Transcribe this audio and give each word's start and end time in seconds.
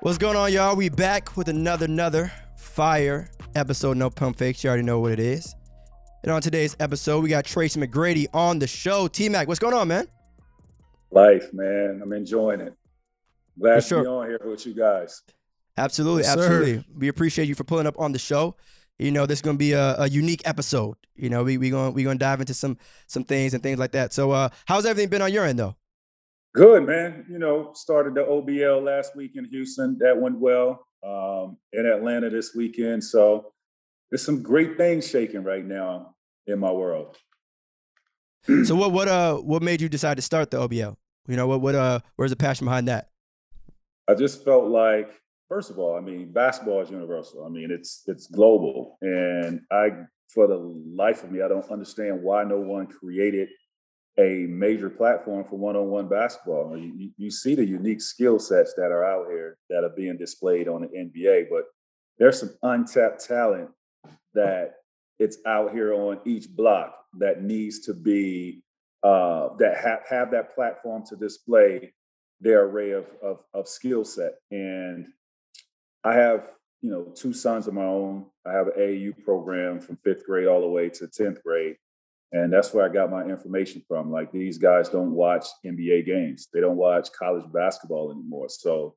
What's 0.00 0.18
going 0.18 0.36
on, 0.36 0.52
y'all? 0.52 0.76
We 0.76 0.88
back 0.88 1.36
with 1.36 1.48
another, 1.48 1.86
another 1.86 2.30
fire 2.56 3.28
episode. 3.54 3.96
No 3.96 4.10
pump 4.10 4.36
fakes. 4.38 4.62
You 4.62 4.68
already 4.70 4.84
know 4.84 5.00
what 5.00 5.12
it 5.12 5.20
is. 5.20 5.54
And 6.22 6.32
on 6.32 6.40
today's 6.40 6.76
episode, 6.80 7.22
we 7.22 7.28
got 7.30 7.44
Tracy 7.44 7.80
McGrady 7.80 8.26
on 8.32 8.58
the 8.58 8.66
show. 8.66 9.08
T 9.08 9.28
Mac, 9.28 9.48
what's 9.48 9.58
going 9.60 9.74
on, 9.74 9.88
man? 9.88 10.06
Life, 11.10 11.52
man. 11.52 12.00
I'm 12.02 12.12
enjoying 12.12 12.60
it. 12.60 12.74
Glad 13.58 13.82
For 13.82 13.88
sure. 13.88 13.98
to 13.98 14.04
be 14.04 14.08
on 14.08 14.26
here 14.28 14.40
with 14.44 14.66
you 14.66 14.74
guys. 14.74 15.22
Absolutely, 15.76 16.22
Yes, 16.22 16.34
sir. 16.34 16.44
absolutely. 16.44 16.84
We 16.96 17.08
appreciate 17.08 17.48
you 17.48 17.54
for 17.54 17.64
pulling 17.64 17.86
up 17.86 17.98
on 17.98 18.12
the 18.12 18.18
show. 18.18 18.56
You 18.98 19.12
know, 19.12 19.26
this 19.26 19.38
is 19.38 19.42
gonna 19.42 19.58
be 19.58 19.72
a, 19.72 19.94
a 20.00 20.08
unique 20.08 20.42
episode. 20.44 20.96
You 21.14 21.30
know, 21.30 21.44
we 21.44 21.56
we 21.56 21.70
gonna 21.70 21.90
we 21.92 22.02
gonna 22.02 22.18
dive 22.18 22.40
into 22.40 22.54
some 22.54 22.78
some 23.06 23.22
things 23.24 23.54
and 23.54 23.62
things 23.62 23.78
like 23.78 23.92
that. 23.92 24.12
So, 24.12 24.32
uh, 24.32 24.48
how's 24.66 24.84
everything 24.86 25.08
been 25.08 25.22
on 25.22 25.32
your 25.32 25.44
end, 25.44 25.58
though? 25.58 25.76
Good, 26.54 26.86
man. 26.86 27.26
You 27.28 27.38
know, 27.38 27.72
started 27.74 28.14
the 28.14 28.22
OBL 28.22 28.82
last 28.82 29.14
week 29.14 29.32
in 29.36 29.44
Houston. 29.46 29.98
That 29.98 30.18
went 30.18 30.38
well. 30.38 30.84
Um, 31.06 31.58
in 31.72 31.86
Atlanta 31.86 32.28
this 32.28 32.56
weekend. 32.56 33.04
So 33.04 33.52
there's 34.10 34.24
some 34.24 34.42
great 34.42 34.76
things 34.76 35.08
shaking 35.08 35.44
right 35.44 35.64
now 35.64 36.16
in 36.48 36.58
my 36.58 36.72
world. 36.72 37.16
So, 38.64 38.74
what 38.74 38.92
what 38.92 39.08
uh 39.08 39.36
what 39.36 39.62
made 39.62 39.80
you 39.80 39.88
decide 39.88 40.16
to 40.16 40.22
start 40.22 40.50
the 40.50 40.56
OBL? 40.56 40.96
You 41.28 41.36
know, 41.36 41.46
what 41.46 41.60
what 41.60 41.74
uh 41.74 42.00
where's 42.16 42.30
the 42.30 42.36
passion 42.36 42.64
behind 42.64 42.88
that? 42.88 43.10
I 44.08 44.14
just 44.14 44.44
felt 44.44 44.68
like, 44.68 45.10
first 45.48 45.70
of 45.70 45.78
all, 45.78 45.96
I 45.96 46.00
mean, 46.00 46.32
basketball 46.32 46.80
is 46.80 46.90
universal. 46.90 47.44
I 47.44 47.48
mean, 47.48 47.70
it's 47.70 48.02
it's 48.06 48.26
global, 48.26 48.96
and 49.02 49.60
I, 49.70 49.90
for 50.32 50.46
the 50.46 50.56
life 50.56 51.22
of 51.24 51.30
me, 51.30 51.42
I 51.42 51.48
don't 51.48 51.70
understand 51.70 52.22
why 52.22 52.42
no 52.44 52.58
one 52.58 52.86
created 52.86 53.50
a 54.18 54.46
major 54.48 54.90
platform 54.90 55.44
for 55.44 55.56
one-on-one 55.56 56.08
basketball. 56.08 56.76
You, 56.76 57.10
you- 57.16 57.30
see 57.30 57.54
the 57.54 57.64
unique 57.64 58.00
skill 58.00 58.38
sets 58.38 58.74
that 58.74 58.90
are 58.90 59.04
out 59.04 59.28
here 59.28 59.56
that 59.70 59.84
are 59.84 59.94
being 59.96 60.16
displayed 60.16 60.66
on 60.66 60.82
the 60.82 60.88
NBA, 60.88 61.48
but 61.50 61.64
there's 62.18 62.40
some 62.40 62.50
untapped 62.62 63.24
talent 63.24 63.70
that 64.34 64.74
it's 65.18 65.38
out 65.46 65.72
here 65.72 65.92
on 65.94 66.18
each 66.24 66.48
block 66.48 66.94
that 67.18 67.42
needs 67.42 67.80
to 67.80 67.94
be 67.94 68.62
uh, 69.04 69.50
that 69.58 69.76
have 69.78 70.00
have 70.08 70.30
that 70.32 70.54
platform 70.54 71.04
to 71.06 71.16
display 71.16 71.92
their 72.40 72.64
array 72.64 72.90
of 72.90 73.06
of, 73.22 73.44
of 73.54 73.68
skill 73.68 74.04
set. 74.04 74.34
And 74.50 75.06
I 76.02 76.14
have 76.14 76.50
you 76.80 76.90
know 76.90 77.04
two 77.14 77.32
sons 77.32 77.68
of 77.68 77.74
my 77.74 77.84
own. 77.84 78.26
I 78.46 78.52
have 78.52 78.68
an 78.68 78.74
AAU 78.78 79.24
program 79.24 79.80
from 79.80 79.96
fifth 80.02 80.26
grade 80.26 80.48
all 80.48 80.60
the 80.60 80.68
way 80.68 80.88
to 80.88 81.06
tenth 81.06 81.42
grade, 81.44 81.76
and 82.32 82.52
that's 82.52 82.74
where 82.74 82.84
I 82.84 82.92
got 82.92 83.10
my 83.10 83.24
information 83.24 83.82
from. 83.88 84.10
Like 84.10 84.30
these 84.32 84.58
guys 84.58 84.88
don't 84.88 85.12
watch 85.12 85.46
NBA 85.64 86.06
games. 86.06 86.48
They 86.52 86.60
don't 86.60 86.76
watch 86.76 87.08
college 87.12 87.50
basketball 87.52 88.12
anymore. 88.12 88.48
So 88.48 88.94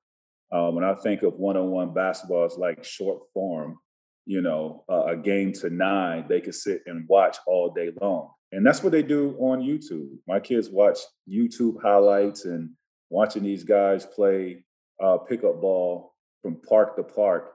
uh, 0.51 0.69
when 0.69 0.83
I 0.83 0.93
think 0.95 1.23
of 1.23 1.35
one-on-one 1.35 1.93
basketball, 1.93 2.45
it's 2.45 2.57
like 2.57 2.83
short 2.83 3.21
form. 3.33 3.77
You 4.25 4.41
know, 4.41 4.83
uh, 4.89 5.05
a 5.05 5.15
game 5.17 5.51
to 5.53 5.69
nine, 5.69 6.25
they 6.29 6.41
could 6.41 6.53
sit 6.53 6.83
and 6.85 7.07
watch 7.07 7.37
all 7.47 7.73
day 7.73 7.91
long, 7.99 8.29
and 8.51 8.65
that's 8.65 8.83
what 8.83 8.91
they 8.91 9.01
do 9.01 9.35
on 9.39 9.61
YouTube. 9.61 10.09
My 10.27 10.39
kids 10.39 10.69
watch 10.69 10.99
YouTube 11.27 11.81
highlights 11.81 12.45
and 12.45 12.69
watching 13.09 13.41
these 13.43 13.63
guys 13.63 14.05
play 14.05 14.63
uh, 15.03 15.17
pickup 15.17 15.59
ball 15.59 16.13
from 16.43 16.61
park 16.61 16.95
to 16.97 17.03
park, 17.03 17.53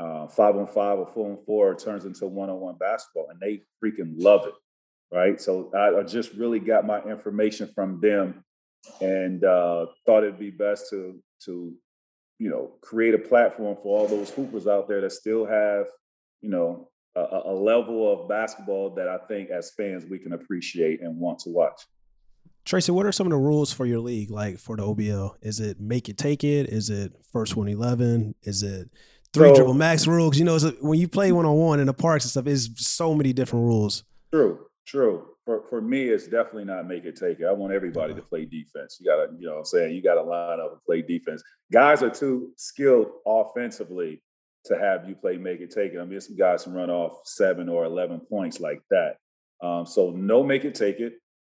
uh, 0.00 0.26
five 0.28 0.54
on 0.56 0.66
five 0.66 0.98
or 0.98 1.06
four 1.06 1.30
on 1.30 1.38
four 1.46 1.74
turns 1.74 2.04
into 2.04 2.26
one 2.26 2.50
on 2.50 2.60
one 2.60 2.76
basketball, 2.76 3.28
and 3.30 3.40
they 3.40 3.62
freaking 3.82 4.14
love 4.18 4.46
it, 4.46 4.54
right? 5.12 5.40
So 5.40 5.70
I, 5.74 6.00
I 6.00 6.02
just 6.02 6.32
really 6.34 6.58
got 6.58 6.86
my 6.86 7.02
information 7.02 7.68
from 7.74 8.00
them, 8.00 8.44
and 9.00 9.44
uh, 9.44 9.86
thought 10.06 10.24
it'd 10.24 10.38
be 10.38 10.50
best 10.50 10.90
to 10.90 11.22
to 11.44 11.74
you 12.38 12.50
know 12.50 12.72
create 12.80 13.14
a 13.14 13.18
platform 13.18 13.76
for 13.82 13.98
all 13.98 14.08
those 14.08 14.30
hoopers 14.30 14.66
out 14.66 14.88
there 14.88 15.00
that 15.00 15.12
still 15.12 15.44
have 15.46 15.86
you 16.40 16.50
know 16.50 16.88
a, 17.14 17.42
a 17.46 17.52
level 17.52 18.10
of 18.12 18.28
basketball 18.28 18.90
that 18.94 19.08
I 19.08 19.18
think 19.18 19.50
as 19.50 19.70
fans 19.76 20.04
we 20.06 20.18
can 20.18 20.32
appreciate 20.32 21.02
and 21.02 21.18
want 21.18 21.40
to 21.40 21.50
watch. 21.50 21.82
Tracy, 22.64 22.92
what 22.92 23.06
are 23.06 23.12
some 23.12 23.26
of 23.26 23.32
the 23.32 23.36
rules 23.38 23.72
for 23.72 23.86
your 23.86 23.98
league, 23.98 24.30
like 24.30 24.56
for 24.58 24.76
the 24.76 24.84
OBL? 24.84 25.34
Is 25.42 25.58
it 25.58 25.80
make 25.80 26.08
it, 26.08 26.16
take 26.16 26.44
it? 26.44 26.68
Is 26.68 26.90
it 26.90 27.12
first 27.32 27.56
one 27.56 27.68
eleven? 27.68 28.34
Is 28.44 28.62
it 28.62 28.88
three 29.34 29.48
So- 29.48 29.54
dribble 29.56 29.74
max 29.74 30.06
rules? 30.06 30.38
You 30.38 30.44
know, 30.44 30.54
it's 30.54 30.64
a, 30.64 30.70
when 30.80 30.98
you 30.98 31.08
play 31.08 31.32
one 31.32 31.44
on 31.44 31.56
one 31.56 31.80
in 31.80 31.86
the 31.86 31.92
parks 31.94 32.24
and 32.24 32.30
stuff, 32.30 32.46
is 32.46 32.70
so 32.76 33.14
many 33.14 33.32
different 33.32 33.64
rules. 33.64 34.04
True, 34.32 34.60
true. 34.86 35.28
For 35.44 35.64
for 35.68 35.80
me, 35.80 36.04
it's 36.04 36.26
definitely 36.26 36.64
not 36.64 36.86
make 36.86 37.04
it 37.04 37.16
take 37.16 37.40
it. 37.40 37.46
I 37.46 37.52
want 37.52 37.72
everybody 37.72 38.14
to 38.14 38.22
play 38.22 38.44
defense. 38.44 38.98
You 39.00 39.06
gotta, 39.06 39.32
you 39.38 39.46
know 39.46 39.54
what 39.54 39.58
I'm 39.60 39.64
saying? 39.64 39.94
You 39.94 40.02
gotta 40.02 40.22
line 40.22 40.60
up 40.60 40.72
and 40.72 40.82
play 40.84 41.02
defense. 41.02 41.42
Guys 41.72 42.02
are 42.02 42.10
too 42.10 42.52
skilled 42.56 43.10
offensively 43.26 44.22
to 44.66 44.78
have 44.78 45.08
you 45.08 45.14
play 45.14 45.36
make 45.36 45.60
it 45.60 45.70
take 45.72 45.92
it. 45.92 45.98
I 46.00 46.04
mean, 46.04 46.20
some 46.20 46.36
guys 46.36 46.64
can 46.64 46.74
run 46.74 46.90
off 46.90 47.20
seven 47.24 47.68
or 47.68 47.84
eleven 47.84 48.20
points 48.20 48.60
like 48.60 48.82
that. 48.90 49.16
Um, 49.62 49.86
so 49.86 50.10
no 50.10 50.42
make 50.42 50.64
it 50.64 50.74
take 50.74 51.00
it. 51.00 51.14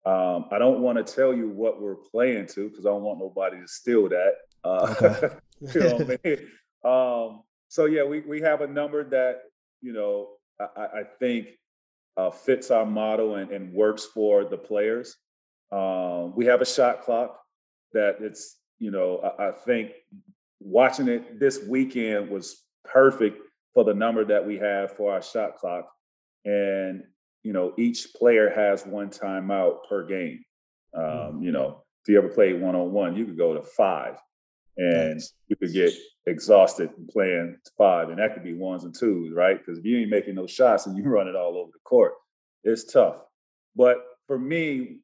Um, 0.05 0.45
I 0.51 0.59
don't 0.59 0.81
want 0.81 1.05
to 1.05 1.15
tell 1.15 1.33
you 1.33 1.47
what 1.49 1.81
we're 1.81 1.95
playing 1.95 2.47
to 2.47 2.69
because 2.69 2.85
I 2.85 2.89
don't 2.89 3.03
want 3.03 3.19
nobody 3.19 3.59
to 3.59 3.67
steal 3.67 4.09
that. 4.09 4.33
Uh, 4.63 4.95
Okay. 5.01 5.35
you 5.73 5.79
know 5.81 5.95
what 5.95 6.19
I 6.25 6.27
mean? 6.27 6.39
Um, 6.83 7.43
so 7.69 7.85
yeah, 7.85 8.03
we 8.03 8.19
we 8.21 8.41
have 8.41 8.61
a 8.61 8.67
number 8.67 9.03
that 9.05 9.43
you 9.81 9.93
know 9.93 10.31
I 10.59 10.99
I 10.99 11.03
think 11.19 11.47
uh, 12.17 12.29
fits 12.31 12.71
our 12.71 12.85
model 12.85 13.35
and, 13.35 13.51
and 13.51 13.73
works 13.73 14.05
for 14.05 14.45
the 14.45 14.57
players. 14.57 15.15
Um, 15.71 16.35
we 16.35 16.45
have 16.45 16.61
a 16.61 16.65
shot 16.65 17.01
clock 17.01 17.39
that 17.93 18.17
it's 18.19 18.57
you 18.79 18.91
know 18.91 19.19
I, 19.19 19.49
I 19.49 19.51
think 19.51 19.91
watching 20.59 21.07
it 21.07 21.39
this 21.39 21.63
weekend 21.67 22.29
was 22.29 22.63
perfect 22.85 23.39
for 23.73 23.83
the 23.83 23.93
number 23.93 24.23
that 24.25 24.45
we 24.45 24.57
have 24.57 24.95
for 24.95 25.13
our 25.13 25.21
shot 25.21 25.55
clock, 25.57 25.89
and 26.45 27.03
you 27.43 27.53
know 27.53 27.73
each 27.77 28.13
player 28.13 28.49
has 28.49 28.85
one 28.85 29.09
timeout 29.09 29.87
per 29.89 30.05
game. 30.05 30.43
Um, 30.95 31.41
you 31.41 31.51
know, 31.51 31.83
if 32.03 32.09
you 32.09 32.17
ever 32.17 32.29
played 32.29 32.61
one 32.61 32.75
on 32.75 32.91
one, 32.91 33.15
you 33.15 33.25
could 33.25 33.37
go 33.37 33.55
to 33.55 33.63
five, 33.63 34.17
and 34.77 35.15
Nice. 35.15 35.33
you 35.47 35.55
could 35.55 35.73
get 35.73 35.93
exhausted 36.25 36.89
playing 37.09 37.57
five, 37.77 38.09
and 38.09 38.19
that 38.19 38.33
could 38.33 38.43
be 38.43 38.53
ones 38.53 38.83
and 38.83 38.95
twos, 38.97 39.33
right? 39.33 39.57
Because 39.57 39.79
if 39.79 39.85
you 39.85 39.99
ain't 39.99 40.09
making 40.09 40.35
those 40.35 40.51
shots 40.51 40.85
and 40.85 40.97
you 40.97 41.03
run 41.09 41.27
it 41.27 41.35
all 41.35 41.57
over 41.57 41.71
the 41.71 41.79
court, 41.83 42.13
it's 42.63 42.91
tough. 42.91 43.17
But 43.75 43.97
for 44.27 44.39
me, 44.39 44.99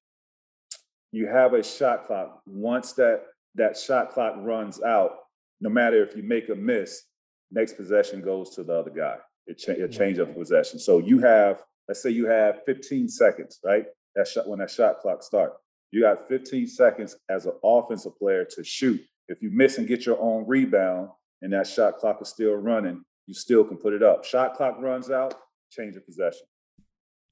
you 1.11 1.27
have 1.27 1.53
a 1.53 1.63
shot 1.63 2.07
clock. 2.07 2.41
Once 2.45 2.93
that 2.93 3.23
that 3.55 3.77
shot 3.77 4.11
clock 4.11 4.35
runs 4.37 4.81
out, 4.81 5.17
no 5.59 5.69
matter 5.69 6.01
if 6.03 6.15
you 6.15 6.23
make 6.23 6.49
a 6.49 6.55
miss, 6.55 7.03
next 7.51 7.73
possession 7.73 8.21
goes 8.21 8.51
to 8.51 8.63
the 8.63 8.73
other 8.73 8.91
guy. 8.91 9.17
It, 9.47 9.57
cha- 9.57 9.71
it 9.71 9.91
change 9.91 10.19
of 10.19 10.33
possession. 10.35 10.79
So 10.79 10.99
you 10.99 11.19
have, 11.19 11.63
let's 11.87 12.03
say 12.03 12.11
you 12.11 12.27
have 12.27 12.61
15 12.65 13.09
seconds, 13.09 13.59
right? 13.63 13.85
That 14.15 14.27
shot 14.27 14.47
when 14.47 14.59
that 14.59 14.69
shot 14.69 14.99
clock 14.99 15.23
starts. 15.23 15.55
You 15.91 16.01
got 16.01 16.27
15 16.27 16.67
seconds 16.67 17.15
as 17.29 17.47
an 17.47 17.53
offensive 17.63 18.17
player 18.17 18.45
to 18.45 18.63
shoot. 18.63 19.01
If 19.29 19.41
you 19.41 19.49
miss 19.51 19.77
and 19.77 19.87
get 19.87 20.05
your 20.05 20.19
own 20.19 20.45
rebound, 20.47 21.09
and 21.41 21.53
that 21.53 21.67
shot 21.67 21.97
clock 21.97 22.21
is 22.21 22.27
still 22.29 22.55
running, 22.55 23.03
you 23.27 23.33
still 23.33 23.63
can 23.63 23.77
put 23.77 23.93
it 23.93 24.03
up. 24.03 24.25
Shot 24.25 24.55
clock 24.55 24.75
runs 24.79 25.09
out, 25.09 25.35
change 25.71 25.95
of 25.95 26.05
possession. 26.05 26.41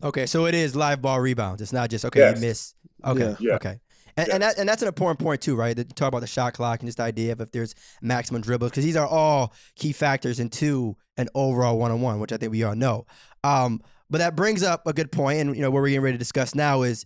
Okay, 0.03 0.25
so 0.27 0.45
it 0.45 0.53
is 0.55 0.75
live 0.75 1.01
ball 1.01 1.19
rebounds. 1.19 1.61
It's 1.61 1.73
not 1.73 1.89
just 1.89 2.05
okay, 2.05 2.19
Yes. 2.19 2.35
you 2.39 2.47
miss. 2.47 2.73
Okay, 3.03 3.35
Yeah. 3.39 3.55
okay. 3.55 3.79
And, 4.15 4.29
and, 4.29 4.43
that, 4.43 4.57
and 4.57 4.67
that's 4.69 4.81
an 4.81 4.87
important 4.87 5.19
point 5.19 5.41
too, 5.41 5.55
right? 5.55 5.75
That 5.75 5.95
talk 5.95 6.07
about 6.07 6.21
the 6.21 6.27
shot 6.27 6.53
clock 6.53 6.79
and 6.79 6.87
just 6.87 6.97
the 6.97 7.03
idea 7.03 7.33
of 7.33 7.41
if 7.41 7.51
there's 7.51 7.75
maximum 8.01 8.41
dribbles, 8.41 8.71
because 8.71 8.83
these 8.85 8.95
are 8.95 9.05
all 9.05 9.53
key 9.75 9.91
factors 9.91 10.39
into 10.39 10.95
an 11.17 11.29
overall 11.35 11.77
one-on-one, 11.77 12.19
which 12.19 12.31
I 12.31 12.37
think 12.37 12.51
we 12.51 12.63
all 12.63 12.75
know. 12.75 13.05
Um, 13.43 13.81
but 14.09 14.19
that 14.19 14.35
brings 14.35 14.63
up 14.63 14.85
a 14.87 14.93
good 14.93 15.11
point, 15.11 15.39
and 15.39 15.55
you 15.55 15.61
know 15.61 15.69
what 15.69 15.81
we're 15.81 15.89
getting 15.89 16.01
ready 16.01 16.15
to 16.15 16.19
discuss 16.19 16.55
now 16.55 16.81
is 16.83 17.05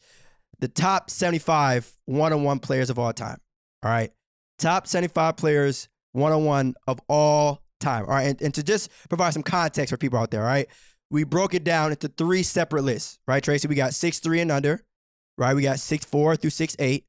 the 0.59 0.67
top 0.67 1.09
75 1.09 1.91
one-on-one 2.05 2.59
players 2.59 2.89
of 2.89 2.99
all 2.99 3.11
time. 3.13 3.37
All 3.83 3.89
right, 3.91 4.11
top 4.61 4.87
75 4.87 5.35
players 5.35 5.89
one-on-one 6.13 6.75
of 6.87 6.99
all 7.09 7.61
time. 7.79 8.03
All 8.05 8.11
right, 8.11 8.27
and, 8.27 8.41
and 8.41 8.53
to 8.53 8.63
just 8.63 8.89
provide 9.09 9.33
some 9.33 9.43
context 9.43 9.91
for 9.91 9.97
people 9.97 10.19
out 10.19 10.31
there, 10.31 10.41
all 10.41 10.47
right, 10.47 10.67
we 11.09 11.23
broke 11.23 11.53
it 11.53 11.63
down 11.63 11.91
into 11.91 12.07
three 12.07 12.43
separate 12.43 12.83
lists, 12.83 13.19
right, 13.27 13.43
Tracy? 13.43 13.67
We 13.67 13.75
got 13.75 13.93
six 13.93 14.19
three 14.19 14.39
and 14.39 14.51
under, 14.51 14.81
right? 15.37 15.53
We 15.53 15.61
got 15.61 15.79
six 15.79 16.05
four 16.05 16.35
through 16.35 16.51
six 16.51 16.75
eight, 16.79 17.05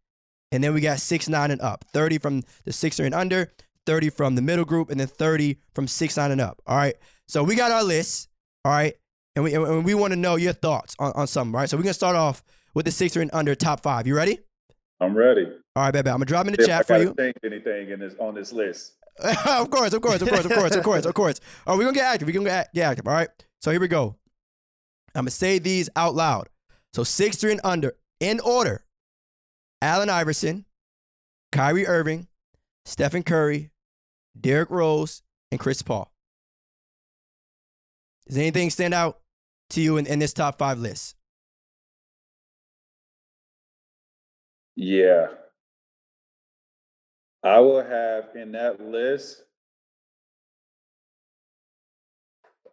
and 0.50 0.62
then 0.62 0.74
we 0.74 0.80
got 0.80 0.98
six 0.98 1.28
nine 1.28 1.50
and 1.50 1.60
up. 1.60 1.84
Thirty 1.92 2.18
from 2.18 2.42
the 2.64 2.72
six 2.72 2.96
three 2.96 3.06
and 3.06 3.14
under, 3.14 3.52
thirty 3.86 4.10
from 4.10 4.34
the 4.34 4.42
middle 4.42 4.64
group, 4.64 4.90
and 4.90 4.98
then 4.98 5.06
thirty 5.06 5.58
from 5.74 5.86
six 5.86 6.16
nine 6.16 6.32
and 6.32 6.40
up. 6.40 6.60
All 6.66 6.76
right. 6.76 6.96
So 7.28 7.44
we 7.44 7.54
got 7.54 7.70
our 7.70 7.84
list, 7.84 8.28
all 8.64 8.72
right, 8.72 8.94
and 9.36 9.44
we 9.44 9.54
and 9.54 9.84
we 9.84 9.94
want 9.94 10.12
to 10.12 10.18
know 10.18 10.36
your 10.36 10.52
thoughts 10.52 10.96
on, 10.98 11.12
on 11.14 11.26
something, 11.26 11.52
right? 11.52 11.68
So 11.68 11.76
we're 11.76 11.84
gonna 11.84 11.94
start 11.94 12.16
off 12.16 12.42
with 12.74 12.86
the 12.86 12.92
six 12.92 13.12
three 13.12 13.22
and 13.22 13.30
under 13.34 13.54
top 13.54 13.82
five. 13.82 14.06
You 14.06 14.16
ready? 14.16 14.40
I'm 15.02 15.16
ready. 15.16 15.46
All 15.74 15.82
right, 15.82 15.90
baby. 15.90 16.10
I'm 16.10 16.16
gonna 16.16 16.26
drop 16.26 16.46
in 16.46 16.52
the 16.52 16.60
If 16.60 16.68
chat 16.68 16.80
I 16.80 16.82
for 16.84 16.98
you. 16.98 17.14
Think 17.14 17.36
anything 17.44 17.90
in 17.90 17.98
this 17.98 18.14
on 18.20 18.34
this 18.34 18.52
list? 18.52 18.92
of 19.18 19.68
course, 19.68 19.92
of 19.92 20.00
course, 20.00 20.22
of 20.22 20.28
course, 20.28 20.44
of 20.44 20.52
course, 20.52 20.76
of 20.76 20.84
course, 20.84 21.04
of 21.04 21.14
course. 21.14 21.40
Oh, 21.66 21.72
all 21.72 21.74
right, 21.74 21.78
we're 21.78 21.84
gonna 21.86 21.94
get 21.96 22.04
active. 22.04 22.28
We're 22.28 22.34
gonna 22.34 22.44
get, 22.44 22.72
get 22.72 22.82
active. 22.82 23.08
All 23.08 23.14
right. 23.14 23.28
So 23.60 23.72
here 23.72 23.80
we 23.80 23.88
go. 23.88 24.16
I'm 25.14 25.22
gonna 25.22 25.30
say 25.32 25.58
these 25.58 25.90
out 25.96 26.14
loud. 26.14 26.48
So 26.94 27.02
six 27.02 27.36
three 27.36 27.50
and 27.50 27.60
under 27.64 27.94
in 28.20 28.38
order: 28.40 28.84
Allen 29.80 30.08
Iverson, 30.08 30.66
Kyrie 31.50 31.86
Irving, 31.86 32.28
Stephen 32.84 33.24
Curry, 33.24 33.70
Derrick 34.40 34.70
Rose, 34.70 35.22
and 35.50 35.58
Chris 35.58 35.82
Paul. 35.82 36.12
Does 38.28 38.38
anything 38.38 38.70
stand 38.70 38.94
out 38.94 39.18
to 39.70 39.80
you 39.80 39.96
in, 39.96 40.06
in 40.06 40.20
this 40.20 40.32
top 40.32 40.58
five 40.58 40.78
list? 40.78 41.16
Yeah. 44.76 45.28
I 47.44 47.60
will 47.60 47.82
have 47.82 48.36
in 48.36 48.52
that 48.52 48.80
list. 48.80 49.42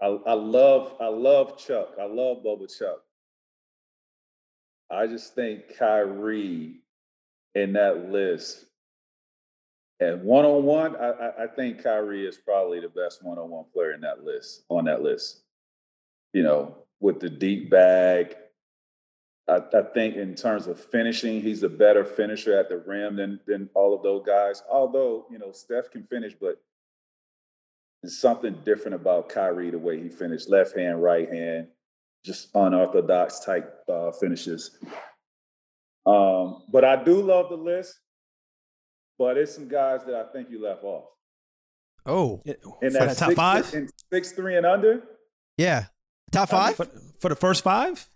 I, 0.02 0.06
I 0.06 0.34
love 0.34 0.96
I 1.02 1.08
love 1.08 1.58
Chuck. 1.58 1.96
I 2.00 2.06
love 2.06 2.44
Bubba 2.44 2.68
Chuck. 2.78 3.00
I 4.92 5.08
just 5.08 5.36
think 5.36 5.78
Kyrie 5.78 6.82
in 7.56 7.74
that 7.74 8.10
list. 8.10 8.66
And 10.00 10.24
one 10.24 10.46
on 10.46 10.64
one, 10.64 10.96
I 10.96 11.48
think 11.58 11.84
Kyrie 11.84 12.26
is 12.26 12.38
probably 12.38 12.80
the 12.80 12.88
best 12.88 13.22
one 13.22 13.38
on 13.38 13.50
one 13.50 13.66
player 13.74 13.92
in 13.92 14.00
that 14.02 14.24
list, 14.24 14.64
on 14.70 14.86
that 14.86 15.02
list. 15.02 15.42
You 16.32 16.44
know, 16.44 16.78
with 17.02 17.20
the 17.20 17.30
deep 17.30 17.70
bag. 17.70 18.36
I, 19.50 19.78
I, 19.78 19.82
think 19.94 20.16
in 20.16 20.36
terms 20.36 20.68
of 20.68 20.80
finishing, 20.80 21.42
he's 21.42 21.64
a 21.64 21.70
better 21.70 22.06
finisher 22.06 22.58
at 22.58 22.70
the 22.70 22.78
rim 22.78 23.16
than 23.16 23.40
than 23.48 23.70
all 23.74 23.94
of 23.94 24.04
those 24.04 24.24
guys. 24.26 24.64
Although, 24.70 25.26
you 25.32 25.40
know, 25.40 25.52
Steph 25.52 25.92
can 25.92 26.04
finish, 26.04 26.34
but 26.40 26.62
there's 28.02 28.18
something 28.18 28.62
different 28.64 28.96
about 28.96 29.30
Kyrie, 29.30 29.72
the 29.72 29.80
way 29.80 30.02
he 30.02 30.10
finished 30.10 30.50
left 30.50 30.78
hand, 30.78 31.04
right 31.04 31.30
hand, 31.32 31.68
just 32.24 32.50
unorthodox 32.56 33.40
type 33.40 33.84
uh, 33.90 34.12
finishes. 34.12 34.78
Um, 36.06 36.64
but 36.70 36.86
I 36.86 37.04
do 37.04 37.22
love 37.22 37.50
the 37.50 37.58
list, 37.58 38.00
but 39.18 39.38
it's 39.38 39.54
some 39.54 39.68
guys 39.68 40.06
that 40.06 40.16
I 40.16 40.32
think 40.32 40.50
you 40.50 40.64
left 40.64 40.84
off. 40.84 41.06
Oh, 42.06 42.42
in 42.82 42.94
that, 42.94 43.18
top 43.18 43.34
five, 43.34 43.74
in 43.74 43.90
six 44.12 44.32
three 44.32 44.56
and 44.56 44.66
under. 44.66 45.04
Yeah, 45.58 45.86
top 46.32 46.50
five 46.50 46.76
for, 46.76 46.88
for 47.20 47.30
the 47.30 47.36
first 47.36 47.64
five. 47.64 48.08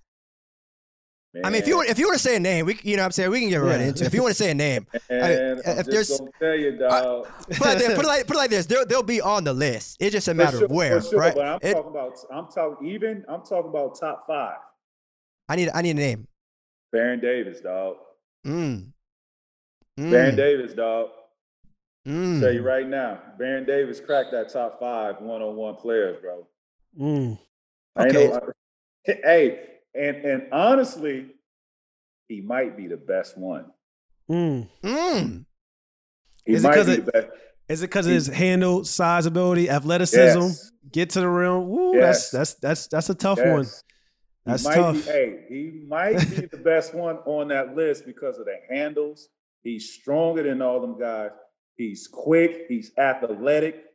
Man. 1.33 1.45
I 1.45 1.49
mean, 1.49 1.63
if 1.63 1.67
you 1.67 1.81
if 1.81 1.97
you 1.97 2.05
want 2.05 2.17
to 2.17 2.23
say 2.23 2.35
a 2.35 2.39
name, 2.39 2.67
we 2.67 2.79
you 2.83 2.95
know 2.95 3.01
what 3.01 3.07
I'm 3.07 3.11
saying 3.11 3.31
we 3.31 3.39
can 3.39 3.49
get 3.49 3.57
right 3.57 3.81
into. 3.81 4.03
It. 4.03 4.07
If 4.07 4.13
you 4.13 4.21
want 4.21 4.35
to 4.35 4.43
say 4.43 4.51
a 4.51 4.53
name, 4.53 4.85
Man, 5.09 5.23
I 5.23 5.27
mean, 5.29 5.79
if 5.79 5.87
there's 5.87 6.21
tell 6.39 6.53
you, 6.53 6.77
dog. 6.77 7.27
put, 7.47 7.57
it 7.57 7.59
like, 7.59 7.95
put, 7.95 8.05
it 8.05 8.07
like, 8.07 8.27
put 8.27 8.35
it 8.35 8.39
like 8.39 8.49
this, 8.51 8.67
they'll 8.67 8.85
they'll 8.85 9.01
be 9.01 9.19
on 9.19 9.43
the 9.43 9.53
list. 9.53 9.97
It's 9.99 10.11
just 10.11 10.27
a 10.27 10.33
matter 10.35 10.57
sure, 10.57 10.65
of 10.65 10.71
where, 10.71 11.01
sure, 11.01 11.19
right? 11.19 11.33
But 11.33 11.47
I'm 11.47 11.59
it, 11.63 11.73
talking 11.73 11.89
about 11.89 12.19
I'm 12.31 12.47
talking 12.49 12.87
even 12.87 13.25
I'm 13.27 13.41
talking 13.41 13.71
about 13.71 13.99
top 13.99 14.25
five. 14.27 14.57
I 15.49 15.55
need 15.55 15.69
I 15.73 15.81
need 15.81 15.91
a 15.91 15.95
name. 15.95 16.27
Baron 16.91 17.19
Davis, 17.19 17.61
dog. 17.61 17.95
Mm. 18.45 18.91
mm. 19.99 20.11
Baron 20.11 20.35
Davis, 20.35 20.73
dog. 20.73 21.09
Mm. 22.07 22.41
Tell 22.41 22.53
you 22.53 22.61
right 22.61 22.87
now, 22.87 23.19
Baron 23.39 23.65
Davis 23.65 23.99
cracked 23.99 24.33
that 24.33 24.49
top 24.49 24.79
five 24.79 25.19
one-on-one 25.19 25.77
players, 25.77 26.17
bro. 26.21 26.47
Mm. 26.99 27.39
Okay. 27.97 28.27
Know, 28.27 28.39
hey, 29.05 29.72
and 29.95 30.17
and 30.17 30.47
honestly, 30.51 31.27
he 32.27 32.41
might 32.41 32.77
be 32.77 32.87
the 32.87 32.97
best 32.97 33.37
one. 33.37 33.65
Mm. 34.29 34.67
Mm. 34.83 35.45
He 36.45 36.53
is, 36.53 36.63
it 36.63 36.67
because 36.67 36.87
of, 36.89 37.09
is 37.69 37.83
it 37.83 37.87
because 37.87 38.07
of 38.07 38.13
his 38.13 38.27
handle, 38.27 38.83
size, 38.83 39.25
ability, 39.25 39.69
athleticism, 39.69 40.41
yes. 40.41 40.71
get 40.91 41.09
to 41.11 41.21
the 41.21 41.29
rim? 41.29 41.69
Ooh, 41.69 41.95
yes. 41.95 42.29
that's 42.29 42.53
that's 42.53 42.53
that's 42.55 42.87
that's 42.87 43.09
a 43.09 43.15
tough 43.15 43.39
yes. 43.39 43.47
one. 43.47 43.65
That's 44.45 44.63
tough. 44.63 44.95
Be, 44.95 45.01
hey, 45.01 45.45
he 45.47 45.85
might 45.87 46.19
be 46.29 46.47
the 46.47 46.57
best 46.63 46.93
one 46.93 47.17
on 47.25 47.47
that 47.49 47.75
list 47.75 48.05
because 48.05 48.37
of 48.39 48.45
the 48.45 48.57
handles. 48.69 49.29
He's 49.63 49.93
stronger 49.93 50.43
than 50.43 50.61
all 50.61 50.81
them 50.81 50.99
guys. 50.99 51.31
He's 51.75 52.07
quick. 52.07 52.65
He's 52.67 52.91
athletic. 52.97 53.85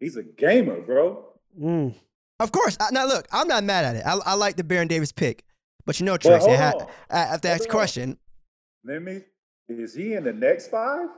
He's 0.00 0.16
a 0.16 0.22
gamer, 0.22 0.80
bro. 0.80 1.24
Mm. 1.58 1.94
Of 2.42 2.52
course. 2.52 2.76
Now, 2.90 3.06
look, 3.06 3.26
I'm 3.32 3.48
not 3.48 3.64
mad 3.64 3.84
at 3.84 3.96
it. 3.96 4.02
I, 4.04 4.18
I 4.24 4.34
like 4.34 4.56
the 4.56 4.64
Baron 4.64 4.88
Davis 4.88 5.12
pick. 5.12 5.44
But 5.84 5.98
you 5.98 6.06
know, 6.06 6.16
Tracy, 6.16 6.46
well, 6.46 6.50
I, 6.50 6.56
have, 6.56 6.88
I 7.10 7.18
have 7.18 7.40
to 7.42 7.48
ask 7.48 7.64
a 7.64 7.68
question. 7.68 8.18
Let 8.84 9.02
me, 9.02 9.22
is 9.68 9.94
he 9.94 10.14
in 10.14 10.24
the 10.24 10.32
next 10.32 10.70
five? 10.70 11.08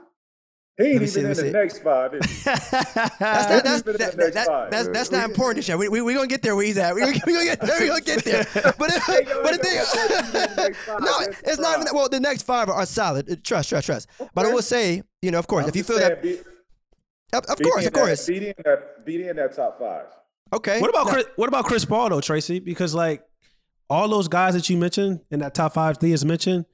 He 0.77 0.85
ain't 0.85 0.95
even 0.97 1.09
see, 1.09 1.21
in 1.21 1.33
the 1.33 1.51
next 1.53 1.85
five. 1.85 2.11
that's, 2.13 2.47
not, 2.47 3.21
that's, 3.21 3.83
that, 3.83 4.69
that's, 4.71 4.89
that's 4.89 5.11
not 5.13 5.25
important, 5.25 5.65
Show. 5.65 5.77
We 5.77 5.89
we 5.89 6.01
we 6.03 6.15
gonna 6.15 6.27
get 6.27 6.43
there 6.43 6.57
where 6.57 6.65
he's 6.65 6.79
at. 6.79 6.95
We're 6.95 7.01
gonna 7.27 7.45
get 7.45 7.61
there. 7.61 7.81
We 7.81 7.87
gonna 7.87 8.01
get 8.01 8.25
there. 8.25 8.45
But 8.55 8.75
but 8.79 8.91
the 8.91 9.61
thing, 9.61 10.75
no, 11.01 11.21
it's 11.45 11.61
not 11.61 11.75
even. 11.75 11.85
that. 11.85 11.95
Well, 11.95 12.09
the 12.09 12.19
next 12.19 12.43
five 12.43 12.69
are, 12.69 12.87
solid. 12.87 13.31
Uh, 13.31 13.37
trust, 13.45 13.69
trust, 13.69 13.87
trust. 13.87 14.09
But 14.35 14.47
I 14.47 14.53
will 14.53 14.63
say, 14.63 15.03
you 15.23 15.31
know, 15.31 15.39
of 15.39 15.47
course, 15.47 15.69
if 15.69 15.77
you 15.77 15.85
feel 15.85 15.99
that, 15.99 16.25
of, 17.33 17.45
of 17.45 17.63
course, 17.63 17.87
of 17.87 17.93
course, 17.93 18.27
beating 18.27 18.55
that, 18.65 19.05
beating 19.05 19.29
in 19.29 19.37
that 19.37 19.55
top 19.55 19.79
five. 19.79 20.07
Okay. 20.55 20.81
What 20.81 20.91
about 20.91 21.09
Chris, 21.09 21.27
what 21.37 21.49
about 21.49 21.65
Chris 21.65 21.85
Paul 21.85 22.11
though, 22.11 22.21
Tracy? 22.21 22.61
Because 22.61 22.95
like 22.95 23.23
all 23.91 24.09
those 24.09 24.29
guys 24.29 24.55
that 24.55 24.71
you 24.71 24.77
mentioned 24.77 25.21
in 25.31 25.41
that 25.41 25.55
top 25.55 25.75
five 25.75 25.99
Thea's 25.99 26.25
mentioned, 26.25 26.65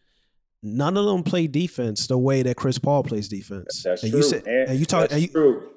none 0.63 0.97
of 0.97 1.07
them 1.07 1.23
play 1.23 1.47
defense 1.47 2.07
the 2.07 2.19
way 2.19 2.43
that 2.43 2.57
Chris 2.57 2.79
Paul 2.79 3.03
plays 3.03 3.29
defense. 3.29 3.83
That's 3.83 4.03
and 4.03 4.13
true. 4.13 4.21
You 4.21 4.25
said, 4.25 4.47
and, 4.47 4.71
and 4.71 4.79
you 4.79 4.85
talk, 4.85 5.09
that's 5.09 5.23
you, 5.23 5.29
true. 5.29 5.69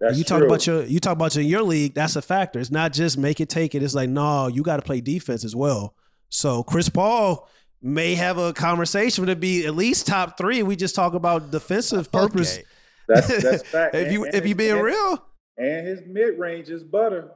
That's 0.00 0.18
you 0.18 0.24
true. 0.24 0.38
talk 0.38 0.46
about 0.46 0.66
your 0.66 0.84
you 0.84 0.98
talk 0.98 1.12
about 1.12 1.34
your, 1.34 1.44
your 1.44 1.62
league. 1.62 1.94
That's 1.94 2.16
a 2.16 2.22
factor. 2.22 2.58
It's 2.58 2.70
not 2.70 2.92
just 2.92 3.18
make 3.18 3.40
it 3.40 3.48
take 3.48 3.74
it. 3.74 3.82
It's 3.82 3.94
like 3.94 4.08
no, 4.08 4.48
you 4.48 4.62
got 4.62 4.76
to 4.76 4.82
play 4.82 5.00
defense 5.00 5.44
as 5.44 5.54
well. 5.54 5.94
So 6.30 6.62
Chris 6.62 6.88
Paul 6.88 7.48
may 7.82 8.14
have 8.14 8.38
a 8.38 8.52
conversation 8.52 9.26
to 9.26 9.36
be 9.36 9.66
at 9.66 9.74
least 9.74 10.06
top 10.06 10.38
three. 10.38 10.62
We 10.62 10.76
just 10.76 10.94
talk 10.94 11.14
about 11.14 11.50
defensive 11.50 12.10
purpose. 12.10 12.56
Okay. 12.56 12.66
That's 13.08 13.42
that's 13.42 13.62
fact. 13.68 13.94
if 13.94 14.10
you 14.10 14.24
and, 14.24 14.34
if 14.34 14.46
you 14.46 14.54
being 14.54 14.72
and, 14.72 14.82
real, 14.82 15.22
and 15.58 15.86
his 15.86 16.00
mid 16.06 16.38
range 16.38 16.70
is 16.70 16.82
butter, 16.82 17.32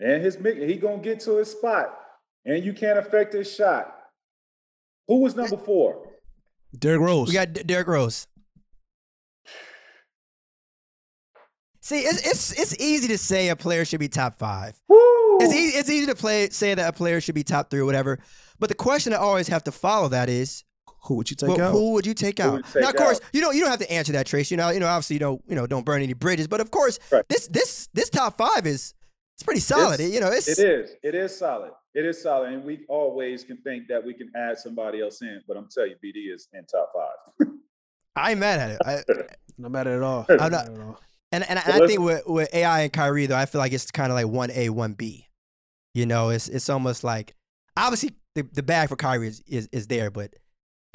and 0.00 0.22
his 0.22 0.38
mid 0.38 0.58
he 0.68 0.76
gonna 0.76 1.02
get 1.02 1.20
to 1.20 1.36
his 1.36 1.50
spot 1.50 1.98
and 2.44 2.64
you 2.64 2.72
can't 2.72 2.98
affect 2.98 3.32
his 3.32 3.52
shot. 3.52 3.94
Who 5.08 5.20
was 5.20 5.34
number 5.34 5.56
four? 5.56 6.08
Derrick 6.76 7.00
Rose. 7.00 7.28
We 7.28 7.34
got 7.34 7.52
D- 7.52 7.62
Derrick 7.62 7.86
Rose. 7.86 8.26
See, 11.80 12.00
it's, 12.00 12.26
it's 12.26 12.52
it's 12.52 12.80
easy 12.80 13.08
to 13.08 13.18
say 13.18 13.48
a 13.48 13.56
player 13.56 13.84
should 13.84 14.00
be 14.00 14.08
top 14.08 14.36
five. 14.36 14.80
Woo! 14.88 15.38
It's 15.40 15.52
easy, 15.52 15.76
it's 15.76 15.90
easy 15.90 16.06
to 16.06 16.14
play 16.14 16.48
say 16.50 16.74
that 16.74 16.88
a 16.88 16.92
player 16.92 17.20
should 17.20 17.34
be 17.34 17.42
top 17.42 17.70
three 17.70 17.80
or 17.80 17.84
whatever. 17.84 18.20
But 18.60 18.68
the 18.68 18.76
question 18.76 19.12
I 19.12 19.16
always 19.16 19.48
have 19.48 19.64
to 19.64 19.72
follow 19.72 20.08
that 20.08 20.28
is 20.28 20.62
who 21.04 21.14
would 21.14 21.30
you 21.30 21.36
take 21.36 21.48
well, 21.48 21.60
out? 21.60 21.72
Who 21.72 21.92
would 21.92 22.06
you 22.06 22.14
take 22.14 22.38
who 22.38 22.44
out? 22.44 22.64
Take 22.72 22.82
now, 22.82 22.90
of 22.90 22.96
course, 22.96 23.16
out? 23.16 23.30
you 23.32 23.40
don't 23.40 23.54
you 23.54 23.60
don't 23.60 23.70
have 23.70 23.80
to 23.80 23.92
answer 23.92 24.12
that, 24.12 24.26
Trace. 24.26 24.50
You 24.50 24.56
know, 24.56 24.70
you 24.70 24.80
know, 24.80 24.86
obviously, 24.86 25.14
you 25.14 25.20
don't 25.20 25.42
you 25.48 25.54
know, 25.54 25.66
don't 25.66 25.84
burn 25.84 26.02
any 26.02 26.12
bridges. 26.12 26.46
But 26.46 26.60
of 26.60 26.70
course, 26.70 26.98
right. 27.10 27.24
this 27.28 27.48
this 27.48 27.88
this 27.92 28.08
top 28.08 28.38
five 28.38 28.66
is 28.66 28.94
it's 29.34 29.42
pretty 29.42 29.60
solid. 29.60 30.00
It's, 30.00 30.14
you 30.14 30.20
know, 30.20 30.30
it's 30.30 30.46
it 30.48 30.58
is 30.58 30.90
it 31.02 31.14
is 31.14 31.36
solid. 31.36 31.72
It 31.94 32.06
is 32.06 32.22
solid, 32.22 32.52
and 32.52 32.64
we 32.64 32.84
always 32.88 33.44
can 33.44 33.58
think 33.58 33.88
that 33.88 34.04
we 34.04 34.14
can 34.14 34.30
add 34.36 34.58
somebody 34.58 35.02
else 35.02 35.20
in. 35.22 35.40
But 35.46 35.56
I'm 35.56 35.68
telling 35.68 35.90
you, 35.90 35.96
BD 35.96 36.34
is 36.34 36.48
in 36.52 36.64
top 36.64 36.92
five. 36.94 37.48
I'm 38.14 38.38
mad 38.38 38.60
at 38.60 38.70
it. 38.70 38.78
I, 38.84 39.22
not 39.58 39.72
mad 39.72 39.86
at 39.86 40.02
all. 40.02 40.26
I'm 40.28 40.52
not, 40.52 40.68
and 41.32 41.44
and, 41.48 41.58
and 41.66 41.82
I 41.82 41.86
think 41.86 42.00
with, 42.00 42.22
with 42.26 42.54
AI 42.54 42.82
and 42.82 42.92
Kyrie 42.92 43.26
though, 43.26 43.36
I 43.36 43.46
feel 43.46 43.58
like 43.58 43.72
it's 43.72 43.90
kind 43.90 44.12
of 44.12 44.16
like 44.16 44.26
one 44.26 44.50
A, 44.52 44.68
one 44.68 44.92
B. 44.92 45.28
You 45.94 46.06
know, 46.06 46.28
it's 46.28 46.48
it's 46.48 46.68
almost 46.68 47.04
like 47.04 47.34
obviously 47.76 48.12
the, 48.34 48.42
the 48.52 48.62
bag 48.62 48.88
for 48.88 48.96
Kyrie 48.96 49.28
is, 49.28 49.42
is, 49.46 49.68
is 49.72 49.86
there, 49.86 50.10
but 50.10 50.34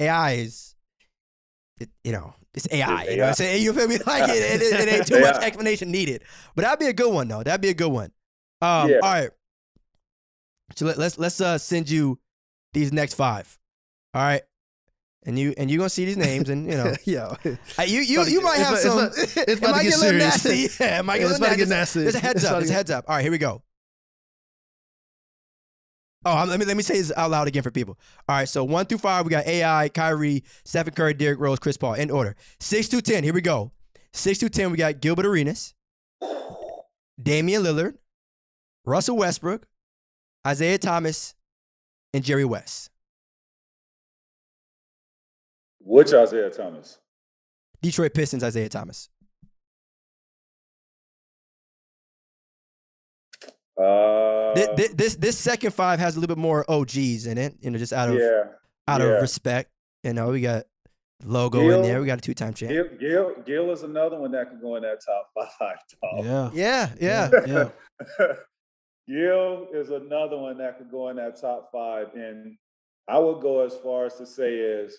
AI 0.00 0.32
is, 0.32 0.74
it, 1.80 1.88
you 2.04 2.12
know, 2.12 2.34
it's 2.54 2.66
AI. 2.70 3.02
It's 3.02 3.10
you 3.10 3.16
know, 3.16 3.22
what 3.22 3.28
I'm 3.28 3.34
saying 3.34 3.62
you 3.62 3.72
feel 3.72 3.88
me? 3.88 3.98
Like 4.06 4.28
it, 4.30 4.62
it, 4.62 4.80
it 4.80 4.92
ain't 4.92 5.06
too 5.06 5.20
much 5.20 5.36
explanation 5.36 5.90
needed. 5.90 6.24
But 6.54 6.62
that'd 6.62 6.78
be 6.78 6.86
a 6.86 6.92
good 6.92 7.12
one 7.12 7.28
though. 7.28 7.42
That'd 7.42 7.60
be 7.60 7.68
a 7.68 7.74
good 7.74 7.92
one. 7.92 8.12
Um, 8.60 8.90
yeah. 8.90 8.96
All 9.02 9.12
right. 9.12 9.30
So 10.74 10.86
let, 10.86 10.98
let's 10.98 11.18
let's 11.18 11.40
uh, 11.40 11.58
send 11.58 11.88
you 11.88 12.18
these 12.72 12.92
next 12.92 13.14
five. 13.14 13.58
All 14.14 14.22
right. 14.22 14.42
And 15.24 15.38
you 15.38 15.54
and 15.58 15.70
you're 15.70 15.78
gonna 15.78 15.90
see 15.90 16.04
these 16.04 16.16
names, 16.16 16.48
and 16.48 16.66
you 16.66 16.76
know, 16.76 16.94
yeah, 17.04 17.34
uh, 17.78 17.82
you 17.82 18.00
you, 18.00 18.22
you 18.24 18.40
might 18.40 18.58
have 18.58 18.78
some. 18.78 18.98
About, 18.98 19.18
it's 19.18 19.32
about, 19.32 19.48
it's 19.48 19.60
about 19.60 19.76
to 19.78 19.82
get 19.82 19.92
serious. 19.94 20.44
nasty. 20.44 20.84
Yeah, 20.84 21.00
it 21.00 21.04
might 21.04 21.18
get, 21.18 21.28
get 21.28 21.40
nasty. 21.40 21.66
nasty. 21.66 22.02
There's 22.02 22.14
a 22.14 22.20
heads 22.20 22.44
up. 22.44 22.58
There's 22.58 22.70
a 22.70 22.72
heads 22.72 22.90
up. 22.90 23.04
All 23.08 23.16
right, 23.16 23.22
here 23.22 23.32
we 23.32 23.38
go. 23.38 23.62
Oh, 26.24 26.44
let 26.48 26.58
me 26.58 26.66
let 26.66 26.76
me 26.76 26.82
say 26.82 26.94
this 26.94 27.12
out 27.16 27.30
loud 27.30 27.46
again 27.46 27.62
for 27.62 27.70
people. 27.70 27.96
All 28.28 28.36
right, 28.36 28.48
so 28.48 28.64
one 28.64 28.86
through 28.86 28.98
five, 28.98 29.24
we 29.24 29.30
got 29.30 29.46
AI, 29.46 29.88
Kyrie, 29.88 30.42
Stephen 30.64 30.92
Curry, 30.92 31.14
Derrick 31.14 31.38
Rose, 31.38 31.58
Chris 31.58 31.76
Paul 31.76 31.94
in 31.94 32.10
order. 32.10 32.34
Six 32.58 32.88
through 32.88 33.02
ten, 33.02 33.22
here 33.22 33.32
we 33.32 33.40
go. 33.40 33.70
Six 34.12 34.40
through 34.40 34.48
ten, 34.48 34.70
we 34.70 34.76
got 34.76 35.00
Gilbert 35.00 35.26
Arenas, 35.26 35.74
Damian 37.22 37.62
Lillard, 37.62 37.94
Russell 38.84 39.16
Westbrook, 39.16 39.66
Isaiah 40.46 40.78
Thomas, 40.78 41.34
and 42.12 42.24
Jerry 42.24 42.44
West. 42.44 42.90
Which 45.80 46.12
Isaiah 46.12 46.50
Thomas? 46.50 46.98
Detroit 47.80 48.12
Pistons, 48.12 48.42
Isaiah 48.42 48.68
Thomas. 48.68 49.08
Uh, 53.78 54.54
this, 54.54 54.88
this, 54.94 55.14
this 55.16 55.38
second 55.38 55.72
five 55.72 56.00
has 56.00 56.16
a 56.16 56.20
little 56.20 56.34
bit 56.34 56.40
more 56.40 56.68
OGs 56.68 57.26
in 57.26 57.38
it, 57.38 57.54
you 57.60 57.70
know, 57.70 57.78
just 57.78 57.92
out 57.92 58.08
of 58.08 58.16
yeah, 58.16 58.44
out 58.88 59.00
yeah. 59.00 59.06
of 59.06 59.22
respect. 59.22 59.70
You 60.02 60.14
know, 60.14 60.30
we 60.30 60.40
got 60.40 60.64
logo 61.24 61.60
Gil- 61.60 61.76
in 61.76 61.82
there. 61.82 62.00
We 62.00 62.06
got 62.06 62.18
a 62.18 62.20
two 62.20 62.34
time 62.34 62.54
champ. 62.54 62.72
Gil, 62.72 62.88
Gil, 62.98 63.34
Gil 63.44 63.70
is 63.70 63.82
another 63.82 64.18
one 64.18 64.32
that 64.32 64.50
could 64.50 64.60
go 64.60 64.76
in 64.76 64.82
that 64.82 65.00
top 65.04 65.30
five. 65.58 65.76
Dog. 66.02 66.24
Yeah. 66.54 66.90
Yeah, 67.00 67.30
yeah. 67.46 67.70
Yeah. 68.18 68.26
Gil 69.08 69.68
is 69.72 69.90
another 69.90 70.36
one 70.36 70.58
that 70.58 70.76
could 70.78 70.90
go 70.90 71.08
in 71.08 71.16
that 71.16 71.40
top 71.40 71.70
five. 71.72 72.08
And 72.14 72.56
I 73.08 73.18
would 73.18 73.40
go 73.40 73.64
as 73.64 73.74
far 73.76 74.06
as 74.06 74.16
to 74.16 74.26
say 74.26 74.54
is 74.54 74.98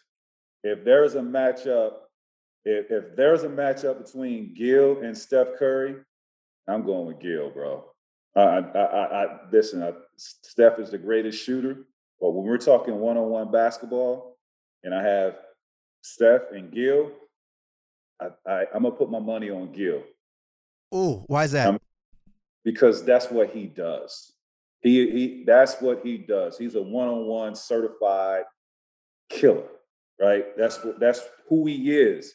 if 0.64 0.84
there's 0.84 1.16
a 1.16 1.22
matchup, 1.22 1.94
if, 2.66 2.90
if 2.90 3.16
there's 3.16 3.44
a 3.44 3.50
matchup 3.50 4.04
between 4.04 4.54
Gil 4.54 5.02
and 5.02 5.18
Steph 5.18 5.48
Curry, 5.58 5.96
I'm 6.68 6.86
going 6.86 7.08
with 7.08 7.20
Gil, 7.20 7.50
bro. 7.52 7.86
I, 8.36 8.42
I, 8.42 8.80
I, 8.80 9.24
I 9.24 9.38
listen. 9.52 9.84
I, 9.84 9.94
Steph 10.18 10.80
is 10.80 10.92
the 10.92 10.98
greatest 10.98 11.44
shooter, 11.44 11.86
but 12.22 12.32
when 12.32 12.46
we're 12.46 12.58
talking 12.58 12.96
one-on-one 12.96 13.52
basketball, 13.52 14.38
and 14.84 14.94
I 14.94 15.04
have 15.04 15.36
Steph 16.02 16.52
and 16.54 16.72
Gil, 16.72 17.12
I, 18.22 18.28
I, 18.46 18.66
I'm 18.74 18.84
gonna 18.84 18.92
put 18.92 19.10
my 19.10 19.20
money 19.20 19.50
on 19.50 19.72
Gil 19.72 20.04
Ooh, 20.94 21.24
why 21.28 21.44
is 21.44 21.52
that? 21.52 21.68
Um, 21.68 21.80
because 22.64 23.04
that's 23.06 23.30
what 23.30 23.52
he 23.52 23.66
does. 23.66 24.34
He 24.82 25.10
he 25.12 25.44
that's 25.46 25.80
what 25.82 26.02
he 26.04 26.18
does. 26.18 26.58
He's 26.58 26.76
a 26.76 26.82
one-on-one 26.82 27.56
certified 27.56 28.44
killer, 29.30 29.68
right? 30.20 30.46
That's 30.58 30.84
what 30.84 31.00
that's 31.00 31.22
who 31.48 31.66
he 31.68 31.96
is. 31.96 32.34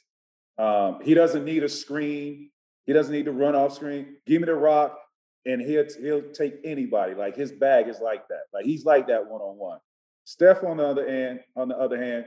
Um, 0.59 1.01
he 1.03 1.15
doesn't 1.15 1.45
need 1.45 1.65
a 1.65 1.69
screen. 1.69 2.51
He 2.87 2.93
doesn't 2.93 3.13
need 3.13 3.25
to 3.25 3.33
run 3.33 3.55
off 3.55 3.75
screen. 3.75 4.17
Give 4.27 4.41
me 4.41 4.47
the 4.47 4.55
rock, 4.55 4.99
and 5.47 5.61
he'll 5.61 5.87
he'll 6.01 6.33
take 6.33 6.55
anybody. 6.65 7.15
Like 7.15 7.37
his 7.37 7.53
bag 7.53 7.89
is 7.89 8.01
like 8.01 8.27
that. 8.29 8.45
Like 8.53 8.65
he's 8.65 8.85
like 8.85 9.09
that 9.09 9.27
one-on-one. 9.27 9.79
Steph 10.25 10.65
on 10.65 10.79
the 10.79 10.87
other 10.87 11.09
hand, 11.09 11.41
on 11.55 11.69
the 11.69 11.77
other 11.77 12.03
hand, 12.03 12.27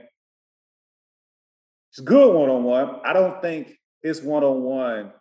he's 1.90 2.04
good 2.04 2.34
one-on-one. 2.34 3.00
I 3.04 3.12
don't 3.12 3.42
think 3.42 3.76
his 4.02 4.22
one-on-one 4.22 5.12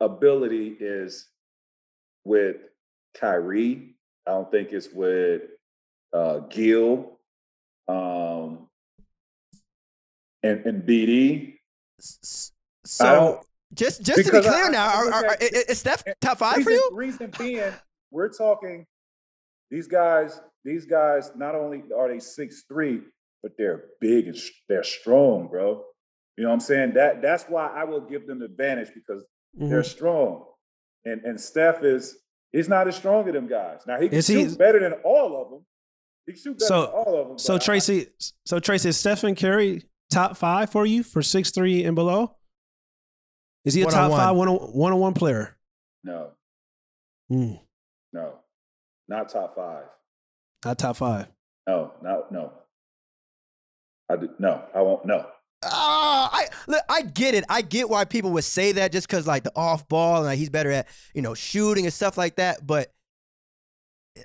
ability 0.00 0.76
is 0.78 1.28
with 2.24 2.56
Kyrie. 3.18 3.96
I 4.26 4.32
don't 4.32 4.50
think 4.50 4.72
it's 4.72 4.90
with 4.92 5.42
uh, 6.12 6.40
Gil 6.50 7.18
um, 7.88 8.68
and, 10.42 10.66
and 10.66 10.82
BD. 10.82 11.54
So 12.84 13.40
just 13.74 14.02
just 14.02 14.24
to 14.26 14.32
be 14.32 14.40
clear 14.40 14.66
I- 14.66 14.70
now, 14.70 14.86
I 14.86 14.94
are, 14.94 15.12
are, 15.12 15.26
are- 15.30 15.36
is 15.40 15.78
Steph 15.78 16.04
top 16.20 16.38
five 16.38 16.58
reason, 16.58 16.64
for 16.64 16.70
you? 16.72 16.90
Reason 16.94 17.32
being, 17.38 17.72
we're 18.10 18.28
talking 18.30 18.86
these 19.70 19.86
guys. 19.88 20.40
These 20.64 20.84
guys 20.86 21.32
not 21.36 21.54
only 21.56 21.82
are 21.96 22.08
they 22.08 22.20
six 22.20 22.64
three, 22.68 23.00
but 23.42 23.52
they're 23.58 23.84
big 24.00 24.28
and 24.28 24.36
they're 24.68 24.84
strong, 24.84 25.48
bro. 25.48 25.82
You 26.36 26.44
know 26.44 26.50
what 26.50 26.54
I'm 26.54 26.60
saying? 26.60 26.94
That 26.94 27.20
that's 27.22 27.44
why 27.44 27.66
I 27.68 27.84
will 27.84 28.00
give 28.00 28.26
them 28.26 28.38
the 28.38 28.44
advantage 28.46 28.90
because 28.94 29.24
Mhm. 29.60 29.68
they're 29.70 29.82
strong. 29.84 30.44
And 31.04 31.22
and 31.24 31.40
Steph 31.40 31.82
is 31.82 32.16
he's 32.52 32.68
not 32.68 32.86
as 32.88 32.96
strong 32.96 33.26
as 33.26 33.34
them 33.34 33.48
guys. 33.48 33.80
Now 33.86 34.00
he 34.00 34.08
can 34.08 34.18
Is 34.18 34.26
he- 34.28 34.44
shoot 34.44 34.56
better 34.58 34.78
than 34.78 34.92
all 35.04 35.42
of 35.42 35.50
them. 35.50 35.66
He 36.26 36.32
can 36.34 36.40
shoot 36.42 36.58
better 36.58 36.66
So- 36.68 36.80
than 36.82 36.90
all 36.90 37.20
of 37.20 37.28
them. 37.28 37.38
So 37.38 37.54
but 37.54 37.62
I- 37.62 37.64
Tracy, 37.64 38.06
so 38.46 38.60
Tracy, 38.60 38.88
is 38.90 38.96
Stephen 38.96 39.34
Curry 39.34 39.82
top 40.10 40.36
five 40.36 40.70
for 40.70 40.86
you 40.86 41.02
for 41.02 41.22
six 41.22 41.50
three 41.50 41.82
and 41.84 41.96
below? 41.96 42.36
Is 43.64 43.74
he 43.74 43.82
a 43.82 43.86
top 43.86 44.10
five 44.10 44.36
one 44.36 44.48
on 44.48 44.98
one 45.00 45.14
player? 45.14 45.56
no, 46.04 46.30
Mm, 47.30 47.60
no, 48.12 48.34
not 49.08 49.28
top 49.30 49.54
five. 49.56 49.84
not 50.64 50.78
top 50.78 50.96
five. 50.96 51.28
No, 51.66 51.92
no, 52.02 52.24
no. 52.30 52.52
I 54.10 54.16
do, 54.16 54.28
no, 54.38 54.62
I 54.74 54.82
won't. 54.82 55.06
No, 55.06 55.24
Ah, 55.64 56.28
I 56.32 56.48
look, 56.66 56.82
I 56.88 57.02
get 57.02 57.34
it. 57.34 57.44
I 57.48 57.62
get 57.62 57.88
why 57.88 58.04
people 58.04 58.32
would 58.32 58.44
say 58.44 58.72
that 58.72 58.90
just 58.92 59.06
because 59.06 59.26
like 59.28 59.44
the 59.44 59.52
off 59.56 59.86
ball 59.88 60.16
and 60.16 60.26
like, 60.26 60.38
he's 60.38 60.50
better 60.50 60.70
at 60.72 60.88
you 61.14 61.22
know 61.22 61.34
shooting 61.34 61.84
and 61.86 61.94
stuff 61.94 62.18
like 62.18 62.36
that. 62.36 62.66
But 62.66 62.92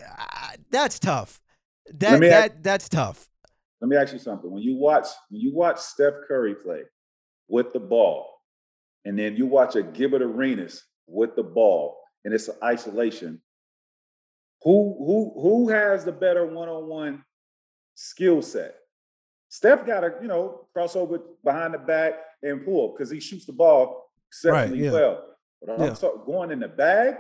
ah, 0.02 0.54
that's 0.72 1.00
tough. 1.00 1.40
That 1.94 2.12
Let 2.14 2.20
me 2.20 2.30
that 2.30 2.64
that's 2.64 2.90
tough. 2.90 3.30
let 3.80 3.88
me 3.88 3.96
ask 3.96 4.12
you 4.12 4.20
something. 4.20 4.52
When 4.52 4.64
you 4.64 4.76
watch 4.76 5.08
when 5.30 5.40
you 5.42 5.54
watch 5.54 5.78
Steph 5.78 6.14
Curry 6.28 6.56
play 6.56 6.82
with 7.48 7.72
the 7.72 7.80
ball, 7.80 8.37
and 9.08 9.18
then 9.18 9.38
you 9.38 9.46
watch 9.46 9.76
a 9.78 9.84
Gilbert 9.84 10.22
Arenas 10.22 10.84
with 11.08 11.36
the 11.38 11.44
ball, 11.44 11.98
and 12.26 12.34
it's 12.34 12.50
an 12.50 12.56
isolation. 12.62 13.42
Who 14.64 14.96
who 15.00 15.42
who 15.42 15.70
has 15.70 16.04
the 16.04 16.12
better 16.12 16.46
one 16.46 16.68
on 16.68 16.88
one 16.88 17.24
skill 17.96 18.42
set? 18.42 18.76
Steph 19.48 19.86
got 19.88 20.02
to 20.02 20.16
you 20.22 20.28
know 20.28 20.68
cross 20.74 20.98
over 20.98 21.20
behind 21.42 21.74
the 21.74 21.78
back 21.78 22.16
and 22.44 22.66
pull 22.66 22.92
because 22.92 23.10
he 23.10 23.22
shoots 23.22 23.46
the 23.46 23.54
ball 23.54 24.10
exceptionally 24.30 24.84
yeah. 24.84 24.92
well. 24.92 25.24
But 25.62 25.80
I'm 25.80 25.82
Yeah. 25.88 26.10
going 26.26 26.52
in 26.52 26.60
the 26.60 26.68
bag. 26.68 27.16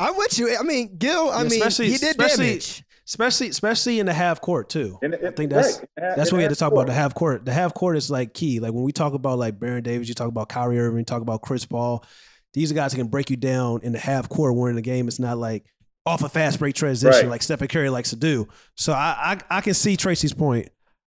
I'm 0.00 0.16
with 0.16 0.38
you. 0.38 0.56
I 0.58 0.62
mean, 0.64 0.96
Gil. 0.98 1.30
I 1.30 1.42
Yeah, 1.44 1.48
mean, 1.48 1.62
he 1.70 1.96
did 1.98 2.02
especially- 2.02 2.46
damage. 2.46 2.84
Especially 3.08 3.48
especially 3.48 4.00
in 4.00 4.06
the 4.06 4.12
half 4.12 4.40
court 4.40 4.68
too. 4.68 4.98
And 5.02 5.14
I 5.14 5.30
think 5.30 5.50
that's 5.50 5.80
that's 5.96 6.32
what 6.32 6.38
we 6.38 6.42
had 6.42 6.50
to 6.50 6.56
talk 6.56 6.72
about. 6.72 6.86
The 6.88 6.92
half 6.92 7.14
court. 7.14 7.44
The 7.44 7.52
half 7.52 7.72
court 7.72 7.96
is 7.96 8.10
like 8.10 8.34
key. 8.34 8.58
Like 8.58 8.72
when 8.72 8.82
we 8.82 8.90
talk 8.92 9.14
about 9.14 9.38
like 9.38 9.60
Baron 9.60 9.84
Davis, 9.84 10.08
you 10.08 10.14
talk 10.14 10.28
about 10.28 10.48
Kyrie 10.48 10.78
Irving, 10.80 10.98
you 10.98 11.04
talk 11.04 11.22
about 11.22 11.40
Chris 11.42 11.64
Paul. 11.64 12.04
These 12.52 12.72
are 12.72 12.74
guys 12.74 12.90
that 12.92 12.98
can 12.98 13.06
break 13.08 13.30
you 13.30 13.36
down 13.36 13.80
in 13.82 13.92
the 13.92 13.98
half 13.98 14.28
court 14.28 14.56
where 14.56 14.70
in 14.70 14.76
the 14.76 14.82
game 14.82 15.06
it's 15.06 15.20
not 15.20 15.38
like 15.38 15.66
off 16.04 16.22
a 16.24 16.28
fast 16.28 16.58
break 16.58 16.74
transition 16.74 17.22
Right. 17.22 17.28
like 17.30 17.42
Stephen 17.42 17.68
Curry 17.68 17.90
likes 17.90 18.10
to 18.10 18.16
do. 18.16 18.48
So 18.76 18.92
I 18.92 19.38
I, 19.50 19.58
I 19.58 19.60
can 19.60 19.74
see 19.74 19.96
Tracy's 19.96 20.32
point. 20.34 20.68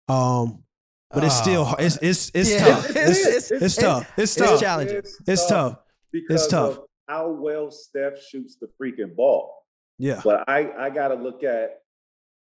Um 0.10 0.64
but 1.12 1.24
it's 1.24 1.38
still 1.38 1.66
Oh. 1.70 1.76
it's 1.78 1.98
it's 2.02 2.32
it's 2.34 2.52
Yeah. 2.52 2.66
tough. 2.70 2.90
It's- 2.90 3.08
It's, 3.08 3.20
it's- 3.28 3.52
it's, 3.52 3.52
it's- 3.52 3.76
tough. 3.76 4.12
It's 4.18 4.36
it's 4.38 4.50
tough. 4.50 4.60
challenging. 4.60 5.02
It's 5.28 5.46
tough. 5.48 5.78
because 6.12 6.48
tough. 6.48 6.78
of 6.78 6.84
how 7.08 7.30
well 7.30 7.70
Steph 7.70 8.20
shoots 8.24 8.58
the 8.60 8.68
freaking 8.82 9.16
ball. 9.16 9.54
Yeah. 10.00 10.22
But 10.24 10.46
I 10.50 10.72
I 10.72 10.90
gotta 10.90 11.16
look 11.16 11.44
at 11.44 11.82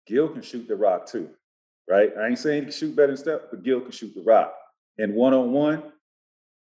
Gil 0.06 0.28
can 0.28 0.42
shoot 0.42 0.68
the 0.68 0.76
rock 0.76 1.06
too, 1.06 1.30
right? 1.88 2.12
I 2.18 2.28
ain't 2.28 2.38
saying 2.38 2.62
he 2.62 2.62
can 2.66 2.72
shoot 2.72 2.94
better 2.96 3.08
than 3.08 3.16
Steph, 3.16 3.40
but 3.50 3.62
Gil 3.62 3.80
can 3.80 3.90
shoot 3.90 4.14
the 4.14 4.22
rock. 4.22 4.54
And 4.98 5.14
one 5.14 5.34
on 5.34 5.52
one, 5.52 5.82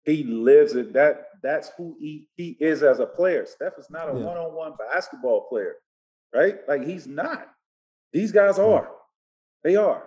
he 0.03 0.23
lives 0.23 0.73
it. 0.75 0.93
That 0.93 1.27
that's 1.41 1.71
who 1.77 1.95
he 1.99 2.27
he 2.35 2.57
is 2.59 2.83
as 2.83 2.99
a 2.99 3.05
player. 3.05 3.45
Steph 3.45 3.73
is 3.77 3.89
not 3.89 4.09
a 4.09 4.13
one 4.13 4.37
on 4.37 4.53
one 4.53 4.73
basketball 4.77 5.47
player, 5.49 5.75
right? 6.33 6.57
Like 6.67 6.85
he's 6.85 7.07
not. 7.07 7.47
These 8.11 8.31
guys 8.31 8.57
are. 8.59 8.89
They 9.63 9.75
are. 9.75 10.03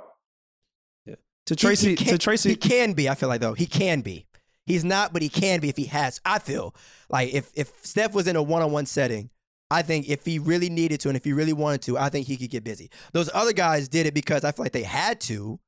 Yeah. 1.06 1.14
To 1.46 1.54
He- 1.54 1.56
Tracy 1.56 1.90
he 1.90 1.96
to 1.96 2.04
can, 2.04 2.18
Tracy 2.18 2.48
he 2.50 2.56
can 2.56 2.92
be. 2.94 3.08
I 3.08 3.14
feel 3.14 3.28
like 3.28 3.40
though 3.40 3.54
he 3.54 3.66
can 3.66 4.00
be. 4.00 4.26
He's 4.66 4.84
not, 4.84 5.12
but 5.12 5.22
he 5.22 5.28
can 5.28 5.60
be 5.60 5.68
if 5.68 5.76
he 5.76 5.84
has. 5.86 6.20
I 6.24 6.38
feel 6.38 6.74
like 7.08 7.32
if 7.34 7.50
if 7.54 7.72
Steph 7.82 8.14
was 8.14 8.26
in 8.28 8.36
a 8.36 8.42
one 8.42 8.62
on 8.62 8.72
one 8.72 8.86
setting, 8.86 9.30
I 9.72 9.82
think 9.82 10.08
if 10.08 10.24
he 10.24 10.38
really 10.38 10.68
needed 10.70 11.00
to 11.00 11.08
and 11.08 11.16
if 11.16 11.24
he 11.24 11.32
really 11.32 11.52
wanted 11.52 11.82
to, 11.82 11.96
I 11.98 12.08
think 12.08 12.26
he 12.26 12.36
could 12.36 12.50
get 12.50 12.62
busy. 12.64 12.90
Those 13.12 13.30
other 13.34 13.52
guys 13.52 13.88
did 13.88 14.06
it 14.06 14.14
because 14.14 14.44
I 14.44 14.52
feel 14.52 14.64
like 14.64 14.72
they 14.72 14.82
had 14.82 15.20
to, 15.22 15.58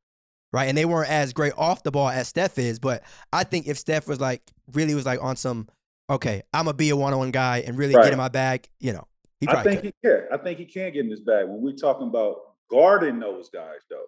right? 0.52 0.68
And 0.68 0.76
they 0.76 0.84
weren't 0.84 1.10
as 1.10 1.32
great 1.32 1.52
off 1.56 1.82
the 1.82 1.90
ball 1.90 2.08
as 2.10 2.28
Steph 2.28 2.58
is. 2.58 2.78
But 2.78 3.02
I 3.32 3.44
think 3.44 3.66
if 3.66 3.78
Steph 3.78 4.06
was 4.06 4.20
like 4.20 4.42
really 4.72 4.94
was 4.94 5.06
like 5.06 5.22
on 5.22 5.36
some, 5.36 5.68
okay, 6.10 6.42
I'm 6.52 6.66
gonna 6.66 6.76
be 6.76 6.90
a 6.90 6.96
one 6.96 7.12
on 7.12 7.18
one 7.18 7.30
guy 7.30 7.58
and 7.66 7.78
really 7.78 7.94
Right. 7.94 8.04
get 8.04 8.12
in 8.12 8.18
my 8.18 8.28
bag, 8.28 8.68
you 8.78 8.92
know, 8.92 9.06
he 9.40 9.48
I 9.48 9.52
probably 9.52 9.70
think 9.76 9.82
could. 9.84 9.94
he 10.02 10.08
can. 10.08 10.28
I 10.32 10.36
think 10.42 10.58
he 10.58 10.64
can 10.66 10.92
get 10.92 11.04
in 11.04 11.10
his 11.10 11.20
bag. 11.20 11.46
When 11.48 11.62
we're 11.62 11.72
talking 11.76 12.06
about 12.08 12.36
guarding 12.70 13.18
those 13.18 13.48
guys, 13.48 13.80
though, 13.90 14.04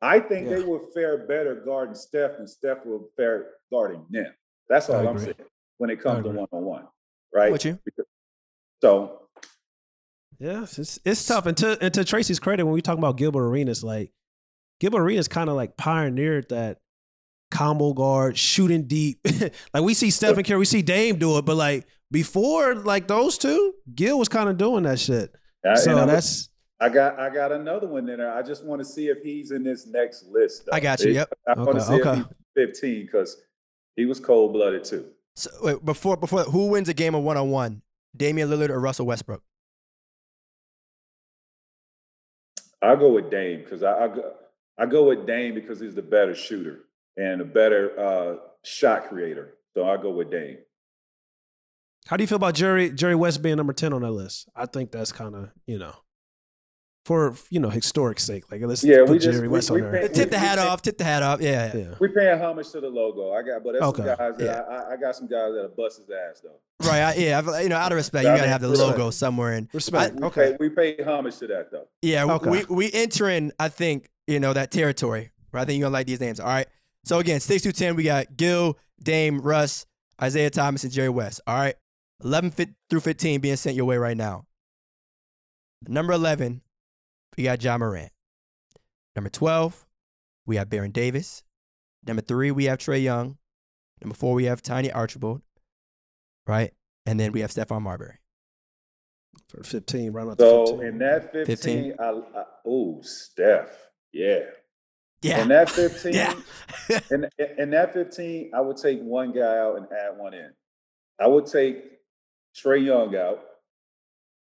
I 0.00 0.18
think 0.18 0.48
they 0.48 0.58
Yeah. 0.60 0.66
would 0.66 0.92
fare 0.92 1.26
better 1.26 1.54
guarding 1.64 1.94
Steph 1.94 2.38
than 2.38 2.46
Steph 2.48 2.84
will 2.84 3.08
fare 3.16 3.50
guarding 3.70 4.04
them. 4.10 4.32
That's 4.68 4.88
all 4.90 4.96
I 4.96 5.00
I'm 5.08 5.16
agree. 5.16 5.24
saying 5.26 5.48
when 5.78 5.90
it 5.90 6.00
comes 6.00 6.24
to 6.24 6.30
one 6.30 6.48
on 6.50 6.64
one, 6.64 6.88
right? 7.32 7.52
with 7.52 7.64
you. 7.64 7.78
Because- 7.84 8.06
so 8.82 9.20
Yeah, 10.38 10.62
it's 10.64 10.98
it's 11.04 11.24
tough. 11.26 11.46
And 11.46 11.56
to 11.58 11.78
and 11.80 11.94
to 11.94 12.04
Tracy's 12.04 12.40
credit, 12.40 12.64
when 12.64 12.74
we 12.74 12.82
talk 12.82 12.98
about 12.98 13.16
Gilbert 13.16 13.46
Arenas, 13.46 13.84
like 13.84 14.10
Gilbert 14.80 15.00
Arenas 15.02 15.28
kind 15.28 15.48
of 15.48 15.54
like 15.56 15.76
pioneered 15.76 16.48
that 16.48 16.78
combo 17.50 17.92
guard, 17.92 18.36
shooting 18.36 18.86
deep. 18.88 19.20
like 19.74 19.82
we 19.84 19.94
see 19.94 20.10
Stephen 20.10 20.42
Curry, 20.44 20.58
we 20.58 20.64
see 20.64 20.82
Dame 20.82 21.16
do 21.16 21.38
it, 21.38 21.44
but 21.44 21.56
like 21.56 21.86
before, 22.10 22.74
like 22.74 23.06
those 23.08 23.38
two, 23.38 23.72
Gil 23.94 24.18
was 24.18 24.28
kind 24.28 24.48
of 24.48 24.58
doing 24.58 24.82
that 24.82 24.98
shit. 24.98 25.32
I, 25.64 25.74
So 25.76 25.90
and 25.92 26.00
I'm- 26.00 26.08
that's 26.08 26.48
I 26.80 26.88
got 26.88 27.16
I 27.20 27.30
got 27.32 27.52
another 27.52 27.86
one 27.86 28.08
in 28.08 28.18
there. 28.18 28.34
I 28.34 28.42
just 28.42 28.64
want 28.64 28.80
to 28.80 28.84
see 28.84 29.06
if 29.06 29.22
he's 29.22 29.52
in 29.52 29.62
this 29.62 29.86
next 29.86 30.24
list. 30.26 30.64
Though. 30.66 30.72
I 30.76 30.80
got 30.80 30.98
you. 31.00 31.12
Yep. 31.12 31.32
I 31.46 31.52
want 31.54 31.68
Okay, 31.68 31.78
to 31.78 31.84
see 31.84 32.00
okay. 32.00 32.10
if 32.10 32.16
he's 32.16 32.80
15 32.80 33.06
because 33.06 33.36
he 33.94 34.04
was 34.06 34.18
cold 34.18 34.52
blooded 34.52 34.82
too. 34.82 35.06
So 35.36 35.50
wait, 35.62 35.84
before 35.84 36.16
before 36.16 36.42
who 36.42 36.66
wins 36.66 36.88
a 36.88 36.94
game 36.94 37.14
of 37.14 37.22
one 37.22 37.36
on 37.36 37.50
one, 37.52 37.82
Damian 38.16 38.48
Lillard 38.48 38.70
or 38.70 38.80
Russell 38.80 39.06
Westbrook? 39.06 39.42
I 42.82 42.96
go 42.96 43.12
with 43.12 43.30
Dame 43.30 43.60
because 43.62 43.82
I, 43.82 44.04
I 44.04 44.08
go 44.08 44.32
I 44.78 44.86
go 44.86 45.04
with 45.08 45.26
Dame 45.26 45.54
because 45.54 45.80
he's 45.80 45.94
the 45.94 46.02
better 46.02 46.34
shooter 46.34 46.80
and 47.16 47.40
a 47.40 47.44
better 47.44 47.98
uh, 47.98 48.36
shot 48.64 49.08
creator. 49.08 49.54
So 49.74 49.88
I 49.88 49.96
go 49.96 50.10
with 50.10 50.30
Dame. 50.30 50.58
how 52.06 52.16
do 52.16 52.22
you 52.24 52.26
feel 52.26 52.36
about 52.36 52.54
Jerry 52.54 52.90
Jerry 52.90 53.14
West 53.14 53.42
being 53.42 53.56
number 53.56 53.72
ten 53.72 53.92
on 53.92 54.02
that 54.02 54.10
list? 54.10 54.48
I 54.56 54.66
think 54.66 54.90
that's 54.90 55.12
kind 55.12 55.34
of 55.34 55.50
you 55.66 55.78
know 55.78 55.94
for 57.04 57.34
you 57.50 57.58
know 57.58 57.68
historic 57.68 58.20
sake. 58.20 58.50
Like 58.50 58.60
let's 58.62 58.84
Yeah, 58.84 58.98
put 59.00 59.10
we 59.10 59.18
just- 59.18 59.32
Jerry 59.32 59.48
we- 59.48 59.54
West 59.54 59.70
we 59.70 59.82
on 59.82 59.90
there. 59.90 60.08
Tip 60.08 60.30
the 60.30 60.38
hat 60.38 60.58
we- 60.58 60.64
off. 60.64 60.82
Tip 60.82 60.98
the 60.98 61.04
hat 61.04 61.22
off. 61.22 61.40
Yeah. 61.40 61.74
yeah. 61.76 61.94
We 61.98 62.08
paying 62.08 62.38
homage 62.40 62.70
to 62.70 62.80
the 62.80 62.88
logo. 62.88 63.32
I 63.32 63.42
got, 63.42 63.64
but 63.64 63.72
there's 63.72 63.82
Okay. 63.84 64.02
some 64.02 64.16
guys 64.16 64.38
that 64.38 64.44
Yeah. 64.44 64.60
I, 64.68 64.74
I, 64.74 64.92
I 64.92 64.96
got 64.96 65.16
some 65.16 65.26
guys 65.26 65.52
that 65.54 65.72
bust 65.76 65.98
his 65.98 66.08
ass 66.10 66.42
though. 66.42 66.86
Right. 66.88 67.00
I, 67.00 67.14
yeah. 67.14 67.38
I've- 67.38 67.62
You 67.64 67.68
know, 67.68 67.76
out 67.76 67.90
of 67.92 67.96
respect, 67.96 68.22
you 68.24 68.28
gotta 68.30 68.42
mean, 68.42 68.50
have 68.50 68.60
the 68.60 68.68
respect. 68.68 68.90
logo 68.98 69.10
somewhere. 69.10 69.52
And 69.54 69.68
Respect. 69.72 70.14
We 70.16 70.22
okay. 70.28 70.50
pay, 70.52 70.56
we 70.60 70.68
pay 70.68 71.02
homage 71.02 71.38
to 71.38 71.46
that 71.48 71.70
though. 71.72 71.88
yeah, 72.02 72.24
Okay. 72.24 72.50
we 72.50 72.64
we 72.68 72.92
entering. 72.92 73.50
I 73.58 73.68
think 73.68 74.08
you 74.28 74.38
know 74.38 74.52
that 74.52 74.70
territory. 74.70 75.30
Right. 75.52 75.62
I 75.62 75.64
think 75.64 75.78
you're 75.80 75.86
gonna 75.86 75.92
like 75.94 76.06
these 76.06 76.20
names. 76.20 76.38
All 76.40 76.46
right. 76.46 76.68
So 77.04 77.18
again, 77.18 77.40
six 77.40 77.64
through 77.64 77.72
ten, 77.72 77.96
we 77.96 78.04
got 78.04 78.36
Gil, 78.36 78.78
Dame, 79.02 79.40
Russ, 79.40 79.86
Isaiah 80.22 80.50
Thomas, 80.50 80.84
and 80.84 80.92
Jerry 80.92 81.08
West. 81.08 81.40
All 81.48 81.56
right. 81.56 81.74
Eleven 82.22 82.52
through 82.52 83.00
fifteen 83.00 83.40
being 83.40 83.56
sent 83.56 83.74
your 83.74 83.86
way 83.86 83.96
right 83.96 84.16
now. 84.16 84.46
Number 85.88 86.12
eleven, 86.12 86.62
we 87.36 87.44
got 87.44 87.58
John 87.58 87.80
Morant. 87.80 88.12
Number 89.16 89.30
twelve, 89.30 89.86
we 90.46 90.56
have 90.56 90.68
Baron 90.70 90.90
Davis. 90.90 91.42
Number 92.06 92.22
three, 92.22 92.50
we 92.50 92.64
have 92.64 92.78
Trae 92.78 93.02
Young. 93.02 93.38
Number 94.02 94.14
four, 94.14 94.34
we 94.34 94.44
have 94.44 94.62
Tiny 94.62 94.90
Archibald. 94.90 95.42
Right. 96.46 96.72
And 97.06 97.20
then 97.20 97.32
we 97.32 97.40
have 97.40 97.50
Stephon 97.50 97.82
Marbury. 97.82 98.18
For 99.48 99.62
15, 99.62 100.12
right 100.12 100.22
about 100.24 100.38
the 100.38 100.44
So 100.44 100.66
15. 100.78 100.86
in 100.86 100.98
that 100.98 101.32
15, 101.32 101.46
15. 101.46 101.94
I, 101.98 102.04
I 102.04 102.44
oh 102.66 103.00
Steph, 103.02 103.70
yeah. 104.12 104.40
Yeah. 105.22 105.42
In 105.42 105.48
that 105.48 105.70
15, 105.70 106.12
Yeah. 106.12 106.34
in, 107.10 107.28
in 107.58 107.70
that 107.70 107.92
15, 107.94 108.50
I 108.54 108.60
would 108.60 108.76
take 108.76 109.00
one 109.00 109.32
guy 109.32 109.58
out 109.58 109.76
and 109.76 109.86
add 109.86 110.18
one 110.18 110.34
in. 110.34 110.50
I 111.20 111.28
would 111.28 111.46
take 111.46 111.84
Trae 112.56 112.84
Young 112.84 113.14
out. 113.16 113.40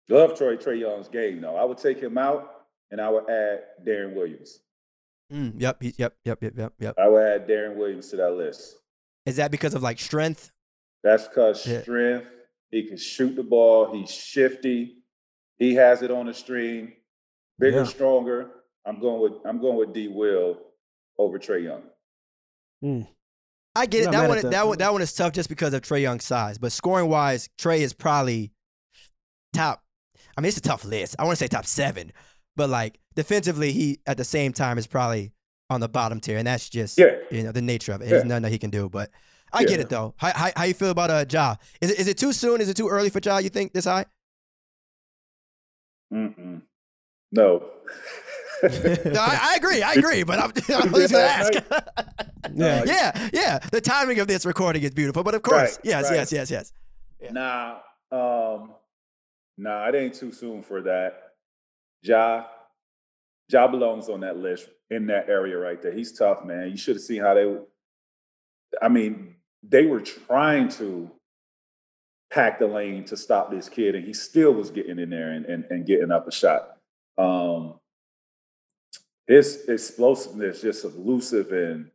Love 0.08 0.36
Troy 0.36 0.56
Trae 0.56 0.80
Young's 0.80 1.08
game 1.08 1.40
though. 1.40 1.56
I 1.56 1.64
would 1.64 1.78
take 1.78 1.98
him 1.98 2.18
out 2.18 2.50
and 2.90 3.00
I 3.00 3.10
would 3.10 3.28
add 3.28 3.60
Deron 3.86 4.14
Williams. 4.14 4.60
Mm, 5.32 5.60
yep, 5.60 5.78
yep, 5.80 6.14
yep, 6.24 6.38
yep, 6.42 6.52
yep, 6.56 6.72
yep. 6.78 6.94
I 6.98 7.08
would 7.08 7.22
add 7.22 7.48
Deron 7.48 7.76
Williams 7.76 8.08
to 8.10 8.16
that 8.16 8.32
list. 8.32 8.76
Is 9.26 9.36
that 9.36 9.50
because 9.50 9.74
of 9.74 9.82
like 9.82 9.98
strength? 9.98 10.50
That's 11.02 11.26
because 11.26 11.66
Yeah. 11.66 11.82
strength. 11.82 12.26
He 12.70 12.86
can 12.88 12.96
shoot 12.96 13.36
the 13.36 13.42
ball. 13.42 13.92
He's 13.94 14.10
shifty. 14.10 15.02
He 15.58 15.74
has 15.76 16.02
it 16.02 16.10
on 16.10 16.26
the 16.26 16.34
string. 16.34 16.92
Bigger, 17.58 17.78
Yeah. 17.78 17.84
stronger. 17.84 18.50
I'm 18.84 19.00
going 19.00 19.20
with 19.22 19.40
I'm 19.46 19.60
going 19.60 19.76
with 19.76 19.92
D. 19.94 20.08
Will 20.08 20.58
over 21.18 21.38
Trae 21.38 21.64
Young. 21.64 21.82
Mm. 22.84 23.08
I 23.76 23.86
get 23.86 24.04
it. 24.04 24.10
That 24.10 24.28
one, 24.28 24.42
that. 24.42 24.50
that 24.50 24.66
one, 24.66 24.78
that 24.78 24.92
one 24.92 25.02
is 25.02 25.12
tough 25.14 25.32
just 25.32 25.48
because 25.48 25.72
of 25.72 25.82
Trae 25.82 26.02
Young's 26.02 26.24
size. 26.24 26.58
But 26.58 26.70
scoring 26.72 27.08
wise, 27.08 27.48
Trae 27.58 27.78
is 27.78 27.92
probably 27.92 28.52
top. 29.52 29.82
I 30.36 30.40
mean, 30.40 30.48
it's 30.48 30.58
a 30.58 30.60
tough 30.60 30.84
list. 30.84 31.16
I 31.18 31.24
want 31.24 31.38
to 31.38 31.44
say 31.44 31.48
top 31.48 31.66
seven, 31.66 32.12
but 32.56 32.68
like 32.70 32.98
defensively, 33.14 33.72
he 33.72 34.00
at 34.06 34.16
the 34.16 34.24
same 34.24 34.52
time 34.52 34.78
is 34.78 34.86
probably 34.86 35.32
on 35.70 35.80
the 35.80 35.88
bottom 35.88 36.20
tier, 36.20 36.38
and 36.38 36.46
that's 36.46 36.68
just 36.68 36.98
Yeah. 36.98 37.16
you 37.30 37.42
know 37.42 37.52
the 37.52 37.62
nature 37.62 37.92
of 37.92 38.00
it. 38.00 38.04
Yeah. 38.04 38.10
There's 38.10 38.24
nothing 38.24 38.42
that 38.42 38.52
he 38.52 38.58
can 38.58 38.70
do. 38.70 38.88
But 38.88 39.10
I 39.52 39.64
get 39.64 39.80
it 39.80 39.88
though. 39.88 40.14
How, 40.16 40.32
how 40.34 40.50
how 40.56 40.64
you 40.64 40.74
feel 40.74 40.90
about 40.90 41.10
uh 41.10 41.24
Ja? 41.30 41.56
Is 41.80 41.90
it 41.90 41.98
is 42.00 42.08
it 42.08 42.18
too 42.18 42.32
soon? 42.32 42.60
Is 42.60 42.68
it 42.68 42.76
too 42.76 42.88
early 42.88 43.10
for 43.10 43.20
Ja? 43.24 43.38
You 43.38 43.48
think 43.50 43.72
this 43.72 43.84
high? 43.84 44.04
Mm-mm. 46.12 46.62
No. 47.32 47.70
No, 48.62 48.70
I, 49.20 49.38
I 49.52 49.54
agree. 49.56 49.82
I 49.82 49.92
agree. 49.96 50.22
But 50.22 50.38
I'm, 50.38 50.50
I'm 50.82 50.92
just 50.94 51.12
gonna 51.12 51.24
ask. 51.24 51.52
Yeah. 52.54 52.84
yeah, 52.84 53.28
yeah. 53.32 53.58
The 53.72 53.80
timing 53.80 54.20
of 54.20 54.28
this 54.28 54.44
recording 54.44 54.82
is 54.82 54.90
beautiful, 54.90 55.24
but 55.24 55.34
of 55.34 55.40
course, 55.40 55.76
Right, 55.76 55.78
yes, 55.82 56.04
right. 56.04 56.16
yes, 56.16 56.30
yes, 56.30 56.50
yes. 56.50 56.72
Nah, 57.32 57.78
um, 58.12 58.74
nah, 59.56 59.88
it 59.88 59.94
ain't 59.94 60.14
too 60.14 60.30
soon 60.30 60.62
for 60.62 60.82
that. 60.82 61.23
Ja, 62.04 62.44
Ja 63.48 63.66
belongs 63.66 64.08
on 64.08 64.20
that 64.20 64.36
list 64.36 64.68
in 64.90 65.06
that 65.06 65.28
area 65.28 65.58
right 65.58 65.80
there. 65.80 65.92
He's 65.92 66.12
tough, 66.12 66.44
man. 66.44 66.70
You 66.70 66.76
should 66.76 66.96
have 66.96 67.02
seen 67.02 67.22
how 67.22 67.34
they. 67.34 67.56
I 68.82 68.88
mean, 68.88 69.36
they 69.62 69.86
were 69.86 70.00
trying 70.00 70.68
to 70.70 71.10
pack 72.30 72.58
the 72.58 72.66
lane 72.66 73.04
to 73.06 73.16
stop 73.16 73.50
this 73.50 73.68
kid, 73.68 73.94
and 73.94 74.04
he 74.04 74.12
still 74.12 74.52
was 74.52 74.70
getting 74.70 74.98
in 74.98 75.10
there 75.10 75.32
and, 75.32 75.46
and, 75.46 75.64
and 75.70 75.86
getting 75.86 76.10
up 76.10 76.28
a 76.28 76.32
shot. 76.32 76.76
Um, 77.16 77.74
his 79.26 79.64
explosiveness, 79.68 80.60
just 80.60 80.84
elusive, 80.84 81.52
and 81.52 81.90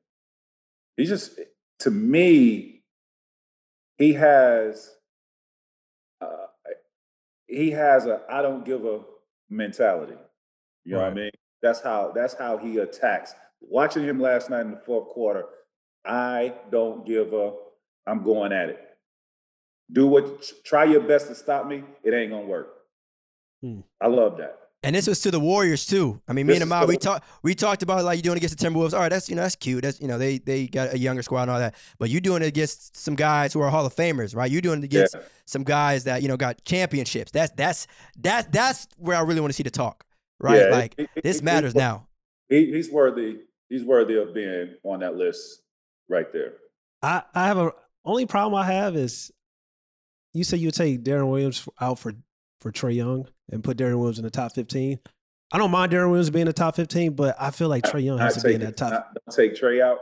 he 0.97 1.05
just, 1.05 1.39
to 1.79 1.91
me, 1.91 2.81
he 3.97 4.13
has 4.13 4.95
uh, 6.21 6.47
he 7.45 7.69
has 7.71 8.05
a 8.05 8.21
I 8.29 8.41
don't 8.41 8.65
give 8.65 8.85
a 8.85 9.01
mentality. 9.49 10.17
You 10.85 10.93
know 10.93 10.99
what 10.99 11.11
I 11.11 11.13
mean? 11.13 11.31
That's 11.61 11.81
how 11.81 12.11
that's 12.15 12.33
how 12.33 12.57
he 12.57 12.77
attacks. 12.77 13.33
Watching 13.61 14.03
him 14.03 14.19
last 14.19 14.49
night 14.49 14.61
in 14.61 14.71
the 14.71 14.81
fourth 14.85 15.09
quarter, 15.09 15.45
I 16.05 16.53
don't 16.71 17.05
give 17.05 17.33
a 17.33 17.53
I'm 18.07 18.23
going 18.23 18.51
at 18.51 18.69
it. 18.69 18.79
Do 19.91 20.07
what 20.07 20.43
try 20.63 20.85
your 20.85 21.01
best 21.01 21.27
to 21.27 21.35
stop 21.35 21.67
me. 21.67 21.83
It 22.03 22.13
ain't 22.13 22.31
gonna 22.31 22.45
work. 22.45 22.69
Hmm. 23.61 23.81
I 24.01 24.07
love 24.07 24.37
that. 24.37 24.57
And 24.81 24.95
this 24.95 25.07
was 25.07 25.19
to 25.21 25.31
the 25.31 25.39
Warriors 25.41 25.85
too. 25.85 26.21
I 26.25 26.31
mean, 26.31 26.47
me 26.47 26.53
This 26.53 26.61
and 26.61 26.69
is 26.69 26.71
Ahmad, 26.73 26.87
we 26.87 26.95
talked 26.95 27.27
we 27.43 27.53
talked 27.53 27.83
about 27.83 28.03
like 28.05 28.15
you 28.15 28.21
doing 28.23 28.37
it 28.37 28.39
against 28.43 28.57
the 28.57 28.65
Timberwolves. 28.65 28.93
All 28.93 28.99
right, 29.01 29.09
that's 29.09 29.29
you 29.29 29.35
know 29.35 29.41
that's 29.41 29.57
cute. 29.57 29.83
That's 29.83 29.99
you 29.99 30.07
know 30.07 30.17
they 30.17 30.37
they 30.37 30.67
got 30.67 30.93
a 30.93 30.97
younger 30.97 31.21
squad 31.21 31.43
and 31.43 31.51
all 31.51 31.59
that. 31.59 31.75
But 31.97 32.09
you 32.09 32.21
doing 32.21 32.41
it 32.43 32.45
against 32.47 32.95
some 32.95 33.15
guys 33.15 33.51
who 33.51 33.59
are 33.59 33.69
Hall 33.69 33.85
of 33.85 33.93
Famers, 33.93 34.33
right? 34.35 34.49
You 34.49 34.61
doing 34.61 34.79
it 34.79 34.85
against 34.85 35.15
Yeah. 35.15 35.21
some 35.45 35.63
guys 35.65 36.05
that 36.05 36.21
you 36.21 36.29
know 36.29 36.37
got 36.37 36.63
championships. 36.63 37.31
That's 37.31 37.51
that's 37.57 37.87
that 38.21 38.53
that's 38.53 38.87
where 38.97 39.17
I 39.17 39.21
really 39.21 39.41
want 39.41 39.51
to 39.51 39.55
see 39.55 39.63
the 39.63 39.69
talk, 39.69 40.05
right? 40.39 40.61
Yeah, 40.61 40.67
like 40.69 40.93
he- 40.95 41.09
he- 41.13 41.21
this 41.21 41.39
he- 41.39 41.45
matters 41.45 41.75
now. 41.75 42.07
He, 42.47 42.71
he's 42.71 42.89
worthy. 42.89 43.39
He's 43.67 43.83
worthy 43.83 44.15
of 44.15 44.33
being 44.33 44.75
on 44.83 45.01
that 45.01 45.15
list 45.15 45.61
right 46.07 46.31
there. 46.31 46.53
I, 47.03 47.21
I 47.35 47.47
have 47.47 47.57
a 47.57 47.71
only 48.05 48.25
problem 48.25 48.55
I 48.59 48.65
have 48.65 48.95
is 48.95 49.29
you 50.33 50.43
say 50.45 50.55
you 50.57 50.67
would 50.67 50.73
take 50.75 51.03
Deron 51.03 51.29
Williams 51.29 51.67
out 51.81 51.99
for 51.99 52.13
for 52.61 52.71
Trae 52.71 52.95
Young 52.95 53.27
and 53.51 53.63
put 53.63 53.77
Deron 53.77 53.97
Williams 53.97 54.19
in 54.19 54.23
the 54.25 54.29
top 54.31 54.53
15. 54.53 54.99
I 55.51 55.57
don't 55.57 55.71
mind 55.71 55.91
Deron 55.91 56.09
Williams 56.09 56.29
being 56.29 56.41
in 56.41 56.47
the 56.47 56.53
top 56.53 56.75
15, 56.75 57.13
but 57.13 57.35
I 57.39 57.51
feel 57.51 57.69
like 57.69 57.83
Trae 57.83 58.03
Young 58.03 58.19
has 58.19 58.35
Not 58.35 58.41
to 58.43 58.47
be 58.49 58.53
in 58.55 58.61
that 58.61 58.77
top. 58.77 58.91
not- 58.91 59.07
don't 59.27 59.35
take 59.35 59.59
Trae 59.59 59.81
out. 59.81 59.97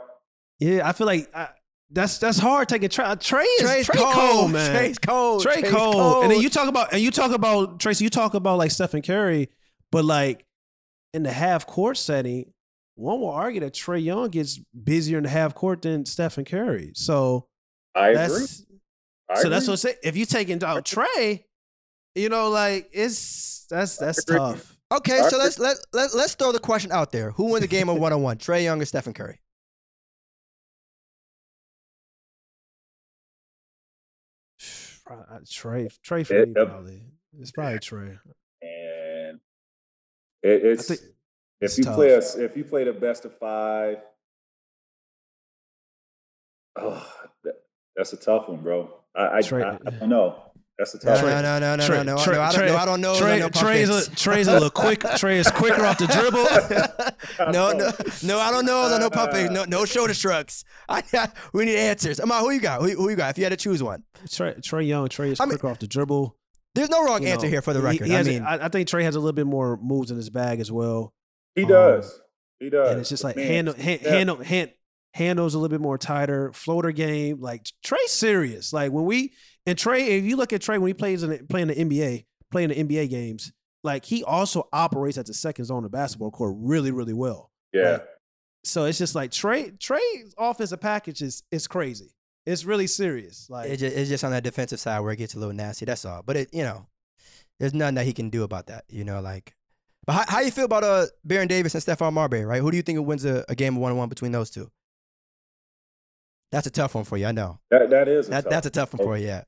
yeah, 0.58 0.86
I 0.86 0.92
feel 0.92 1.06
like 1.06 1.34
I, 1.34 1.48
that's 1.90 2.18
that's 2.18 2.38
hard 2.38 2.68
taking 2.68 2.90
Trae. 2.90 3.16
Trae 3.16 3.44
is 3.60 3.66
Trae's 3.66 3.88
Trae 3.88 3.94
cold, 3.96 4.14
cold, 4.14 4.50
man. 4.52 4.76
Trae's 4.76 4.98
cold. 4.98 5.42
Trae 5.44 5.62
Trae's 5.62 5.70
Cole. 5.72 6.22
And 6.22 6.30
then 6.30 6.40
you 6.40 6.50
talk 6.50 6.68
about 6.68 6.92
and 6.92 7.00
you 7.00 7.10
talk 7.10 7.32
about 7.32 7.80
Tracy, 7.80 8.04
you 8.04 8.10
talk 8.10 8.34
about 8.34 8.58
like 8.58 8.70
Stephen 8.70 9.00
Curry, 9.00 9.48
but 9.90 10.04
like 10.04 10.44
in 11.14 11.22
the 11.22 11.32
half 11.32 11.66
court 11.66 11.96
setting, 11.96 12.52
one 12.96 13.20
will 13.20 13.30
argue 13.30 13.60
that 13.60 13.72
Trae 13.72 14.04
Young 14.04 14.28
gets 14.28 14.58
busier 14.58 15.16
in 15.16 15.24
the 15.24 15.30
half 15.30 15.54
court 15.54 15.80
than 15.80 16.04
Stephen 16.04 16.44
Curry. 16.44 16.92
So 16.94 17.46
I 17.94 18.08
agree. 18.10 18.44
I 19.30 19.40
so 19.40 19.48
that's 19.48 19.66
what 19.66 19.72
I'm 19.74 19.76
saying. 19.78 19.96
If 20.02 20.14
you 20.16 20.26
taking 20.26 20.62
out 20.62 20.84
Trae, 20.84 21.44
you 22.18 22.28
know, 22.28 22.48
like 22.50 22.88
it's 22.92 23.66
that's 23.70 23.96
that's 23.96 24.24
tough. 24.24 24.76
Okay, 24.90 25.20
so 25.28 25.38
let's 25.38 25.58
let, 25.58 25.76
let 25.92 26.14
let's 26.14 26.34
throw 26.34 26.50
the 26.50 26.58
question 26.58 26.90
out 26.92 27.12
there. 27.12 27.30
Who 27.32 27.44
won 27.44 27.60
the 27.60 27.66
game 27.66 27.88
of 27.88 27.98
one 28.00 28.12
on 28.12 28.22
one? 28.22 28.38
Trae 28.38 28.64
Young 28.64 28.80
or 28.80 28.84
Stephen 28.84 29.12
Curry? 29.12 29.38
Trae, 34.60 35.88
Trae 36.06 36.26
for 36.26 36.34
Yeah, 36.34 36.44
me 36.44 36.52
yep. 36.56 36.68
probably. 36.68 37.02
It's 37.38 37.50
probably 37.52 37.78
Trae. 37.78 38.18
and 38.62 39.40
it, 40.42 40.64
it's 40.64 40.88
think 40.88 41.00
if 41.00 41.06
it's 41.60 41.78
you 41.78 41.84
tough. 41.84 41.94
play 41.96 42.10
a, 42.10 42.18
if 42.18 42.56
you 42.56 42.64
play 42.64 42.84
the 42.84 42.92
best 42.92 43.24
of 43.24 43.36
five. 43.38 43.98
Oh, 46.80 47.06
that, 47.44 47.54
that's 47.96 48.12
a 48.12 48.16
tough 48.16 48.48
one, 48.48 48.60
bro. 48.62 48.88
I 49.14 49.26
I, 49.26 49.38
Trae- 49.40 49.64
I, 49.64 49.78
I 49.86 49.90
don't 49.90 50.08
know. 50.08 50.47
That's 50.78 50.94
a 50.94 51.04
No, 51.04 51.14
no, 51.20 51.42
no, 51.42 51.58
no, 51.58 51.76
no, 51.76 51.82
Trae- 51.82 51.88
no, 52.06 52.14
no, 52.14 52.16
Trae- 52.16 52.32
no. 52.34 52.40
I 52.42 52.52
don't, 52.52 52.60
Trae- 52.62 52.66
no, 52.68 52.76
I 52.76 52.84
don't 52.84 53.00
know. 53.00 53.14
Trae, 53.14 53.32
I 53.32 53.38
know 53.40 53.48
Trae's 53.48 53.88
a, 53.88 54.10
Trae's 54.12 54.46
a 54.46 54.52
little 54.52 54.70
quick. 54.70 55.00
Trae 55.00 55.34
is 55.36 55.50
quicker 55.50 55.84
off 55.84 55.98
the 55.98 56.06
dribble. 56.06 57.52
no, 57.52 57.72
no, 57.72 57.90
no. 58.22 58.38
I 58.38 58.50
don't 58.52 58.64
know. 58.64 58.82
I 58.82 58.98
know 58.98 59.10
pump 59.10 59.32
fakes. 59.32 59.50
No, 59.50 59.64
no 59.64 59.84
shoulder 59.84 60.14
shrugs. 60.14 60.64
I, 60.88 61.02
I, 61.12 61.28
we 61.52 61.64
need 61.64 61.76
answers. 61.76 62.20
Am 62.20 62.30
I 62.30 62.38
who 62.38 62.50
you 62.50 62.60
got? 62.60 62.80
Who, 62.80 62.88
who 62.90 63.10
you 63.10 63.16
got? 63.16 63.30
If 63.30 63.38
you 63.38 63.44
had 63.44 63.50
to 63.50 63.56
choose 63.56 63.82
one, 63.82 64.04
Trae, 64.26 64.60
Trae 64.60 64.86
Young, 64.86 65.08
Trae 65.08 65.32
is 65.32 65.40
I 65.40 65.44
mean, 65.46 65.50
quicker 65.58 65.68
off 65.68 65.80
the 65.80 65.88
dribble. 65.88 66.36
there's 66.76 66.90
no 66.90 67.04
wrong 67.04 67.22
you 67.24 67.28
answer 67.30 67.46
know. 67.46 67.50
here 67.50 67.62
for 67.62 67.72
the 67.72 67.80
record. 67.82 68.06
he 68.06 68.14
I 68.16 68.22
mean, 68.22 68.42
I, 68.42 68.66
I 68.66 68.68
think 68.68 68.88
Trae 68.88 69.02
has 69.02 69.16
a 69.16 69.20
little 69.20 69.32
bit 69.32 69.46
more 69.46 69.76
moves 69.82 70.10
in 70.12 70.16
his 70.16 70.30
bag 70.30 70.60
as 70.60 70.70
well. 70.70 71.12
He 71.56 71.62
Um, 71.64 71.70
does. 71.70 72.20
He 72.60 72.70
does. 72.70 72.90
and 72.90 73.00
it's 73.00 73.08
just 73.08 73.24
like 73.24 73.34
Man, 73.36 73.46
handle, 73.46 73.74
hand, 73.74 74.00
yeah. 74.02 74.10
handle, 74.10 74.36
hand, 74.36 74.70
handles 75.14 75.54
a 75.54 75.58
little 75.58 75.76
bit 75.76 75.80
more 75.80 75.98
tighter. 75.98 76.52
Floater 76.52 76.92
game, 76.92 77.40
like 77.40 77.66
Trae's 77.84 78.12
serious. 78.12 78.72
Like 78.72 78.92
when 78.92 79.04
we 79.04 79.32
and 79.68 79.78
Trae, 79.78 80.06
if 80.06 80.24
you 80.24 80.36
look 80.36 80.52
at 80.52 80.62
Trae 80.62 80.78
when 80.78 80.88
he 80.88 80.94
plays 80.94 81.22
in 81.22 81.30
the, 81.30 81.38
playing 81.48 81.68
the 81.68 81.74
NBA, 81.74 82.24
playing 82.50 82.70
the 82.70 82.76
NBA 82.76 83.10
games, 83.10 83.52
like 83.84 84.04
he 84.04 84.24
also 84.24 84.68
operates 84.72 85.18
at 85.18 85.26
the 85.26 85.34
second 85.34 85.66
zone 85.66 85.84
of 85.84 85.90
basketball 85.90 86.30
court 86.30 86.54
really, 86.58 86.90
really 86.90 87.12
well. 87.12 87.50
Yeah. 87.72 87.92
Like, 87.92 88.08
so 88.64 88.84
it's 88.86 88.98
just 88.98 89.14
like 89.14 89.30
Trae, 89.30 89.78
Trae's 89.78 90.34
offensive 90.38 90.80
package 90.80 91.22
is 91.22 91.42
is 91.52 91.66
crazy. 91.66 92.14
It's 92.46 92.64
really 92.64 92.86
serious. 92.86 93.48
Like 93.50 93.68
it 93.70 93.76
just, 93.76 93.96
it's 93.96 94.08
just 94.08 94.24
on 94.24 94.30
that 94.30 94.42
defensive 94.42 94.80
side 94.80 95.00
where 95.00 95.12
it 95.12 95.16
gets 95.16 95.34
a 95.34 95.38
little 95.38 95.54
nasty. 95.54 95.84
That's 95.84 96.04
all. 96.04 96.22
But 96.24 96.36
it, 96.36 96.48
you 96.54 96.62
know, 96.64 96.86
there's 97.60 97.74
nothing 97.74 97.96
that 97.96 98.06
he 98.06 98.12
can 98.12 98.30
do 98.30 98.42
about 98.42 98.66
that. 98.68 98.84
You 98.88 99.04
know, 99.04 99.20
like 99.20 99.54
But 100.06 100.14
how, 100.14 100.24
how 100.28 100.40
you 100.40 100.50
feel 100.50 100.64
about 100.64 100.82
uh 100.82 101.06
Baron 101.24 101.46
Davis 101.48 101.74
and 101.74 101.84
Stephon 101.84 102.12
Marbury, 102.14 102.44
right? 102.44 102.60
Who 102.60 102.70
do 102.70 102.76
you 102.76 102.82
think 102.82 103.06
wins 103.06 103.24
a, 103.24 103.44
a 103.48 103.54
game 103.54 103.76
of 103.76 103.82
one 103.82 103.92
on 103.92 103.98
one 103.98 104.08
between 104.08 104.32
those 104.32 104.50
two? 104.50 104.70
That's 106.50 106.66
a 106.66 106.70
tough 106.70 106.94
one 106.94 107.04
for 107.04 107.18
you. 107.18 107.26
I 107.26 107.32
know. 107.32 107.60
That 107.70 107.90
that 107.90 108.08
is 108.08 108.28
a 108.28 108.30
That 108.30 108.44
tough 108.44 108.50
that's 108.50 108.66
a 108.66 108.70
tough 108.70 108.94
one 108.94 109.04
for 109.06 109.18
you. 109.18 109.26
Yeah. 109.26 109.44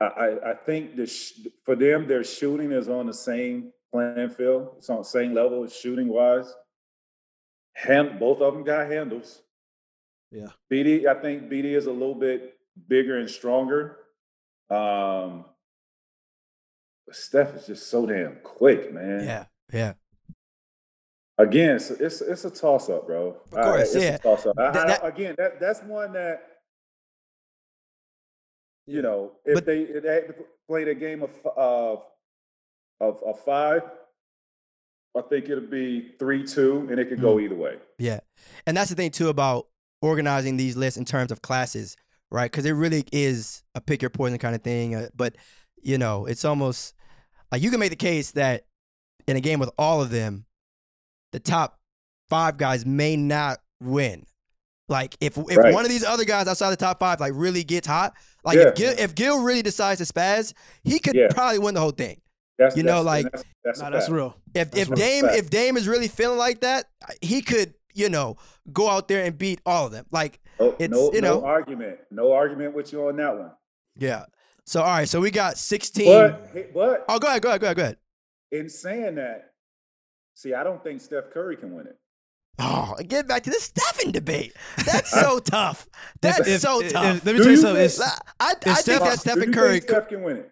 I, 0.00 0.36
I 0.46 0.54
think 0.54 0.96
the 0.96 1.06
sh- 1.06 1.46
for 1.64 1.76
them, 1.76 2.06
their 2.06 2.24
shooting 2.24 2.72
is 2.72 2.88
on 2.88 3.06
the 3.06 3.14
same 3.14 3.72
playing 3.92 4.30
field. 4.30 4.74
It's 4.78 4.88
on 4.88 4.98
the 4.98 5.04
same 5.04 5.34
level 5.34 5.66
shooting 5.68 6.08
wise. 6.08 6.52
Hand, 7.74 8.18
both 8.18 8.40
of 8.40 8.54
them 8.54 8.64
got 8.64 8.90
handles. 8.90 9.42
Yeah. 10.30 10.48
BD, 10.72 11.06
I 11.06 11.20
think 11.20 11.50
BD 11.50 11.76
is 11.76 11.86
a 11.86 11.92
little 11.92 12.14
bit 12.14 12.54
bigger 12.88 13.18
and 13.18 13.28
stronger. 13.28 13.98
Um, 14.70 15.44
Steph 17.10 17.56
is 17.56 17.66
just 17.66 17.88
so 17.90 18.06
damn 18.06 18.36
quick, 18.42 18.92
man. 18.92 19.24
Yeah. 19.24 19.44
Yeah. 19.72 19.92
Again, 21.36 21.76
it's 21.76 21.90
it's, 21.90 22.20
it's 22.20 22.44
a 22.44 22.50
toss 22.50 22.88
up, 22.90 23.06
bro. 23.06 23.36
Of 23.52 23.64
course, 23.64 23.94
it's 23.94 24.04
yeah. 24.04 24.14
a 24.14 24.18
toss 24.18 24.46
up. 24.46 24.56
That- 24.56 25.04
again, 25.04 25.34
that 25.38 25.58
that's 25.58 25.82
one 25.82 26.12
that 26.12 26.49
you 28.86 29.02
know, 29.02 29.32
if 29.44 29.54
But- 29.54 29.66
they 29.66 29.82
if 29.82 30.02
they 30.02 30.14
had 30.14 30.26
to 30.28 30.34
played 30.68 30.88
a 30.88 30.94
game 30.94 31.22
of 31.22 31.30
of 31.56 32.04
of, 33.00 33.22
of 33.22 33.40
five, 33.44 33.82
I 35.16 35.22
think 35.22 35.48
it'll 35.48 35.66
be 35.66 36.12
three 36.18 36.44
two, 36.46 36.86
and 36.90 36.98
it 37.00 37.08
could 37.08 37.18
Mm. 37.18 37.22
go 37.22 37.40
either 37.40 37.54
way. 37.56 37.78
Yeah. 37.98 38.20
And 38.66 38.76
that's 38.76 38.90
the 38.90 38.96
thing 38.96 39.10
too 39.10 39.28
about 39.28 39.68
organizing 40.02 40.56
these 40.56 40.76
lists 40.76 40.96
in 40.98 41.04
terms 41.04 41.32
of 41.32 41.42
classes, 41.42 41.96
right? 42.30 42.50
Because 42.50 42.64
it 42.66 42.72
really 42.72 43.04
is 43.12 43.62
a 43.74 43.80
pick 43.80 44.02
your 44.02 44.10
poison 44.10 44.38
kind 44.38 44.54
of 44.54 44.62
thing. 44.62 44.94
Uh, 44.94 45.08
but 45.14 45.36
you 45.82 45.96
know, 45.98 46.26
it's 46.26 46.44
almost 46.44 46.94
like 47.50 47.62
you 47.62 47.70
can 47.70 47.80
make 47.80 47.90
the 47.90 47.96
case 47.96 48.32
that 48.32 48.64
in 49.26 49.36
a 49.36 49.40
game 49.40 49.58
with 49.60 49.70
all 49.78 50.00
of 50.02 50.10
them, 50.10 50.44
the 51.32 51.40
top 51.40 51.80
five 52.28 52.56
guys 52.58 52.84
may 52.86 53.16
not 53.16 53.58
win. 53.80 54.26
Like 54.90 55.16
if 55.20 55.38
if 55.38 55.56
Right. 55.56 55.72
one 55.72 55.84
of 55.84 55.90
these 55.90 56.04
other 56.04 56.24
guys 56.24 56.48
outside 56.48 56.70
the 56.70 56.76
top 56.76 56.98
five 56.98 57.20
like 57.20 57.32
really 57.36 57.62
gets 57.64 57.86
hot, 57.86 58.12
like 58.44 58.56
Yeah. 58.58 58.68
if 58.68 58.74
Gil 58.74 58.94
if 58.98 59.14
Gil 59.14 59.42
really 59.42 59.62
decides 59.62 60.04
to 60.06 60.12
spaz, 60.12 60.52
he 60.82 60.98
could 60.98 61.14
Yeah. 61.14 61.28
probably 61.30 61.60
win 61.60 61.74
the 61.74 61.80
whole 61.80 61.92
thing. 61.92 62.20
That's 62.58 62.76
You 62.76 62.82
know, 62.82 63.00
like- 63.00 63.30
that's, 63.32 63.44
that's, 63.64 63.80
a 63.80 63.84
Nah, 63.84 63.90
that's 63.90 64.08
real. 64.10 64.36
If 64.54 64.70
That's 64.72 64.82
if 64.82 64.88
real 64.90 64.96
Dame 64.96 65.24
fact. 65.24 65.36
if 65.38 65.48
Dame 65.50 65.76
is 65.76 65.88
really 65.88 66.08
feeling 66.08 66.36
like 66.38 66.60
that, 66.60 66.86
he 67.22 67.40
could 67.40 67.74
you 67.94 68.08
know 68.08 68.36
go 68.72 68.88
out 68.88 69.08
there 69.08 69.24
and 69.24 69.38
beat 69.38 69.60
all 69.64 69.86
of 69.86 69.92
them. 69.92 70.06
Like 70.10 70.40
No, 70.58 70.76
It's, 70.78 70.90
no, 70.92 71.12
you 71.12 71.20
no 71.22 71.44
argument. 71.44 71.98
No 72.10 72.32
argument 72.32 72.74
with 72.74 72.92
you 72.92 73.06
on 73.08 73.16
that 73.16 73.38
one. 73.38 73.52
yeah. 73.96 74.24
So 74.66 74.80
all 74.82 74.88
right, 74.88 75.08
so 75.08 75.20
we 75.20 75.30
got 75.30 75.56
sixteen. 75.56 76.06
But 76.12 76.74
but 76.74 77.04
oh, 77.08 77.18
go 77.18 77.28
ahead, 77.28 77.42
go 77.42 77.48
ahead, 77.48 77.60
go 77.60 77.66
ahead, 77.68 77.76
go 77.76 77.82
ahead. 77.84 77.96
in 78.52 78.68
saying 78.68 79.14
that, 79.14 79.52
see, 80.34 80.52
I 80.54 80.62
don't 80.64 80.82
think 80.82 81.00
Steph 81.00 81.30
Curry 81.32 81.56
can 81.56 81.74
win 81.74 81.86
it. 81.86 81.96
Oh, 82.60 82.94
get 83.08 83.26
back 83.26 83.42
to 83.44 83.50
the 83.50 83.56
Stephen 83.56 84.12
debate. 84.12 84.52
That's 84.84 85.10
so 85.10 85.38
tough. 85.44 85.86
That's 86.20 86.46
If- 86.46 86.60
so 86.60 86.80
if- 86.82 86.92
tough. 86.92 87.16
if- 87.16 87.24
let 87.24 87.32
me 87.32 87.38
Do 87.38 87.44
tell 87.44 87.44
you 87.46 87.50
you 87.50 87.56
something. 87.56 87.74
think- 87.76 87.84
It's, 87.86 88.00
I, 88.00 88.18
I, 88.40 88.50
I 88.50 88.54
think 88.54 88.76
Steph- 88.78 89.00
that 89.00 89.18
Stephen 89.20 89.52
Curry 89.52 89.72
think. 89.80 89.84
Steph 89.90 90.08
can 90.08 90.22
win 90.22 90.36
it. 90.38 90.50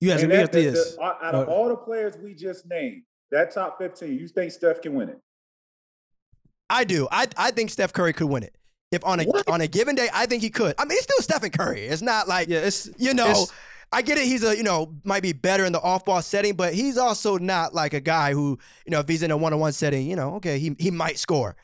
you 0.00 0.10
asking 0.12 0.24
And 0.24 0.30
me 0.30 0.36
that- 0.36 0.44
if 0.44 0.50
the- 0.52 0.70
this? 0.70 0.94
the- 0.94 1.02
out 1.02 1.34
of 1.34 1.48
Uh, 1.48 1.50
all 1.50 1.68
the 1.68 1.76
players 1.76 2.16
we 2.22 2.34
just 2.34 2.66
named, 2.66 3.02
that 3.30 3.50
top 3.52 3.78
fifteen, 3.78 4.18
you 4.18 4.28
think 4.28 4.52
Steph 4.52 4.80
can 4.82 4.94
win 4.94 5.08
it? 5.10 5.18
I 6.70 6.84
do. 6.84 7.08
I, 7.10 7.26
I 7.36 7.50
think 7.50 7.70
Steph 7.70 7.92
Curry 7.92 8.12
could 8.12 8.28
win 8.28 8.42
it. 8.42 8.54
If 8.92 9.04
on 9.04 9.20
a 9.20 9.24
What? 9.24 9.48
on 9.48 9.60
a 9.60 9.66
given 9.66 9.94
day, 9.96 10.08
I 10.12 10.26
think 10.26 10.42
he 10.42 10.50
could. 10.50 10.74
I 10.78 10.84
mean, 10.84 10.92
it's 10.96 11.02
still 11.04 11.20
Stephen 11.22 11.50
Curry. 11.50 11.82
It's 11.86 12.00
not 12.02 12.26
like 12.28 12.48
Yeah, 12.48 12.58
it's 12.60 12.88
you 12.98 13.12
know. 13.14 13.28
it's- 13.30 13.52
I 13.92 14.02
get 14.02 14.18
it. 14.18 14.24
He's 14.26 14.42
a 14.44 14.56
you 14.56 14.62
know 14.62 14.94
might 15.04 15.22
be 15.22 15.32
better 15.32 15.64
in 15.64 15.72
the 15.72 15.80
off 15.80 16.04
ball 16.04 16.20
setting, 16.22 16.54
but 16.54 16.74
he's 16.74 16.98
also 16.98 17.38
not 17.38 17.74
like 17.74 17.94
a 17.94 18.00
guy 18.00 18.32
who 18.32 18.58
you 18.86 18.90
know 18.90 19.00
if 19.00 19.08
he's 19.08 19.22
in 19.22 19.30
a 19.30 19.36
one 19.36 19.52
on 19.52 19.60
one 19.60 19.72
setting, 19.72 20.08
you 20.08 20.16
know, 20.16 20.34
okay, 20.36 20.58
he 20.58 20.74
he 20.78 20.90
might 20.90 21.18
score. 21.18 21.56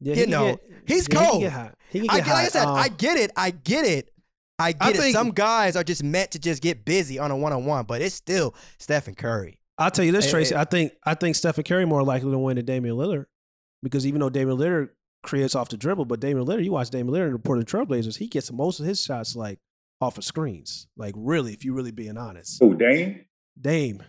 yeah, 0.00 0.14
you 0.14 0.24
he 0.24 0.30
know, 0.30 0.46
get- 0.56 0.60
he's 0.86 1.08
yeah, 1.10 1.18
He 1.20 1.24
can 1.24 1.26
cold. 1.30 1.42
get 1.42 1.52
hot. 1.52 1.74
He 1.90 2.00
can 2.00 2.10
I, 2.10 2.16
get 2.20 2.26
like 2.28 2.44
I 2.46 2.48
said, 2.48 2.64
Um, 2.66 2.76
I 2.76 2.88
get 2.88 3.16
it. 3.16 3.30
I 3.36 3.50
get 3.50 3.84
it. 3.86 4.08
I 4.58 4.72
get 4.72 4.82
I 4.82 4.90
it. 4.90 4.96
think- 4.96 5.14
Some 5.16 5.30
guys 5.30 5.74
are 5.76 5.84
just 5.84 6.02
meant 6.04 6.30
to 6.32 6.38
just 6.38 6.62
get 6.62 6.84
busy 6.84 7.18
on 7.18 7.30
a 7.30 7.36
one 7.36 7.52
on 7.52 7.64
one, 7.64 7.84
but 7.86 8.02
it's 8.02 8.14
still 8.14 8.54
Stephen 8.78 9.14
Curry. 9.14 9.58
I'll 9.78 9.90
tell 9.90 10.04
you 10.04 10.12
this, 10.12 10.26
Hey, 10.26 10.30
Tracy. 10.30 10.54
hey. 10.54 10.60
I 10.60 10.64
think 10.64 10.92
I 11.04 11.14
think 11.14 11.36
Stephen 11.36 11.64
Curry 11.64 11.86
more 11.86 12.02
likely 12.02 12.30
to 12.30 12.38
win 12.38 12.56
than 12.56 12.66
Damian 12.66 12.96
Lillard 12.96 13.24
because 13.82 14.06
even 14.06 14.20
though 14.20 14.28
Damian 14.30 14.58
Lillard 14.58 14.90
creates 15.22 15.54
off 15.54 15.70
the 15.70 15.76
dribble, 15.78 16.04
but 16.04 16.20
Damian 16.20 16.46
Lillard, 16.46 16.64
you 16.64 16.72
watch 16.72 16.90
Damian 16.90 17.14
Lillard 17.14 17.26
in 17.28 17.32
the 17.32 17.38
Portland 17.38 17.66
Trailblazers, 17.68 18.18
he 18.18 18.26
gets 18.28 18.52
most 18.52 18.78
of 18.80 18.86
his 18.86 19.02
shots 19.02 19.34
like 19.34 19.58
off 20.02 20.18
of 20.18 20.24
screens. 20.24 20.86
Like 20.96 21.14
really, 21.16 21.52
if 21.52 21.64
you're 21.64 21.74
really 21.74 21.92
being 21.92 22.18
honest, 22.18 22.58
Who, 22.60 22.74
Dame? 22.76 23.24
Dame. 23.60 24.02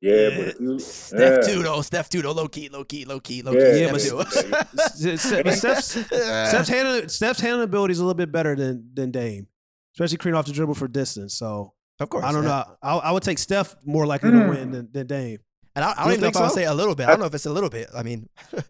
Yeah, 0.00 0.30
but 0.36 0.60
you- 0.60 0.78
Steph 0.78 1.44
yeah. 1.46 1.54
too 1.54 1.62
though. 1.62 1.80
Steph 1.82 2.08
too 2.08 2.22
though. 2.22 2.30
Low 2.32 2.46
key, 2.46 2.68
low 2.68 2.84
key, 2.84 3.04
low 3.04 3.18
key, 3.18 3.42
low 3.42 3.52
Yeah, 3.52 3.72
key. 3.72 3.80
Yeah, 3.80 3.96
Steph 3.96 4.16
but 4.16 4.30
too. 4.30 4.78
S- 4.78 5.04
S- 5.26 5.42
but 5.42 5.54
Steph's, 5.54 5.86
Steph's 6.50 6.68
handling 6.68 7.08
Steph's 7.08 7.40
handling 7.40 7.64
ability 7.64 7.92
is 7.92 7.98
a 7.98 8.04
little 8.04 8.14
bit 8.14 8.30
better 8.30 8.54
than 8.54 8.90
than 8.94 9.10
Dame, 9.10 9.48
especially 9.96 10.18
creating 10.18 10.38
off 10.38 10.46
the 10.46 10.52
dribble 10.52 10.74
for 10.74 10.86
distance. 10.86 11.34
So 11.34 11.72
of 11.98 12.08
course. 12.10 12.24
I 12.24 12.30
don't 12.30 12.44
yeah. 12.44 12.48
know. 12.68 12.76
I, 12.80 12.96
I 12.98 13.10
would 13.10 13.24
take 13.24 13.38
Steph 13.38 13.74
more 13.84 14.06
likely 14.06 14.30
Hmm. 14.30 14.40
to 14.42 14.48
win 14.48 14.70
than, 14.70 14.88
than 14.92 15.06
Dame. 15.08 15.38
And 15.74 15.84
I, 15.84 15.90
I 15.90 15.94
don't 15.94 16.06
even 16.12 16.20
know 16.20 16.24
think 16.26 16.36
if 16.36 16.42
I'll 16.42 16.48
so? 16.50 16.54
say 16.56 16.64
a 16.64 16.74
little 16.74 16.94
bit. 16.94 17.06
I 17.06 17.10
don't 17.10 17.20
know 17.20 17.26
if 17.26 17.34
it's 17.34 17.46
a 17.46 17.52
little 17.52 17.70
bit. 17.70 17.88
I 17.96 18.02
mean, 18.04 18.28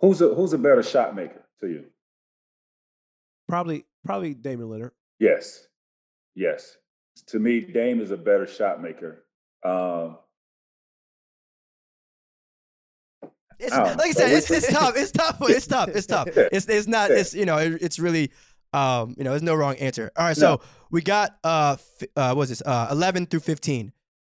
who's 0.00 0.20
a 0.20 0.34
who's 0.34 0.52
a 0.52 0.58
better 0.58 0.82
shot 0.82 1.16
maker 1.16 1.42
to 1.60 1.68
you? 1.68 1.84
Probably 3.48 3.86
probably 4.04 4.34
Damian 4.34 4.68
Lillard. 4.68 4.90
Yes, 5.18 5.66
yes. 6.34 6.76
To 7.28 7.38
me, 7.38 7.60
Dame 7.60 8.00
is 8.00 8.10
a 8.10 8.16
better 8.16 8.46
shot 8.46 8.82
maker. 8.82 9.24
Um, 9.64 10.18
it's, 13.58 13.72
like 13.72 14.00
I 14.00 14.10
said, 14.10 14.32
it's, 14.32 14.50
it's 14.50 14.70
tough. 14.70 14.96
It's 14.96 15.12
tough. 15.12 15.38
It's 15.48 15.66
tough. 15.66 15.88
It's 15.88 16.06
tough. 16.06 16.28
It's 16.28 16.68
it's 16.68 16.86
not. 16.86 17.10
It's 17.10 17.34
you 17.34 17.46
know. 17.46 17.58
It, 17.58 17.80
it's 17.80 17.98
really. 17.98 18.30
Um, 18.72 19.14
you 19.16 19.22
know, 19.22 19.30
there's 19.30 19.42
no 19.42 19.54
wrong 19.54 19.76
answer. 19.76 20.10
All 20.16 20.26
right, 20.26 20.36
so 20.36 20.60
we 20.90 21.00
got 21.00 21.36
uh, 21.44 21.76
f- 21.78 22.08
uh, 22.16 22.34
what's 22.34 22.48
this? 22.48 22.60
Uh, 22.66 22.88
11 22.90 23.26
through 23.26 23.38
15. 23.38 23.92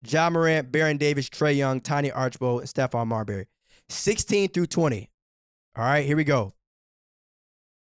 John 0.03 0.33
Morant, 0.33 0.73
Baron 0.73 0.97
Davis, 0.97 1.29
Trae 1.29 1.57
Young, 1.57 1.81
Tiny 1.81 2.11
Archibald, 2.11 2.63
and 2.63 2.69
Stephon 2.69 3.07
Marbury. 3.07 3.47
16 3.91 4.49
through 4.49 4.67
20. 4.67 5.09
All 5.77 5.85
right, 5.85 6.05
here 6.05 6.17
we 6.17 6.25
go. 6.25 6.53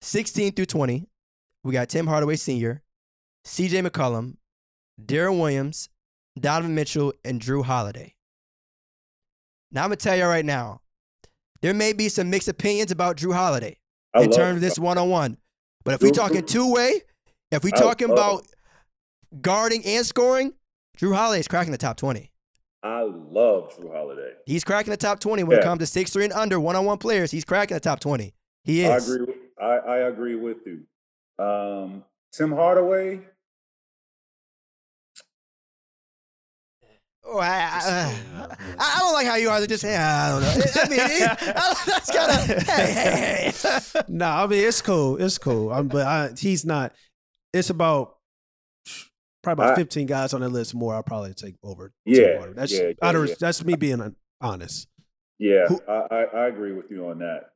16 0.02 0.52
through 0.52 0.66
20. 0.66 1.08
We 1.64 1.72
got 1.72 1.88
Tim 1.88 2.06
Hardaway 2.06 2.36
Sr., 2.36 2.82
CJ 3.46 3.86
McCollum, 3.88 4.36
Deron 5.02 5.40
Williams, 5.40 5.88
Donovan 6.38 6.74
Mitchell, 6.74 7.14
and 7.24 7.40
Jrue 7.40 7.64
Holiday. 7.64 8.14
Now 9.72 9.82
I'm 9.82 9.88
gonna 9.88 9.96
tell 9.96 10.16
you 10.16 10.24
right 10.26 10.44
now, 10.44 10.82
there 11.62 11.74
may 11.74 11.94
be 11.94 12.08
some 12.08 12.30
mixed 12.30 12.48
opinions 12.48 12.92
about 12.92 13.16
Jrue 13.16 13.34
Holiday 13.34 13.78
I 14.14 14.22
in 14.22 14.30
terms 14.30 14.56
of 14.56 14.60
this 14.60 14.78
one 14.78 14.98
on 14.98 15.08
one. 15.08 15.38
But 15.84 15.94
if 15.94 16.02
we 16.02 16.10
Jrue- 16.10 16.14
talking 16.14 16.46
two 16.46 16.70
way, 16.72 17.00
if 17.50 17.64
we 17.64 17.72
I 17.72 17.76
talking 17.76 18.10
about 18.10 18.46
guarding 19.40 19.84
and 19.86 20.04
scoring, 20.04 20.52
Jrue 20.98 21.16
Holiday 21.16 21.40
is 21.40 21.48
cracking 21.48 21.72
the 21.72 21.78
top 21.78 21.96
20. 21.96 22.30
I 22.82 23.02
love 23.02 23.74
Jrue 23.76 23.90
Holiday. 23.92 24.34
He's 24.44 24.64
cracking 24.64 24.90
the 24.90 24.96
top 24.98 25.18
20 25.18 25.42
when 25.44 25.58
it 25.58 25.62
comes 25.62 25.80
to 25.80 25.86
six 25.86 26.12
three 26.12 26.24
and 26.24 26.32
under 26.34 26.60
one 26.60 26.76
on 26.76 26.84
one 26.84 26.98
players. 26.98 27.30
He's 27.30 27.44
cracking 27.44 27.74
the 27.74 27.80
top 27.80 28.00
20. 28.00 28.34
He 28.64 28.84
is. 28.84 28.90
I 28.90 28.96
agree. 29.14 29.26
With, 29.26 29.36
I, 29.60 29.64
I 29.64 29.96
agree 30.08 30.34
with 30.34 30.58
you. 30.66 30.82
Um, 31.38 32.04
Tim 32.32 32.52
Hardaway. 32.52 33.20
Oh, 37.26 37.38
I, 37.38 37.46
I, 37.48 38.14
I, 38.36 38.74
I 38.78 38.98
don't 39.00 39.12
like 39.14 39.26
how 39.26 39.36
you 39.36 39.48
are 39.48 39.58
They 39.60 39.66
just 39.66 39.80
saying, 39.80 39.98
I 39.98 40.28
don't 40.30 40.42
know. 40.42 40.64
I 40.82 40.88
mean, 40.88 41.00
it, 41.00 41.30
I, 41.56 41.74
that's 41.86 42.10
kind 42.10 42.30
of, 42.30 42.66
hey, 42.66 42.92
hey, 42.92 43.52
hey. 43.62 44.02
No, 44.08 44.26
I 44.28 44.46
mean 44.46 44.62
it's 44.68 44.82
cool. 44.82 45.16
It's 45.16 45.38
cool. 45.38 45.72
Um, 45.72 45.88
but 45.88 46.06
I, 46.06 46.30
he's 46.36 46.66
not. 46.66 46.92
It's 47.54 47.70
about 47.70 48.16
probably 49.42 49.64
about 49.64 49.72
I- 49.78 49.80
15 49.82 50.06
guys 50.06 50.34
on 50.34 50.42
that 50.42 50.50
list 50.50 50.74
more. 50.74 50.94
I'll 50.94 51.02
probably 51.02 51.32
take 51.32 51.56
over. 51.62 51.92
Yeah, 52.04 52.48
that's 52.54 52.72
yeah, 52.72 52.88
yeah, 52.88 52.92
out 53.00 53.14
of- 53.16 53.28
yeah. 53.28 53.34
that's 53.40 53.64
me 53.64 53.74
being 53.74 54.14
honest. 54.42 54.86
Yeah, 55.38 55.66
Who- 55.68 55.80
I, 55.88 56.06
I, 56.10 56.22
I 56.24 56.46
agree 56.48 56.72
with 56.72 56.90
you 56.90 57.08
on 57.08 57.20
that. 57.20 57.50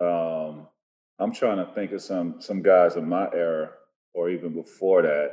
Um, 0.00 0.68
I'm 1.18 1.32
trying 1.32 1.58
to 1.58 1.72
think 1.72 1.92
of 1.92 2.02
some 2.02 2.40
some 2.40 2.62
guys 2.62 2.96
of 2.96 3.04
my 3.04 3.28
era 3.32 3.70
or 4.14 4.30
even 4.30 4.52
before 4.54 5.02
that. 5.02 5.30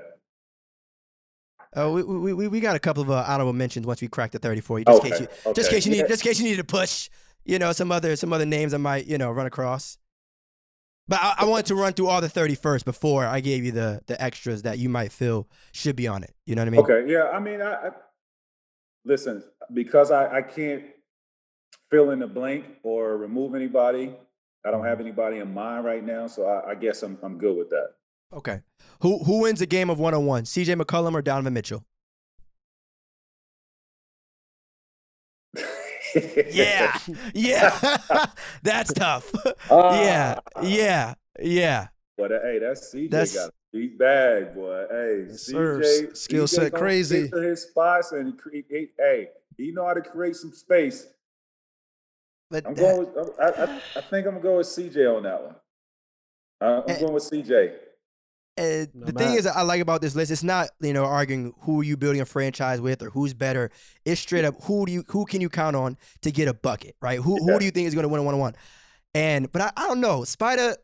Oh, 1.78 1.92
we, 1.92 2.34
we, 2.34 2.48
we, 2.48 2.60
got 2.62 2.78
a 2.78 2.80
couple 2.80 3.04
of 3.04 3.10
uh, 3.10 3.26
honorable 3.28 3.52
mentions 3.52 3.86
once 3.86 4.02
we 4.02 4.08
crack 4.08 4.32
the 4.32 4.40
34. 4.40 4.82
Just 4.82 5.04
in 5.04 5.12
case 5.12 5.20
you, 5.20 5.28
okay. 5.46 5.54
just 5.54 5.70
in 5.70 5.76
case 5.76 5.86
you 5.86 5.92
need, 5.92 5.98
Yeah. 5.98 6.08
just 6.08 6.26
in 6.26 6.30
case 6.30 6.40
you 6.40 6.46
need 6.46 6.56
to 6.56 6.64
push, 6.64 7.10
you 7.44 7.60
know, 7.60 7.74
some 7.74 7.92
other 7.92 8.16
some 8.16 8.32
other 8.32 8.46
names 8.46 8.74
I 8.74 8.78
might, 8.78 9.08
you 9.08 9.18
know, 9.18 9.30
run 9.30 9.46
across. 9.46 9.98
But 11.08 11.20
I, 11.22 11.36
I 11.40 11.46
wanted 11.46 11.66
to 11.68 11.76
run 11.76 11.92
through 11.92 12.08
all 12.08 12.22
the 12.22 12.30
30 12.30 12.56
first 12.56 12.86
before 12.86 13.26
I 13.26 13.42
gave 13.42 13.66
you 13.66 13.74
the 13.74 14.02
the 14.08 14.22
extras 14.22 14.62
that 14.62 14.80
you 14.80 14.88
might 14.88 15.12
feel 15.12 15.50
should 15.74 15.98
be 15.98 16.08
on 16.08 16.24
it. 16.24 16.34
You 16.46 16.56
know 16.56 16.62
what 16.62 16.68
I 16.68 16.72
mean? 16.72 16.80
Okay, 16.82 17.12
yeah. 17.12 17.30
I 17.30 17.40
mean, 17.40 17.62
I, 17.62 17.74
I 17.74 17.90
listen 19.04 19.44
because 19.74 20.12
I, 20.12 20.38
I 20.38 20.42
can't 20.44 20.84
fill 21.92 22.12
in 22.12 22.20
the 22.20 22.28
blank 22.28 22.66
or 22.84 23.18
remove 23.18 23.54
anybody. 23.54 24.16
I 24.66 24.72
don't 24.72 24.86
have 24.86 25.00
anybody 25.00 25.38
in 25.38 25.54
mind 25.54 25.86
right 25.86 26.04
now, 26.04 26.28
so 26.28 26.46
I, 26.46 26.72
I 26.72 26.76
guess 26.76 27.04
I'm 27.04 27.18
I'm 27.22 27.38
good 27.38 27.56
with 27.56 27.70
that. 27.70 27.90
Okay. 28.34 28.62
Who 29.02 29.24
who 29.24 29.42
wins 29.42 29.62
a 29.62 29.66
game 29.66 29.90
of 29.90 30.00
one 30.00 30.14
on 30.14 30.26
one? 30.26 30.44
CJ 30.44 30.82
McCollum 30.82 31.14
or 31.14 31.22
Donovan 31.22 31.54
Mitchell? 31.54 31.86
yeah. 36.52 36.98
Yeah. 37.34 37.98
that's 38.64 38.94
tough. 38.94 39.32
Uh, 39.70 40.00
yeah. 40.02 40.40
Yeah. 40.62 41.14
Yeah. 41.40 41.88
But 42.18 42.32
uh, 42.32 42.40
hey, 42.42 42.60
that's 42.60 42.94
CJ 42.94 43.10
that's, 43.12 43.36
got 43.36 43.50
a 43.50 43.78
deep 43.78 44.00
bag, 44.00 44.56
boy. 44.56 44.86
Hey, 44.90 45.26
yes, 45.30 45.52
CJ 45.52 46.18
skill 46.18 46.48
set 46.48 46.74
crazy. 46.74 47.30
His 47.34 47.64
spots 47.64 48.14
and. 48.14 48.40
Hey, 48.98 49.30
he 49.58 49.72
know 49.72 49.86
how 49.86 49.94
to 49.94 50.02
create 50.02 50.36
some 50.36 50.54
space 50.54 51.08
but 52.64 52.70
I'm 52.70 52.76
that- 52.76 52.82
going. 52.82 53.00
With, 53.16 53.40
I, 53.40 53.46
I, 53.46 53.82
I 53.98 54.02
think 54.02 54.26
I'm 54.28 54.34
gonna 54.34 54.40
go 54.40 54.58
with 54.58 54.68
CJ 54.68 55.16
on 55.18 55.24
that 55.24 55.44
one. 55.44 55.56
Uh, 56.62 56.82
I'm 56.88 56.90
Eh, 56.96 57.00
going 57.00 57.14
with 57.14 57.24
CJ. 57.24 57.74
No 58.58 58.86
the 59.08 59.12
thing 59.12 59.34
is, 59.34 59.46
I 59.46 59.64
like 59.64 59.82
about 59.82 60.02
this 60.02 60.16
list, 60.16 60.32
it's 60.32 60.42
not 60.44 60.70
you 60.80 60.94
know 60.94 61.04
arguing 61.04 61.54
who 61.62 61.82
you 61.82 61.98
building 61.98 62.22
a 62.22 62.26
franchise 62.26 62.80
with 62.80 63.02
or 63.02 63.10
who's 63.10 63.34
better. 63.34 63.70
It's 64.06 64.22
straight 64.22 64.46
up 64.46 64.56
who 64.64 64.86
do 64.86 64.94
you 64.94 65.04
who 65.10 65.26
can 65.26 65.42
you 65.42 65.50
count 65.50 65.76
on 65.76 65.98
to 66.22 66.32
get 66.32 66.48
a 66.48 66.54
bucket, 66.54 66.96
right? 67.02 67.20
Who 67.20 67.38
Yeah. 67.46 67.52
who 67.54 67.60
do 67.60 67.66
you 67.66 67.72
think 67.72 67.88
is 67.88 67.94
going 67.94 68.04
to 68.04 68.10
win 68.10 68.22
a 68.22 68.24
one 68.24 68.34
on 68.34 68.40
one? 68.40 68.56
And 69.14 69.52
but 69.52 69.62
I, 69.62 69.72
I 69.76 69.88
don't 69.88 70.00
know, 70.00 70.24
Spider, 70.24 70.78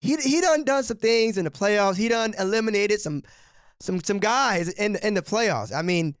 he 0.00 0.16
he 0.16 0.40
done 0.40 0.64
done 0.64 0.82
some 0.82 0.96
things 0.96 1.38
in 1.38 1.44
the 1.44 1.50
playoffs. 1.52 1.96
He 1.96 2.08
done 2.08 2.34
eliminated 2.40 3.00
some 3.00 3.22
some 3.78 4.02
some 4.02 4.18
guys 4.18 4.68
in 4.70 4.96
in 4.96 5.14
the 5.14 5.22
playoffs. 5.22 5.72
I 5.72 5.82
mean 5.82 6.06
He's 6.06 6.16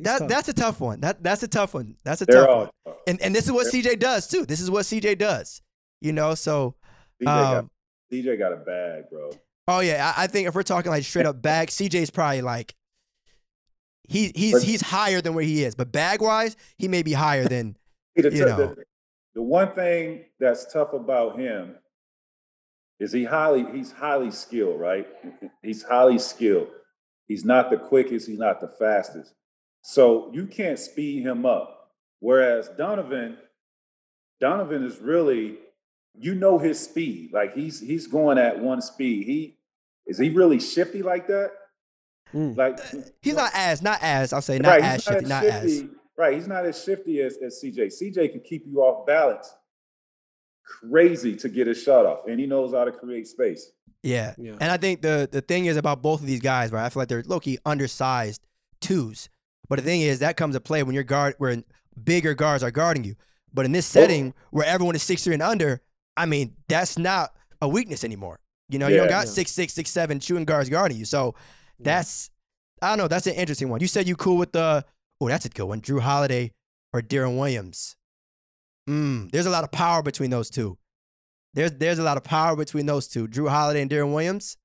that 0.00 0.18
tough. 0.20 0.28
that's 0.28 0.48
a 0.48 0.52
tough 0.52 0.80
one. 0.80 1.00
That 1.00 1.22
that's 1.22 1.42
a 1.42 1.48
tough 1.48 1.74
one. 1.74 1.96
That's 2.04 2.20
a 2.22 2.26
They're 2.26 2.40
tough 2.42 2.48
all 2.48 2.58
one. 2.60 2.70
tough. 2.86 2.96
And 3.06 3.20
and 3.22 3.34
this 3.34 3.46
is 3.46 3.52
what 3.52 3.66
CJ 3.66 3.98
does 3.98 4.26
too. 4.28 4.44
This 4.46 4.60
is 4.60 4.70
what 4.70 4.84
CJ 4.84 5.18
does. 5.18 5.62
You 6.00 6.12
know, 6.12 6.34
so 6.34 6.74
CJ, 7.20 7.24
got, 7.24 7.56
um, 7.56 7.70
CJ 8.12 8.38
got 8.38 8.52
a 8.52 8.56
bag, 8.56 9.04
bro. 9.10 9.30
Oh 9.66 9.80
yeah, 9.80 10.12
I, 10.16 10.24
I 10.24 10.26
think 10.26 10.46
if 10.48 10.54
we're 10.54 10.62
talking 10.62 10.90
like 10.90 11.04
straight 11.04 11.26
up 11.26 11.40
bag, 11.42 11.68
CJ's 11.68 12.10
probably 12.10 12.42
like 12.42 12.74
he 14.08 14.32
he's 14.34 14.52
But- 14.54 14.62
he's 14.62 14.80
higher 14.82 15.20
than 15.20 15.34
where 15.34 15.44
he 15.44 15.64
is, 15.64 15.74
but 15.74 15.92
bag 15.92 16.20
wise, 16.22 16.56
he 16.76 16.88
may 16.88 17.02
be 17.02 17.12
higher 17.12 17.46
than 17.46 17.76
See, 18.16 18.22
the, 18.28 18.34
you 18.36 18.44
know. 18.44 18.56
the, 18.56 18.84
the 19.34 19.42
one 19.42 19.72
thing 19.74 20.24
that's 20.40 20.70
tough 20.72 20.92
about 20.92 21.38
him 21.38 21.76
is 23.00 23.12
he 23.12 23.24
highly 23.24 23.64
he's 23.72 23.92
highly 23.92 24.30
skilled, 24.30 24.80
right? 24.80 25.06
He's 25.62 25.82
highly 25.82 26.18
skilled. 26.18 26.68
He's 27.26 27.44
not 27.44 27.70
the 27.70 27.76
quickest, 27.76 28.26
he's 28.26 28.38
not 28.38 28.60
the 28.60 28.68
fastest. 28.68 29.34
So 29.82 30.30
you 30.32 30.46
can't 30.46 30.78
speed 30.78 31.22
him 31.24 31.46
up. 31.46 31.90
Whereas 32.20 32.68
Donovan, 32.76 33.36
Donovan 34.40 34.84
is 34.84 34.98
really, 34.98 35.58
you 36.18 36.34
know 36.34 36.58
his 36.58 36.78
speed. 36.80 37.30
Like 37.32 37.54
he's 37.54 37.80
he's 37.80 38.06
going 38.06 38.38
at 38.38 38.58
one 38.58 38.80
speed. 38.82 39.26
He 39.26 39.56
is 40.06 40.18
he 40.18 40.30
really 40.30 40.58
shifty 40.60 41.02
like 41.02 41.26
that? 41.28 41.50
Mm. 42.34 42.56
Like 42.56 42.78
he's 43.22 43.34
not 43.36 43.50
as 43.54 43.80
not 43.82 43.98
as 44.02 44.32
I'll 44.32 44.42
say 44.42 44.58
not 44.58 44.70
Right, 44.70 44.82
as 44.82 45.02
shifty, 45.04 45.24
not 45.26 45.44
as 45.44 45.72
shifty- 45.72 45.94
Right, 46.16 46.34
he's 46.34 46.48
not 46.48 46.66
as 46.66 46.82
shifty 46.82 47.20
as, 47.20 47.36
as 47.36 47.62
CJ. 47.62 47.92
CJ 48.02 48.32
can 48.32 48.40
keep 48.40 48.66
you 48.66 48.80
off 48.80 49.06
balance. 49.06 49.54
Crazy 50.64 51.34
to 51.36 51.48
get 51.48 51.68
a 51.68 51.74
shot 51.74 52.04
off, 52.04 52.26
and 52.28 52.38
he 52.38 52.46
knows 52.46 52.74
how 52.74 52.84
to 52.84 52.92
create 52.92 53.26
space. 53.26 53.70
yeah. 54.02 54.34
Yeah. 54.36 54.56
And 54.60 54.70
I 54.70 54.76
think 54.76 55.00
the 55.00 55.28
the 55.30 55.40
thing 55.40 55.64
is 55.66 55.76
about 55.78 56.02
both 56.02 56.20
of 56.20 56.26
these 56.26 56.40
guys, 56.40 56.72
right? 56.72 56.84
I 56.84 56.88
feel 56.90 57.00
like 57.00 57.08
they're 57.08 57.22
low 57.24 57.40
key 57.40 57.58
undersized 57.64 58.42
twos, 58.80 59.30
but 59.68 59.78
the 59.78 59.84
thing 59.84 60.00
is 60.02 60.18
that 60.20 60.36
comes 60.36 60.54
to 60.54 60.60
play 60.60 60.82
when 60.82 60.94
your 60.94 61.04
guard 61.04 61.34
where 61.38 61.62
bigger 62.02 62.34
guards 62.34 62.62
are 62.62 62.70
guarding 62.70 63.04
you. 63.04 63.16
But 63.52 63.64
in 63.64 63.72
this 63.72 63.86
setting 63.86 64.34
where 64.50 64.66
everyone 64.66 64.94
is 64.94 65.02
six 65.02 65.24
three 65.24 65.34
and 65.34 65.42
under, 65.42 65.80
I 66.16 66.26
mean 66.26 66.54
that's 66.68 66.98
not 66.98 67.30
a 67.62 67.68
weakness 67.68 68.04
anymore. 68.04 68.40
You 68.68 68.78
know, 68.78 68.88
you 68.88 68.96
don't 68.96 69.06
Yeah. 69.06 69.10
got 69.12 69.26
Yeah. 69.26 69.32
six 69.32 69.50
six 69.52 69.72
six 69.72 69.90
seven 69.90 70.20
shooting 70.20 70.44
guards 70.44 70.68
guarding 70.70 70.98
you, 70.98 71.04
so. 71.04 71.34
That's 71.80 72.28
I 72.82 72.88
don't 72.88 72.98
know. 72.98 73.06
That's 73.06 73.28
an 73.28 73.34
interesting 73.34 73.68
one. 73.68 73.80
You 73.80 73.86
said 73.86 74.08
you 74.08 74.16
cool 74.16 74.36
with 74.36 74.50
the 74.50 74.84
oh, 75.20 75.28
that's 75.28 75.44
a 75.44 75.48
good 75.48 75.66
one. 75.66 75.80
Jrue 75.80 76.00
Holiday 76.00 76.52
or 76.92 77.00
Deron 77.00 77.38
Williams. 77.38 77.94
Mm, 78.88 79.30
there's 79.30 79.46
a 79.46 79.50
lot 79.50 79.62
of 79.64 79.70
power 79.70 80.02
between 80.02 80.30
those 80.30 80.50
two. 80.50 80.76
There's 81.54 81.72
there's 81.72 81.98
a 82.00 82.02
lot 82.02 82.16
of 82.16 82.24
power 82.24 82.56
between 82.56 82.86
those 82.86 83.06
two. 83.06 83.28
Jrue 83.28 83.48
Holiday 83.48 83.80
and 83.82 83.88
Deron 83.90 84.12
Williams. 84.12 84.56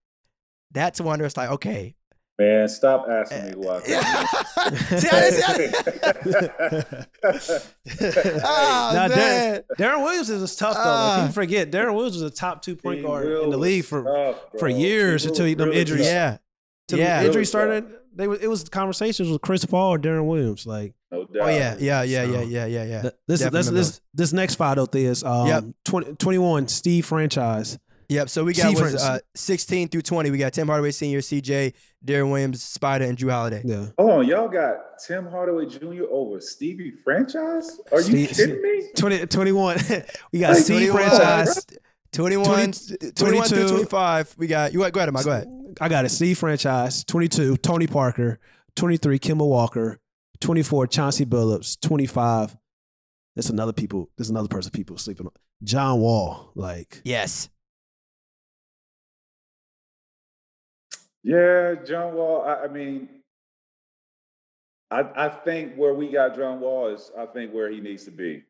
That's 0.71 0.99
one 0.99 1.19
where 1.19 1.27
it's 1.27 1.37
like, 1.37 1.51
okay. 1.51 1.95
Man, 2.39 2.67
stop 2.67 3.05
asking 3.07 3.45
me 3.45 3.51
who 3.51 3.69
I 3.69 3.79
think. 3.79 4.01
see, 5.01 5.09
I 5.11 5.29
didn't, 5.55 7.41
see, 7.41 7.59
oh, 8.43 8.91
Now, 8.93 9.07
man. 9.07 9.61
Deron, 9.77 9.77
Deron 9.77 10.03
Williams 10.03 10.29
is 10.31 10.55
tough 10.55 10.73
though. 10.75 10.79
Like, 10.79 10.87
Ah. 10.89 11.17
people 11.21 11.33
forget 11.33 11.71
Deron 11.71 11.93
Williams 11.93 12.15
was 12.15 12.23
a 12.23 12.31
top 12.31 12.61
two 12.63 12.75
point 12.75 13.03
guard 13.03 13.27
in 13.27 13.49
the 13.51 13.57
league 13.57 13.85
for 13.85 14.03
tough, 14.03 14.59
for 14.59 14.67
years 14.67 15.23
He 15.23 15.29
until 15.29 15.43
will 15.43 15.47
he- 15.49 15.53
them 15.55 15.69
really 15.69 15.81
injuries- 15.81 16.01
tough. 16.01 16.11
Yeah. 16.11 16.37
till 16.87 16.99
Yeah. 16.99 17.19
the 17.19 17.25
injury 17.27 17.39
Really 17.39 17.45
started. 17.45 17.85
They 18.15 18.27
was, 18.27 18.39
it 18.41 18.47
was 18.47 18.63
conversations 18.69 19.29
with 19.29 19.41
Chris 19.41 19.65
Paul 19.65 19.93
or 19.93 19.99
Deron 19.99 20.25
Williams. 20.27 20.65
Like 20.67 20.93
No 21.11 21.25
doubt. 21.25 21.43
Oh 21.43 21.47
yeah, 21.49 21.75
yeah, 21.79 22.01
yeah, 22.03 22.23
yeah, 22.23 22.25
So- 22.25 22.41
yeah, 22.47 22.65
yeah, 22.65 22.83
yeah. 22.83 23.01
th- 23.03 23.13
this 23.27 23.39
definitely 23.41 23.71
this 23.75 23.89
this 23.89 24.01
this 24.13 24.33
next 24.33 24.55
fight 24.55 24.77
out 24.79 24.91
there 24.91 25.09
is 25.11 25.23
um 25.23 25.47
Yep. 25.47 25.63
20, 25.85 26.13
21 26.15 26.67
Steve 26.67 27.05
franchise. 27.05 27.77
Yep. 28.09 28.29
So 28.29 28.43
we 28.43 28.53
got 28.53 28.73
was, 28.79 28.95
uh, 28.95 29.19
16 29.35 29.89
through 29.89 30.01
20. 30.01 30.31
We 30.31 30.37
got 30.37 30.53
Tim 30.53 30.67
Hardaway 30.67 30.91
Senior, 30.91 31.19
CJ, 31.19 31.73
Deron 32.05 32.31
Williams, 32.31 32.63
Spider, 32.63 33.05
and 33.05 33.17
Jrue 33.17 33.31
Holiday. 33.31 33.61
Yeah. 33.65 33.87
Hold 33.97 34.11
on, 34.11 34.27
y'all 34.27 34.47
got 34.49 34.75
Tim 35.05 35.27
Hardaway 35.27 35.65
Jr. 35.67 36.03
over 36.09 36.39
Stevie 36.41 36.91
franchise? 37.03 37.79
Are 37.91 37.99
you 38.01 38.27
Steve- 38.27 38.29
kidding 38.31 38.61
me? 38.61 38.83
20, 38.97 39.27
21. 39.27 39.77
we 40.31 40.39
got 40.39 40.49
Like, 40.53 40.57
Steve 40.63 40.89
21, 40.91 40.95
franchise. 40.97 41.65
21, 42.11 42.45
20 42.45 43.11
21 43.11 43.47
through 43.47 43.67
25. 43.69 44.35
We 44.37 44.47
got 44.47 44.71
you. 44.73 44.79
Go 44.91 44.99
ahead, 44.99 45.11
Mike. 45.11 45.25
Go 45.25 45.31
ahead. 45.31 45.47
I 45.81 45.89
got 45.89 46.05
it. 46.05 46.09
Steve 46.09 46.37
franchise. 46.37 47.03
22 47.05 47.57
Tony 47.57 47.87
Parker. 47.87 48.39
23 48.75 49.17
Kemba 49.19 49.47
Walker. 49.47 49.99
24 50.41 50.87
Chauncey 50.87 51.25
Billups. 51.25 51.79
25. 51.81 52.55
There's 53.35 53.49
another 53.49 53.73
people. 53.73 54.11
There's 54.17 54.29
another 54.29 54.47
person 54.47 54.69
people 54.71 54.97
sleeping 54.97 55.25
on. 55.25 55.31
John 55.63 55.99
Wall. 56.01 56.51
Like 56.55 57.01
Yes. 57.03 57.49
Yeah, 61.23 61.75
John 61.85 62.13
Wall. 62.15 62.43
I, 62.43 62.65
I 62.65 62.67
mean, 62.67 63.09
I 64.91 65.01
I 65.15 65.29
think 65.29 65.75
where 65.75 65.93
we 65.93 66.11
got 66.11 66.35
John 66.35 66.59
Wall 66.59 66.87
is 66.89 67.11
I 67.17 67.25
think 67.25 67.53
where 67.53 67.69
he 67.69 67.79
needs 67.79 68.03
to 68.05 68.11
be. 68.11 68.43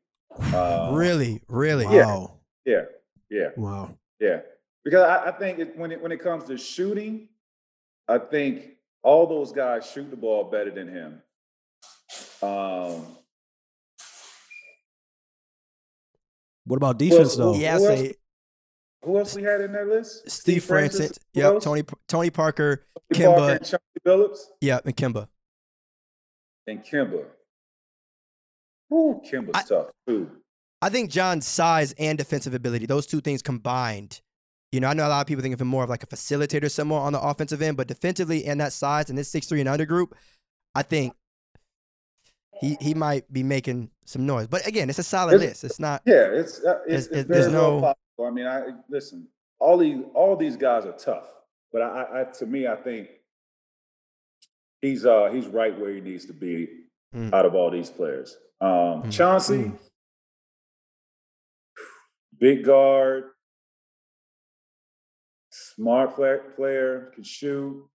Uh, 0.54 0.92
really, 0.94 1.42
really. 1.48 1.86
wow. 1.86 2.40
Yeah, 2.66 2.86
yeah, 3.30 3.50
Wow. 3.56 3.96
yeah. 4.20 4.40
Because 4.84 5.02
I, 5.04 5.28
I 5.28 5.32
think 5.32 5.60
it, 5.60 5.78
when 5.78 5.92
it 5.92 6.02
when 6.02 6.12
it 6.12 6.20
comes 6.20 6.46
to 6.46 6.58
shooting, 6.58 7.28
I 8.08 8.18
think 8.18 8.72
all 9.04 9.28
those 9.28 9.52
guys 9.52 9.86
shoot 9.90 10.10
the 10.10 10.18
ball 10.18 10.46
better 10.46 10.72
than 10.72 10.88
him. 10.88 11.22
Um, 12.42 13.06
What 16.66 16.78
about 16.78 16.98
defense 16.98 17.36
Well, 17.38 17.54
though? 17.54 17.60
Yeah, 17.60 17.76
I 17.76 17.78
Who 17.78 17.86
else? 17.88 18.00
say 18.00 18.14
who 19.04 19.18
else 19.18 19.36
we 19.36 19.44
had 19.44 19.62
in 19.62 19.72
that 19.74 19.88
list? 19.88 20.30
Steve 20.30 20.64
Francis. 20.64 21.18
Who 21.34 21.40
Yep. 21.42 21.54
else? 21.54 21.64
Tony 21.64 21.84
Tony 22.08 22.30
Parker. 22.30 22.86
Tony 23.14 23.26
Parker 23.26 23.42
Kemba. 23.42 23.52
and 23.58 23.66
Chauncey 23.66 24.00
Billups 24.06 24.40
Yep. 24.62 24.86
And 24.86 24.98
Kemba. 24.98 25.28
and 26.68 26.84
Kemba. 26.84 27.26
Ooh, 28.94 29.22
Kemba's 29.26 29.52
I- 29.56 29.64
tough 29.64 29.88
too. 30.08 30.30
I 30.82 30.90
think 30.90 31.10
John's 31.12 31.48
size 31.48 31.94
and 31.98 32.18
defensive 32.18 32.54
ability, 32.54 32.86
those 32.88 33.08
two 33.08 33.22
things 33.22 33.42
combined. 33.42 34.20
You 34.74 34.82
know, 34.82 34.88
I 34.90 34.94
know 34.94 35.08
a 35.08 35.10
lot 35.10 35.22
of 35.22 35.28
people 35.28 35.42
think 35.42 35.54
of 35.54 35.62
him 35.62 35.68
more 35.70 35.84
of 35.84 35.90
like 35.90 36.04
a 36.04 36.08
facilitator 36.08 36.70
somewhere 36.70 37.00
on 37.00 37.14
the 37.14 37.22
offensive 37.22 37.62
end, 37.62 37.78
but 37.78 37.88
defensively 37.88 38.44
and 38.46 38.60
that 38.60 38.74
size 38.74 39.10
and 39.10 39.18
this 39.18 39.30
six 39.30 39.48
three 39.48 39.62
and 39.62 39.70
under 39.70 39.86
group, 39.86 40.14
I 40.76 40.84
think 40.84 41.14
he 42.64 42.78
he 42.80 42.94
might 42.94 43.32
be 43.32 43.44
making 43.44 43.90
some 44.06 44.26
noise. 44.26 44.48
But 44.48 44.66
again, 44.66 44.90
it's 44.90 45.00
a 45.00 45.04
solid 45.04 45.36
It's- 45.36 45.50
list. 45.50 45.64
It's 45.66 45.80
not 45.80 46.02
Yeah, 46.06 46.28
it's 46.40 46.60
uh, 46.60 46.80
There's- 46.88 47.06
it's, 47.08 47.16
it's 47.16 47.30
there's 47.30 47.48
no- 47.52 47.82
possible. 47.82 48.26
I 48.28 48.30
mean, 48.32 48.48
I 48.48 48.60
listen. 48.90 49.28
All 49.60 49.78
these 49.78 50.00
all 50.14 50.36
these 50.36 50.58
guys 50.58 50.86
are 50.86 50.92
tough, 50.98 51.28
but 51.72 51.82
I, 51.82 51.88
I, 52.04 52.22
I 52.22 52.24
to 52.40 52.46
me, 52.46 52.68
I 52.68 52.76
think 52.76 53.10
he's 54.82 55.06
uh 55.06 55.30
he's 55.32 55.48
right 55.48 55.78
where 55.80 55.92
he 55.94 56.02
needs 56.02 56.26
to 56.28 56.34
be 56.34 56.80
Mm. 57.16 57.32
out 57.34 57.46
of 57.46 57.54
all 57.54 57.70
these 57.70 57.90
players. 57.92 58.36
Um, 58.60 59.04
Mm. 59.04 59.12
Chauncey, 59.12 59.54
Mm. 59.66 59.80
big 62.40 62.64
guard, 62.66 63.26
smart 65.52 66.16
player, 66.16 66.40
player, 66.56 67.12
can 67.14 67.24
shoot. 67.24 67.88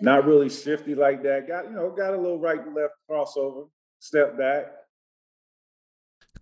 Not 0.00 0.26
really 0.26 0.48
shifty 0.50 0.94
like 0.94 1.22
that. 1.22 1.46
Got 1.48 1.66
you 1.66 1.70
know 1.76 1.90
got 1.90 2.14
a 2.14 2.16
little 2.16 2.38
right 2.40 2.62
to 2.64 2.70
left 2.70 2.94
crossover, 3.10 3.68
step 4.00 4.36
back. 4.36 4.66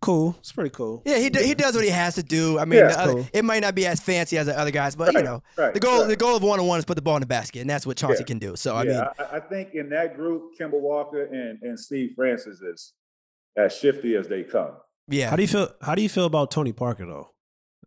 Cool. 0.01 0.35
It's 0.41 0.51
pretty 0.51 0.71
cool. 0.71 1.01
Yeah, 1.07 1.19
he 1.19 1.31
do, 1.31 1.38
he 1.41 1.55
does 1.55 1.77
what 1.77 1.85
he 1.85 1.91
has 1.91 2.17
to 2.17 2.25
do. 2.25 2.59
I 2.59 2.65
mean, 2.65 2.81
Yeah, 2.81 2.87
other- 2.97 3.12
uh, 3.12 3.15
cool. 3.15 3.27
it 3.33 3.45
might 3.45 3.61
not 3.61 3.77
be 3.77 3.87
as 3.87 4.01
fancy 4.01 4.37
as 4.37 4.47
the 4.47 4.59
other 4.59 4.73
guys, 4.73 4.97
but 4.97 5.12
you 5.15 5.23
know, 5.23 5.45
right, 5.57 5.73
the 5.73 5.79
goal 5.79 6.01
right. 6.01 6.09
the 6.09 6.17
goal 6.17 6.35
of 6.35 6.43
one 6.43 6.59
on 6.59 6.67
one 6.67 6.79
is 6.81 6.85
put 6.85 6.97
the 6.97 7.03
ball 7.03 7.15
in 7.17 7.21
the 7.21 7.27
basket, 7.27 7.61
and 7.61 7.71
that's 7.71 7.87
what 7.87 7.97
Chauncey 7.99 8.23
Yeah. 8.23 8.27
can 8.27 8.38
do. 8.41 8.57
So 8.57 8.75
I 8.75 8.83
yeah, 8.83 8.91
mean, 8.91 9.03
I, 9.21 9.37
I 9.37 9.41
think 9.41 9.75
in 9.75 9.91
that 9.91 10.17
group, 10.17 10.59
Kemba 10.59 10.81
Walker 10.81 11.23
and, 11.27 11.62
and 11.62 11.79
Steve 11.79 12.12
Francis 12.17 12.61
is 12.61 12.93
as 13.57 13.77
shifty 13.77 14.17
as 14.17 14.27
they 14.27 14.43
come. 14.43 14.73
yeah, 15.09 15.31
How 15.31 15.37
do 15.37 15.43
you 15.43 15.49
feel? 15.49 15.69
How 15.83 15.95
do 15.95 16.03
you 16.03 16.09
feel 16.09 16.25
about 16.27 16.51
Tony 16.51 16.73
Parker 16.73 17.07
though? 17.07 17.29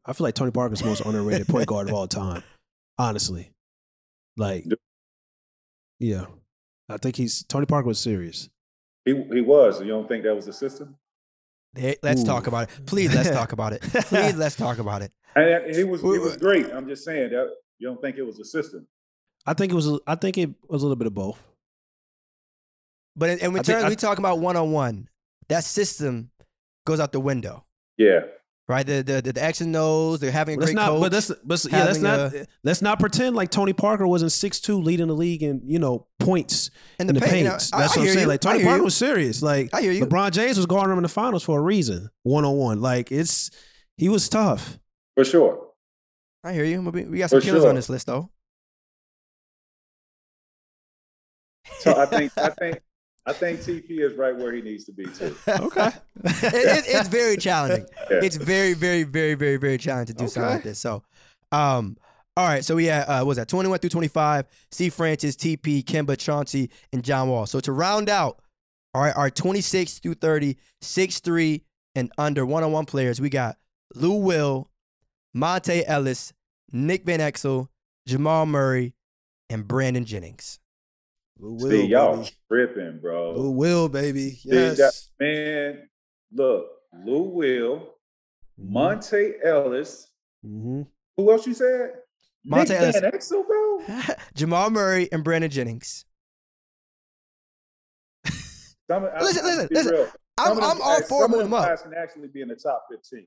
I 0.06 0.14
feel 0.14 0.24
like 0.26 0.36
Tony 0.36 0.52
Parker's 0.52 0.80
the 0.80 0.86
most 0.86 1.02
underrated 1.06 1.48
point 1.50 1.66
guard 1.68 1.90
of 1.90 1.96
all 1.96 2.08
time. 2.08 2.44
Honestly, 2.98 3.52
like, 4.38 4.64
yeah, 6.00 6.26
I 6.90 6.98
think 6.98 7.16
he's 7.16 7.44
Tony 7.44 7.66
Parker 7.66 7.88
was 7.88 8.00
serious. 8.00 8.50
He 9.06 9.14
he 9.34 9.42
was. 9.42 9.80
You 9.82 9.88
don't 9.88 10.08
think 10.08 10.24
that 10.24 10.36
was 10.36 10.46
the 10.46 10.54
system? 10.54 10.98
Hey, 11.76 11.98
let's 12.04 12.22
Ooh. 12.22 12.26
talk 12.26 12.48
about 12.48 12.70
it. 12.70 12.86
Please, 12.86 13.14
let's 13.14 13.30
talk 13.30 13.52
about 13.52 13.74
it. 13.74 13.82
Please, 14.10 14.36
let's 14.36 14.56
talk 14.56 14.78
about 14.80 15.02
it. 15.02 15.12
And 15.36 15.76
he 15.76 15.84
was 15.84 16.02
Wait, 16.02 16.14
he 16.14 16.20
was 16.20 16.38
great. 16.38 16.72
I'm 16.72 16.88
just 16.88 17.04
saying 17.04 17.32
that 17.32 17.50
you 17.80 17.88
don't 17.90 18.02
think 18.02 18.18
it 18.18 18.24
was 18.24 18.38
the 18.38 18.46
system. 18.46 18.88
I 19.46 19.54
think 19.54 19.72
it 19.72 19.76
was. 19.76 20.00
I 20.08 20.16
think 20.16 20.38
it 20.38 20.50
was 20.68 20.82
a 20.82 20.86
little 20.86 20.96
bit 20.96 21.08
of 21.08 21.14
both. 21.14 21.42
But 23.16 23.30
in, 23.32 23.40
in 23.40 23.46
I 23.52 23.54
think- 23.54 23.68
return, 23.68 23.86
I- 23.86 23.90
we 23.90 23.96
talk 23.96 24.18
about 24.18 24.40
one 24.40 24.56
on 24.56 24.72
one. 24.72 25.10
That 25.50 25.64
system 25.64 26.32
goes 26.86 27.00
out 27.00 27.12
the 27.12 27.20
window, 27.20 27.66
Yeah. 27.98 28.22
Right? 28.68 28.86
The 28.86 29.02
the 29.04 29.22
the, 29.22 29.34
the 29.34 29.44
X 29.44 29.62
and 29.62 29.74
They're 29.74 30.32
having 30.32 30.58
a 30.58 30.60
Let's 30.60 30.72
great 30.72 30.76
not. 30.76 30.90
coach. 30.90 31.02
But 31.02 31.12
let's. 31.14 31.32
But 31.44 31.66
yeah, 31.72 31.84
let's 31.86 32.02
having 32.02 32.40
not. 32.40 32.48
let's 32.64 32.82
not 32.82 33.00
pretend 33.00 33.36
like 33.36 33.52
Tony 33.52 33.74
Parker 33.74 34.08
wasn't 34.08 34.32
six 34.32 34.60
two 34.60 34.82
leading 34.82 35.08
the 35.08 35.14
league 35.16 35.44
in 35.44 35.62
you 35.66 35.80
know 35.80 36.08
points 36.20 36.72
and 37.00 37.10
in 37.10 37.16
the 37.16 37.22
paint, 37.22 37.32
paint. 37.32 37.44
you 37.44 37.50
know, 37.50 37.52
That's 37.52 37.74
I- 37.74 37.78
I 37.78 37.80
what 37.82 37.98
I'm 37.98 38.06
saying. 38.06 38.20
you. 38.20 38.26
Like 38.28 38.42
Tony 38.42 38.64
Parker 38.64 38.78
you. 38.78 38.84
was 38.84 38.96
serious. 38.96 39.42
Like 39.42 39.70
I 39.74 39.82
hear 39.82 39.92
you. 39.92 40.06
LeBron 40.06 40.32
James 40.32 40.58
was 40.58 40.66
guarding 40.66 40.92
him 40.92 41.00
in 41.00 41.04
the 41.04 41.10
finals 41.10 41.44
for 41.44 41.60
a 41.60 41.62
reason. 41.62 42.10
One 42.24 42.46
on 42.46 42.56
one. 42.58 42.82
Like 42.82 43.12
it's 43.12 43.52
he 43.98 44.10
was 44.10 44.28
tough. 44.30 44.80
For 45.16 45.24
sure. 45.26 45.62
I 46.44 46.54
hear 46.54 46.64
you. 46.66 46.82
We, 46.82 47.04
we 47.06 47.18
got 47.20 47.30
some 47.32 47.40
For 47.42 47.46
killers 47.46 47.62
sure. 47.64 47.70
on 47.70 47.76
this 47.76 47.90
list, 47.90 48.06
though. 48.08 48.30
So 51.80 51.96
I 52.00 52.06
think 52.06 52.32
I 52.38 52.50
think 52.50 52.82
I 53.28 53.34
think 53.34 53.60
TP 53.62 54.00
is 54.02 54.14
right 54.18 54.36
where 54.36 54.54
he 54.54 54.62
needs 54.62 54.86
to 54.86 54.92
be 54.92 55.06
too. 55.06 55.36
Okay. 55.48 55.90
It- 56.24 56.54
it- 56.54 56.86
it's 56.88 57.10
very 57.10 57.38
challenging. 57.38 57.86
Yeah. 58.10 58.20
It's 58.24 58.36
very, 58.36 58.74
very, 58.74 59.04
very, 59.04 59.34
very, 59.34 59.58
very 59.58 59.78
challenging 59.80 60.16
to 60.16 60.24
do 60.24 60.28
something 60.30 60.52
like 60.52 60.64
this. 60.64 60.78
So, 60.80 61.02
um, 61.52 61.98
all 62.38 62.48
right. 62.48 62.64
So 62.64 62.76
we 62.76 62.86
had 62.86 63.04
uh, 63.08 63.20
what 63.20 63.28
was 63.28 63.38
that 63.38 63.48
twenty 63.48 63.68
one 63.70 63.80
through 63.80 63.90
twenty 63.90 64.08
five? 64.10 64.46
C. 64.72 64.90
Francis, 64.90 65.36
TP, 65.36 65.84
Kemba, 65.84 66.18
Chauncey, 66.18 66.70
and 66.94 67.04
John 67.04 67.30
Wall. 67.30 67.46
So 67.48 67.60
to 67.62 67.72
round 67.72 68.10
out, 68.10 68.40
all 68.94 69.02
right, 69.02 69.16
our 69.16 69.30
twenty 69.32 69.62
six 69.62 69.98
through 70.00 70.16
30, 70.16 70.56
6 70.82 71.20
three 71.22 71.64
and 71.96 72.12
under 72.18 72.46
one 72.46 72.64
on 72.64 72.72
one 72.72 72.86
players, 72.86 73.20
we 73.20 73.30
got 73.30 73.58
Lou 73.96 74.14
Will, 74.20 74.68
Monta 75.36 75.84
Ellis, 75.88 76.32
Nick 76.72 77.06
Van 77.06 77.20
Exel, 77.20 77.70
Jamal 78.08 78.46
Murray, 78.46 78.94
and 79.50 79.68
Brandon 79.68 80.06
Jennings. 80.06 80.60
See, 81.38 81.44
Will, 81.44 81.74
y'all 81.86 82.18
baby. 82.18 82.30
tripping, 82.50 83.00
bro. 83.02 83.34
Lou 83.34 83.52
Will, 83.52 83.90
baby. 83.90 84.32
See, 84.32 84.50
Yes. 84.52 84.78
that- 84.78 84.94
man, 85.20 85.90
look, 86.32 86.68
Lou 87.06 87.24
Will, 87.24 87.94
Monta 88.60 89.34
Ellis. 89.44 90.08
Mm-hmm. 90.46 90.84
Who 91.18 91.32
else 91.32 91.46
you 91.46 91.54
said? 91.54 91.92
Monta 92.50 92.70
Nick 92.70 92.72
Ellis. 92.80 93.00
Van 93.00 93.12
Exel, 93.12 93.46
bro. 93.46 94.16
Jamal 94.36 94.70
Murray 94.70 95.10
and 95.12 95.24
Brandon 95.24 95.50
Jennings. 95.52 96.06
Some, 98.90 99.04
listen, 99.20 99.46
listen, 99.46 99.68
listen. 99.72 99.94
Real. 99.94 100.08
I'm, 100.38 100.58
I'm 100.62 100.82
all 100.82 101.02
for 101.04 101.28
moving 101.28 101.46
them 101.46 101.54
up. 101.54 101.82
can 101.84 101.94
actually 101.94 102.28
be 102.28 102.42
in 102.42 102.48
the 102.50 102.56
top 102.56 102.86
15. 102.92 103.26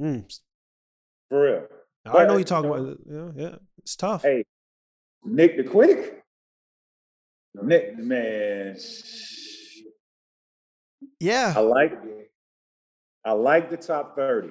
Mm. 0.00 0.38
For 1.28 1.42
real. 1.42 1.66
I 2.06 2.08
already 2.10 2.26
know 2.28 2.32
But, 2.34 2.38
you 2.38 2.44
talking 2.44 2.70
you 2.70 2.76
about. 2.76 2.98
Yeah, 3.36 3.42
yeah. 3.50 3.56
It's 3.78 3.96
tough. 3.96 4.22
Hey, 4.22 4.44
Nick 5.24 5.56
the 5.56 5.64
Quick. 5.64 6.19
Nick, 7.54 7.98
man. 7.98 8.76
Yeah. 11.18 11.52
I 11.56 11.60
like 11.60 11.92
I 13.24 13.32
like 13.32 13.70
the 13.70 13.76
top 13.76 14.16
30. 14.16 14.50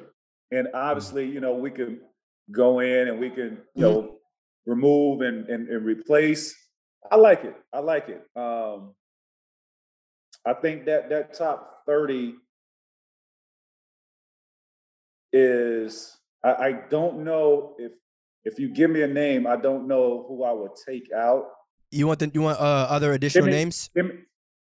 And 0.52 0.68
obviously, 0.74 1.26
you 1.26 1.40
know, 1.40 1.54
we 1.54 1.72
can 1.72 2.02
go 2.52 2.80
in 2.80 3.08
and 3.08 3.20
we 3.20 3.30
can, 3.30 3.60
you 3.76 3.82
know, 3.82 4.16
remove 4.66 5.22
and, 5.22 5.48
and, 5.48 5.68
and 5.68 5.86
replace. 5.86 6.56
I 7.12 7.16
like 7.16 7.44
it. 7.44 7.56
I 7.74 7.80
like 7.80 8.10
it. 8.10 8.24
Um 8.36 8.94
I 10.46 10.54
think 10.54 10.86
that 10.86 11.10
that 11.10 11.34
top 11.34 11.84
30 11.86 12.36
is 15.34 16.18
I, 16.44 16.54
I 16.54 16.72
don't 16.90 17.24
know 17.24 17.76
if 17.78 17.92
if 18.46 18.58
you 18.58 18.70
give 18.70 18.90
me 18.90 19.02
a 19.02 19.08
name, 19.08 19.46
I 19.46 19.58
don't 19.58 19.88
know 19.88 20.26
who 20.28 20.44
I 20.44 20.54
would 20.54 20.72
take 20.88 21.12
out. 21.12 21.46
You 21.92 22.08
want 22.08 22.20
the 22.20 22.32
you 22.34 22.42
want 22.42 22.60
uh, 22.60 22.88
other 22.90 23.14
additional 23.14 23.46
me- 23.48 23.52
names? 23.52 23.90
Give 23.96 24.06
me, 24.06 24.12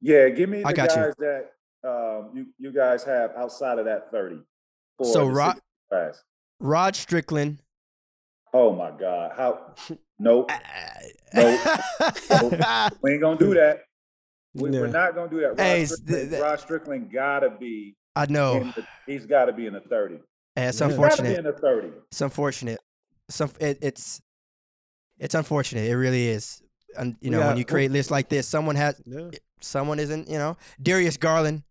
yeah, 0.00 0.28
give 0.30 0.48
me 0.48 0.62
I 0.64 0.70
the 0.72 0.76
got 0.76 0.90
you. 0.90 0.96
guys 0.96 1.14
that 1.18 1.50
um, 1.84 2.30
you 2.34 2.46
you 2.58 2.72
guys 2.72 3.04
have 3.04 3.32
outside 3.36 3.78
of 3.78 3.84
that 3.84 4.10
thirty. 4.10 4.38
So 5.02 5.26
the 5.26 5.32
Ro- 5.32 5.46
60 5.46 5.60
class. 5.90 6.22
Rod 6.60 6.96
Strickland. 6.96 7.60
Oh 8.54 8.72
my 8.74 8.90
God! 8.98 9.32
How? 9.36 9.74
Nope. 10.18 10.50
We 13.02 13.12
ain't 13.12 13.20
gonna 13.20 13.36
do 13.38 13.54
that. 13.54 13.82
We. 14.54 14.70
We're 14.70 14.86
not 14.86 15.14
gonna 15.14 15.30
do 15.30 15.40
that. 15.40 15.48
Rod, 15.50 15.60
Hey, 15.60 15.84
Strickland, 15.84 16.30
th- 16.30 16.42
Rod 16.42 16.60
Strickland 16.60 17.12
gotta 17.12 17.50
be. 17.50 17.94
I 18.16 18.26
know. 18.26 18.60
The, 18.74 18.86
he's 19.06 19.26
got 19.26 19.44
to 19.44 19.52
be 19.52 19.66
in 19.66 19.74
the 19.74 19.80
thirty. 19.80 20.18
It's. 20.56 20.78
He's 20.78 20.80
got 20.80 20.88
to 20.88 20.88
be 20.88 20.94
unfortunate. 20.94 21.38
in 21.38 21.44
the 21.44 21.52
thirty. 21.52 21.88
It's 22.10 22.20
unfortunate. 22.20 22.80
Some 23.28 23.52
it, 23.60 23.78
it's 23.82 24.20
it's 25.18 25.34
unfortunate. 25.34 25.84
It 25.88 25.94
really 25.96 26.28
is. 26.28 26.62
And 26.96 27.16
you 27.20 27.30
know, 27.30 27.40
Yeah, 27.40 27.48
when 27.48 27.56
you 27.58 27.64
create 27.64 27.90
lists 27.90 28.10
like 28.10 28.28
this, 28.28 28.46
someone 28.48 28.76
has 28.76 29.00
Yeah. 29.04 29.30
someone 29.60 29.98
isn't. 29.98 30.28
You 30.28 30.38
know, 30.38 30.56
Darius 30.80 31.16
Garland 31.16 31.62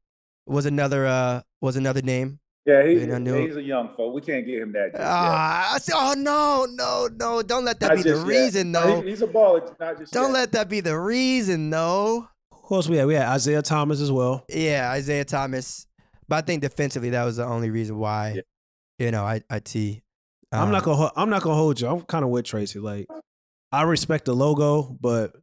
was 0.45 0.65
another 0.65 1.05
uh 1.07 1.41
was 1.61 1.75
another 1.75 2.01
name. 2.01 2.39
Yeah, 2.65 2.85
he, 2.85 2.95
knew- 2.95 3.47
he's 3.47 3.55
a 3.55 3.61
young 3.63 3.93
folk. 3.95 4.13
We 4.13 4.19
can't 4.19 4.45
get 4.45 4.59
him 4.61 4.73
that. 4.73 4.91
Just 4.91 4.99
yet. 4.99 5.07
Ah, 5.09 5.75
I 5.75 5.77
said, 5.77 5.93
oh 5.95 6.15
no, 6.17 6.67
no, 6.69 7.07
no! 7.17 7.41
Don't 7.41 7.63
let 7.63 7.79
that 7.79 7.87
Not 7.95 7.95
be 7.97 8.03
the 8.03 8.17
yet. 8.17 8.27
reason, 8.27 8.73
though. 8.73 9.01
he- 9.01 9.09
he's 9.11 9.21
a 9.21 9.27
baller. 9.27 9.73
Not 9.79 9.97
just 9.97 10.11
Don't 10.11 10.31
yet. 10.33 10.39
let 10.39 10.51
that 10.51 10.67
be 10.67 10.81
the 10.81 10.99
reason, 10.99 11.69
though. 11.69 12.27
Who 12.51 12.75
else 12.75 12.89
we 12.89 12.97
had? 12.97 13.07
We 13.07 13.13
had 13.13 13.27
Isaiah 13.29 13.61
Thomas 13.61 14.01
as 14.01 14.11
well. 14.11 14.43
Yeah, 14.49 14.91
Isaiah 14.91 15.23
Thomas. 15.23 15.87
But 16.27 16.35
I 16.35 16.41
think 16.41 16.61
defensively, 16.61 17.09
that 17.11 17.23
was 17.23 17.37
the 17.37 17.45
only 17.45 17.69
reason 17.69 17.97
why. 17.99 18.33
Yeah. 18.35 18.41
You 19.05 19.11
know, 19.11 19.23
I 19.23 19.41
I 19.49 19.59
T. 19.59 20.01
I'm 20.51 20.69
not 20.69 20.79
um, 20.79 20.83
gonna. 20.85 20.97
ho- 20.97 21.11
I'm 21.15 21.29
not 21.29 21.43
gonna 21.43 21.55
hold 21.55 21.79
you. 21.79 21.87
I'm 21.87 22.01
kind 22.01 22.25
of 22.25 22.31
with 22.31 22.43
Tracy. 22.43 22.79
Like, 22.79 23.07
I 23.71 23.83
respect 23.83 24.25
the 24.25 24.33
logo, 24.33 24.97
but 25.01 25.35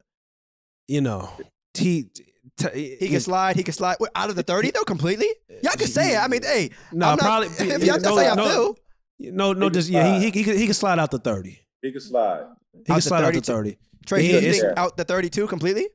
you 0.88 1.00
know, 1.00 1.30
T. 1.74 2.10
t- 2.58 2.96
He 3.00 3.08
can 3.08 3.20
slide. 3.20 3.56
He 3.56 3.62
can 3.62 3.74
slide 3.74 3.96
Wait, 4.00 4.10
out 4.14 4.30
of 4.30 4.36
the 4.36 4.42
thirty 4.42 4.70
though 4.70 4.82
completely. 4.84 5.28
Y'all 5.62 5.72
can 5.76 5.86
say 5.88 6.14
it. 6.14 6.18
I 6.18 6.28
mean, 6.28 6.42
hey, 6.42 6.70
No, 6.92 7.06
I'm 7.08 7.16
not- 7.16 7.18
probably. 7.20 7.48
if 7.66 7.84
y'all- 7.84 7.98
that's 7.98 8.06
how 8.06 8.20
y'all 8.20 8.36
no, 8.36 8.48
feel. 8.48 9.32
No, 9.32 9.52
no, 9.52 9.66
He 9.66 9.70
can 9.70 9.72
just 9.74 9.88
yeah. 9.90 10.18
He, 10.18 10.24
he, 10.26 10.30
he, 10.30 10.44
can, 10.44 10.56
he 10.58 10.64
can 10.66 10.74
slide 10.74 10.98
out 10.98 11.10
the 11.10 11.18
thirty. 11.18 11.60
He 11.82 11.92
can 11.92 12.00
slide. 12.00 12.44
He 12.72 12.78
Out 12.80 12.86
can 12.86 12.94
the 12.96 13.02
slide 13.02 13.24
out 13.24 13.32
the 13.34 13.40
32. 13.40 13.52
thirty. 13.52 13.78
Trey, 14.06 14.22
Yeah, 14.26 14.38
you 14.40 14.52
think 14.52 14.78
out 14.78 14.96
the 14.96 15.04
thirty-two 15.04 15.46
completely? 15.46 15.88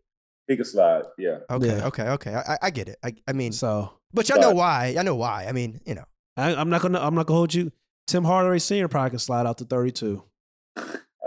He 0.47 0.55
can 0.55 0.65
slide. 0.65 1.03
Yeah. 1.17 1.39
Okay, 1.49 1.67
Yeah. 1.67 1.87
okay, 1.87 2.07
okay. 2.09 2.33
I, 2.35 2.53
I- 2.53 2.57
I 2.63 2.69
get 2.71 2.89
it. 2.89 2.97
I, 3.03 3.13
I 3.27 3.33
mean, 3.33 3.51
So 3.51 3.91
but 4.13 4.27
y'all 4.29 4.39
know 4.39 4.49
but- 4.49 4.55
why. 4.57 4.95
I 4.97 5.03
know 5.03 5.15
why. 5.15 5.45
I 5.47 5.51
mean, 5.51 5.79
you 5.85 5.95
know. 5.95 6.05
I, 6.37 6.55
I'm 6.55 6.69
not 6.69 6.81
gonna. 6.81 6.99
I'm 6.99 7.13
not 7.15 7.27
gonna 7.27 7.37
hold 7.37 7.53
you. 7.53 7.71
Tim 8.07 8.23
Hardaway 8.23 8.59
Senior 8.59 8.87
probably 8.87 9.11
can 9.11 9.19
slide 9.19 9.45
out 9.45 9.57
to 9.59 9.65
thirty-two. 9.65 10.23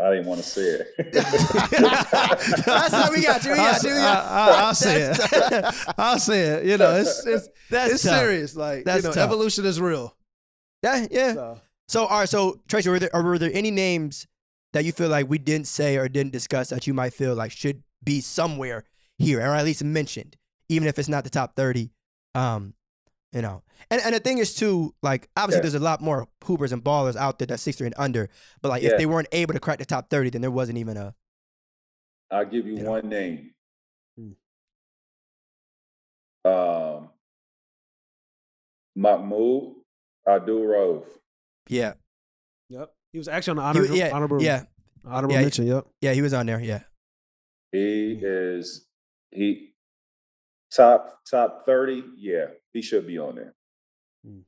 I 0.00 0.10
didn't 0.10 0.26
want 0.26 0.42
to 0.42 0.46
see 0.46 0.62
it. 0.62 0.88
That's 1.12 2.94
how 2.94 3.10
we 3.10 3.22
got 3.22 3.44
you. 3.44 3.52
We 3.52 3.58
I'll, 3.58 3.72
got 3.72 3.82
you. 3.82 3.90
I, 3.92 4.66
will 4.66 4.74
say 4.74 5.02
it. 5.02 5.94
I'll 5.98 6.18
say 6.18 6.40
it. 6.40 6.64
You 6.64 6.78
know, 6.78 6.96
it's 6.96 7.26
it's, 7.26 7.48
That's 7.70 7.94
it's 7.94 8.02
tough. 8.02 8.18
serious. 8.18 8.56
Like 8.56 8.84
That's 8.84 9.02
you 9.02 9.10
know, 9.10 9.14
tough. 9.14 9.24
evolution 9.24 9.66
is 9.66 9.80
real. 9.80 10.16
Yeah, 10.82 11.06
yeah. 11.10 11.34
So. 11.34 11.60
So, 11.88 12.06
all 12.06 12.20
right. 12.20 12.28
So, 12.28 12.60
Tracy, 12.68 12.88
were 12.88 12.98
there, 12.98 13.10
or 13.14 13.22
were 13.22 13.38
there 13.38 13.50
any 13.52 13.70
names 13.70 14.26
that 14.72 14.84
you 14.84 14.92
feel 14.92 15.10
like 15.10 15.28
we 15.28 15.38
didn't 15.38 15.66
say 15.66 15.98
or 15.98 16.08
didn't 16.08 16.32
discuss 16.32 16.70
that 16.70 16.86
you 16.86 16.94
might 16.94 17.12
feel 17.12 17.34
like 17.34 17.52
should 17.52 17.82
be 18.02 18.20
somewhere 18.22 18.84
here, 19.18 19.40
or 19.40 19.54
at 19.54 19.64
least 19.64 19.84
mentioned, 19.84 20.36
even 20.70 20.88
if 20.88 20.98
it's 20.98 21.08
not 21.08 21.24
the 21.24 21.30
top 21.30 21.54
thirty? 21.54 21.90
Um, 22.34 22.72
you 23.32 23.42
know, 23.42 23.62
and 23.90 24.00
and 24.04 24.14
the 24.14 24.20
thing 24.20 24.38
is 24.38 24.54
too, 24.54 24.94
like 25.02 25.28
obviously 25.36 25.58
Yeah. 25.58 25.62
there's 25.62 25.74
a 25.74 25.78
lot 25.80 26.00
more 26.00 26.28
hoopers 26.44 26.72
and 26.72 26.82
ballers 26.84 27.16
out 27.16 27.38
there 27.38 27.46
that's 27.46 27.62
six 27.62 27.76
three 27.78 27.86
and 27.86 27.94
under, 27.98 28.28
but 28.60 28.68
like 28.68 28.82
if 28.82 28.96
they 28.98 29.06
weren't 29.06 29.28
able 29.32 29.54
to 29.54 29.60
crack 29.60 29.78
the 29.78 29.84
top 29.86 30.10
thirty, 30.10 30.30
then 30.30 30.40
there 30.42 30.50
wasn't 30.50 30.78
even 30.78 30.96
a. 30.96 31.14
I'll 32.30 32.44
give 32.46 32.66
you 32.66 32.76
You 32.76 32.82
know. 32.84 32.90
one 32.90 33.08
name. 33.08 33.50
Hmm. 34.18 34.32
Um, 36.44 37.10
Mahmoud 38.96 39.74
Abdul 40.28 40.62
Rauf. 40.66 41.04
Yeah, 41.68 41.94
Yep. 42.68 42.90
He 43.12 43.18
was 43.18 43.28
actually 43.28 43.52
on 43.52 43.56
the 43.56 43.62
He 43.62 43.68
honorable, 43.68 43.90
was- 43.90 43.98
yeah, 43.98 44.10
honorable, 44.12 44.42
yeah, 44.42 44.64
honorable 45.04 45.32
Yeah, 45.34 45.38
he- 45.40 45.44
mention. 45.44 45.66
Yep. 45.66 45.86
yeah. 46.00 46.12
He 46.12 46.22
was 46.22 46.34
on 46.34 46.46
there. 46.46 46.60
Yeah, 46.60 46.82
He 47.70 48.18
is 48.22 48.86
he 49.30 49.74
top 50.74 51.20
top 51.30 51.64
thirty. 51.66 52.02
Yeah, 52.16 52.46
he 52.72 52.82
should 52.82 53.06
be 53.06 53.18
on 53.18 53.34
there. 53.36 53.54
Hmm. 54.24 54.40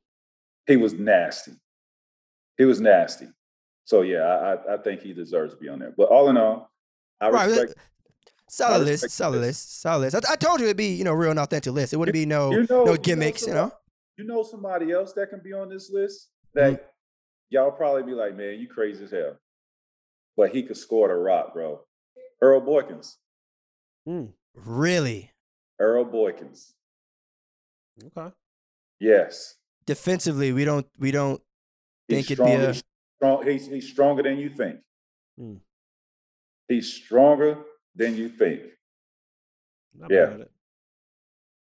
He 0.66 0.76
was 0.76 0.92
nasty. 0.94 1.52
He 2.56 2.64
was 2.64 2.80
nasty. 2.80 3.26
So 3.84 4.02
yeah, 4.02 4.22
I, 4.22 4.54
I 4.54 4.74
I 4.74 4.76
think 4.78 5.02
he 5.02 5.12
deserves 5.12 5.52
to 5.54 5.60
be 5.60 5.68
on 5.68 5.78
there. 5.78 5.92
But 5.96 6.08
all 6.08 6.28
in 6.30 6.36
all, 6.36 6.70
I 7.20 7.28
Right, 7.30 7.48
respect. 7.50 7.74
solid 8.48 8.84
list, 8.86 9.10
solid 9.10 9.40
list. 9.40 9.46
list, 9.46 9.80
solid 9.82 10.00
list. 10.12 10.26
I, 10.26 10.32
I 10.32 10.36
told 10.36 10.60
you 10.60 10.66
it'd 10.66 10.76
be 10.76 10.94
you 10.94 11.04
know 11.04 11.12
real 11.12 11.30
and 11.30 11.38
authentic 11.40 11.72
list. 11.72 11.92
It 11.92 11.96
wouldn't 11.98 12.14
be 12.14 12.24
no 12.26 12.50
you 12.52 12.66
know, 12.70 12.84
no 12.84 12.96
gimmicks. 12.96 13.42
You 13.42 13.48
know. 13.54 13.60
somebody- 13.60 13.74
You 14.16 14.24
know 14.24 14.42
somebody 14.42 14.92
else 14.92 15.12
that 15.14 15.28
can 15.30 15.40
be 15.42 15.52
on 15.52 15.68
this 15.68 15.90
list 15.90 16.30
that 16.54 16.72
Mm-hmm. 16.72 16.82
y'all 17.50 17.72
probably 17.72 18.04
be 18.04 18.12
like, 18.12 18.36
man, 18.36 18.58
you 18.60 18.68
crazy 18.68 19.04
as 19.04 19.10
hell. 19.10 19.36
But 20.36 20.50
he 20.50 20.62
could 20.62 20.76
score 20.76 21.08
the 21.08 21.14
rock, 21.14 21.52
bro. 21.52 21.80
Earl 22.40 22.60
Boykins. 22.62 23.16
Mm. 24.08 24.32
Really. 24.54 25.30
Earl 25.78 26.04
Boykins. 26.04 26.72
Okay. 28.03 28.34
Yes. 29.01 29.55
Defensively, 29.86 30.53
we 30.53 30.64
don't 30.64 30.86
we 30.99 31.11
don't 31.11 31.40
He's 32.09 32.26
Think 32.26 32.30
it'd 32.32 32.45
be 32.45 32.53
a- 32.53 32.74
strong, 33.18 33.47
he's, 33.47 33.66
he's 33.66 33.88
stronger 33.90 34.22
than 34.22 34.36
you 34.38 34.51
think. 34.51 34.76
Hmm. 35.38 35.55
He's 36.68 36.92
stronger 36.92 37.59
than 37.97 38.14
you 38.16 38.28
think. 38.28 38.62
Not 39.99 40.11
Yeah. 40.11 40.26
bad. 40.26 40.40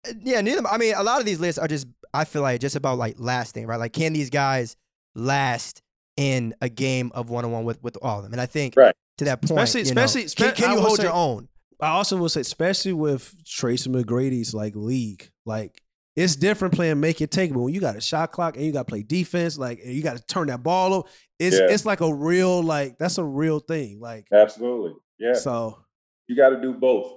Uh, 0.09 0.13
Yeah, 0.23 0.41
neither. 0.41 0.67
I 0.67 0.79
mean, 0.79 0.95
a 0.95 1.03
lot 1.03 1.21
of 1.21 1.27
these 1.27 1.41
lists 1.41 1.59
are 1.59 1.69
just. 1.69 1.87
I 2.15 2.25
feel 2.25 2.43
like 2.43 2.61
just 2.61 2.75
about 2.77 2.99
like 2.99 3.17
lasting, 3.19 3.67
right? 3.67 3.79
Like, 3.79 3.93
can 3.93 4.13
these 4.13 4.31
guys 4.31 4.77
last 5.15 5.83
in 6.17 6.55
a 6.61 6.69
game 6.69 7.13
of 7.15 7.29
one 7.31 7.45
on 7.45 7.53
one 7.53 7.65
with 7.65 7.83
with 7.83 7.97
all 8.03 8.19
of 8.19 8.25
them? 8.25 8.33
And 8.33 8.41
I 8.41 8.47
think 8.47 8.75
Right. 8.77 8.95
to 9.19 9.25
that 9.27 9.41
point, 9.43 9.51
Especially- 9.61 9.89
you 9.89 9.95
know, 9.95 10.03
especially- 10.05 10.31
can, 10.35 10.55
can 10.55 10.73
you 10.77 10.81
hold 10.81 10.97
say- 10.97 11.03
your 11.05 11.13
own? 11.13 11.49
I 11.81 11.89
also 11.89 12.17
will 12.17 12.29
say, 12.29 12.41
especially 12.43 12.93
with 12.93 13.35
Tracy 13.45 13.89
McGrady's 13.91 14.53
like 14.55 14.75
league, 14.77 15.31
like 15.47 15.83
it's 16.21 16.37
different 16.37 16.75
playing 16.75 17.01
make 17.01 17.21
it 17.21 17.31
take, 17.31 17.53
but 17.53 17.61
when 17.61 17.73
you 17.75 17.81
got 17.81 17.97
a 17.97 18.01
shot 18.01 18.33
clock 18.33 18.57
and 18.57 18.65
you 18.65 18.73
got 18.73 18.81
to 18.87 18.91
play 18.91 19.03
defense, 19.03 19.57
like 19.59 19.81
and 19.85 19.93
you 19.93 20.03
got 20.03 20.17
to 20.17 20.23
turn 20.27 20.49
that 20.49 20.63
ball 20.63 20.95
up, 20.95 21.09
it's 21.39 21.59
Yeah. 21.59 21.67
it's 21.71 21.85
like 21.87 22.01
a 22.01 22.13
real 22.13 22.63
like 22.63 22.99
that's 22.99 23.19
a 23.19 23.25
real 23.25 23.59
thing. 23.61 24.01
Like 24.01 24.27
Absolutely. 24.33 24.95
Yeah. 25.19 25.35
so, 25.35 25.79
you 26.27 26.37
got 26.37 26.51
to 26.51 26.61
do 26.61 26.73
both. 26.75 27.13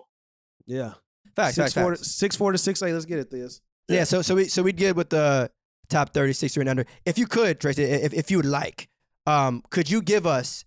yeah. 0.66 0.94
Facts, 1.36 1.56
six 1.56 1.74
facts, 1.74 1.74
four, 1.74 1.96
facts. 1.96 2.02
to, 2.04 2.10
six 2.10 2.36
four 2.36 2.52
to 2.52 2.58
six 2.58 2.82
eight. 2.84 2.94
Let's 2.94 3.06
get 3.06 3.20
it. 3.20 3.32
This 3.32 3.62
Yeah. 3.90 4.04
So 4.04 4.22
so 4.22 4.36
we 4.36 4.46
so 4.48 4.62
we'd 4.64 4.78
get 4.78 4.96
with 4.96 5.10
the 5.10 5.50
top 5.90 6.14
30, 6.14 6.34
63 6.34 6.62
and 6.62 6.70
under. 6.70 6.86
If 7.06 7.18
you 7.18 7.26
could, 7.28 7.60
Tracy, 7.60 7.84
if 7.84 8.14
if 8.14 8.30
you 8.32 8.38
would 8.38 8.46
like, 8.46 8.88
um, 9.26 9.64
could 9.70 9.90
you 9.90 10.02
give 10.02 10.26
us 10.28 10.64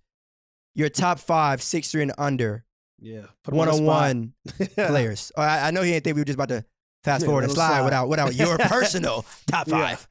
your 0.75 0.89
top 0.89 1.19
five, 1.21 1.63
six 1.63 1.91
three 1.91 2.03
and 2.03 2.13
under 2.19 2.65
yeah. 2.99 3.27
One 3.49 3.69
on 3.69 3.85
one 3.85 4.33
players? 4.75 5.31
Oh, 5.37 5.43
I, 5.43 5.69
I 5.69 5.71
know 5.71 5.83
he 5.83 5.93
didn't 5.93 6.05
think 6.05 6.17
we 6.17 6.23
were 6.23 6.25
just 6.27 6.37
about 6.37 6.49
to 6.49 6.65
fast 7.07 7.23
Yeah, 7.23 7.27
forward 7.29 7.45
and 7.45 7.53
slide, 7.53 7.69
slide. 7.69 7.85
without 7.85 8.09
without 8.09 8.35
your 8.35 8.59
personal 8.77 9.25
top 9.47 9.67
Yeah. 9.69 9.79
five. 9.97 10.09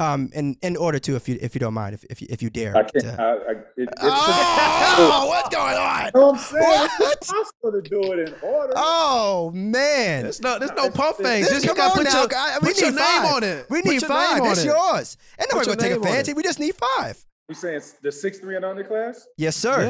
Um, 0.00 0.30
in 0.32 0.56
in 0.62 0.76
order 0.78 0.98
to, 0.98 1.14
if 1.14 1.28
you 1.28 1.36
if 1.42 1.54
you 1.54 1.58
don't 1.58 1.74
mind, 1.74 1.92
if 1.94 2.04
if 2.04 2.22
you, 2.22 2.28
if 2.30 2.40
you 2.42 2.48
dare. 2.48 2.74
I 2.74 2.84
can't. 2.84 3.04
to- 3.04 3.20
I, 3.20 3.32
I, 3.32 3.50
it, 3.52 3.66
it's 3.76 3.90
Oh, 4.00 5.26
what's 5.28 5.54
going 5.54 5.76
on? 5.76 6.06
You 6.06 6.10
know 6.14 6.26
what 6.28 6.32
I'm 6.36 6.38
saying? 6.40 6.64
What? 6.64 7.16
It's 7.18 7.28
impossible 7.30 7.72
to 7.72 7.82
do 7.82 8.12
it 8.14 8.28
in 8.28 8.34
order. 8.42 8.72
Oh 8.76 9.50
man. 9.54 10.22
There's 10.22 10.40
no 10.40 10.58
there's 10.58 10.70
no 10.72 10.86
It's- 10.86 10.96
pump 10.96 11.20
it's- 11.20 11.50
Just 11.50 11.66
come 11.66 11.78
on 11.78 11.90
put 11.92 12.04
now. 12.04 12.20
your, 12.20 12.28
I- 12.34 12.58
we 12.62 12.68
put 12.68 12.80
your 12.80 12.92
name 12.92 12.98
five. 13.22 13.34
on 13.34 13.44
it. 13.44 13.66
We 13.68 13.82
Put 13.82 13.90
need 13.90 14.00
your 14.00 14.08
five. 14.08 14.34
name 14.36 14.42
on 14.42 14.48
That's 14.48 14.64
it. 14.64 14.66
yours. 14.68 15.16
And 15.38 15.48
Put 15.50 15.54
nobody's 15.66 15.66
gonna 15.76 15.88
take 15.90 16.02
name 16.02 16.14
fancy. 16.14 16.32
We 16.32 16.42
just 16.44 16.60
need 16.60 16.74
five. 16.76 17.22
You 17.50 17.54
saying 17.54 17.82
the 18.02 18.10
six 18.10 18.38
three 18.38 18.56
and 18.56 18.64
under 18.64 18.84
class? 18.84 19.26
Yes, 19.36 19.54
sir. 19.54 19.82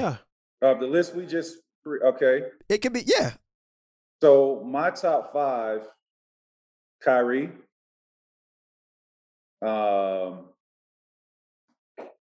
Yeah. 0.61 0.68
Of 0.68 0.80
the 0.80 0.86
list 0.88 1.14
we 1.14 1.24
just 1.24 1.59
okay. 1.86 2.46
It 2.68 2.78
could 2.78 2.94
be. 2.94 3.05
Yeah. 3.07 3.34
So 4.20 4.62
my 4.66 4.90
top 4.90 5.32
five: 5.32 5.82
Kyrie, 7.03 7.51
um, 9.62 10.48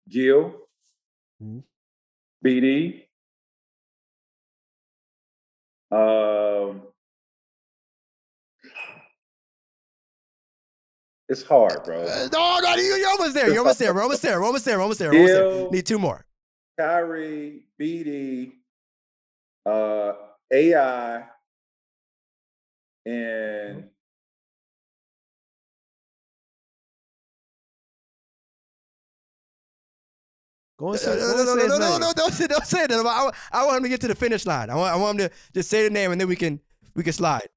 Gil, 0.08 0.54
Mhm. 1.42 1.64
BD, 2.44 3.08
um, 5.90 6.86
it's 11.28 11.42
hard, 11.42 11.82
bro. 11.84 12.02
Uh, 12.04 12.28
no, 12.32 12.58
no, 12.60 12.74
you- 12.76 12.94
you're 12.94 13.08
almost 13.10 13.34
there. 13.34 13.48
You're 13.48 13.58
almost 13.58 13.78
there. 13.78 13.92
We're 13.94 14.02
almost 14.02 14.22
there. 14.22 14.38
We're 14.38 14.44
almost 14.46 14.64
there. 14.64 14.78
We're 14.78 14.82
almost 14.84 14.98
there. 15.00 15.10
We're 15.10 15.16
almost 15.16 15.34
there. 15.34 15.42
Gil, 15.62 15.70
Need 15.70 15.86
two 15.86 15.98
more. 15.98 16.24
Kyrie, 16.78 17.66
BD, 17.78 18.52
uh, 19.66 20.12
AI, 20.52 21.28
and 23.04 23.90
Go 30.78 30.86
No, 30.86 30.92
and 30.92 31.00
say, 31.00 31.16
no, 31.16 31.34
no, 31.36 31.44
no, 31.44 31.54
no, 31.54 31.66
no, 31.66 31.78
no, 31.78 31.98
no, 31.98 32.12
don't 32.14 32.32
say, 32.32 32.46
don't 32.46 32.64
say 32.64 32.86
that. 32.86 33.04
I, 33.04 33.30
I 33.52 33.66
want 33.66 33.78
him 33.78 33.82
to 33.82 33.88
get 33.88 34.00
to 34.02 34.08
the 34.08 34.14
finish 34.14 34.46
line. 34.46 34.70
I 34.70 34.76
want, 34.76 34.94
I 34.94 34.96
want 34.96 35.20
him 35.20 35.28
to 35.28 35.34
just 35.52 35.68
say 35.68 35.82
the 35.82 35.90
name 35.90 36.12
and 36.12 36.20
then 36.20 36.28
we 36.28 36.36
can, 36.36 36.60
we 36.94 37.02
can 37.02 37.12
slide. 37.12 37.48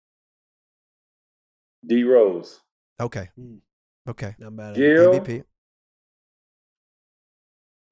D 1.85 2.03
Rose. 2.03 2.59
Okay. 2.99 3.29
Mm. 3.39 3.59
Okay. 4.07 4.35
Not 4.39 4.55
bad. 4.55 4.75
Gil, 4.75 5.13
MVP. 5.13 5.43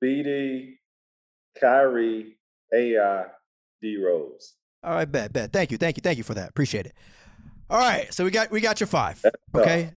BD, 0.03 0.77
Kyrie, 1.59 2.37
AI, 2.73 3.25
D 3.81 3.97
Rose. 4.03 4.53
All 4.83 4.93
right, 4.93 5.11
bet, 5.11 5.33
bet. 5.33 5.51
Thank 5.51 5.71
you, 5.71 5.77
thank 5.77 5.97
you, 5.97 6.01
thank 6.01 6.17
you 6.17 6.23
for 6.23 6.33
that. 6.35 6.49
Appreciate 6.49 6.85
it. 6.85 6.93
All 7.69 7.77
right, 7.79 8.11
so 8.13 8.23
we 8.23 8.31
got 8.31 8.49
we 8.49 8.61
got 8.61 8.79
your 8.79 8.87
five. 8.87 9.21
That's 9.21 9.35
tough. 9.53 9.61
Okay, 9.61 9.91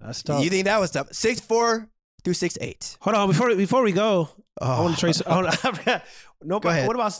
That's 0.00 0.22
tough. 0.22 0.42
you 0.42 0.50
think 0.50 0.64
that 0.64 0.80
was 0.80 0.90
tough? 0.90 1.12
Six 1.12 1.38
four 1.38 1.88
through 2.24 2.34
six 2.34 2.56
eight. 2.60 2.96
Hold 3.00 3.16
on 3.16 3.28
before 3.28 3.54
before 3.54 3.82
we 3.82 3.92
go. 3.92 4.28
I 4.60 4.76
Oh. 4.78 4.82
want 4.84 4.94
to 4.94 5.00
trace. 5.00 5.22
I 5.26 5.34
wanna, 5.36 5.52
no, 6.42 6.60
Go 6.60 6.68
ahead. 6.68 6.86
What 6.86 6.96
about? 6.96 7.14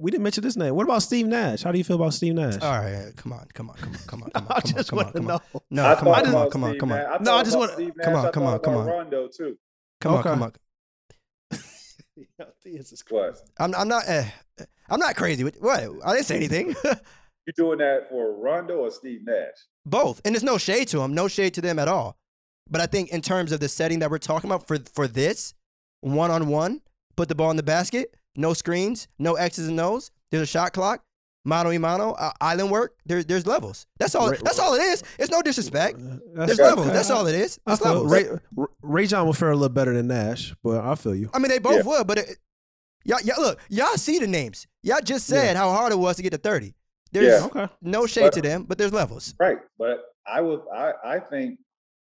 We 0.00 0.12
didn't 0.12 0.22
mention 0.22 0.44
this 0.44 0.56
name. 0.56 0.76
What 0.76 0.84
about 0.84 1.02
Steve 1.02 1.26
Nash? 1.26 1.64
How 1.64 1.72
do 1.72 1.78
you 1.78 1.82
feel 1.82 1.96
about 1.96 2.14
Steve 2.14 2.34
Nash? 2.34 2.58
All 2.62 2.70
right, 2.70 3.12
come 3.16 3.32
on, 3.32 3.48
come 3.52 3.68
on, 3.70 3.76
come 3.78 3.92
on, 3.92 3.98
come 4.06 4.22
on, 4.22 4.30
come 4.30 4.46
I 4.48 4.54
on, 4.54 4.60
come 4.62 4.70
on, 4.70 4.76
just 4.76 4.92
want 4.92 5.12
to 5.16 5.20
know. 5.20 5.40
No, 5.70 5.96
come 5.96 6.08
on, 6.08 6.24
come 6.24 6.34
on, 6.36 6.50
come 6.50 6.64
on, 6.64 6.78
come 6.78 6.92
on, 6.92 7.22
No, 7.24 7.34
I 7.34 7.42
just 7.42 7.58
wanna- 7.58 7.72
come 8.02 8.14
on, 8.14 8.32
come 8.32 8.42
on, 8.44 8.58
come 8.60 8.76
on. 8.76 8.86
Rondo 8.86 9.26
too. 9.28 9.58
come 10.00 10.14
on, 10.14 10.22
come 10.22 10.42
on. 10.44 10.52
This 12.64 12.92
is 12.92 13.02
What? 13.08 13.36
I'm 13.58 13.74
I'm 13.74 13.88
not 13.88 14.08
uh, 14.08 14.24
I'm 14.88 15.00
not 15.00 15.16
crazy. 15.16 15.42
What? 15.44 15.82
I 16.04 16.14
didn't 16.14 16.26
say 16.26 16.36
anything. 16.36 16.74
You're 16.84 17.54
doing 17.56 17.78
that 17.78 18.08
for 18.10 18.36
Rondo 18.40 18.76
or 18.78 18.90
Steve 18.90 19.20
Nash? 19.24 19.54
Both, 19.86 20.20
and 20.24 20.34
there's 20.34 20.42
no 20.44 20.58
shade 20.58 20.88
to 20.88 20.98
them, 20.98 21.14
no 21.14 21.28
shade 21.28 21.54
to 21.54 21.60
them 21.60 21.78
at 21.78 21.88
all. 21.88 22.18
But 22.70 22.80
I 22.80 22.86
think 22.86 23.10
in 23.10 23.20
terms 23.22 23.52
of 23.52 23.60
the 23.60 23.68
setting 23.68 23.98
that 24.00 24.10
we're 24.10 24.18
talking 24.18 24.50
about 24.50 24.66
for 24.66 24.78
for 24.94 25.08
this 25.08 25.54
one 26.00 26.30
on 26.30 26.48
one, 26.48 26.80
put 27.16 27.28
the 27.28 27.34
ball 27.34 27.50
in 27.50 27.56
the 27.56 27.62
basket, 27.62 28.14
no 28.36 28.52
screens, 28.54 29.08
no 29.18 29.34
X's 29.34 29.68
and 29.68 29.80
O's. 29.80 30.10
There's 30.30 30.42
a 30.42 30.46
shot 30.46 30.72
clock, 30.74 31.02
mano 31.44 31.70
y 31.70 31.78
mano, 31.78 32.12
uh, 32.12 32.32
island 32.40 32.70
work. 32.70 32.96
There's 33.06 33.24
there's 33.26 33.46
levels. 33.46 33.86
That's 33.98 34.14
all. 34.14 34.30
Ra- 34.30 34.36
That's 34.42 34.58
all 34.58 34.74
it 34.74 34.82
is. 34.82 35.02
It's 35.18 35.30
no 35.30 35.40
disrespect. 35.42 35.98
That's 36.34 36.46
There's 36.56 36.58
levels. 36.58 36.88
That's 36.88 37.10
all 37.10 37.26
it 37.26 37.34
is. 37.34 37.58
I 37.66 37.72
It's 37.72 37.82
feel 37.82 38.02
levels. 38.04 38.40
Ray, 38.56 38.66
Rajon 38.82 39.24
will 39.26 39.32
fare 39.32 39.50
a 39.50 39.56
little 39.56 39.68
better 39.74 39.94
than 39.94 40.08
Nash, 40.08 40.54
but 40.62 40.84
I 40.84 40.94
feel 40.94 41.14
you. 41.14 41.30
I 41.32 41.38
mean, 41.38 41.48
they 41.48 41.58
both 41.58 41.76
Yeah. 41.76 41.82
would, 41.98 42.06
but 42.06 42.18
it, 42.18 42.38
y'all, 43.04 43.20
y'all, 43.22 43.40
look, 43.40 43.58
y'all 43.70 43.96
see 43.96 44.18
the 44.18 44.26
names. 44.26 44.66
Y'all 44.82 45.00
just 45.02 45.26
said 45.26 45.56
how 45.56 45.70
hard 45.70 45.92
it 45.92 45.98
was 45.98 46.16
to 46.16 46.22
get 46.22 46.30
to 46.30 46.38
30. 46.38 46.74
There's 47.12 47.40
Yeah. 47.40 47.46
Okay. 47.46 47.68
no 47.80 48.06
shade 48.06 48.24
But- 48.24 48.32
to 48.34 48.42
them, 48.42 48.64
but 48.64 48.76
there's 48.76 48.92
levels. 48.92 49.34
Right. 49.40 49.58
But 49.78 50.04
I 50.30 50.42
would 50.42 50.60
I, 50.74 50.92
I 51.04 51.18
think 51.20 51.58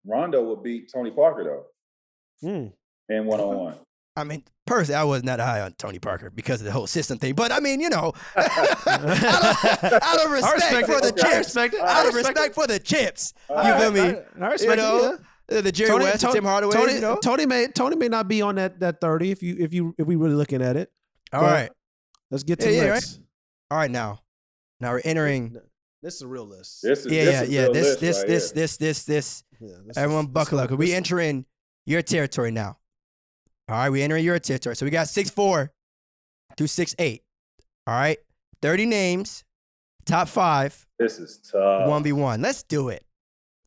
Rondo 0.05 0.43
would 0.43 0.63
beat 0.63 0.91
Tony 0.91 1.11
Parker 1.11 1.43
though 1.43 2.47
Hmm. 2.49 2.67
in 3.13 3.25
one 3.25 3.39
on 3.39 3.55
one. 3.57 3.75
I 4.17 4.23
mean, 4.25 4.43
personally, 4.65 4.95
I 4.99 5.03
was 5.05 5.23
not 5.23 5.39
high 5.39 5.61
on 5.61 5.71
Tony 5.73 5.97
Parker 5.99 6.29
because 6.29 6.59
of 6.59 6.65
the 6.65 6.71
whole 6.71 6.85
system 6.87 7.17
thing. 7.17 7.33
But 7.33 7.51
I 7.53 7.59
mean, 7.61 7.79
you 7.79 7.89
know, 7.89 8.11
out, 8.35 8.47
of, 8.87 9.93
out 10.03 10.25
of 10.25 10.31
respect, 10.31 10.55
respect 10.55 10.87
for 10.87 10.97
it. 10.97 11.01
the 11.01 11.07
Okay. 11.09 11.21
Chips, 11.21 11.37
respect. 11.37 11.75
I 11.75 12.01
out 12.01 12.07
of 12.07 12.13
respect 12.13 12.37
respect 12.37 12.55
for 12.55 12.67
the 12.67 12.79
chips, 12.79 13.33
All 13.49 13.63
you 13.63 13.73
feel 13.79 13.91
me? 13.91 14.01
I, 14.01 14.45
I 14.45 14.51
respect 14.51 14.71
you 14.71 14.75
know, 14.87 14.97
it. 15.13 15.19
Yeah. 15.49 15.57
Uh, 15.57 15.61
the 15.61 15.71
Jerry 15.71 15.93
West, 15.95 16.23
and 16.23 16.33
Tim 16.33 16.43
Hardaway, 16.45 16.73
Tony, 16.73 16.93
you 16.95 17.01
know. 17.01 17.17
Tony 17.21 17.45
may 17.45 17.67
Tony 17.67 17.95
may 17.95 18.07
not 18.07 18.27
be 18.27 18.41
on 18.41 18.55
that 18.55 18.79
that 18.79 19.01
thirty 19.01 19.31
if 19.31 19.41
you 19.43 19.55
if 19.59 19.73
you 19.73 19.93
if 19.97 20.07
we 20.07 20.15
really 20.15 20.35
looking 20.35 20.61
at 20.61 20.75
it. 20.77 20.91
All 21.33 21.41
but- 21.41 21.47
right, 21.51 21.71
Let's 22.29 22.43
get 22.43 22.59
to 22.61 22.71
Yeah, 22.71 22.83
yeah, 22.83 22.93
next. 22.93 23.19
all 23.69 23.77
right. 23.77 23.91
Now, 23.91 24.19
now 24.79 24.91
we're 24.91 25.01
entering. 25.03 25.57
This 26.01 26.15
is 26.15 26.21
a 26.23 26.27
real 26.27 26.45
list. 26.45 26.79
This 26.81 27.05
is 27.05 27.11
Yeah, 27.11 27.25
this 27.25 27.33
yeah, 27.33 27.41
is 27.43 27.49
yeah. 27.49 27.61
real 27.63 27.73
This, 27.73 27.85
list 27.87 27.99
this, 28.01 28.17
right 28.17 28.27
this, 28.27 28.51
this, 28.51 28.77
this, 28.77 29.03
this. 29.05 29.43
Yeah, 29.61 29.75
Everyone, 29.95 30.25
is- 30.25 30.31
buckle 30.31 30.57
up. 30.59 30.65
up. 30.65 30.69
'cause 30.71 30.77
We 30.77 30.93
enter 30.93 31.19
in 31.19 31.45
your 31.85 32.01
territory 32.01 32.51
now. 32.51 32.79
All 33.69 33.75
right, 33.77 33.89
we 33.89 34.01
enter 34.01 34.17
in 34.17 34.25
your 34.25 34.39
territory. 34.39 34.75
So 34.75 34.85
we 34.85 34.89
got 34.89 35.07
six 35.07 35.29
four 35.29 35.71
through 36.57 36.67
six 36.67 36.95
eight. 36.99 37.23
All 37.87 37.93
right, 37.93 38.17
thirty 38.61 38.85
names, 38.85 39.43
top 40.05 40.27
five, 40.27 40.85
This 40.99 41.19
is 41.19 41.37
tough. 41.39 41.87
one 41.87 42.03
v 42.03 42.11
one. 42.11 42.41
Let's 42.41 42.63
do 42.63 42.89
it. 42.89 43.05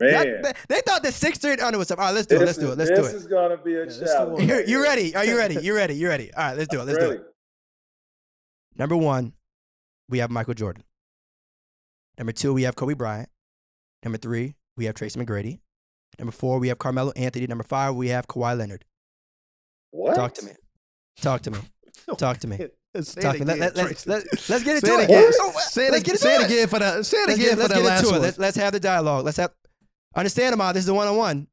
Man. 0.01 0.13
Y'all- 0.13 0.43
they, 0.43 0.53
they 0.69 0.81
thought 0.85 1.03
the 1.05 1.13
six 1.13 1.39
three 1.39 1.51
oh, 1.51 1.55
and 1.55 1.63
under 1.63 1.79
was 1.79 1.91
up. 1.91 1.99
All 2.01 2.07
right, 2.07 2.15
let's 2.15 2.27
do 2.27 2.37
it. 2.37 2.45
Let's 2.45 2.59
do 2.59 2.73
it. 2.73 2.79
Let's 2.79 2.91
do 2.91 2.97
it. 2.97 3.03
This 3.03 3.13
it. 3.13 3.17
is 3.17 3.27
gonna 3.29 3.57
be 3.57 3.75
a 3.77 3.87
Yeah, 3.87 4.05
challenge. 4.07 4.49
You 4.51 4.65
you 4.67 4.83
ready? 4.83 5.15
Are 5.15 5.25
you 5.25 5.37
ready? 5.39 5.55
You 5.63 5.75
ready? 5.77 5.95
You 5.95 6.09
ready? 6.09 6.35
All 6.35 6.45
right, 6.49 6.57
let's 6.59 6.69
do 6.69 6.81
it. 6.81 6.85
Let's 6.85 6.99
do 6.99 7.11
it. 7.13 7.23
Number 8.77 8.97
one, 8.97 9.33
we 10.09 10.19
have 10.19 10.31
Michael 10.31 10.55
Jordan. 10.55 10.83
Number 12.19 12.33
two, 12.33 12.53
we 12.53 12.65
have 12.65 12.75
Kobe 12.77 12.95
Bryant. 12.95 13.29
Number 14.03 14.19
three, 14.19 14.57
we 14.77 14.85
have 14.87 14.95
Tracy 14.97 15.19
McGrady. 15.19 15.61
Number 16.19 16.33
four, 16.33 16.59
we 16.59 16.69
have 16.69 16.79
Carmelo 16.79 17.13
Anthony. 17.17 17.47
Number 17.47 17.65
five, 17.65 17.95
we 17.95 18.09
have 18.09 18.27
Kawhi 18.27 18.57
Leonard. 18.59 18.85
What? 19.91 20.15
Talk 20.15 20.35
to 20.35 20.45
me. 20.47 20.53
Talk 21.21 21.43
to 21.43 21.51
me. 21.51 21.59
Talk 22.19 22.39
to 22.39 22.47
me. 22.49 22.57
Say 23.01 23.21
Talk 23.23 23.37
to 23.37 23.45
me. 23.45 23.47
Let, 23.47 23.57
again, 23.57 23.73
let, 23.75 23.77
let's, 23.77 24.07
let, 24.07 24.25
let's 24.49 24.65
get 24.65 24.77
into 24.77 24.93
it 24.95 25.01
it. 25.01 25.05
again. 25.05 25.31
Oh, 25.41 25.53
Say 25.69 25.91
let's 25.91 26.03
it, 26.03 26.07
get 26.07 26.15
again. 26.15 26.17
say 26.19 26.35
it 26.37 26.41
it. 26.41 26.45
again 26.47 26.69
for 26.69 26.79
the. 26.79 27.03
Say 27.03 27.17
it 27.19 27.29
Let's 27.29 27.39
again 27.41 27.49
get, 27.49 27.55
for 27.55 27.61
let's 27.61 27.69
that 27.75 27.81
get 27.81 27.85
last 27.87 28.01
into 28.03 28.09
it. 28.09 28.13
one. 28.13 28.23
Let's, 28.23 28.39
let's 28.39 28.57
have 28.57 28.73
the 28.73 28.81
dialogue. 28.81 29.25
Let's 29.25 29.37
have. 29.39 29.51
Understand, 30.15 30.53
Ahmad. 30.55 30.77
This 30.77 30.85
is 30.85 30.89
a 30.89 30.95
one 30.95 31.09
on 31.09 31.17
one. 31.17 31.47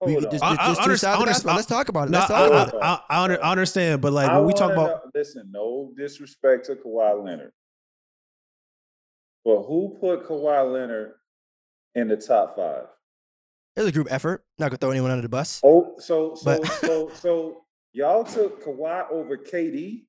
Hold 0.00 0.24
on. 0.26 0.30
Just, 0.32 0.44
I- 0.44 0.50
just, 0.50 0.60
I 0.60 0.68
just 0.68 0.80
understand- 0.80 1.16
I 1.16 1.20
understand- 1.20 1.56
Let's 1.56 1.68
talk 1.68 1.88
about 1.88 2.08
it. 2.08 2.10
No, 2.12 2.18
Let's 2.18 2.30
I, 2.30 2.34
talk 2.34 2.42
I, 2.42 2.46
about 2.46 2.68
it. 2.68 2.74
I, 2.82 3.00
I, 3.10 3.34
I 3.48 3.50
understand, 3.52 4.00
but 4.00 4.12
like 4.12 4.28
I 4.28 4.38
when 4.38 4.46
we 4.46 4.52
talk 4.52 4.70
wanna 4.70 4.72
about 4.82 5.04
know- 5.04 5.10
listen, 5.14 5.48
no 5.52 5.92
disrespect 5.96 6.66
to 6.66 6.74
Kawhi 6.76 7.24
Leonard, 7.24 7.52
but 9.44 9.62
who 9.62 9.96
put 10.00 10.26
Kawhi 10.28 10.72
Leonard 10.72 11.12
in 11.94 12.08
the 12.08 12.16
top 12.16 12.56
five? 12.56 12.86
It 13.78 13.82
was 13.82 13.90
a 13.90 13.92
group 13.92 14.08
effort. 14.10 14.44
Not 14.58 14.70
gonna 14.70 14.78
throw 14.78 14.90
anyone 14.90 15.10
under 15.12 15.22
the 15.22 15.28
bus. 15.28 15.60
Oh, 15.64 15.94
so 15.98 16.34
so 16.36 16.44
But- 16.44 16.66
so 16.80 17.10
so 17.14 17.64
y'all 17.92 18.24
took 18.24 18.64
Kawhi 18.64 19.10
over 19.10 19.36
KD. 19.36 20.04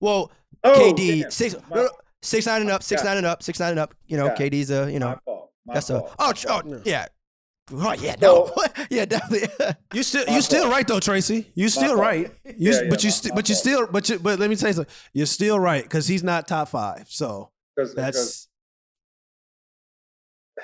Well, 0.00 0.30
Oh, 0.64 0.92
KD 0.96 1.22
damn. 1.22 1.30
six 1.30 1.54
My- 1.68 1.76
no, 1.76 1.82
no, 1.84 1.90
six 2.22 2.46
nine 2.46 2.60
and 2.62 2.70
up, 2.70 2.82
six 2.82 3.02
Yeah. 3.02 3.08
nine 3.08 3.16
and 3.18 3.26
up, 3.26 3.42
six 3.42 3.58
nine 3.60 3.70
and 3.70 3.80
up. 3.80 3.94
You 4.06 4.16
know, 4.16 4.26
Yeah. 4.26 4.34
KD's 4.36 4.70
a 4.70 4.90
you 4.92 4.98
know 5.00 5.08
my 5.08 5.18
fault. 5.24 5.52
My 5.66 5.74
that's 5.74 5.90
a 5.90 6.02
oh, 6.18 6.32
oh 6.48 6.62
No. 6.64 6.80
yeah. 6.84 7.06
Oh 7.70 7.92
yeah, 7.92 8.14
no, 8.22 8.50
yeah, 8.90 9.04
definitely. 9.04 9.48
You 9.92 10.02
still 10.02 10.24
My 10.26 10.36
you 10.36 10.40
still 10.40 10.62
fault. 10.62 10.72
right 10.72 10.86
though, 10.88 11.00
Tracy. 11.00 11.50
You 11.54 11.68
still 11.68 11.88
fault. 11.88 11.98
right. 12.00 12.32
You, 12.44 12.54
Yeah, 12.72 12.82
yeah, 12.84 12.88
but 12.90 13.02
you 13.02 13.08
my- 13.08 13.12
still 13.12 13.30
my 13.30 13.34
but 13.36 13.48
you 13.48 13.54
still 13.56 13.86
but 13.88 14.08
you 14.08 14.18
but 14.20 14.38
let 14.38 14.48
me 14.48 14.56
tell 14.56 14.68
you 14.68 14.74
something. 14.74 14.94
You're 15.12 15.26
still 15.26 15.58
right 15.58 15.82
because 15.82 16.06
he's 16.06 16.22
not 16.22 16.46
top 16.48 16.68
five. 16.68 17.06
So 17.10 17.50
'cause- 17.76 17.92
that's 17.94 18.48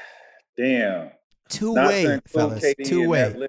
damn. 0.56 1.10
Two 1.48 1.74
Not 1.74 1.88
way, 1.88 2.20
fellas. 2.26 2.64
KD 2.64 2.84
Two 2.84 3.08
way. 3.08 3.48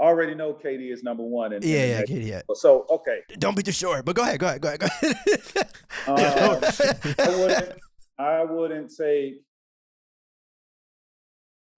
Already 0.00 0.34
know 0.34 0.52
KD 0.54 0.92
is 0.92 1.02
number 1.02 1.22
one. 1.22 1.52
In 1.52 1.62
Yeah, 1.62 1.86
yeah, 1.86 2.02
KD, 2.02 2.26
yeah. 2.26 2.42
So 2.54 2.84
okay, 2.90 3.20
Don't 3.38 3.56
be 3.56 3.62
too 3.62 3.72
short, 3.72 4.04
but 4.04 4.16
go 4.16 4.22
ahead, 4.22 4.40
go 4.40 4.46
ahead, 4.48 4.60
go 4.60 4.68
ahead, 4.68 4.80
go 4.80 4.86
ahead. 4.86 5.70
Um, 6.06 6.16
I 6.18 7.36
wouldn't. 7.38 7.78
I 8.18 8.44
wouldn't 8.44 8.94
take. 8.94 9.40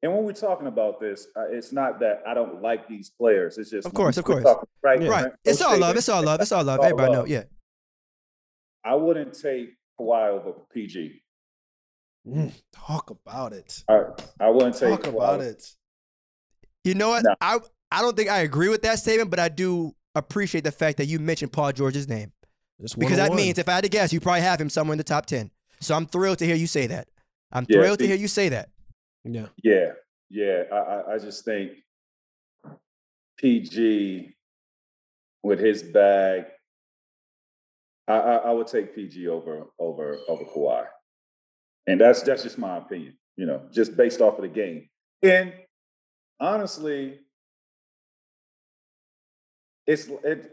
And 0.02 0.12
when 0.12 0.24
we're 0.24 0.32
talking 0.32 0.66
about 0.66 1.00
this, 1.00 1.26
uh, 1.36 1.48
it's 1.50 1.72
not 1.72 2.00
that 2.00 2.22
I 2.26 2.34
don't 2.34 2.60
like 2.62 2.88
these 2.88 3.10
players. 3.10 3.58
It's 3.58 3.70
just 3.70 3.86
Of 3.86 3.94
course, 3.94 4.16
of 4.16 4.24
course. 4.24 4.42
talking- 4.44 4.68
right? 4.82 5.00
Yeah. 5.00 5.08
right. 5.08 5.24
right. 5.24 5.32
It's 5.44 5.60
all 5.60 5.78
love. 5.78 5.96
It's 5.96 6.08
all 6.08 6.22
love. 6.22 6.40
It's 6.40 6.52
all 6.52 6.64
love. 6.64 6.80
Everybody 6.80 7.12
know. 7.12 7.24
Yeah. 7.26 7.44
I 8.84 8.94
wouldn't 8.94 9.34
take 9.40 9.70
Kawhi 10.00 10.28
over 10.28 10.52
PG. 10.72 11.22
Mm, 12.26 12.52
talk 12.72 13.10
about 13.10 13.52
it. 13.52 13.82
I, 13.88 14.02
I 14.40 14.50
wouldn't 14.50 14.76
take 14.76 14.90
Talk 14.90 15.02
Kawhi 15.02 15.16
about 15.16 15.34
over- 15.40 15.44
it. 15.44 15.64
You 16.84 16.94
know 16.94 17.10
what? 17.10 17.24
No. 17.24 17.34
I 17.40 17.58
I 17.90 18.02
don't 18.02 18.16
think 18.16 18.28
I 18.30 18.38
agree 18.40 18.68
with 18.68 18.82
that 18.82 18.98
statement, 18.98 19.30
but 19.30 19.38
I 19.38 19.48
do 19.48 19.94
appreciate 20.14 20.64
the 20.64 20.72
fact 20.72 20.98
that 20.98 21.06
you 21.06 21.18
mentioned 21.18 21.52
Paul 21.52 21.72
George's 21.72 22.08
name 22.08 22.32
because 22.98 23.16
that 23.16 23.32
means 23.32 23.58
if 23.58 23.68
I 23.68 23.72
had 23.72 23.84
to 23.84 23.90
guess, 23.90 24.12
you 24.12 24.20
probably 24.20 24.40
have 24.42 24.60
him 24.60 24.68
somewhere 24.70 24.94
in 24.94 24.98
the 24.98 25.04
top 25.04 25.26
ten. 25.26 25.50
So 25.80 25.94
I'm 25.94 26.06
thrilled 26.06 26.38
to 26.38 26.46
hear 26.46 26.56
you 26.56 26.66
say 26.66 26.86
that. 26.88 27.08
I'm 27.52 27.64
Yeah, 27.68 27.78
thrilled 27.78 27.98
to 28.00 28.06
hear 28.06 28.16
you 28.16 28.28
say 28.28 28.48
that. 28.50 28.70
yeah. 29.24 29.46
Yeah, 29.62 29.92
yeah. 30.30 30.62
I, 30.72 30.76
I, 30.76 31.14
I 31.14 31.18
just 31.18 31.44
think 31.44 31.72
PG 33.38 34.34
with 35.42 35.58
his 35.60 35.82
bag. 35.82 36.44
I, 38.08 38.14
I, 38.14 38.34
I 38.36 38.50
would 38.52 38.66
take 38.68 38.94
PG 38.94 39.26
over 39.28 39.64
over 39.78 40.16
over 40.28 40.44
Kawhi, 40.44 40.86
and 41.86 42.00
that's 42.00 42.22
that's 42.22 42.42
just 42.42 42.58
my 42.58 42.76
opinion. 42.76 43.16
You 43.36 43.46
know, 43.46 43.62
just 43.72 43.96
based 43.96 44.20
off 44.20 44.36
of 44.36 44.42
the 44.42 44.48
game. 44.48 44.88
And 45.22 45.52
honestly, 46.40 47.20
it's 49.86 50.08
it. 50.24 50.50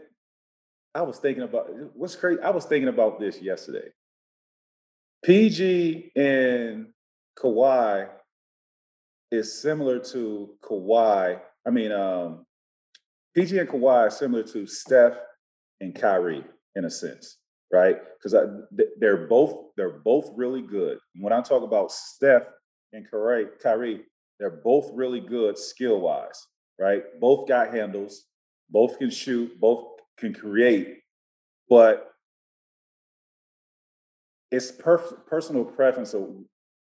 I 0.94 1.02
was 1.02 1.18
thinking 1.18 1.42
about 1.42 1.70
what's 1.94 2.14
crazy. 2.14 2.40
I 2.40 2.50
was 2.50 2.66
thinking 2.66 2.88
about 2.88 3.18
this 3.18 3.40
yesterday. 3.40 3.88
PG 5.24 6.12
and 6.14 6.88
Kawhi 7.38 8.08
is 9.30 9.60
similar 9.60 9.98
to 9.98 10.50
Kawhi. 10.62 11.40
I 11.66 11.70
mean, 11.70 11.90
um, 11.92 12.44
PG 13.34 13.58
and 13.58 13.68
Kawhi 13.68 14.06
are 14.06 14.10
similar 14.10 14.42
to 14.44 14.66
Steph 14.66 15.14
and 15.80 15.94
Kyrie 15.94 16.44
in 16.76 16.84
a 16.84 16.90
sense, 16.90 17.38
right? 17.74 17.96
Because 18.16 18.56
they're 18.98 19.26
both 19.26 19.66
they're 19.76 19.98
both 19.98 20.30
really 20.36 20.62
good. 20.62 20.98
When 21.20 21.32
I 21.32 21.40
talk 21.40 21.64
about 21.64 21.90
Steph 21.90 22.44
and 22.92 23.08
Kyrie, 23.10 23.48
Kyrie, 23.60 24.04
they're 24.38 24.60
both 24.62 24.90
really 24.94 25.20
good 25.20 25.58
skill 25.58 26.00
wise, 26.00 26.46
right? 26.78 27.02
Both 27.20 27.48
got 27.48 27.74
handles, 27.74 28.26
both 28.70 28.98
can 28.98 29.10
shoot, 29.10 29.58
both 29.60 29.86
can 30.16 30.32
create, 30.32 30.98
but 31.68 32.12
it's 34.52 34.70
per- 34.70 34.98
personal 35.26 35.64
preference 35.64 36.14
of 36.14 36.28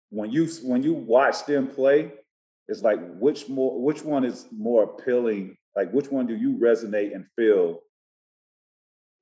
when 0.10 0.32
you 0.32 0.48
when 0.64 0.82
you 0.82 0.96
watch 0.96 1.46
them 1.46 1.68
play, 1.68 2.12
it's 2.68 2.82
like 2.82 3.00
which 3.20 3.48
more 3.48 3.80
which 3.80 4.04
one 4.04 4.26
is 4.26 4.48
more 4.52 4.84
appealing? 4.84 5.58
Like 5.76 5.92
which 5.92 6.10
one 6.10 6.26
do 6.26 6.36
you 6.36 6.58
resonate 6.58 7.14
and 7.14 7.26
feel 7.36 7.82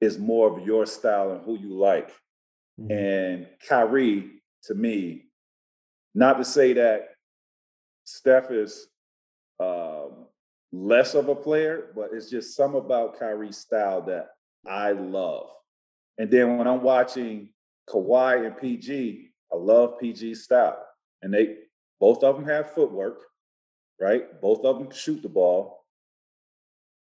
is 0.02 0.18
more 0.18 0.50
of 0.50 0.66
your 0.66 0.86
style 0.86 1.32
and 1.32 1.44
who 1.44 1.58
you 1.58 1.74
like? 1.74 2.12
Mhm. 2.80 2.92
And 2.92 3.48
Kyrie, 3.68 4.42
to 4.64 4.76
me, 4.76 5.30
not 6.14 6.38
to 6.38 6.46
say 6.46 6.74
that 6.74 7.10
Steph 8.06 8.52
is 8.52 8.88
um, 9.60 10.28
less 10.72 11.16
of 11.16 11.30
a 11.30 11.36
player, 11.36 11.92
but 11.96 12.12
it's 12.14 12.30
just 12.30 12.56
some 12.56 12.76
about 12.76 13.20
Kyrie's 13.20 13.58
style 13.58 14.02
that 14.04 14.30
I 14.66 14.92
love. 14.92 15.52
And 16.18 16.30
then 16.32 16.58
when 16.58 16.68
I'm 16.68 16.82
watching 16.82 17.50
Kawhi 17.88 18.46
and 18.46 18.58
PG, 18.58 19.32
I 19.52 19.56
love 19.56 20.00
PG's 20.00 20.44
style. 20.44 20.86
And 21.22 21.34
they 21.34 21.58
both 22.00 22.24
of 22.24 22.36
them 22.36 22.46
have 22.46 22.72
footwork, 22.74 23.22
right? 24.00 24.40
Both 24.42 24.64
of 24.64 24.80
them 24.80 24.92
shoot 24.92 25.22
the 25.22 25.30
ball. 25.30 25.79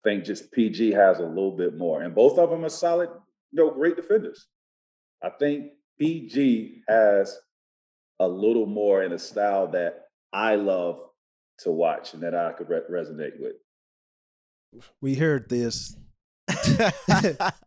I 0.04 0.08
think 0.08 0.24
just 0.24 0.52
PG 0.52 0.92
has 0.92 1.18
a 1.18 1.24
little 1.26 1.56
bit 1.56 1.76
more. 1.76 2.02
And 2.02 2.14
both 2.14 2.38
of 2.38 2.50
them 2.50 2.64
are 2.64 2.68
solid, 2.70 3.10
you 3.52 3.64
know, 3.64 3.70
great 3.70 3.96
defenders. 3.96 4.46
I 5.22 5.30
think 5.30 5.72
PG 5.98 6.82
has 6.88 7.36
a 8.20 8.28
little 8.28 8.66
more 8.66 9.02
in 9.02 9.12
a 9.12 9.18
style 9.18 9.68
that 9.72 10.04
I 10.32 10.54
love 10.56 11.00
to 11.60 11.70
watch 11.72 12.14
and 12.14 12.22
that 12.22 12.34
I 12.34 12.52
could 12.52 12.68
re- 12.68 12.80
resonate 12.90 13.40
with. 13.40 13.54
We 15.00 15.14
heard 15.16 15.48
this. 15.48 15.96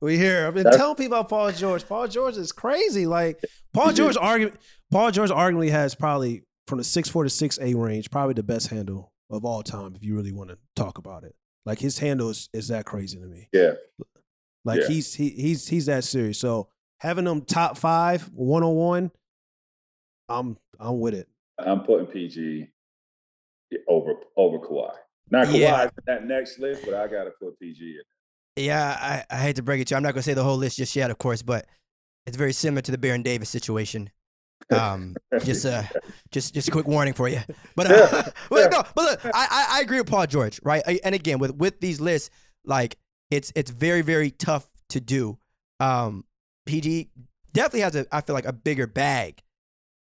we 0.02 0.18
hear. 0.18 0.48
I've 0.48 0.54
been 0.54 0.64
That's- 0.64 0.78
telling 0.78 0.96
people 0.96 1.18
about 1.18 1.30
Paul 1.30 1.52
George. 1.52 1.86
Paul 1.88 2.08
George 2.08 2.38
is 2.38 2.52
crazy. 2.52 3.06
Like 3.06 3.40
Paul 3.74 3.92
George 3.94 4.12
is. 4.12 4.18
argument. 4.18 4.60
Paul 4.92 5.12
George 5.12 5.30
arguably 5.30 5.70
has 5.70 5.96
probably 5.96 6.44
from 6.68 6.78
the 6.78 6.84
six 6.84 7.10
four 7.10 7.24
to 7.24 7.30
six 7.30 7.60
eight 7.62 7.76
range, 7.76 8.10
probably 8.12 8.34
the 8.34 8.44
best 8.44 8.68
handle 8.68 9.12
of 9.30 9.46
all 9.46 9.64
time. 9.64 9.96
If 9.96 10.04
you 10.04 10.16
really 10.16 10.32
want 10.32 10.50
to 10.50 10.58
talk 10.76 10.98
about 10.98 11.24
it, 11.24 11.36
like 11.66 11.80
his 11.80 12.00
handle 12.00 12.30
is, 12.30 12.50
is 12.54 12.68
that 12.70 12.86
crazy 12.86 13.20
to 13.20 13.26
me. 13.26 13.48
Yeah. 13.54 13.72
Like 14.66 14.82
Yeah. 14.82 14.88
he's 14.88 15.14
he 15.14 15.30
he's 15.30 15.68
he's 15.68 15.86
that 15.88 16.04
serious. 16.04 16.38
So 16.40 16.68
having 17.00 17.26
them 17.26 17.42
top 17.42 17.78
five 17.78 18.30
one 18.34 18.64
on 18.64 18.76
one, 18.76 19.12
I'm 20.30 20.58
I'm 20.80 21.00
with 21.00 21.14
it. 21.14 21.28
I'm 21.60 21.82
putting 21.82 22.08
PG 22.08 22.68
over 23.88 24.14
over 24.38 24.58
Kawhi. 24.60 24.92
Not 25.30 25.48
Kawhi 25.48 25.60
Yeah. 25.60 25.90
that 26.08 26.26
next 26.26 26.60
list, 26.60 26.84
but 26.86 26.94
I 26.94 27.08
got 27.08 27.24
to 27.26 27.32
put 27.42 27.60
PG 27.60 27.82
in. 28.58 28.64
Yeah, 28.64 28.98
I, 29.00 29.36
I 29.36 29.38
hate 29.40 29.56
to 29.56 29.64
break 29.64 29.80
it 29.82 29.88
to 29.88 29.94
you. 29.94 29.98
I'm 29.98 30.04
not 30.04 30.14
gonna 30.14 30.24
say 30.24 30.34
the 30.34 30.44
whole 30.44 30.58
list 30.58 30.78
just 30.78 30.96
yet, 30.96 31.10
of 31.10 31.18
course, 31.18 31.42
but 31.42 31.66
it's 32.26 32.38
very 32.38 32.54
similar 32.54 32.82
to 32.82 32.92
the 32.92 32.98
Baron 32.98 33.24
Davis 33.24 33.50
situation. 33.50 34.10
Um, 34.72 35.16
just 35.44 35.66
uh, 35.66 35.84
just 36.32 36.54
just 36.54 36.68
a 36.68 36.72
quick 36.72 36.88
warning 36.88 37.14
for 37.14 37.28
you. 37.28 37.40
But 37.76 37.92
uh, 37.92 38.08
Yeah, 38.12 38.30
well, 38.50 38.70
no, 38.70 38.84
but 38.96 39.04
look, 39.04 39.26
I, 39.26 39.48
I 39.50 39.68
I 39.78 39.82
agree 39.82 39.98
with 40.00 40.08
Paul 40.08 40.26
George, 40.28 40.60
right? 40.64 40.84
I- 40.88 41.00
And 41.04 41.14
again, 41.16 41.40
with 41.40 41.56
with 41.56 41.80
these 41.80 42.00
lists, 42.02 42.30
like 42.66 42.98
it's 43.30 43.52
it's 43.56 43.72
very 43.72 44.02
very 44.02 44.32
tough 44.32 44.68
to 44.90 45.00
do. 45.02 45.38
Um, 45.80 46.26
PG 46.66 47.10
definitely 47.54 47.82
has 47.82 47.96
a 47.96 48.06
I 48.12 48.22
feel 48.22 48.34
like 48.36 48.46
a 48.46 48.54
bigger 48.54 48.88
bag 48.88 49.42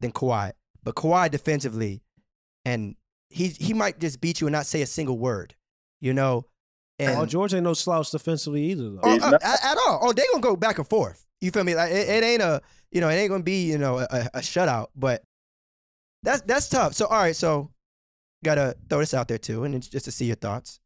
than 0.01 0.13
Kawhi, 0.13 0.53
but 0.83 0.95
Kawhi 0.97 1.31
defensively, 1.31 2.03
and 2.65 2.97
he 3.31 3.49
he 3.49 3.73
might 3.75 3.99
just 4.01 4.21
beat 4.21 4.41
you 4.41 4.47
and 4.49 4.53
not 4.53 4.67
say 4.67 4.83
a 4.83 4.87
single 4.87 5.19
word, 5.19 5.55
you 6.01 6.13
know. 6.13 6.47
And 6.99 7.15
Paul 7.17 7.27
George 7.27 7.55
ain't 7.55 7.65
no 7.65 7.75
slouch 7.75 8.11
defensively 8.11 8.65
either. 8.71 8.91
Though. 8.91 9.01
Oh, 9.03 9.13
uh, 9.15 9.31
not- 9.31 9.43
at, 9.43 9.65
at 9.65 9.77
all. 9.87 10.01
Oh, 10.03 10.13
they 10.13 10.23
gonna 10.33 10.43
go 10.43 10.57
back 10.57 10.79
and 10.79 10.87
forth. 10.89 11.25
You 11.43 11.51
feel 11.51 11.65
me? 11.65 11.75
Like 11.75 11.91
it, 11.91 12.09
it 12.09 12.25
ain't 12.25 12.41
a 12.41 12.63
you 12.93 13.01
know 13.01 13.09
it 13.09 13.15
ain't 13.17 13.29
gonna 13.29 13.43
be 13.43 13.65
you 13.65 13.77
know 13.77 13.99
a, 13.99 14.31
a 14.33 14.39
shutout. 14.39 14.87
But 14.97 15.23
that's 16.23 16.41
that's 16.43 16.69
tough. 16.69 16.95
So 16.95 17.07
all 17.07 17.21
right, 17.21 17.37
so 17.37 17.71
gotta 18.45 18.77
throw 18.89 19.01
this 19.01 19.13
out 19.13 19.27
there 19.29 19.39
too, 19.39 19.65
and 19.65 19.75
it's 19.75 19.89
just 19.89 20.05
to 20.05 20.13
see 20.13 20.27
your 20.27 20.37
thoughts. 20.37 20.79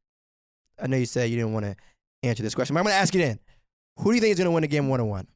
I 0.83 0.87
know 0.87 0.97
you 0.97 1.07
said 1.07 1.31
you 1.31 1.37
didn't 1.37 1.53
want 1.53 1.67
to 1.67 1.77
answer 2.23 2.43
this 2.43 2.55
question, 2.55 2.75
but 2.75 2.81
I'm 2.81 2.87
gonna 2.87 2.97
ask 2.97 3.15
you 3.15 3.21
then. 3.21 3.39
Who 3.99 4.11
do 4.11 4.15
you 4.15 4.21
think 4.21 4.33
is 4.33 4.39
gonna 4.39 4.51
win 4.51 4.63
the 4.63 4.69
game 4.69 4.89
one 4.89 5.01
on 5.01 5.09
one? 5.09 5.27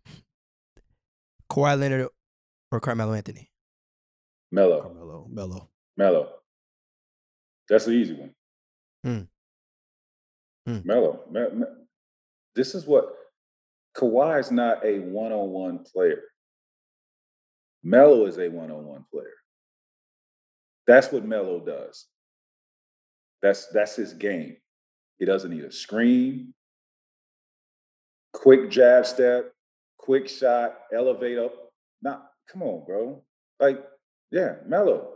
Kawhi 1.50 1.78
Leonard 1.78 2.08
or 2.72 2.80
Carmelo 2.80 3.12
Anthony? 3.12 3.50
Melo, 4.52 4.80
Carmelo, 4.80 5.26
Melo. 5.30 5.68
Melo. 5.96 6.28
That's 7.68 7.84
the 7.84 7.92
easy 7.92 8.14
one. 8.14 8.34
Hmm. 9.04 9.20
Hmm. 10.66 10.86
Melo. 10.86 11.20
Me- 11.30 11.50
me- 11.52 11.66
this 12.54 12.74
is 12.74 12.86
what 12.86 13.14
Kawhi 13.96 14.40
is 14.40 14.50
not 14.50 14.84
a 14.84 15.00
one-on-one 15.00 15.84
player. 15.92 16.22
Melo 17.82 18.26
is 18.26 18.38
a 18.38 18.48
one-on-one 18.48 19.04
player. 19.12 19.34
That's 20.86 21.10
what 21.12 21.24
Melo 21.24 21.60
does. 21.60 22.06
That's 23.42 23.66
that's 23.68 23.96
his 23.96 24.12
game. 24.12 24.56
He 25.18 25.24
doesn't 25.24 25.50
need 25.50 25.64
a 25.64 25.72
screen, 25.72 26.54
quick 28.32 28.70
jab 28.70 29.06
step, 29.06 29.52
quick 29.98 30.28
shot, 30.28 30.76
elevate 30.92 31.38
up. 31.38 31.54
Not 32.02 32.30
come 32.50 32.62
on, 32.62 32.84
bro. 32.86 33.22
Like, 33.58 33.82
yeah, 34.30 34.56
Melo. 34.66 35.14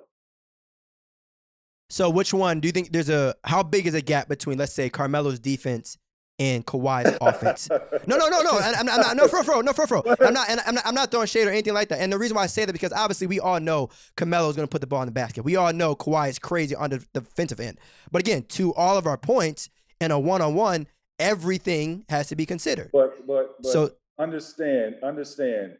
So 1.91 2.11
which 2.11 2.33
one 2.35 2.61
do 2.61 2.69
you 2.69 2.73
think 2.73 2.93
there's 2.93 3.11
a 3.11 3.35
how 3.45 3.63
big 3.63 3.87
is 3.87 3.95
a 3.95 4.03
gap 4.03 4.29
between 4.29 4.59
let's 4.59 4.73
say 4.73 4.89
Carmelo's 4.89 5.39
defense 5.39 5.99
and 6.39 6.67
Kawhi's 6.67 7.17
offense? 7.21 7.69
No, 8.07 8.17
no, 8.17 8.29
no, 8.29 8.43
no. 8.43 8.59
I'm, 8.59 8.89
I'm 8.89 9.01
not. 9.01 9.17
No, 9.17 9.29
fro, 9.29 9.43
fro, 9.43 9.61
no, 9.61 9.73
fro, 9.73 9.87
fro. 9.87 10.03
I'm 10.21 10.35
not. 10.35 10.49
And 10.51 10.61
I'm 10.67 10.75
not. 10.75 10.87
I'm 10.87 10.95
not 10.95 11.11
throwing 11.11 11.27
shade 11.27 11.47
or 11.47 11.51
anything 11.51 11.75
like 11.75 11.89
that. 11.89 12.01
And 12.01 12.13
the 12.13 12.19
reason 12.19 12.35
why 12.35 12.43
I 12.43 12.47
say 12.47 12.65
that 12.65 12.73
because 12.73 12.93
obviously 12.93 13.27
we 13.27 13.41
all 13.41 13.61
know 13.61 13.89
Carmelo's 14.17 14.57
going 14.57 14.67
to 14.67 14.71
put 14.71 14.81
the 14.81 14.87
ball 14.87 15.03
in 15.03 15.07
the 15.07 15.13
basket. 15.13 15.45
We 15.45 15.57
all 15.57 15.73
know 15.73 15.95
Kawhi 15.95 16.29
is 16.29 16.39
crazy 16.39 16.75
on 16.75 16.91
the 16.91 17.07
defensive 17.15 17.61
end. 17.61 17.79
But 18.11 18.21
again, 18.21 18.43
to 18.51 18.75
all 18.75 18.99
of 18.99 19.07
our 19.07 19.17
points 19.17 19.71
in 20.01 20.11
a 20.11 20.19
one-on-one, 20.19 20.87
everything 21.19 22.05
has 22.09 22.29
to 22.29 22.37
be 22.37 22.47
considered. 22.47 22.91
But 22.93 23.27
but, 23.27 23.63
but 23.63 23.71
So 23.71 23.93
understand, 24.19 24.97
understand, 25.03 25.77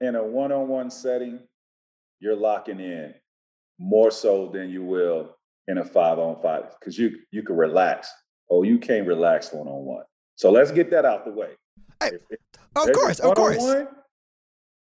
in 0.00 0.16
a 0.16 0.24
one-on-one 0.24 0.90
setting, 0.90 1.40
you're 2.20 2.36
locking 2.36 2.80
in 2.80 3.14
more 3.78 4.10
so 4.10 4.50
than 4.52 4.70
you 4.70 4.82
will 4.82 5.36
in 5.68 5.78
a 5.78 5.84
five-on-five 5.84 6.74
because 6.78 6.98
you 6.98 7.18
you 7.30 7.42
can 7.42 7.56
relax. 7.56 8.12
Oh, 8.50 8.62
you 8.62 8.78
can't 8.78 9.06
relax 9.06 9.52
one-on-one. 9.52 10.04
So 10.36 10.50
let's 10.50 10.70
get 10.70 10.90
that 10.90 11.04
out 11.04 11.24
the 11.24 11.32
way. 11.32 11.50
Hey, 12.00 12.08
If- 12.14 12.22
if 12.30 12.38
of 12.76 12.92
course, 12.92 13.20
of 13.20 13.34
course. 13.34 13.86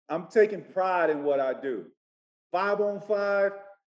I'm 0.08 0.26
taking 0.26 0.62
pride 0.62 1.10
in 1.10 1.24
what 1.24 1.40
I 1.40 1.54
do. 1.54 1.86
Five 2.52 2.80
on 2.80 3.00
five, 3.00 3.52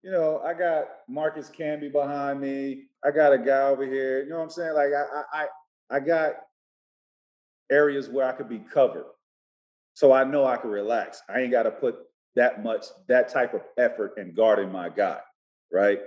you 0.03 0.11
know, 0.11 0.41
I 0.41 0.55
got 0.55 0.89
Marcus 1.09 1.51
Camby 1.51 1.91
behind 1.91 2.41
me. 2.41 2.89
I 3.05 3.11
got 3.11 3.33
a 3.33 3.39
guy 3.39 3.63
over 3.69 3.85
here. 3.87 4.23
You 4.25 4.31
know 4.31 4.39
what 4.39 4.45
I'm 4.45 4.51
saying? 4.51 4.75
Like 4.75 4.91
I 4.93 5.05
I 5.05 5.43
I, 5.43 5.97
I 5.97 6.01
got 6.01 6.35
areas 7.71 8.09
where 8.09 8.27
I 8.27 8.33
could 8.33 8.49
be 8.49 8.59
covered. 8.59 9.07
So 9.95 10.13
I 10.13 10.25
know 10.25 10.45
I 10.47 10.57
can 10.57 10.71
relax. 10.71 11.23
I 11.29 11.41
ain't 11.41 11.51
got 11.53 11.65
to 11.65 11.71
put 11.71 11.97
that 12.35 12.63
much, 12.63 12.87
that 13.09 13.29
type 13.29 13.55
of 13.55 13.63
effort 13.77 14.15
in 14.19 14.35
guarding 14.35 14.71
my 14.73 14.89
guy, 14.89 15.21
right? 15.73 16.01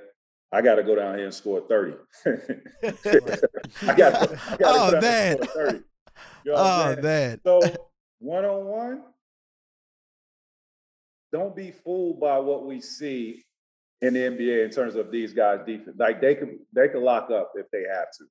I 0.54 0.62
got 0.62 0.76
to 0.76 0.84
go 0.84 0.96
down 0.96 1.16
here 1.16 1.26
and 1.26 1.34
score 1.34 1.62
30. 1.68 1.94
I 2.26 3.96
got 3.96 4.30
to 4.30 4.40
Oh, 4.64 4.92
go 4.92 4.92
down 4.92 5.02
man. 5.02 5.38
and 5.40 5.50
score 5.50 5.66
30. 5.66 5.78
You 6.46 6.52
know 6.52 6.58
Oh 6.58 6.92
saying? 6.94 7.02
man. 7.04 7.42
So 7.44 7.60
one 8.20 8.46
on 8.46 8.66
one, 8.66 9.02
don't 11.32 11.56
be 11.56 11.72
fooled 11.72 12.20
by 12.20 12.38
what 12.38 12.66
we 12.66 12.80
see 12.82 13.44
in 14.02 14.14
the 14.14 14.20
NBA 14.20 14.66
in 14.66 14.70
terms 14.70 14.96
of 14.96 15.12
these 15.12 15.34
guys' 15.34 15.60
defense. 15.66 15.96
Like 15.98 16.22
they 16.22 16.36
could 16.36 16.60
they 16.74 16.88
could 16.90 17.02
lock 17.02 17.32
up 17.32 17.54
if 17.56 17.66
they 17.72 17.84
have 17.92 18.08
to. 18.20 18.26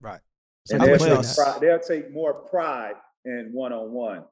Right. 0.00 0.20
So 0.66 0.76
And 0.76 0.84
they'll 0.84 0.98
take, 1.22 1.34
pride, 1.34 1.60
they'll 1.60 1.78
take 1.80 2.12
more 2.12 2.34
pride 2.34 2.94
in 3.24 3.50
one 3.52 3.72
on 3.72 3.90
one. 3.90 4.24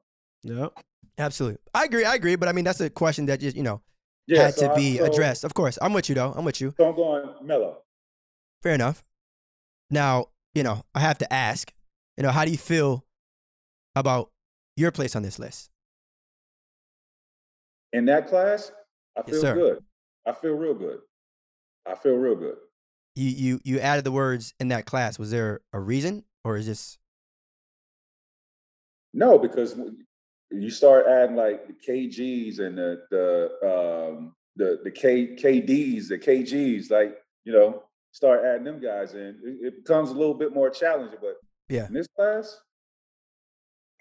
Yep. 0.43 0.73
Absolutely. 1.17 1.59
I 1.73 1.83
agree. 1.85 2.05
I 2.05 2.15
agree. 2.15 2.35
But 2.35 2.47
I 2.49 2.53
mean, 2.53 2.65
that's 2.65 2.79
a 2.79 2.89
question 2.89 3.25
that 3.27 3.39
just 3.39 3.55
you 3.57 3.63
know 3.63 3.81
Yeah, 4.27 4.43
had 4.43 4.55
so 4.55 4.67
to 4.67 4.73
I- 4.73 4.75
be 4.75 4.97
so- 4.97 5.05
addressed. 5.05 5.43
Of 5.43 5.53
course, 5.53 5.77
I'm 5.81 5.93
with 5.93 6.09
you 6.09 6.15
though. 6.15 6.31
I'm 6.35 6.45
with 6.45 6.61
you. 6.61 6.73
So 6.77 6.89
I'm 6.89 6.95
going 6.95 7.29
Melo. 7.45 7.83
Fair 8.61 8.73
enough. 8.73 9.03
Now, 9.89 10.27
you 10.55 10.63
know, 10.63 10.83
I 10.95 10.99
have 11.01 11.17
to 11.19 11.31
ask, 11.33 11.73
you 12.17 12.23
know, 12.23 12.31
how 12.31 12.45
do 12.45 12.51
you 12.51 12.57
feel 12.57 13.05
about 13.95 14.31
your 14.77 14.91
place 14.91 15.15
on 15.15 15.23
this 15.23 15.37
list? 15.39 15.69
In 17.91 18.05
that 18.05 18.27
class, 18.27 18.71
I 19.17 19.21
Yes, 19.21 19.29
feel 19.29 19.41
sir. 19.41 19.53
good. 19.55 19.85
I 20.25 20.31
feel 20.33 20.53
real 20.53 20.73
good. 20.73 21.01
I 21.85 21.95
feel 21.95 22.15
real 22.15 22.35
good. 22.35 22.57
You 23.15 23.29
you 23.29 23.59
you 23.63 23.79
added 23.79 24.03
the 24.05 24.11
words 24.11 24.53
in 24.59 24.69
that 24.69 24.85
class. 24.85 25.19
Was 25.19 25.29
there 25.31 25.61
a 25.73 25.79
reason, 25.79 26.23
or 26.43 26.55
is 26.57 26.65
this 26.65 26.97
No, 29.13 29.37
because 29.37 29.75
you 30.53 30.69
start 30.69 31.07
adding 31.07 31.35
like 31.35 31.67
the 31.67 31.73
KGs 31.73 32.59
and 32.59 32.77
the 32.77 33.01
the 33.09 34.07
um, 34.13 34.35
the 34.55 34.79
the 34.83 34.91
K 34.91 35.35
KDs, 35.35 36.07
the 36.09 36.19
KGs, 36.19 36.91
like 36.91 37.17
you 37.45 37.51
know, 37.53 37.83
start 38.11 38.43
adding 38.45 38.63
them 38.63 38.79
guys 38.81 39.13
in. 39.13 39.39
It, 39.43 39.67
it 39.67 39.75
becomes 39.83 40.09
a 40.09 40.13
little 40.13 40.33
bit 40.33 40.53
more 40.53 40.69
challenging. 40.69 41.19
But 41.21 41.37
Yeah. 41.69 41.87
in 41.87 41.93
this 41.93 42.07
class, 42.15 42.59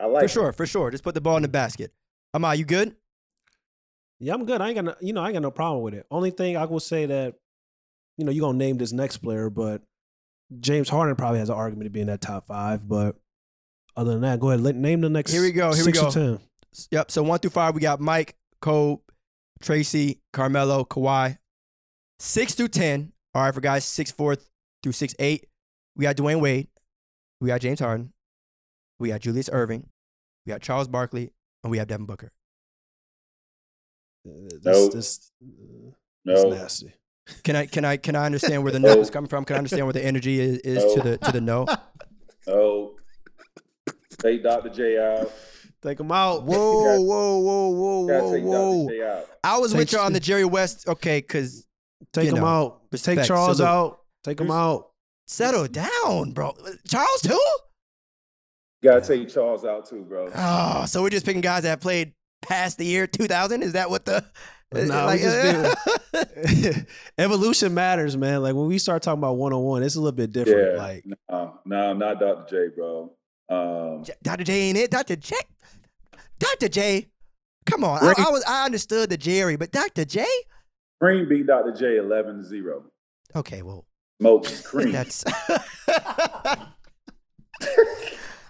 I 0.01 0.07
like 0.07 0.21
for 0.21 0.25
it. 0.27 0.31
sure? 0.31 0.53
For 0.53 0.67
sure. 0.67 0.91
Just 0.91 1.05
put 1.05 1.15
the 1.15 1.21
ball 1.21 1.37
in 1.37 1.43
the 1.43 1.49
basket. 1.49 1.93
Amar, 2.35 2.55
you 2.55 2.65
good? 2.65 2.97
Yeah, 4.21 4.35
I'm 4.35 4.45
good. 4.47 4.61
I 4.61 4.69
ain't 4.69 4.77
got 4.77 4.85
no, 4.85 4.95
you 5.01 5.13
know, 5.13 5.21
I 5.23 5.27
ain't 5.27 5.35
got 5.35 5.43
no 5.43 5.51
problem 5.51 5.83
with 5.83 5.95
it. 5.95 6.07
Only 6.11 6.31
thing 6.31 6.57
I 6.57 6.65
will 6.65 6.81
say 6.81 7.07
that, 7.07 7.35
you 8.17 8.25
know, 8.25 8.31
you're 8.31 8.47
gonna 8.47 8.59
name 8.59 8.79
this 8.79 8.93
next 8.93 9.19
player, 9.19 9.51
but 9.51 9.83
James 10.61 10.89
Harden 10.89 11.17
probably 11.17 11.41
has 11.41 11.49
an 11.49 11.57
argument 11.57 11.87
to 11.87 11.91
be 11.91 12.01
in 12.01 12.07
that 12.07 12.21
top 12.21 12.47
five. 12.47 12.87
But 12.89 13.17
other 13.97 14.13
than 14.13 14.23
that, 14.23 14.41
go 14.41 14.51
ahead. 14.51 14.61
Let, 14.61 14.75
name 14.77 15.01
the 15.01 15.11
next. 15.11 15.33
Here 15.33 15.43
we 15.43 15.53
go, 15.53 15.73
here 15.73 15.85
we 15.85 15.93
go. 15.93 16.11
To 16.11 16.37
ten. 16.37 16.39
Yep. 16.91 17.11
So 17.11 17.23
one 17.23 17.39
through 17.39 17.51
five, 17.51 17.75
we 17.75 17.81
got 17.81 18.01
Mike, 18.01 18.37
Cole, 18.61 19.03
Tracy, 19.61 20.21
Carmelo, 20.33 20.85
Kawhi. 20.85 21.39
Six 22.19 22.55
through 22.55 22.69
ten. 22.69 23.13
All 23.35 23.43
right, 23.43 23.55
for 23.55 23.61
guys, 23.61 23.85
six 23.85 24.11
four 24.11 24.37
through 24.83 24.93
six 24.93 25.15
eight. 25.19 25.47
We 25.97 26.03
got 26.05 26.17
Dwyane 26.17 26.41
Wade. 26.41 26.69
We 27.41 27.49
got 27.49 27.61
James 27.61 27.81
Harden. 27.81 28.13
We 28.99 29.09
got 29.09 29.21
Julius 29.21 29.49
Erving. 29.49 29.85
We 30.47 30.51
got 30.51 30.61
Charles 30.63 30.89
Barkley, 30.89 31.33
and 31.65 31.71
we 31.71 31.79
have 31.79 31.89
Devin 31.89 32.07
Booker. 32.07 32.31
Uh, 34.27 34.31
This, 34.51 34.65
Nope. 34.65 34.93
this, 34.93 35.33
uh, 35.43 35.91
this 36.25 36.45
No, 36.45 36.51
nasty. 36.51 36.95
Can 37.45 37.57
I 37.57 37.67
can 37.67 37.85
I 37.85 37.97
can 37.97 38.17
I 38.17 38.27
understand 38.27 38.63
where 38.63 38.73
the 38.73 38.79
no 38.81 39.01
is 39.01 39.11
coming 39.11 39.29
from? 39.29 39.45
Can 39.45 39.55
I 39.55 39.59
understand 39.59 39.87
where 39.87 39.93
the 39.93 40.05
energy 40.05 40.41
is, 40.41 40.59
is 40.59 40.95
to 40.95 41.01
the 41.01 41.19
to 41.19 41.33
the 41.33 41.41
no? 41.41 41.67
no. 42.47 42.95
Take 44.23 44.43
Dr. 44.43 44.69
J 44.69 44.99
out. 44.99 45.33
Take 45.83 45.99
him 46.01 46.13
out. 46.13 46.45
Whoa, 46.45 46.57
whoa, 47.01 47.01
whoa, 47.01 47.39
whoa, 47.39 47.69
whoa, 47.71 48.01
whoa! 48.07 48.87
Dr. 48.89 48.95
J 48.97 49.07
out. 49.07 49.27
I 49.43 49.59
was 49.59 49.75
with 49.75 49.89
Take- 49.91 49.99
you 49.99 50.05
on 50.05 50.13
the 50.13 50.21
Jerry 50.21 50.45
West. 50.45 50.87
Okay, 50.89 51.19
because 51.19 51.67
Take 52.13 52.27
you 52.27 52.31
him 52.37 52.41
know, 52.41 52.47
out. 52.47 52.81
respect, 52.93 53.19
Take 53.21 53.27
Charles 53.29 53.57
salute. 53.57 53.69
out. 53.69 53.99
Take 54.25 54.41
him 54.41 54.51
out. 54.51 54.91
settle 55.27 55.67
down, 55.67 56.33
bro. 56.33 56.55
Charles 56.87 57.21
too? 57.23 57.41
Gotta 58.85 59.01
take 59.07 59.29
Charles 59.29 59.65
out 59.65 59.89
too, 59.89 60.03
bro. 60.03 60.31
Oh, 60.35 60.85
so 60.87 61.03
we're 61.03 61.11
just 61.11 61.25
picking 61.27 61.41
guys 61.41 61.63
that 61.63 61.69
have 61.71 61.81
played 61.81 62.15
past 62.43 62.79
the 62.79 62.85
year 62.85 63.07
2000? 63.07 63.63
Is 63.63 63.73
that 63.73 63.91
what 63.91 64.05
the? 64.05 64.25
Nah, 64.75 65.13
we 65.13 65.19
just 65.19 66.87
Evolution 67.19 67.75
matters, 67.75 68.17
man. 68.17 68.43
Like 68.43 68.55
when 68.55 68.67
we 68.67 68.79
start 68.79 69.03
talking 69.03 69.19
about 69.21 69.35
one 69.35 69.53
on 69.53 69.63
one, 69.63 69.83
it's 69.83 69.95
a 69.97 70.01
little 70.01 70.17
bit 70.17 70.33
different. 70.33 70.75
Yeah. 70.77 70.83
Like 70.83 71.05
No, 71.31 71.59
no, 71.65 71.93
not 71.95 72.19
Dr. 72.21 72.69
J, 72.69 72.75
bro. 72.75 73.13
Um, 73.49 74.05
Dr. 74.23 74.45
J 74.45 74.53
ain't 74.69 74.79
it? 74.79 74.91
Dr. 74.91 75.17
J, 75.17 75.35
Dr. 76.39 76.69
J. 76.69 77.09
Come 77.67 77.85
on, 77.85 78.03
I, 78.03 78.15
I 78.19 78.31
was 78.31 78.43
I 78.49 78.65
understood 78.65 79.11
the 79.11 79.17
Jerry, 79.17 79.57
but 79.57 79.71
Dr. 79.73 80.05
J. 80.05 80.27
Cream 81.01 81.29
beat 81.29 81.47
Dr. 81.47 81.73
J 81.73 81.97
11 81.99 82.45
0. 82.45 82.85
Okay, 83.37 83.63
well 83.63 83.85
Smoke 84.21 84.47
Cream. 84.65 84.93
that's. 84.93 85.25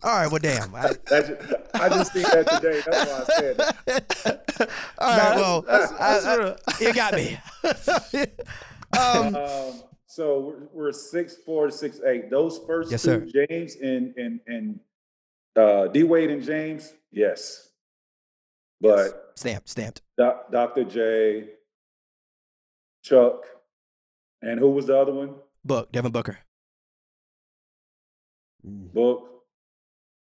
All 0.04 0.10
right, 0.18 0.26
well, 0.26 0.40
damn. 0.40 0.74
I, 0.74 0.88
just, 1.08 1.30
I 1.74 1.88
just 1.88 2.12
think 2.12 2.26
that 2.26 2.48
today. 2.60 2.82
That's 2.84 3.10
why 3.10 3.20
I 3.20 3.24
said 3.38 3.60
it. 3.86 4.70
All 4.98 5.16
right, 5.16 5.36
well, 5.36 5.62
that's- 5.62 5.90
that's 5.92 6.24
I- 6.26 6.50
I- 6.50 6.56
you 6.80 6.92
got 6.92 7.14
me. 7.14 7.38
um, 8.98 9.36
Um, 9.36 9.82
so 10.12 10.40
we're, 10.40 10.68
we're 10.72 10.92
six 10.92 11.36
four 11.36 11.66
to 11.66 11.72
six 11.72 11.98
eight. 12.06 12.30
Those 12.30 12.60
first 12.66 12.90
Yes, 12.90 13.02
two, 13.02 13.26
James 13.32 13.76
and 13.76 14.14
and 14.18 14.40
and 14.46 14.80
uh, 15.56 15.86
D 15.88 16.02
Wade 16.02 16.30
and 16.30 16.42
James, 16.42 16.92
yes. 17.10 17.70
But 18.78 19.32
stamped, 19.36 19.70
stamped. 19.70 20.02
Doc, 20.18 20.52
Dr. 20.52 20.84
J, 20.84 21.48
Chuck, 23.02 23.46
and 24.42 24.58
who 24.58 24.70
was 24.72 24.86
the 24.86 24.98
other 24.98 25.14
one? 25.14 25.34
Book, 25.64 25.90
Devin 25.92 26.12
Booker. 26.12 26.38
Book. 28.62 29.28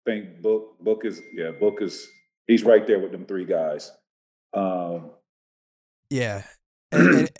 I 0.07 0.11
think 0.11 0.43
Book. 0.43 0.79
Book 0.81 1.07
is 1.07 1.23
yeah. 1.33 1.53
Book 1.53 1.81
is 1.81 2.07
he's 2.47 2.63
right 2.63 2.87
there 2.87 2.99
with 2.99 3.13
them 3.13 3.25
three 3.25 3.47
guys. 3.47 3.91
Um, 4.53 5.13
Yeah, 6.11 6.43
and, 6.93 7.17
and, 7.21 7.31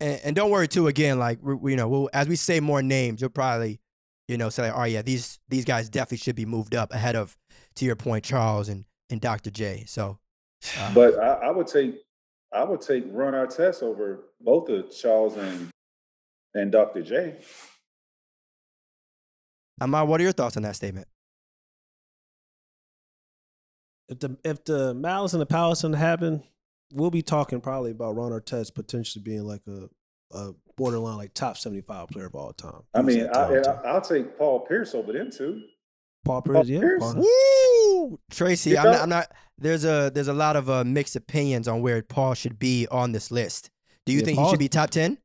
and, 0.00 0.20
and 0.24 0.36
don't 0.36 0.50
worry 0.50 0.68
too. 0.68 0.86
Again, 0.86 1.18
like 1.18 1.38
we, 1.42 1.54
we- 1.54 1.70
you 1.72 1.76
know, 1.76 1.88
we'll, 1.88 2.10
as 2.12 2.28
we 2.28 2.36
say 2.36 2.60
more 2.60 2.82
names, 2.82 3.20
you'll 3.20 3.30
probably, 3.30 3.80
you 4.28 4.36
know, 4.36 4.48
say, 4.48 4.64
like, 4.70 4.76
"Oh 4.78 4.84
yeah, 4.84 5.02
these 5.02 5.38
these 5.48 5.64
guys 5.64 5.88
definitely 5.88 6.18
should 6.18 6.36
be 6.36 6.46
moved 6.46 6.74
up 6.74 6.92
ahead 6.92 7.16
of, 7.16 7.36
to 7.76 7.84
your 7.84 7.96
point, 7.96 8.24
Charles 8.24 8.68
and 8.68 8.84
and 9.10 9.20
Dr. 9.20 9.50
J." 9.50 9.84
So, 9.86 10.18
uh, 10.78 10.94
But 10.94 11.18
I, 11.18 11.46
I 11.46 11.50
would 11.50 11.66
take 11.66 11.96
I 12.52 12.64
would 12.64 12.80
take 12.80 13.04
Ron 13.08 13.34
Our 13.34 13.46
Artest 13.46 13.82
over 13.82 14.24
both 14.40 14.68
of 14.68 14.90
Charles 14.96 15.36
and 15.36 15.70
and 16.54 16.72
Dr. 16.72 17.02
J. 17.02 17.36
Amar, 19.80 20.04
what 20.06 20.20
are 20.20 20.24
your 20.24 20.32
thoughts 20.32 20.56
on 20.56 20.62
that 20.64 20.76
statement? 20.76 21.06
if 24.08 24.18
the 24.20 24.36
if 24.42 24.64
the 24.64 24.94
malice 24.94 25.34
and 25.34 25.42
the 25.42 25.46
palace 25.46 25.82
didn't 25.82 25.96
happen, 25.96 26.42
we'll 26.92 27.10
be 27.10 27.22
talking 27.22 27.60
probably 27.60 27.90
about 27.90 28.16
Ron 28.16 28.32
Artest 28.32 28.74
potentially 28.74 29.22
being 29.22 29.44
like 29.44 29.62
a 29.66 29.88
a 30.30 30.52
borderline 30.76 31.16
like 31.16 31.32
top 31.32 31.56
seventy 31.56 31.80
five 31.80 32.08
player 32.08 32.26
of 32.26 32.34
all 32.34 32.52
time. 32.52 32.82
I 32.94 33.02
mean, 33.02 33.26
I, 33.28 33.32
talented. 33.32 33.66
I, 33.66 33.72
I'll 33.88 34.00
take 34.00 34.36
Paul 34.36 34.60
Pierce 34.60 34.94
over 34.94 35.12
them 35.12 35.30
too. 35.30 35.62
Paul 36.24 36.42
Pierce, 36.42 36.68
yeah. 36.68 36.80
Pierce. 36.80 37.02
Paul- 37.02 37.24
Woo, 38.10 38.18
Tracy, 38.30 38.76
I'm 38.76 38.84
not, 38.92 39.00
I'm 39.02 39.08
not. 39.08 39.32
There's 39.56 39.84
a 39.84 40.10
there's 40.14 40.28
a 40.28 40.34
lot 40.34 40.56
of 40.56 40.68
uh, 40.68 40.84
mixed 40.84 41.16
opinions 41.16 41.66
on 41.66 41.80
where 41.80 42.02
Paul 42.02 42.34
should 42.34 42.58
be 42.58 42.86
on 42.90 43.12
this 43.12 43.30
list. 43.30 43.70
Do 44.04 44.12
you 44.12 44.18
Yeah, 44.20 44.24
think 44.26 44.38
he 44.38 44.50
should 44.50 44.58
be 44.58 44.68
top 44.68 44.90
ten? 44.90 45.18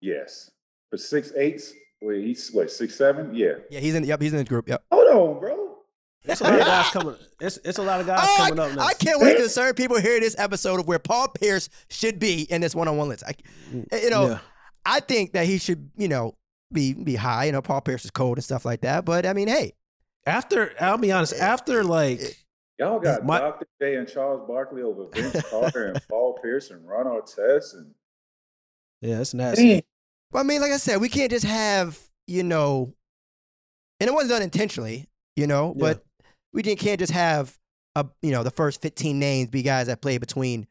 Yes. 0.00 0.50
For 0.90 0.96
six 0.96 1.32
eights, 1.36 1.72
wait, 2.00 2.24
he's 2.24 2.50
what, 2.52 2.70
six 2.70 2.94
seven? 2.94 3.34
Yeah. 3.34 3.54
Yeah, 3.70 3.80
he's 3.80 3.94
in. 3.94 4.04
Yep, 4.04 4.22
he's 4.22 4.32
in 4.32 4.38
the 4.38 4.44
group. 4.44 4.68
Yep. 4.68 4.84
Hold 4.92 5.08
on, 5.34 5.40
bro. 5.40 5.67
It's 6.24 6.40
a 6.40 6.44
lot 6.44 6.54
of 6.54 6.60
guys 6.66 6.90
coming. 6.92 7.16
It's 7.40 7.58
it's 7.64 7.78
a 7.78 7.82
lot 7.82 8.00
of 8.00 8.06
guys 8.06 8.20
Oh, 8.22 8.36
coming 8.48 8.58
up 8.58 8.72
I, 8.72 8.74
next. 8.74 8.86
I 8.86 8.94
can't 8.94 9.20
wait 9.20 9.36
to 9.38 9.48
certain 9.48 9.74
people 9.74 9.98
hear 10.00 10.20
this 10.20 10.36
episode 10.38 10.80
of 10.80 10.86
where 10.86 10.98
Paul 10.98 11.28
Pierce 11.28 11.68
should 11.90 12.18
be 12.18 12.42
in 12.50 12.60
this 12.60 12.74
one-on-one 12.74 13.08
list. 13.08 13.24
I, 13.26 13.34
eh, 13.92 14.02
you 14.02 14.10
know, 14.10 14.28
Yeah. 14.28 14.38
I 14.84 15.00
think 15.00 15.32
that 15.32 15.46
he 15.46 15.58
should, 15.58 15.90
you 15.96 16.08
know, 16.08 16.34
be 16.72 16.92
be 16.94 17.14
high. 17.16 17.44
You 17.46 17.52
know, 17.52 17.62
Paul 17.62 17.80
Pierce 17.80 18.04
is 18.04 18.10
cold 18.10 18.36
and 18.38 18.44
stuff 18.44 18.64
like 18.64 18.80
that. 18.82 19.04
But 19.04 19.24
I 19.26 19.32
mean, 19.32 19.48
hey, 19.48 19.74
After 20.26 20.74
I'll 20.80 20.98
be 20.98 21.12
honest, 21.12 21.34
after 21.34 21.82
like 21.84 22.20
Y'all 22.78 23.00
got 23.00 23.24
My- 23.26 23.38
Dr. 23.40 23.66
J 23.80 23.96
and 23.96 24.06
Charles 24.08 24.46
Barkley 24.46 24.82
over 24.82 25.06
Vince 25.12 25.42
Carter 25.50 25.86
and 25.88 26.00
Paul 26.08 26.38
Pierce 26.42 26.70
and 26.70 26.86
Ron 26.88 27.06
Artest 27.06 27.74
and 27.74 27.94
yeah, 29.00 29.20
it's 29.20 29.32
nasty. 29.34 29.84
But 30.30 30.40
I 30.40 30.42
mean, 30.42 30.60
like 30.60 30.72
I 30.72 30.76
said, 30.76 31.00
we 31.00 31.08
can't 31.08 31.30
just 31.30 31.44
have, 31.46 31.98
you 32.26 32.42
know, 32.42 32.92
and 34.00 34.08
it 34.08 34.12
wasn't 34.12 34.30
done 34.30 34.42
intentionally, 34.42 35.08
you 35.36 35.46
know, 35.46 35.72
Yeah. 35.76 35.80
but 35.80 36.04
we 36.66 36.74
can't 36.76 36.98
just 36.98 37.12
have, 37.12 37.56
a, 37.94 38.06
you 38.22 38.32
know, 38.32 38.42
the 38.42 38.50
first 38.50 38.82
15 38.82 39.18
names 39.18 39.48
be 39.50 39.62
guys 39.62 39.86
that 39.86 40.00
played 40.02 40.20
between, 40.20 40.66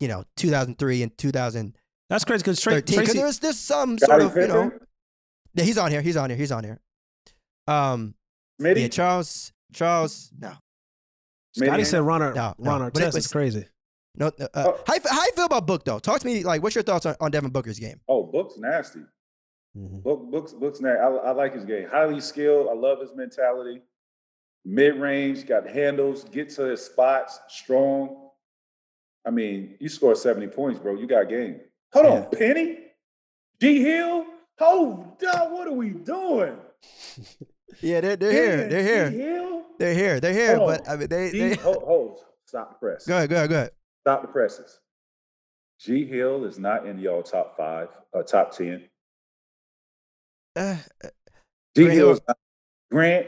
you 0.00 0.08
know, 0.08 0.24
2003 0.36 1.02
and 1.02 1.16
2000. 1.16 1.76
That's 2.10 2.24
crazy 2.24 2.42
because 2.42 2.60
Tra- 2.60 2.82
Tracy. 2.82 3.18
there's, 3.18 3.38
there's 3.38 3.58
some 3.58 3.98
sort 3.98 4.20
of, 4.22 4.36
you 4.36 4.46
know, 4.48 4.72
yeah, 5.54 5.64
he's 5.64 5.78
on 5.78 5.90
here. 5.90 6.02
He's 6.02 6.16
on 6.16 6.30
here. 6.30 6.36
He's 6.36 6.52
on 6.52 6.64
here. 6.64 6.80
Um, 7.66 8.14
Smitty, 8.60 8.82
yeah, 8.82 8.88
Charles, 8.88 9.52
Charles, 9.72 10.30
no, 10.38 10.52
Scotty 11.56 11.82
Smitty, 11.82 11.86
said 11.86 12.02
Ron, 12.02 12.22
Ar- 12.22 12.34
No, 12.34 12.54
no, 12.58 12.70
Ron 12.70 12.90
but 12.90 12.94
Artest 12.94 13.14
was- 13.14 13.16
is 13.26 13.32
crazy. 13.32 13.66
no. 14.16 14.26
Uh, 14.26 14.46
Oh. 14.54 14.80
how, 14.86 14.94
you, 14.94 15.00
f- 15.04 15.10
how 15.10 15.24
you 15.24 15.32
feel 15.34 15.46
about 15.46 15.66
Book 15.66 15.84
though? 15.84 15.98
Talk 15.98 16.20
to 16.20 16.26
me. 16.26 16.44
Like, 16.44 16.62
what's 16.62 16.74
your 16.74 16.84
thoughts 16.84 17.06
on, 17.06 17.16
on 17.20 17.30
Devin 17.30 17.50
Booker's 17.50 17.78
game? 17.78 18.00
Oh, 18.08 18.24
Book's 18.24 18.58
nasty. 18.58 19.00
Mhm. 19.76 20.02
Book, 20.02 20.30
Book's, 20.30 20.52
Book's 20.52 20.80
nasty. 20.80 21.00
I, 21.00 21.06
I 21.08 21.30
like 21.32 21.54
his 21.54 21.64
game. 21.64 21.88
Highly 21.90 22.20
skilled. 22.20 22.68
I 22.68 22.74
love 22.74 23.00
his 23.00 23.10
mentality. 23.14 23.80
Mid 24.64 24.96
range, 24.96 25.46
got 25.46 25.68
handles, 25.68 26.24
get 26.24 26.48
to 26.50 26.62
his 26.64 26.82
spots, 26.84 27.38
strong. 27.48 28.30
I 29.26 29.30
mean, 29.30 29.76
you 29.78 29.88
score 29.88 30.14
70 30.14 30.46
points, 30.48 30.80
bro. 30.80 30.94
You 30.94 31.06
got 31.06 31.28
game. 31.28 31.60
Hold 31.92 32.06
Yeah. 32.06 32.12
on, 32.12 32.30
Penny? 32.30 32.78
G 33.60 33.82
Hill? 33.82 34.26
Hold 34.58 35.22
up, 35.24 35.50
what 35.50 35.66
are 35.68 35.72
we 35.72 35.90
doing? 35.90 36.58
Yeah, 37.80 38.00
they're, 38.02 38.14
they're 38.14 38.30
here. 38.30 38.68
They're 38.68 38.82
here. 38.84 39.10
G 39.10 39.16
Hill? 39.18 39.62
They're 39.80 39.94
here. 39.94 40.20
They're 40.20 40.32
here. 40.32 40.56
Hold 40.58 40.68
But 40.70 40.88
on. 40.88 40.94
I 40.94 40.96
mean, 40.96 41.08
they, 41.08 41.30
G, 41.32 41.38
they 41.40 41.54
hold, 41.56 41.82
hold, 41.82 42.20
stop 42.46 42.70
the 42.70 42.78
press. 42.78 43.04
go 43.04 43.16
ahead, 43.16 43.28
go 43.28 43.34
ahead, 43.36 43.50
go 43.50 43.56
ahead. 43.56 43.70
Stop 44.02 44.22
the 44.22 44.28
presses. 44.28 44.78
G 45.80 46.06
Hill 46.06 46.44
is 46.44 46.56
not 46.56 46.86
in 46.86 47.00
y'all 47.00 47.22
top 47.24 47.56
five, 47.56 47.88
uh, 48.16 48.22
top 48.22 48.52
10. 48.56 48.88
Uh, 50.54 50.76
G 51.76 51.82
Grant 51.82 51.90
Hill 51.94 52.06
Hill- 52.06 52.10
is 52.12 52.20
not. 52.28 52.38
Grant, 52.92 53.26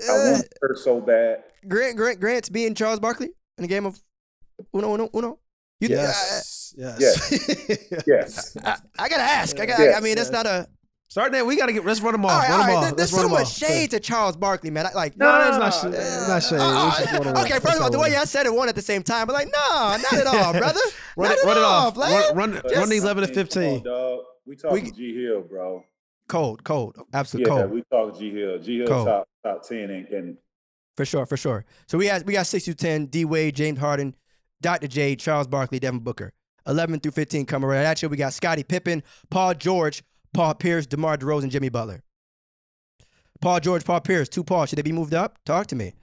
I 0.00 0.12
uh, 0.12 0.32
want 0.32 0.48
her 0.60 0.76
so 0.76 1.00
bad. 1.00 1.44
Grant, 1.68 1.96
Grant, 1.96 2.20
Grant's 2.20 2.48
being 2.48 2.74
Charles 2.74 3.00
Barkley 3.00 3.30
in 3.58 3.64
a 3.64 3.68
game 3.68 3.86
of 3.86 4.00
Uno, 4.74 4.94
Uno, 4.94 5.10
Uno. 5.14 5.38
You, 5.80 5.88
Yes, 5.90 6.74
yes, 6.76 7.32
Yes. 8.06 8.56
I, 8.64 8.70
I, 8.70 8.76
I 9.00 9.08
gotta 9.08 9.22
ask. 9.22 9.58
I, 9.58 9.66
got, 9.66 9.78
Yes, 9.80 9.96
I 9.96 10.00
mean, 10.00 10.14
that's 10.14 10.30
yes. 10.30 10.32
not 10.32 10.46
a. 10.46 10.68
Start 11.08 11.30
there. 11.32 11.44
We 11.44 11.56
gotta 11.56 11.72
get. 11.74 11.84
Let's 11.84 12.00
run 12.00 12.12
them 12.12 12.24
off. 12.24 12.30
All 12.32 12.38
right, 12.38 12.48
run 12.48 12.60
all 12.60 12.66
them 12.66 12.74
right. 12.76 12.90
off. 12.92 12.96
There's 12.96 13.12
Let's 13.12 13.22
so 13.24 13.28
much 13.28 13.42
off. 13.42 13.52
shade 13.52 13.90
to 13.90 14.00
Charles 14.00 14.36
Barkley, 14.36 14.70
man. 14.70 14.86
I, 14.86 14.92
like, 14.92 15.16
No, 15.18 15.26
Nah. 15.26 15.48
it's 15.48 15.58
not. 15.58 15.70
sh- 15.92 15.94
It's 15.98 16.28
not 16.28 16.42
shade. 16.42 16.58
Uh, 16.60 16.88
It's 16.88 16.98
just 17.10 17.18
one 17.18 17.28
on 17.36 17.38
okay, 17.44 17.58
first 17.58 17.76
of 17.76 17.82
all, 17.82 17.90
the 17.90 17.98
way 17.98 18.16
I 18.16 18.24
said 18.24 18.46
it 18.46 18.54
one 18.54 18.68
at 18.70 18.74
the 18.76 18.80
same 18.82 19.02
time, 19.02 19.26
but 19.26 19.34
like, 19.34 19.48
no, 19.48 19.96
not 20.00 20.12
at 20.14 20.26
all, 20.26 20.52
brother. 20.58 20.80
Run 21.16 21.28
not 21.28 21.38
it, 21.38 21.40
at 21.40 21.46
run 21.46 21.56
it 21.58 21.62
off. 21.62 21.96
man. 21.98 22.36
Run, 22.36 22.52
run, 22.52 22.62
Just- 22.62 22.76
run 22.76 22.88
the 22.88 22.96
eleven 22.96 23.24
to 23.24 23.28
I 23.28 23.30
mean, 23.30 23.34
come 23.34 23.44
fifteen. 23.44 23.76
on, 23.78 23.82
dog. 23.82 24.20
We 24.46 24.56
talking 24.56 24.94
G 24.94 25.22
Hill, 25.22 25.42
bro. 25.42 25.84
Cold, 26.28 26.64
cold, 26.64 26.96
absolute 27.12 27.46
Yeah, 27.46 27.54
cold. 27.54 27.70
we 27.72 27.82
talking 27.90 28.18
G 28.18 28.30
Hill. 28.40 28.58
G 28.60 28.78
Hill 28.78 28.86
Cold. 28.86 29.06
top 29.06 29.28
top 29.44 29.66
ten 29.66 29.90
and, 29.90 30.08
and 30.08 30.36
For 30.96 31.04
sure, 31.04 31.26
for 31.26 31.36
sure. 31.36 31.64
So 31.88 31.98
we 31.98 32.06
had 32.06 32.26
we 32.26 32.32
got 32.32 32.46
six 32.46 32.64
through 32.64 32.74
ten: 32.74 33.06
D 33.06 33.24
Wade, 33.24 33.54
James 33.56 33.78
Harden, 33.78 34.14
Dr. 34.60 34.88
J, 34.88 35.16
Charles 35.16 35.46
Barkley, 35.46 35.78
Devin 35.78 36.00
Booker. 36.00 36.32
Eleven 36.66 37.00
through 37.00 37.12
fifteen 37.12 37.44
coming 37.44 37.68
right 37.68 37.84
at 37.84 38.02
you. 38.02 38.08
We 38.08 38.16
got 38.16 38.32
Scottie 38.32 38.62
Pippen, 38.62 39.02
Paul 39.30 39.54
George, 39.54 40.02
Paul 40.32 40.54
Pierce, 40.54 40.86
DeMar 40.86 41.16
DeRozan, 41.16 41.50
Jimmy 41.50 41.68
Butler. 41.68 42.02
Paul 43.40 43.58
George, 43.58 43.84
Paul 43.84 44.00
Pierce, 44.00 44.28
two 44.28 44.44
Paul. 44.44 44.66
Should 44.66 44.78
they 44.78 44.82
be 44.82 44.92
moved 44.92 45.14
up? 45.14 45.38
Talk 45.44 45.66
to 45.68 45.76
me. 45.76 45.94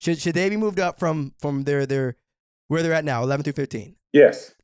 Should 0.00 0.18
should 0.18 0.34
they 0.34 0.50
be 0.50 0.56
moved 0.58 0.78
up 0.78 0.98
from 0.98 1.32
from 1.38 1.64
their 1.64 1.86
their 1.86 2.16
where 2.68 2.82
they're 2.82 2.92
at 2.92 3.04
now, 3.04 3.22
eleven 3.22 3.44
through 3.44 3.54
fifteen? 3.54 3.96
yes, 4.12 4.54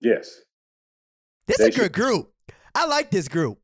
yes. 0.00 0.40
This 1.46 1.60
is 1.60 1.66
a 1.68 1.70
good 1.70 1.92
group. 1.92 2.32
I 2.74 2.86
like 2.86 3.10
this 3.10 3.28
group. 3.28 3.58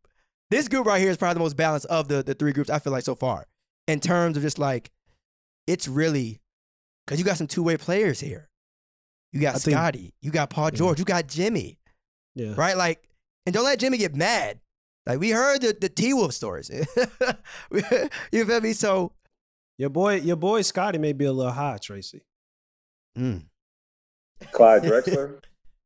This 0.51 0.68
group 0.68 0.87
right 0.87 1.01
here 1.01 1.11
is 1.11 1.16
probably 1.16 1.35
the 1.35 1.41
most 1.41 1.57
balanced 1.57 1.87
of 1.87 2.09
the, 2.09 2.22
the 2.22 2.35
three 2.35 2.53
groups 2.53 2.70
I 2.70 2.79
feel 2.79 2.93
like 2.93 3.05
so 3.05 3.14
far. 3.14 3.47
In 3.87 4.01
terms 4.01 4.37
of 4.37 4.43
just 4.43 4.59
like, 4.59 4.91
it's 5.66 5.87
really 5.89 6.41
because 7.07 7.18
you 7.18 7.24
got 7.24 7.37
some 7.37 7.47
two 7.47 7.62
way 7.62 7.76
players 7.76 8.20
here. 8.20 8.49
You 9.32 9.41
got 9.41 9.57
I 9.57 9.59
think- 9.59 9.76
Scotty, 9.76 10.14
you 10.22 10.30
got 10.30 10.51
Paul 10.51 10.66
Yeah. 10.66 10.76
George, 10.78 10.99
you 10.99 11.05
got 11.05 11.26
Jimmy, 11.28 11.78
Yeah. 12.35 12.55
right? 12.57 12.76
Like, 12.76 13.09
and 13.47 13.55
don't 13.55 13.64
let 13.64 13.78
Jimmy 13.80 13.99
get 13.99 14.14
mad. 14.14 14.61
Like 15.07 15.18
we 15.20 15.30
heard 15.30 15.61
the 15.61 15.76
the 15.78 15.89
T 15.91 16.14
Wolf 16.14 16.32
stories. 16.32 16.70
you 18.32 18.45
feel 18.47 18.61
me? 18.61 18.72
So, 18.72 19.12
Your 19.76 19.91
boy, 19.91 20.14
your 20.16 20.37
boy 20.37 20.62
Scotty 20.62 20.99
may 20.99 21.12
be 21.12 21.24
a 21.26 21.32
little 21.32 21.53
high, 21.53 21.78
Tracy. 21.82 22.22
mm. 23.18 23.43
Clyde 24.53 24.82
Drexler. 24.85 25.41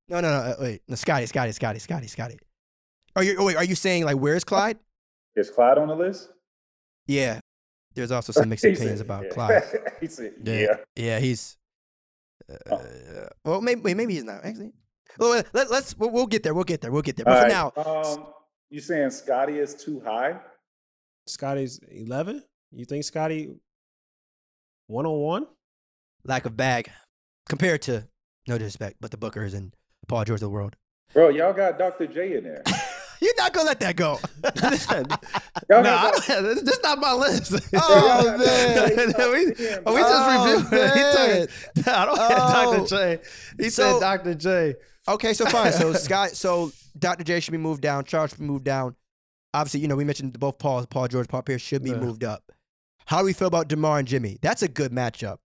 no, 0.09 0.21
no, 0.21 0.29
no. 0.29 0.29
uh, 0.29 0.55
Wait, 0.61 0.83
no, 0.89 0.95
Scotty, 0.95 1.27
Scotty, 1.27 1.53
Scotty, 1.53 1.79
Scotty, 1.79 2.07
Scotty. 2.07 2.39
Are 3.17 3.23
you? 3.25 3.37
Oh, 3.39 3.47
wait, 3.47 3.57
are 3.57 3.65
you 3.65 3.75
saying 3.75 4.05
like 4.05 4.17
where's 4.17 4.45
Clyde? 4.45 4.79
Is 5.35 5.51
Clyde 5.51 5.79
on 5.79 5.89
the 5.89 5.97
list? 5.97 6.29
Yeah. 7.07 7.41
There's 7.95 8.11
also 8.11 8.33
some 8.33 8.49
mixed 8.49 8.65
opinions 8.65 8.99
said, 8.99 9.07
about 9.07 9.25
yeah. 9.25 9.31
Clyde. 9.31 9.63
he 10.01 10.07
said, 10.07 10.33
Yeah. 10.45 10.55
yeah. 10.55 10.77
Yeah, 10.97 11.19
he's. 11.19 11.57
Uh, 12.49 12.55
Oh. 12.71 13.29
Well, 13.45 13.61
maybe 13.61 13.81
wait, 13.83 13.97
maybe 13.97 14.15
he's 14.15 14.25
not 14.25 14.45
actually. 14.45 14.73
Well, 15.19 15.43
let, 15.53 15.71
us 15.71 15.97
we'll, 15.99 16.11
we'll 16.11 16.27
get 16.27 16.43
there. 16.43 16.55
We'll 16.55 16.65
get 16.65 16.81
there. 16.81 16.93
We'll 16.93 17.03
get 17.03 17.17
there. 17.17 17.25
But 17.25 17.37
All 17.37 17.73
for 17.73 17.83
right, 17.83 18.13
now, 18.15 18.17
um, 18.23 18.27
you 18.71 18.81
saying 18.81 19.11
Scotty 19.11 19.59
is 19.59 19.75
too 19.75 20.01
high? 20.01 20.39
Scotty's 21.27 21.81
eleven. 21.91 22.43
You 22.73 22.85
think 22.85 23.05
Scotty 23.05 23.51
one 24.87 25.07
on 25.07 25.19
one? 25.21 25.47
lack 26.25 26.45
of 26.45 26.57
bag 26.57 26.91
compared 27.49 27.83
to 27.83 28.07
no 28.47 28.59
disrespect, 28.59 28.97
but 29.01 29.11
the 29.11 29.17
Bookers 29.17 29.55
and 29.55 29.75
Paul 30.07 30.25
George 30.25 30.37
of 30.39 30.41
the 30.41 30.51
world. 30.51 30.77
Bro, 31.15 31.31
y'all 31.31 31.53
got 31.53 31.79
Dr. 31.79 32.07
J 32.07 32.37
in 32.37 32.45
there. 32.45 32.63
You're 33.21 33.35
not 33.37 33.53
gonna 33.53 33.67
let 33.67 33.81
that 33.81 33.97
go. 33.97 34.19
Y'all 35.71 35.83
nah, 35.83 35.97
I 35.99 36.11
don't- 36.29 36.65
this 36.65 36.77
is 36.77 36.83
not 36.83 36.99
my 36.99 37.13
list. 37.13 37.53
Oh, 37.75 38.37
man. 38.39 39.07
we, 39.19 39.81
oh, 39.87 39.95
we 39.95 40.01
just 40.01 40.15
Oh, 40.15 40.55
reviewed 40.63 40.73
it. 40.73 41.51
He 41.75 41.83
took, 41.83 41.89
I 41.89 42.05
don't 42.07 42.19
Oh. 42.19 42.29
have 42.29 42.79
Dr. 42.79 42.87
J. 42.87 43.19
He 43.59 43.71
So- 43.71 43.95
said 43.95 44.01
Dr. 44.01 44.35
J. 44.35 44.75
okay, 45.09 45.33
so 45.35 45.47
fine. 45.47 45.73
So 45.73 45.93
Scott, 45.95 46.31
so 46.31 46.71
Dr. 46.99 47.25
J 47.25 47.41
should 47.41 47.53
be 47.53 47.59
moved 47.59 47.83
down. 47.83 48.05
Charles 48.05 48.31
should 48.31 48.39
be 48.41 48.45
moved 48.47 48.65
down. 48.65 48.95
Obviously, 49.55 49.81
you 49.81 49.89
know 49.89 49.97
we 49.97 50.05
mentioned 50.05 50.39
both 50.39 50.59
Pauls, 50.59 50.87
Paul 50.87 51.09
George, 51.09 51.27
Paul 51.29 51.43
Pierce 51.43 51.63
should 51.63 51.83
be 51.83 51.91
Yeah. 51.91 51.97
moved 51.97 52.23
up. 52.25 52.45
How 53.07 53.21
do 53.21 53.25
we 53.25 53.33
feel 53.33 53.49
about 53.49 53.69
Demar 53.69 53.99
and 53.99 54.07
Jimmy? 54.07 54.39
That's 54.43 54.63
a 54.63 54.69
good 54.69 54.93
matchup. 54.93 55.39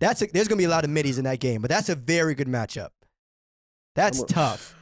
That's 0.00 0.22
a, 0.22 0.26
there's 0.26 0.48
gonna 0.48 0.58
be 0.58 0.64
a 0.64 0.68
lot 0.70 0.84
of 0.84 0.90
middies 0.90 1.18
in 1.18 1.24
that 1.24 1.40
game, 1.40 1.60
but 1.60 1.68
that's 1.70 1.88
a 1.88 1.94
very 1.94 2.34
good 2.34 2.46
matchup. 2.48 2.88
That's 3.94 4.22
a- 4.22 4.26
tough. 4.26 4.74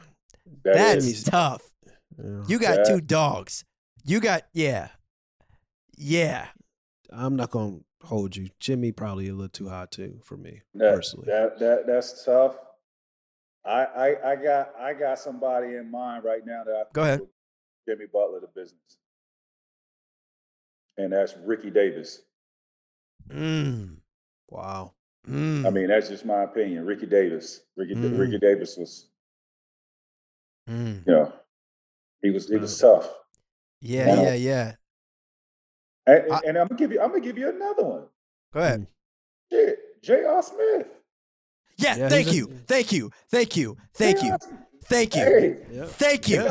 That 0.63 0.73
That's 0.73 1.05
is- 1.05 1.23
tough. 1.23 1.61
Yeah. 2.17 2.43
You 2.47 2.59
got 2.59 2.77
Yeah. 2.79 2.83
two 2.95 3.01
dogs. 3.01 3.63
You 4.03 4.19
got 4.19 4.43
yeah, 4.53 4.89
yeah. 5.97 6.47
I'm 7.09 7.35
not 7.35 7.51
gonna 7.51 7.79
hold 8.03 8.35
you. 8.35 8.49
Jimmy 8.59 8.91
probably 8.91 9.27
a 9.27 9.33
little 9.33 9.49
too 9.49 9.69
high 9.69 9.87
too 9.89 10.19
for 10.23 10.35
me 10.37 10.61
that, 10.75 10.95
personally. 10.95 11.25
that 11.27 11.59
that 11.59 11.87
that's 11.87 12.23
tough. 12.25 12.55
I, 13.65 13.83
I 13.85 14.31
I 14.31 14.35
got 14.37 14.73
I 14.79 14.93
got 14.93 15.19
somebody 15.19 15.75
in 15.75 15.91
mind 15.91 16.23
right 16.23 16.45
now 16.45 16.63
that 16.63 16.71
I 16.73 16.83
Go 16.93 17.03
ahead. 17.03 17.21
Jimmy 17.87 18.05
Butler 18.11 18.39
the 18.39 18.47
business. 18.47 18.97
And 20.97 21.13
that's 21.13 21.35
Ricky 21.37 21.69
Davis. 21.69 22.21
Mm, 23.29 23.97
wow. 24.49 24.93
mm. 25.27 25.65
I 25.65 25.69
mean, 25.69 25.87
that's 25.87 26.07
just 26.09 26.25
my 26.25 26.43
opinion. 26.43 26.85
Ricky 26.85 27.05
Davis. 27.05 27.61
Ricky 27.75 27.93
Mm. 27.95 28.17
Ricky 28.17 28.39
Davis 28.39 28.77
was, 28.77 29.09
Mm. 30.69 31.05
you 31.07 31.13
know, 31.13 31.33
he 32.21 32.29
was 32.29 32.47
he 32.49 32.57
was 32.57 32.77
tough. 32.79 33.09
Yeah, 33.81 34.07
Wow. 34.07 34.23
yeah, 34.23 34.33
yeah. 34.33 34.71
And, 36.05 36.31
I- 36.31 36.41
and 36.47 36.57
I'm 36.57 36.67
gonna 36.67 36.79
give 36.79 36.91
you 36.91 37.01
I'm 37.01 37.09
gonna 37.09 37.21
give 37.21 37.37
you 37.37 37.49
another 37.49 37.83
one. 37.83 38.03
Go 38.53 38.59
ahead. 38.59 38.87
Shit, 39.51 40.01
J.R. 40.03 40.43
Smith. 40.43 40.87
Yeah, 41.77 41.95
Yeah, 41.95 42.09
thank 42.09 42.27
he's 42.27 42.33
a- 42.33 42.37
you, 42.37 42.47
thank 42.67 42.91
you, 42.91 43.11
thank 43.29 43.55
you, 43.55 43.77
thank 43.93 44.23
you, 44.23 44.35
thank 44.85 45.15
you, 45.15 45.21
Hey, 45.23 45.65
Yeah. 45.71 45.85
thank 45.85 46.27
you, 46.27 46.43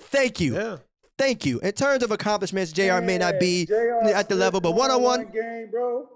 thank 0.00 0.40
you, 0.40 0.54
Yeah. 0.54 0.76
thank 1.18 1.44
you. 1.44 1.60
In 1.60 1.72
terms 1.72 2.02
of 2.02 2.10
accomplishments, 2.10 2.72
Jr. 2.72 3.00
may 3.02 3.18
not 3.18 3.38
be 3.38 3.66
J.R. 3.66 4.02
at 4.04 4.28
the 4.28 4.34
level, 4.34 4.60
but 4.60 4.72
won 4.72 4.88
one-on-one- 4.90 5.30
game, 5.32 5.70
bro. 5.70 6.08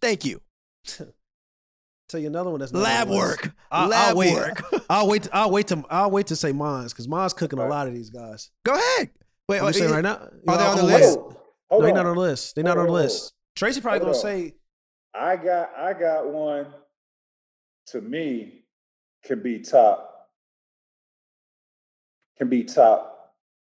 Thank 0.00 0.24
you. 0.24 0.40
Tell 2.08 2.20
you 2.20 2.28
another 2.28 2.50
one 2.50 2.60
that's 2.60 2.72
not 2.72 2.82
Lab 2.82 3.08
the 3.08 3.14
list. 3.14 3.26
work, 3.44 3.54
I'll- 3.70 3.88
lab 3.88 4.16
I'll 4.16 4.32
work. 4.32 4.62
I'll 4.88 5.08
wait. 5.08 5.28
I'll 5.32 5.50
wait 5.50 5.66
to. 5.68 5.84
I'll 5.90 6.10
wait 6.10 6.26
to 6.28 6.36
say 6.36 6.52
Mons 6.52 6.92
because 6.92 7.08
Mons 7.08 7.32
cooking 7.32 7.58
a 7.58 7.66
lot 7.66 7.88
of 7.88 7.94
these 7.94 8.10
guys. 8.10 8.50
Go 8.64 8.74
ahead. 8.74 9.10
Wait, 9.48 9.58
I'm 9.58 9.66
wait, 9.66 9.70
uh, 9.70 9.78
saying 9.78 9.90
right 9.90 10.02
now. 10.02 10.28
Are 10.48 10.58
they 10.58 10.64
on 10.64 10.76
the 10.76 10.82
list? 10.82 11.18
wait. 11.18 11.22
Hold, 11.22 11.36
hold 11.70 11.82
no, 11.82 11.86
they're 11.86 11.94
not 11.94 12.06
on 12.06 12.14
the 12.14 12.20
list. 12.20 12.54
They're 12.54 12.64
not 12.64 12.78
on 12.78 12.86
the 12.86 12.92
list. 12.92 13.32
Tracy 13.54 13.80
probably 13.80 14.00
gonna 14.00 14.14
say 14.14 14.54
I 15.14 15.36
got 15.36 15.70
I 15.76 15.92
got 15.92 16.28
one 16.28 16.66
to 17.88 18.00
me 18.00 18.64
can 19.24 19.42
be 19.42 19.60
top 19.60 20.28
can 22.36 22.48
be 22.48 22.64
top 22.64 23.16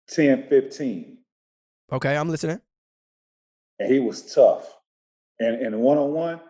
10, 0.09 0.49
15. 0.49 1.19
Okay, 1.93 2.17
I'm 2.17 2.29
listening. 2.29 2.61
And 3.79 3.93
he 3.93 4.01
was 4.01 4.35
tough. 4.35 4.75
And 5.39 5.57
and 5.63 5.79
one 5.79 5.99
on 5.99 6.13
one, 6.13 6.41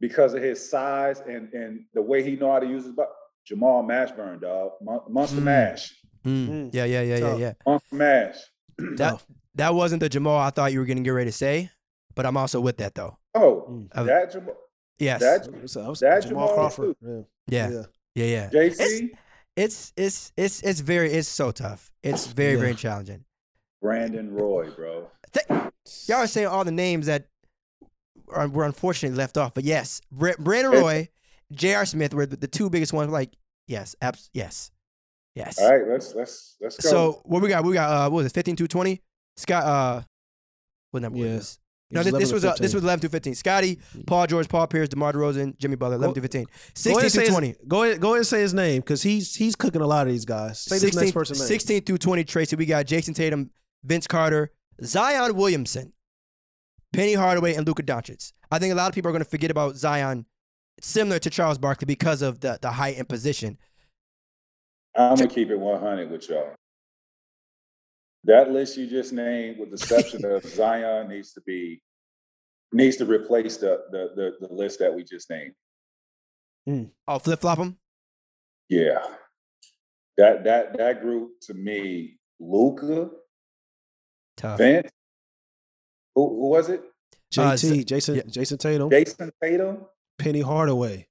because 0.00 0.34
of 0.34 0.42
his 0.42 0.68
size 0.68 1.20
and 1.20 1.50
and 1.54 1.84
the 1.94 2.02
way 2.02 2.22
he 2.22 2.36
know 2.36 2.52
how 2.52 2.58
to 2.58 2.66
use 2.66 2.84
his 2.84 2.92
body, 2.92 3.08
Jamal 3.44 3.82
Mashburn, 3.82 4.40
dog. 4.40 4.72
Mon- 4.80 5.00
Monster 5.08 5.40
Mm. 5.40 5.44
Mash. 5.44 5.94
Mm. 6.24 6.48
Mm. 6.48 6.70
Yeah, 6.74 6.84
yeah, 6.84 7.02
yeah, 7.02 7.16
yeah, 7.18 7.36
yeah. 7.36 7.52
Monster 7.66 7.96
Mash. 7.96 8.36
That 8.96 9.22
that 9.56 9.74
wasn't 9.74 10.00
the 10.00 10.08
Jamal 10.08 10.36
I 10.38 10.50
thought 10.50 10.72
you 10.72 10.80
were 10.80 10.86
going 10.86 10.96
to 10.96 11.02
get 11.02 11.10
ready 11.10 11.30
to 11.30 11.36
say, 11.36 11.70
but 12.14 12.26
I'm 12.26 12.36
also 12.36 12.60
with 12.60 12.78
that 12.78 12.94
though. 12.94 13.18
Oh, 13.34 13.66
Mm. 13.70 13.88
Uh, 13.92 14.02
that 14.04 14.32
Jamal 14.32 14.54
Yes. 14.98 15.20
that 15.20 15.68
So 15.68 15.92
That 16.00 16.22
Jamal 16.22 16.48
Jamal 16.48 16.54
Crawford. 16.54 16.96
Yeah. 17.46 17.68
yeah, 17.70 17.82
yeah, 18.14 18.24
yeah. 18.24 18.50
JC, 18.50 19.10
It's 19.56 19.92
it's 19.96 20.32
it's 20.36 20.62
it's 20.62 20.80
very 20.80 21.12
it's 21.12 21.28
so 21.28 21.50
tough. 21.52 21.90
It's 22.02 22.26
very 22.26 22.54
Yeah. 22.54 22.60
very 22.60 22.74
challenging. 22.74 23.24
Brandon 23.82 24.32
Roy, 24.32 24.70
bro. 24.70 25.08
Y'all 26.08 26.18
are 26.18 26.26
saying 26.26 26.46
all 26.46 26.64
the 26.64 26.70
names 26.72 27.06
that 27.06 27.26
are, 28.28 28.48
were 28.48 28.64
unfortunately 28.64 29.16
left 29.18 29.36
off, 29.36 29.52
but 29.52 29.62
yes, 29.64 30.00
Bra- 30.10 30.32
Brandon 30.38 30.72
Roy, 30.72 31.08
J.R. 31.54 31.86
Smith 31.86 32.14
were 32.14 32.26
the, 32.26 32.36
the 32.36 32.48
two 32.48 32.68
biggest 32.70 32.92
ones. 32.92 33.10
Like 33.10 33.32
yes, 33.68 33.94
abs- 34.02 34.30
yes, 34.32 34.70
yes. 35.34 35.58
All 35.58 35.70
right, 35.70 35.86
let's 35.88 36.14
let's 36.14 36.56
let's 36.60 36.76
go. 36.80 36.88
So 36.88 37.22
what 37.24 37.42
we 37.42 37.48
got? 37.48 37.64
We 37.64 37.74
got 37.74 37.90
uh, 37.90 38.10
what 38.10 38.18
was 38.18 38.26
it? 38.26 38.32
Fifteen 38.34 38.56
to 38.56 38.68
twenty. 38.68 39.02
Scott. 39.36 39.64
Uh, 39.64 40.02
what 40.90 41.02
number 41.02 41.18
Yeah. 41.18 41.24
was 41.24 41.32
this? 41.38 41.58
No, 41.90 42.02
this, 42.02 42.12
this 42.14 42.32
was 42.32 42.44
uh, 42.44 42.54
this 42.58 42.74
was 42.74 42.82
eleven 42.82 43.00
to 43.02 43.08
fifteen. 43.08 43.34
Scotty, 43.34 43.78
Paul 44.06 44.26
George, 44.26 44.48
Paul 44.48 44.66
Pierce, 44.66 44.88
DeMar 44.88 45.12
DeRozan, 45.12 45.56
Jimmy 45.58 45.76
Butler, 45.76 45.96
eleven 45.96 46.10
Go- 46.10 46.14
to 46.14 46.20
fifteen. 46.22 46.46
Sixteen 46.74 47.04
and 47.04 47.12
say 47.12 47.18
to 47.18 47.24
his- 47.26 47.30
twenty. 47.30 47.54
Go 47.68 47.82
ahead. 47.84 48.00
Go 48.00 48.08
ahead 48.08 48.18
and 48.18 48.26
say 48.26 48.40
his 48.40 48.54
name 48.54 48.80
because 48.80 49.02
he's 49.02 49.34
he's 49.34 49.54
cooking 49.54 49.80
a 49.80 49.86
lot 49.86 50.06
of 50.06 50.12
these 50.12 50.24
guys. 50.24 50.60
Say 50.60 50.78
this 50.78 50.94
next 50.96 51.12
person's 51.12 51.38
name. 51.40 51.46
16 51.48 51.82
through 51.82 51.98
20, 51.98 52.24
Tracy. 52.24 52.56
We 52.56 52.66
got 52.66 52.86
Jayson 52.86 53.14
Tatum, 53.14 53.50
Vince 53.84 54.06
Carter, 54.08 54.50
Zion 54.82 55.36
Williamson, 55.36 55.92
Penny 56.92 57.14
Hardaway, 57.14 57.54
and 57.54 57.66
Luka 57.66 57.82
Doncic. 57.82 58.32
I 58.50 58.58
think 58.58 58.72
a 58.72 58.76
lot 58.76 58.88
of 58.88 58.94
people 58.94 59.08
are 59.10 59.12
going 59.12 59.24
to 59.24 59.28
forget 59.30 59.50
about 59.50 59.76
Zion, 59.76 60.26
similar 60.80 61.18
to 61.20 61.30
Charles 61.30 61.58
Barkley, 61.58 61.86
because 61.86 62.22
of 62.22 62.40
the, 62.40 62.58
the 62.60 62.70
height 62.70 62.98
and 62.98 63.08
position. 63.08 63.58
I'm 64.96 65.16
gonna 65.16 65.28
keep 65.28 65.50
it 65.50 65.58
100 65.58 66.10
with 66.10 66.28
y'all. 66.28 66.54
That 68.24 68.50
list 68.50 68.76
you 68.76 68.86
just 68.86 69.12
named, 69.12 69.58
with 69.58 69.70
the 69.70 69.74
exception 69.74 70.24
of 70.24 70.44
Zion, 70.44 71.08
needs 71.08 71.32
to 71.32 71.40
be 71.42 71.82
needs 72.72 72.96
to 72.96 73.06
replace 73.06 73.56
the 73.56 73.82
the 73.90 74.10
the, 74.40 74.46
the 74.46 74.54
list 74.54 74.78
that 74.78 74.94
we 74.94 75.04
just 75.04 75.30
named. 75.30 76.90
Oh, 77.06 77.18
flip 77.18 77.40
flop 77.40 77.58
them? 77.58 77.76
Yeah, 78.68 79.00
that 80.16 80.44
that 80.44 80.76
that 80.78 81.02
group 81.02 81.32
to 81.42 81.54
me, 81.54 82.18
Luka, 82.40 83.10
Tough. 84.36 84.58
Vince, 84.58 84.90
who, 86.14 86.28
who 86.28 86.48
was 86.48 86.68
it? 86.68 86.82
Uh, 87.36 87.52
JT, 87.52 87.84
Jayson, 87.84 88.16
yeah. 88.16 88.22
Jayson 88.22 88.58
Tatum, 88.58 88.90
Jayson 88.90 89.30
Tatum. 89.42 89.86
Penny 90.18 90.40
Hardaway. 90.40 91.08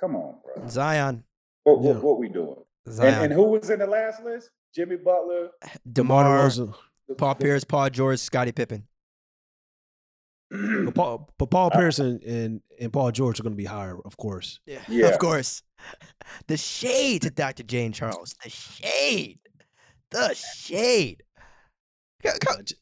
Come 0.00 0.16
on, 0.16 0.36
bro. 0.44 0.68
Zion. 0.68 1.24
What 1.64 1.82
Yeah. 1.82 1.92
what, 1.94 2.02
what 2.02 2.18
we 2.18 2.28
doing? 2.28 2.56
Zion. 2.88 3.14
And, 3.14 3.24
and 3.24 3.32
who 3.32 3.44
was 3.44 3.70
in 3.70 3.78
the 3.80 3.86
last 3.86 4.22
list? 4.22 4.50
Jimmy 4.74 4.96
Butler. 4.96 5.50
DeMar, 5.90 6.24
DeRozan. 6.24 6.74
Paul 7.16 7.34
Pierce, 7.36 7.64
Paul 7.64 7.90
George, 7.90 8.18
Scottie 8.18 8.52
Pippen. 8.52 8.86
But 10.50 10.94
Paul, 10.94 11.30
but 11.38 11.50
Paul 11.50 11.70
Pierce 11.70 11.98
and, 11.98 12.22
and, 12.22 12.60
and 12.80 12.92
Paul 12.92 13.10
George 13.12 13.38
are 13.38 13.42
going 13.42 13.52
to 13.52 13.56
be 13.56 13.64
higher, 13.66 13.98
of 14.04 14.16
course. 14.16 14.60
Yeah. 14.66 14.80
Yeah. 14.88 15.06
Of 15.08 15.18
course. 15.18 15.62
The 16.46 16.56
shade 16.56 17.22
to 17.22 17.30
Dr. 17.30 17.62
Jane 17.64 17.92
Charles. 17.92 18.34
The 18.42 18.50
shade. 18.50 19.38
The 20.10 20.34
shade. 20.34 21.22
Co- 22.22 22.30
co- 22.44 22.54
Uh, 22.54 22.62
J- 22.62 22.76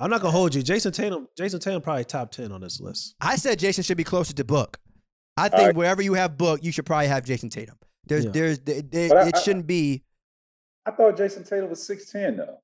I'm 0.00 0.10
not 0.10 0.20
gonna 0.20 0.32
hold 0.32 0.52
you. 0.54 0.62
Jayson 0.62 0.92
Tatum, 0.92 1.28
Jayson 1.38 1.60
Tatum 1.60 1.80
probably 1.80 2.04
top 2.04 2.32
ten 2.32 2.50
on 2.50 2.60
this 2.60 2.80
list. 2.80 3.14
I 3.20 3.36
said 3.36 3.58
Jayson 3.60 3.84
should 3.84 3.96
be 3.96 4.02
closer 4.04 4.34
to 4.34 4.44
Book. 4.44 4.78
I 5.36 5.48
think 5.48 5.62
right. 5.68 5.74
wherever 5.76 6.02
you 6.02 6.14
have 6.14 6.36
Book, 6.36 6.62
you 6.62 6.72
should 6.72 6.86
probably 6.86 7.08
have 7.08 7.24
Jayson 7.24 7.50
Tatum. 7.50 7.76
There's, 8.06 8.24
Yeah. 8.26 8.30
there's, 8.32 8.58
there, 8.60 8.82
there- 8.82 9.18
I- 9.18 9.28
it 9.28 9.38
shouldn't 9.38 9.66
be. 9.66 10.02
I 10.84 10.90
thought 10.90 11.16
Jayson 11.16 11.44
Tatum 11.48 11.70
was 11.70 11.80
6'10 11.88 12.36
though. 12.38 12.58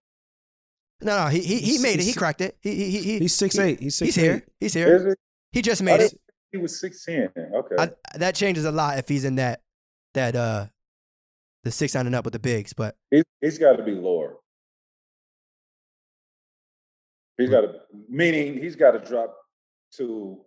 No, 1.00 1.24
no, 1.24 1.26
he 1.28 1.38
he, 1.40 1.58
he 1.60 1.78
made 1.78 2.00
it. 2.00 2.02
He 2.04 2.12
cracked 2.12 2.40
it. 2.40 2.58
He 2.60 2.74
he 2.74 2.98
he. 3.02 3.18
He's 3.20 3.34
six 3.34 3.54
he- 3.54 3.62
eight. 3.62 3.78
He's 3.80 3.94
six 3.94 4.14
He's 4.16 4.24
here. 4.24 4.44
He's 4.58 4.74
here. 4.74 4.96
Is 4.96 5.04
it? 5.04 5.18
He 5.52 5.62
just 5.62 5.80
made 5.80 6.00
it. 6.00 6.20
He 6.50 6.58
was 6.58 6.82
6'10. 6.82 7.30
Okay. 7.54 7.74
I, 7.78 7.90
that 8.18 8.34
changes 8.34 8.64
a 8.64 8.72
lot 8.72 8.98
if 8.98 9.06
he's 9.08 9.24
in 9.24 9.36
that 9.36 9.60
that 10.14 10.34
uh 10.34 10.66
the 11.62 11.70
six 11.70 11.94
nine 11.94 12.06
and 12.06 12.14
up 12.16 12.24
with 12.24 12.32
the 12.32 12.38
bigs. 12.40 12.72
But 12.72 12.96
He, 13.12 13.22
he's 13.40 13.58
got 13.58 13.76
to 13.76 13.84
be 13.84 13.92
lower. 13.92 14.38
He's 17.36 17.50
got 17.50 17.60
to, 17.60 17.74
meaning 18.08 18.60
he's 18.60 18.74
got 18.76 18.92
to 18.92 18.98
drop 18.98 19.36
to. 19.96 20.40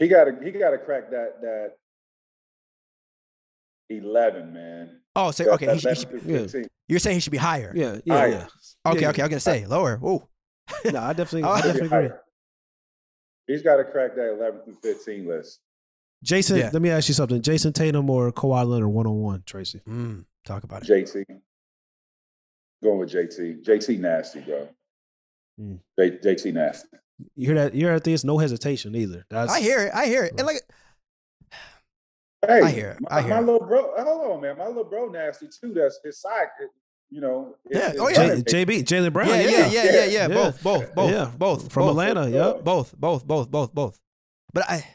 He 0.00 0.08
got 0.08 0.24
to 0.24 0.36
he 0.42 0.50
got 0.50 0.70
to 0.70 0.78
crack 0.78 1.10
that 1.12 1.40
that 1.42 1.72
eleven 3.88 4.52
man. 4.52 5.00
oh, 5.16 5.30
so 5.30 5.44
That- 5.44 5.52
okay, 5.54 5.66
that 5.66 5.74
he, 5.76 5.80
should- 5.80 6.08
he 6.22 6.38
should, 6.48 6.54
yeah. 6.54 6.62
you're 6.88 6.98
saying 6.98 7.16
he 7.16 7.20
should 7.20 7.32
be 7.32 7.36
higher. 7.38 7.72
Yeah, 7.74 7.98
yeah, 8.04 8.14
Higher. 8.14 8.28
yeah. 8.30 8.46
Okay, 8.92 9.00
Yeah, 9.02 9.10
okay, 9.10 9.22
I 9.22 9.26
was 9.26 9.30
gonna 9.30 9.40
say 9.40 9.66
lower. 9.66 9.94
Ooh, 10.02 10.26
No, 10.90 11.00
I 11.00 11.12
definitely, 11.12 11.42
Oh, 11.44 11.50
I 11.52 11.56
definitely 11.60 11.86
agree. 11.86 11.88
Higher. 12.08 12.20
He's 13.46 13.62
got 13.62 13.76
to 13.76 13.84
crack 13.84 14.14
that 14.16 14.32
eleven 14.32 14.62
through 14.64 14.78
fifteen 14.82 15.26
list. 15.28 15.60
Jayson, 16.24 16.58
Yeah. 16.58 16.70
let 16.72 16.82
me 16.82 16.90
ask 16.90 17.08
you 17.08 17.14
something. 17.14 17.40
Jayson 17.42 17.72
Tatum 17.72 18.08
or 18.10 18.30
Kawhi 18.32 18.66
Leonard 18.66 18.88
one 18.88 19.06
on 19.06 19.20
one, 19.20 19.42
Tracy. 19.46 19.80
mm, 19.88 20.24
talk 20.46 20.64
about 20.64 20.82
it. 20.88 20.88
JT. 20.88 21.24
Going 22.82 22.98
with 22.98 23.10
JT. 23.10 23.62
JT 23.64 23.98
nasty, 23.98 24.40
bro. 24.40 24.68
Mm. 25.60 25.80
J, 25.98 26.10
JT 26.18 26.52
nasty. 26.54 26.88
You 27.36 27.46
hear 27.46 27.54
that? 27.56 27.74
You 27.74 27.86
hear 27.86 27.94
that? 27.94 28.04
There's 28.04 28.24
no 28.24 28.38
hesitation 28.38 28.94
either. 28.94 29.24
That's 29.30 29.52
I 29.52 29.60
hear 29.60 29.86
it. 29.86 29.92
I 29.94 30.06
hear 30.06 30.24
it. 30.24 30.34
And 30.38 30.46
like, 30.46 30.62
Hey, 32.46 32.62
I 32.62 32.70
hear 32.70 32.90
it. 32.90 33.00
My, 33.02 33.16
I 33.16 33.20
hear 33.22 33.30
my 33.34 33.38
it. 33.38 33.42
little 33.42 33.66
bro. 33.66 33.92
Hold 33.98 34.32
on, 34.32 34.40
man. 34.40 34.56
My 34.56 34.66
little 34.66 34.84
bro 34.84 35.08
nasty 35.08 35.46
too. 35.48 35.74
That's 35.74 36.00
his 36.02 36.20
side. 36.20 36.46
You 37.10 37.20
know. 37.20 37.56
it- 37.68 37.76
Yeah, 37.76 37.90
it- 37.90 37.96
oh, 37.98 38.08
yeah. 38.08 38.36
J, 38.36 38.64
JB, 38.64 38.82
Jaylen 38.84 39.12
Brown. 39.12 39.28
yeah, 39.28 39.34
Yeah, 39.40 39.48
yeah, 39.50 39.66
yeah, 39.66 39.82
yeah, 39.84 40.04
yeah, 40.04 40.04
Yeah. 40.06 40.28
Both, 40.28 40.62
both, 40.62 40.94
both, 40.94 41.10
Yeah. 41.10 41.30
both, 41.36 41.72
from 41.72 41.82
both, 41.82 41.90
Atlanta. 41.90 42.28
Yeah. 42.30 42.46
Yep. 42.54 42.64
both, 42.64 42.94
both, 42.96 43.26
both, 43.26 43.50
both, 43.50 43.74
both. 43.74 44.00
But 44.54 44.64
I, 44.70 44.86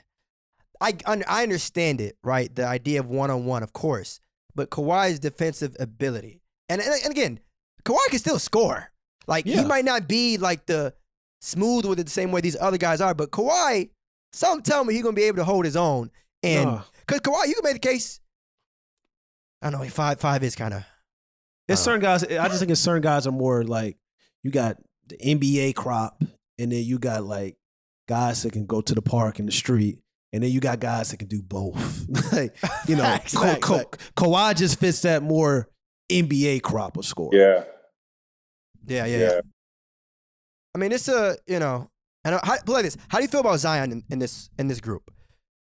I, 0.82 0.94
I 1.28 1.44
understand 1.44 2.02
it, 2.02 2.18
right? 2.24 2.54
The 2.54 2.66
idea 2.66 3.00
of 3.02 3.08
one 3.10 3.30
on 3.30 3.46
one, 3.46 3.64
of 3.64 3.74
course, 3.74 4.20
but 4.56 4.70
Kawhi's 4.70 5.20
defensive 5.20 5.76
ability, 5.80 6.42
and 6.70 6.82
and, 6.82 6.92
and 7.04 7.12
again, 7.12 7.40
Kawhi 7.84 7.98
can 8.10 8.20
still 8.20 8.40
score. 8.40 8.92
Like 9.28 9.46
he 9.46 9.64
might 9.64 9.86
not 9.86 10.08
be 10.08 10.38
like 10.38 10.66
the 10.66 10.94
smooth 11.42 11.86
with 11.86 12.00
it 12.00 12.06
the 12.06 12.12
same 12.12 12.32
way 12.32 12.42
these 12.42 12.58
other 12.60 12.78
guys 12.78 13.02
are, 13.02 13.14
but 13.14 13.32
Kawhi, 13.32 13.90
some 14.34 14.62
tell 14.62 14.84
me 14.84 14.94
he's 14.94 15.04
gonna 15.04 15.14
be 15.14 15.24
able 15.24 15.38
to 15.38 15.44
hold 15.44 15.66
his 15.66 15.76
own. 15.76 16.10
And 16.44 16.66
Nah. 16.66 16.84
because 17.06 17.22
Kawhi, 17.22 17.48
you 17.48 17.54
can 17.56 17.64
make 17.64 17.74
the 17.82 17.88
case. 17.88 18.20
I 19.62 19.70
don't 19.70 19.82
know 19.82 19.90
five 19.90 20.20
five 20.20 20.44
is 20.44 20.56
kind 20.56 20.74
of 20.74 20.84
It's 21.68 21.82
Uh, 21.82 21.86
certain 21.86 22.02
guys. 22.02 22.24
I 22.24 22.48
just 22.48 22.60
think 22.60 22.72
it's 22.72 22.82
certain 22.82 23.02
guys 23.02 23.26
are 23.26 23.32
more 23.32 23.64
like 23.64 23.98
you 24.44 24.52
got 24.52 24.78
the 25.08 25.18
NBA 25.18 25.74
crop, 25.76 26.22
and 26.60 26.72
then 26.72 26.84
you 26.84 27.00
got 27.00 27.24
like 27.24 27.58
guys 28.08 28.44
that 28.44 28.54
can 28.54 28.66
go 28.68 28.82
to 28.82 28.94
the 28.94 29.02
park 29.02 29.40
and 29.40 29.48
the 29.48 29.52
street, 29.52 30.00
and 30.32 30.44
then 30.44 30.52
you 30.52 30.60
got 30.60 30.80
guys 30.80 31.10
that 31.10 31.18
can 31.18 31.28
do 31.28 31.42
both. 31.42 32.06
like 32.34 32.56
you 32.88 32.96
know, 32.96 33.02
Facts, 33.04 33.34
Ka- 33.38 33.42
facts, 33.42 33.66
Ka- 33.68 33.78
facts. 33.80 34.12
Kawhi 34.16 34.56
just 34.56 34.80
fits 34.80 35.02
that 35.02 35.24
more 35.24 35.68
NBA 36.12 36.62
crop 36.62 36.98
of 36.98 37.06
score. 37.06 37.32
Yeah. 37.34 37.64
yeah, 38.86 39.06
yeah, 39.06 39.18
Yeah. 39.18 39.40
I 40.76 40.78
mean, 40.78 40.92
it's 40.92 41.08
a 41.08 41.38
you 41.48 41.58
know, 41.60 41.90
and 42.26 42.38
how, 42.44 42.56
like 42.68 42.84
this: 42.84 42.98
How 43.08 43.20
do 43.20 43.24
you 43.24 43.30
feel 43.30 43.40
about 43.40 43.60
Zion 43.60 43.92
in, 43.94 44.04
in 44.10 44.20
this 44.20 44.50
in 44.60 44.68
this 44.68 44.82
group? 44.82 45.10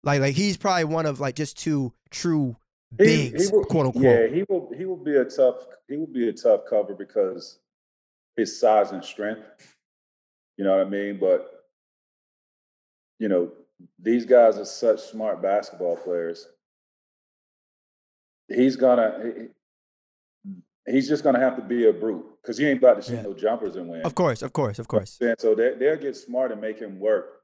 Like, 0.04 0.22
like 0.22 0.36
he's 0.36 0.56
probably 0.56 0.84
one 0.86 1.08
of 1.08 1.20
like 1.20 1.36
just 1.36 1.58
two 1.58 1.92
true 2.12 2.56
He- 3.00 3.30
bigs, 3.32 3.50
he 3.50 3.52
will- 3.56 3.66
quote 3.66 3.88
unquote. 3.88 4.04
Yeah, 4.04 4.28
he 4.28 4.44
will. 4.48 4.72
He 4.78 4.86
will 4.86 5.04
be 5.04 5.16
a 5.16 5.26
tough. 5.26 5.66
He 5.88 5.98
will 5.98 6.06
be 6.08 6.30
a 6.30 6.34
tough 6.34 6.62
cover 6.70 6.94
because 6.94 7.58
his 8.38 8.60
size 8.60 8.92
and 8.92 9.04
strength. 9.04 9.76
You 10.58 10.64
know 10.66 10.78
what 10.78 10.86
I 10.86 10.90
mean? 10.90 11.18
But 11.20 11.66
you 13.18 13.30
know, 13.30 13.52
these 13.98 14.26
guys 14.26 14.60
are 14.60 14.66
such 14.66 15.00
smart 15.02 15.42
basketball 15.42 15.98
players. 15.98 16.48
He's 18.48 18.76
gonna. 18.76 19.20
he- 19.24 19.48
He's 20.88 21.08
just 21.08 21.24
gonna 21.24 21.40
have 21.40 21.56
to 21.58 21.62
be 21.62 21.88
a 21.88 21.94
brute 21.94 22.26
because 22.42 22.58
he 22.58 22.66
ain't 22.68 22.80
about 22.80 22.96
to 22.96 23.02
shoot 23.02 23.16
Yeah. 23.16 23.22
no 23.24 23.34
jumpers 23.34 23.76
and 23.76 23.90
win. 23.90 24.02
Of 24.02 24.16
course, 24.16 24.42
of 24.42 24.54
course, 24.54 24.80
of 24.80 24.88
course. 24.88 25.20
So 25.40 25.56
they, 25.56 25.74
they'll 25.76 25.98
get 25.98 26.16
smart 26.16 26.52
and 26.52 26.62
make 26.62 26.80
him 26.80 27.00
work. 27.00 27.42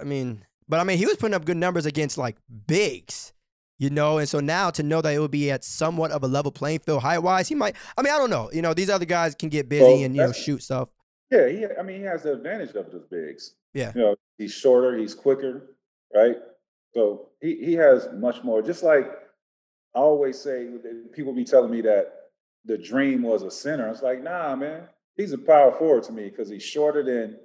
I 0.00 0.04
mean, 0.04 0.44
But 0.68 0.80
I 0.80 0.84
mean, 0.84 0.98
he 0.98 1.06
was 1.06 1.16
putting 1.16 1.34
up 1.34 1.44
good 1.44 1.56
numbers 1.56 1.86
against 1.86 2.18
like 2.18 2.36
bigs, 2.66 3.32
you 3.78 3.88
know. 3.90 4.18
And 4.18 4.28
so 4.28 4.40
now 4.40 4.70
to 4.70 4.82
know 4.82 5.00
that 5.00 5.14
it 5.14 5.20
would 5.20 5.30
be 5.30 5.50
at 5.50 5.62
somewhat 5.64 6.10
of 6.10 6.24
a 6.24 6.28
level 6.28 6.50
playing 6.50 6.80
field 6.80 7.02
height 7.02 7.18
wise, 7.22 7.48
he 7.48 7.54
might. 7.54 7.76
I 7.96 8.02
mean, 8.02 8.12
I 8.12 8.18
don't 8.18 8.30
know. 8.30 8.50
You 8.52 8.62
know, 8.62 8.74
these 8.74 8.90
other 8.90 9.04
guys 9.04 9.34
can 9.36 9.48
get 9.48 9.68
busy 9.68 9.84
Well, 9.84 10.02
and 10.04 10.14
you 10.16 10.22
know 10.22 10.32
shoot 10.32 10.62
stuff. 10.62 10.88
Yeah, 11.30 11.48
he. 11.48 11.66
I 11.78 11.82
mean, 11.82 12.00
he 12.00 12.06
has 12.06 12.24
the 12.24 12.32
advantage 12.32 12.74
of 12.74 12.90
those 12.90 13.04
bigs. 13.08 13.54
Yeah. 13.74 13.92
You 13.94 14.00
know, 14.00 14.16
he's 14.38 14.52
shorter, 14.52 14.96
he's 14.96 15.14
quicker, 15.14 15.74
right? 16.14 16.36
So 16.94 17.28
he 17.40 17.56
he 17.64 17.74
has 17.74 18.08
much 18.12 18.42
more. 18.42 18.62
Just 18.62 18.82
like 18.82 19.06
I 19.94 19.98
always 19.98 20.38
say, 20.38 20.68
people 21.12 21.32
be 21.32 21.44
telling 21.44 21.70
me 21.70 21.80
that 21.82 22.12
the 22.66 22.76
dream 22.76 23.22
was 23.22 23.42
a 23.42 23.50
center. 23.50 23.86
I 23.86 23.90
was 23.90 24.02
like, 24.02 24.22
nah, 24.22 24.54
man, 24.56 24.82
he's 25.16 25.32
a 25.32 25.38
power 25.38 25.72
forward 25.72 26.02
to 26.04 26.12
me 26.12 26.28
because 26.28 26.48
he's 26.48 26.62
shorter 26.62 27.02
than, 27.02 27.38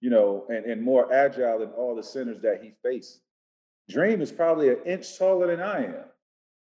you 0.00 0.10
know, 0.10 0.44
and, 0.48 0.66
and 0.66 0.82
more 0.82 1.12
agile 1.12 1.58
than 1.58 1.70
all 1.70 1.94
the 1.96 2.02
centers 2.02 2.40
that 2.42 2.62
he 2.62 2.72
faced. 2.82 3.20
Dream 3.88 4.20
is 4.20 4.32
probably 4.32 4.68
an 4.68 4.78
inch 4.84 5.18
taller 5.18 5.46
than 5.48 5.60
I 5.60 5.84
am. 5.86 6.04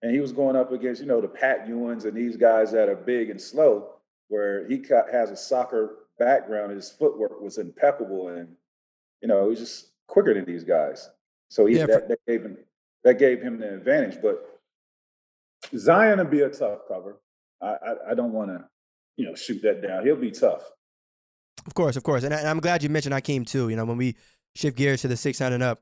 And 0.03 0.13
he 0.13 0.21
was 0.21 0.33
going 0.33 0.57
up 0.57 0.73
against, 0.73 1.01
you 1.01 1.07
know, 1.07 1.21
the 1.21 1.29
Pat 1.29 1.67
Ewings 1.67 2.05
and 2.05 2.17
these 2.17 2.37
guys 2.37 2.71
that 2.73 2.89
are 2.89 2.97
big 2.97 3.31
and 3.31 3.41
slow, 3.41 3.95
where 4.29 4.69
he 4.69 4.85
has 5.11 5.31
a 5.31 5.37
soccer 5.37 5.97
background 6.19 6.71
and 6.71 6.81
his 6.81 6.91
footwork 6.91 7.41
was 7.41 7.59
impeccable 7.59 8.29
and, 8.29 8.49
you 9.23 9.29
know, 9.29 9.49
he's 9.49 9.61
just 9.61 9.93
quicker 10.07 10.35
than 10.35 10.45
these 10.45 10.65
guys. 10.65 11.09
So 11.49 11.67
he, 11.67 11.79
Yeah, 11.79 11.87
that, 11.87 12.09
that 12.09 12.19
gave 12.27 12.43
him 12.43 12.59
that 13.05 13.19
gave 13.19 13.41
him 13.41 13.59
the 13.59 13.73
advantage. 13.75 14.21
But 14.21 14.61
Zion 15.77 16.19
would 16.19 16.31
be 16.31 16.41
a 16.41 16.51
tough 16.51 16.81
cover. 16.89 17.17
I 17.63 17.67
I, 17.67 17.95
I 18.11 18.15
don't 18.15 18.33
want 18.33 18.51
to, 18.51 18.65
you 19.17 19.27
know, 19.27 19.35
shoot 19.35 19.63
that 19.63 19.83
down. 19.83 20.05
He'll 20.05 20.17
be 20.17 20.31
tough. 20.31 20.63
Of 21.67 21.75
course, 21.75 21.97
of 21.97 22.03
course, 22.03 22.23
and, 22.23 22.33
I, 22.33 22.49
I'm 22.49 22.61
glad 22.61 22.83
you 22.83 22.89
mentioned 22.89 23.15
Hakeem 23.15 23.45
too. 23.45 23.69
You 23.69 23.77
know, 23.77 23.85
when 23.85 23.97
we 23.97 24.17
shift 24.55 24.77
gears 24.77 25.03
to 25.03 25.09
the 25.09 25.17
600 25.17 25.63
up 25.63 25.81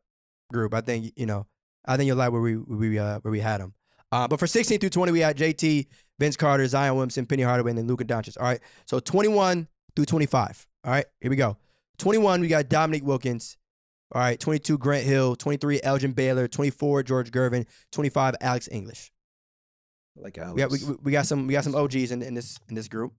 group, 0.53 0.73
I 0.75 0.81
think 0.81 1.13
you 1.17 1.27
know, 1.27 1.47
I 1.85 1.97
think 1.97 2.07
you'll 2.07 2.17
like 2.17 2.33
where 2.33 2.41
we 2.41 2.57
we 2.57 2.99
uh, 2.99 3.21
where 3.21 3.33
we 3.33 3.41
had 3.41 3.61
him. 3.61 3.75
Uh, 4.13 4.29
but 4.29 4.39
for 4.39 4.47
16 4.47 4.79
through 4.79 4.91
20, 4.91 5.11
we 5.11 5.19
had 5.19 5.37
JT, 5.37 5.89
Vince 6.21 6.37
Carter, 6.37 6.67
Zion 6.69 6.95
Williamson, 6.95 7.27
Penny 7.27 7.43
Hardaway, 7.43 7.71
and 7.73 7.79
then 7.79 7.89
Luka 7.89 8.05
Doncic. 8.05 8.37
All 8.39 8.47
right, 8.47 8.61
so 8.87 9.01
21 9.01 9.67
through 9.97 10.05
25. 10.05 10.67
All 10.85 10.93
right, 10.93 11.07
here 11.21 11.31
we 11.31 11.37
go. 11.37 11.57
21, 11.99 12.41
we 12.41 12.49
got 12.49 12.69
Dominique 12.69 13.05
Wilkins. 13.05 13.57
All 14.13 14.21
right, 14.21 14.39
22, 14.39 14.79
Grant 14.79 15.05
Hill. 15.05 15.35
23, 15.35 15.81
Elgin 15.83 16.13
Baylor. 16.13 16.47
24, 16.47 17.03
George 17.03 17.31
Gervin. 17.31 17.67
25, 17.93 18.37
Alex 18.41 18.69
English. 18.71 19.11
Like 20.17 20.37
We 20.37 20.43
got 20.63 20.71
we, 20.71 20.79
we- 20.85 20.97
we 21.05 21.13
got 21.13 21.27
some 21.27 21.47
we 21.47 21.53
got 21.53 21.65
some 21.65 21.75
OGs 21.75 22.11
in, 22.13 22.23
in 22.23 22.35
this 22.35 22.59
in 22.69 22.75
this 22.75 22.89
group. 22.89 23.13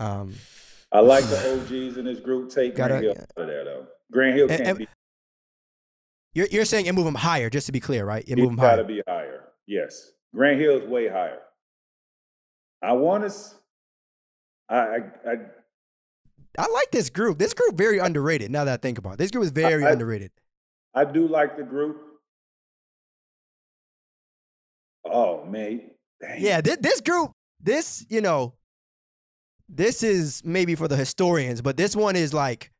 Um, 0.00 0.34
I 0.92 1.00
like 1.00 1.24
the 1.24 1.54
OGs 1.54 1.96
in 1.98 2.04
this 2.04 2.20
group. 2.20 2.50
Take 2.50 2.74
Gotta- 2.76 2.94
Grant 3.00 3.04
Hill 3.04 3.12
out 3.36 3.42
of 3.42 3.46
there 3.48 3.64
though. 3.64 3.86
Grant 4.12 4.36
Hill 4.36 4.48
And- 4.48 4.56
can't 4.56 4.68
and- 4.70 4.78
be. 4.78 4.88
you're 6.34 6.46
you're 6.50 6.64
saying 6.64 6.86
you 6.86 6.92
move 6.92 7.06
him 7.06 7.14
higher, 7.14 7.50
just 7.50 7.66
to 7.66 7.72
be 7.72 7.80
clear, 7.80 8.04
right? 8.04 8.26
You 8.26 8.36
move 8.36 8.50
him 8.50 8.56
got 8.56 8.62
higher. 8.62 8.76
to 8.78 8.84
be 8.84 9.02
higher. 9.06 9.44
Yes, 9.66 10.12
Grant 10.34 10.60
Hill 10.60 10.80
is 10.82 10.88
way 10.88 11.08
higher. 11.08 11.40
I 12.82 12.92
want 12.92 13.30
to. 13.30 13.38
I, 14.68 14.76
I 14.76 14.96
I 15.26 15.34
I 16.58 16.68
like 16.68 16.90
this 16.90 17.10
group. 17.10 17.38
This 17.38 17.52
group 17.54 17.74
very 17.76 17.98
underrated. 17.98 18.50
Now 18.50 18.64
that 18.64 18.74
I 18.74 18.76
think 18.78 18.98
about 18.98 19.14
it, 19.14 19.18
this 19.18 19.30
group 19.30 19.44
is 19.44 19.50
very 19.50 19.84
I- 19.84 19.90
underrated. 19.92 20.30
I 20.94 21.04
do 21.04 21.26
like 21.28 21.56
the 21.56 21.64
group. 21.64 22.00
Oh 25.04 25.44
man, 25.44 25.90
dang. 26.28 26.40
Yeah, 26.42 26.60
this, 26.60 26.76
this 26.78 27.00
group, 27.00 27.32
this 27.60 28.04
you 28.08 28.20
know, 28.20 28.54
this 29.68 30.02
is 30.02 30.42
maybe 30.44 30.74
for 30.74 30.88
the 30.88 30.96
historians, 30.96 31.62
but 31.62 31.76
this 31.76 31.96
one 31.96 32.16
is 32.16 32.32
like, 32.34 32.70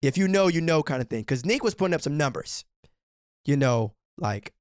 if 0.00 0.16
you 0.16 0.28
know, 0.28 0.48
you 0.48 0.60
know, 0.60 0.82
kind 0.82 1.00
of 1.02 1.08
thing. 1.08 1.20
Because 1.20 1.44
Nick 1.44 1.62
was 1.62 1.74
putting 1.74 1.94
up 1.94 2.00
some 2.02 2.16
numbers, 2.16 2.64
you 3.44 3.56
know, 3.56 3.92
like 4.18 4.52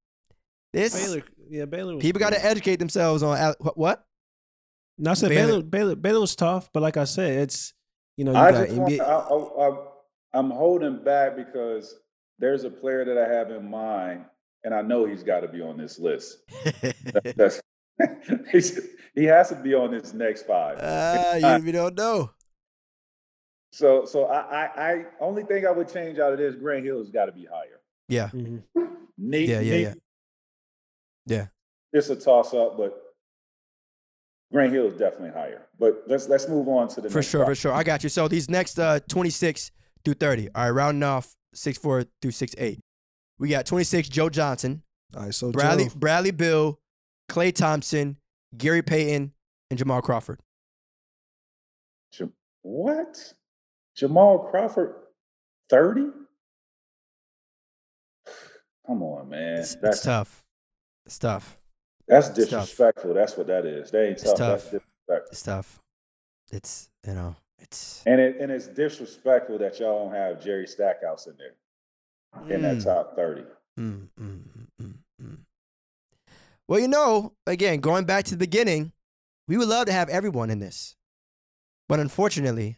this. 0.73 0.93
Baylor, 0.93 1.23
yeah, 1.49 1.65
Baylor. 1.65 1.95
Was 1.95 2.01
people 2.01 2.19
got 2.19 2.33
to 2.33 2.45
educate 2.45 2.77
themselves 2.77 3.23
on 3.23 3.37
uh, 3.37 3.53
what- 3.59 3.77
what. 3.77 4.05
No, 4.97 5.11
I 5.11 5.13
said 5.15 5.29
Baylor- 5.29 5.47
Baylor, 5.47 5.63
Baylor, 5.63 5.95
Baylor 5.95 6.19
was 6.21 6.35
tough, 6.35 6.69
but 6.73 6.83
like 6.83 6.97
I 6.97 7.05
said, 7.05 7.39
it's 7.39 7.73
you 8.17 8.25
know 8.25 8.33
you 8.33 8.37
I 8.37 8.51
got 8.51 8.65
just 8.67 8.77
want. 8.77 8.93
NBA. 8.93 8.99
I, 9.01 9.13
I, 9.13 9.69
I, 9.69 9.87
I'm 10.33 10.49
holding 10.51 11.03
back 11.03 11.35
because 11.35 11.95
there's 12.37 12.65
a 12.65 12.69
player 12.69 13.03
that 13.05 13.17
I 13.17 13.27
have 13.33 13.49
in 13.51 13.69
mind, 13.69 14.25
and 14.63 14.73
I 14.75 14.81
know 14.81 15.05
he's 15.05 15.23
got 15.23 15.39
to 15.39 15.47
be 15.47 15.61
on 15.61 15.77
this 15.77 15.97
list. 15.97 16.37
That's 17.35 17.55
he's, 17.55 17.61
he 19.15 19.25
has 19.25 19.49
to 19.49 19.55
be 19.55 19.73
on 19.73 19.91
this 19.91 20.13
next 20.13 20.45
five. 20.47 20.77
Ah, 20.81 21.35
you, 21.57 21.63
you 21.65 21.71
don't 21.71 21.95
know. 21.95 22.31
So, 23.73 24.05
so 24.05 24.25
I, 24.25 24.39
I, 24.65 24.91
I 24.91 25.05
only 25.21 25.43
thing 25.43 25.65
I 25.65 25.71
would 25.71 25.91
change 25.91 26.19
out 26.19 26.33
of 26.33 26.39
this, 26.39 26.55
Grant 26.55 26.83
Hill's 26.85 27.09
got 27.09 27.25
to 27.25 27.31
be 27.31 27.45
higher. 27.45 27.79
Yeah, 28.09 28.29
Mhm. 28.33 28.61
Neat, 29.17 29.47
Yeah, 29.49 29.59
yeah, 29.61 29.73
neat. 29.73 29.81
yeah. 29.83 29.93
Yeah. 31.25 31.45
It's 31.93 32.09
a 32.09 32.15
toss 32.15 32.53
up, 32.53 32.77
but 32.77 33.01
Grant 34.51 34.73
Hill 34.73 34.87
is 34.87 34.95
definitely 34.95 35.29
higher. 35.31 35.67
But 35.79 36.03
let's 36.07 36.27
let's 36.27 36.47
move 36.49 36.67
on 36.67 36.87
to 36.89 37.01
the 37.01 37.09
for 37.09 37.19
next 37.19 37.27
sure, 37.29 37.41
five. 37.41 37.47
for 37.51 37.55
sure. 37.55 37.73
I 37.73 37.83
got 37.83 38.03
you. 38.03 38.09
So 38.09 38.27
these 38.27 38.49
next 38.49 38.77
uh 38.79 38.99
26 39.07 39.71
through 40.03 40.15
30. 40.15 40.49
All 40.55 40.63
right, 40.63 40.69
rounding 40.71 41.03
off 41.03 41.35
6'4 41.55 42.07
through 42.21 42.31
6'8. 42.31 42.79
We 43.39 43.49
got 43.49 43.65
26 43.65 44.09
Joe 44.09 44.29
Johnson, 44.29 44.83
All 45.15 45.23
right, 45.23 45.33
so 45.33 45.51
Bradley 45.51 45.85
Joe, 45.85 45.91
Bradley 45.95 46.31
Beal, 46.31 46.79
Klay 47.31 47.55
Thompson, 47.55 48.17
Gary 48.57 48.81
Payton, 48.81 49.31
and 49.69 49.79
Jamal 49.79 50.01
Crawford. 50.01 50.39
What? 52.63 53.33
Jamal 53.95 54.37
Crawford, 54.39 54.93
thirty? 55.69 56.07
Come 58.85 59.01
on, 59.01 59.29
man. 59.29 59.59
It's, 59.59 59.71
it's 59.73 59.81
That's 59.81 60.03
tough. 60.03 60.43
It's 61.05 61.17
tough. 61.17 61.57
that's 62.07 62.27
it's 62.29 62.49
tough. 62.49 62.65
disrespectful. 62.65 63.13
That's 63.15 63.35
what 63.35 63.47
that 63.47 63.65
is. 63.65 63.89
That 63.91 64.03
ain't 64.03 64.11
It's 64.11 64.23
tough. 64.23 64.37
tough. 64.37 64.49
That's 64.49 64.63
disrespectful. 64.65 65.27
It's 65.31 65.41
tough. 65.43 65.79
It's 66.51 66.89
you 67.07 67.13
know, 67.13 67.35
it's 67.57 68.03
And 68.05 68.19
it 68.21 68.37
and 68.39 68.51
it's 68.51 68.67
disrespectful 68.67 69.57
that 69.59 69.79
y'all 69.79 70.05
don't 70.05 70.13
have 70.15 70.43
Jerry 70.43 70.67
Stackhouse 70.67 71.27
in 71.27 71.33
there 71.37 72.55
in 72.55 72.61
that 72.61 72.77
Mm, 72.77 72.83
top 72.83 73.15
thirty. 73.15 73.43
mm, 73.79 74.07
mm, 74.19 74.39
mm, 74.39 74.67
mm, 74.81 74.93
mm. 75.23 75.37
Well, 76.71 76.79
you 76.79 76.87
know, 76.87 77.33
again, 77.45 77.81
going 77.81 78.05
back 78.05 78.23
to 78.23 78.31
the 78.31 78.37
beginning, 78.37 78.93
we 79.45 79.57
would 79.57 79.67
love 79.67 79.87
to 79.87 79.91
have 79.91 80.07
everyone 80.07 80.49
in 80.49 80.59
this. 80.59 80.95
But 81.89 81.99
unfortunately, 81.99 82.77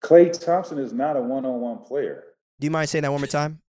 Klay 0.00 0.30
Thompson 0.40 0.78
is 0.78 0.92
not 0.92 1.16
a 1.16 1.20
one-on-one 1.20 1.78
player. 1.78 2.22
do 2.60 2.64
you 2.64 2.70
mind 2.70 2.88
saying 2.88 3.02
that 3.02 3.10
one 3.10 3.20
more 3.20 3.26
time? 3.26 3.60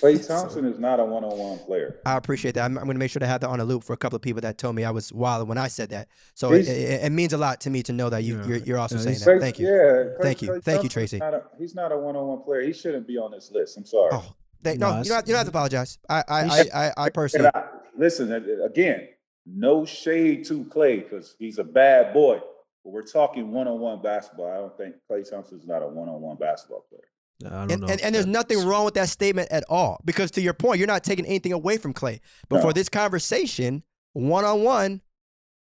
Klay 0.00 0.18
So- 0.24 0.28
Thompson 0.28 0.64
is 0.64 0.78
not 0.78 0.98
a 0.98 1.04
one-on-one 1.04 1.58
player. 1.58 2.00
I 2.06 2.16
appreciate 2.16 2.54
that. 2.54 2.64
I'm, 2.64 2.78
I'm 2.78 2.84
going 2.84 2.94
to 2.94 2.98
make 2.98 3.10
sure 3.10 3.20
to 3.20 3.26
have 3.26 3.42
that 3.42 3.48
on 3.48 3.60
a 3.60 3.64
loop 3.66 3.84
for 3.84 3.92
a 3.92 3.98
couple 3.98 4.16
of 4.16 4.22
people 4.22 4.40
that 4.40 4.56
told 4.56 4.74
me 4.76 4.82
I 4.82 4.92
was 4.92 5.12
wild 5.12 5.46
when 5.46 5.58
I 5.58 5.68
said 5.68 5.90
that. 5.90 6.08
So 6.32 6.52
it, 6.54 6.66
it, 6.66 7.04
it 7.04 7.12
means 7.12 7.34
a 7.34 7.38
lot 7.38 7.60
to 7.62 7.70
me 7.70 7.82
to 7.82 7.92
know 7.92 8.08
that 8.08 8.24
you, 8.24 8.38
Yeah. 8.38 8.46
you're, 8.46 8.56
you're 8.56 8.78
also 8.78 8.94
Yeah, 8.96 9.02
saying 9.02 9.14
he's- 9.16 9.24
that. 9.26 9.40
Thank 9.40 9.58
you. 9.58 9.66
Yeah, 9.66 9.72
Klay- 9.74 10.22
Thank 10.22 10.40
you. 10.40 10.48
Klay 10.52 10.64
Thank 10.64 10.82
you, 10.84 10.88
Tracy. 10.88 11.18
not 11.18 11.34
a- 11.34 11.42
he's 11.58 11.74
not 11.74 11.92
a 11.92 11.98
one-on-one 11.98 12.44
player. 12.44 12.62
He 12.62 12.72
shouldn't 12.72 13.06
be 13.06 13.18
on 13.18 13.30
this 13.30 13.50
list. 13.52 13.76
I'm 13.76 13.84
sorry. 13.84 14.08
Oh, 14.14 14.24
thank, 14.62 14.80
No, 14.80 14.90
no, 14.90 14.98
you 14.98 15.04
don't, 15.04 15.16
have, 15.16 15.28
you 15.28 15.32
don't 15.32 15.38
have 15.38 15.46
to 15.46 15.50
apologize. 15.50 15.98
I, 16.08 16.24
I, 16.28 16.40
I, 16.40 16.64
I, 16.74 16.92
I 16.96 17.10
personally, 17.10 17.50
I, 17.54 17.64
listen 17.96 18.32
again. 18.64 19.08
No 19.46 19.84
shade 19.84 20.44
to 20.46 20.64
Klay 20.64 21.02
because 21.02 21.34
he's 21.38 21.58
a 21.58 21.64
bad 21.64 22.12
boy. 22.12 22.40
But 22.84 22.90
we're 22.92 23.02
talking 23.02 23.50
one-on-one 23.50 24.02
basketball. 24.02 24.50
I 24.50 24.56
don't 24.56 24.76
think 24.76 24.96
Klay 25.10 25.28
Thompson 25.28 25.58
is 25.58 25.66
not 25.66 25.82
a 25.82 25.86
one-on-one 25.86 26.36
basketball 26.36 26.84
player. 26.88 27.02
I 27.46 27.48
don't 27.60 27.72
and, 27.72 27.80
know. 27.80 27.88
and, 27.88 28.00
and 28.00 28.14
there's 28.14 28.26
nothing 28.26 28.66
wrong 28.66 28.84
with 28.84 28.94
that 28.94 29.08
statement 29.08 29.50
at 29.50 29.64
all. 29.68 30.00
Because 30.04 30.30
to 30.32 30.40
your 30.40 30.54
point, 30.54 30.78
you're 30.78 30.86
not 30.86 31.04
taking 31.04 31.24
anything 31.24 31.52
away 31.52 31.76
from 31.76 31.94
Klay. 31.94 32.20
But 32.48 32.56
No. 32.56 32.62
for 32.62 32.72
this 32.72 32.88
conversation, 32.88 33.82
one 34.12 34.44
on 34.44 34.62
one, 34.64 35.00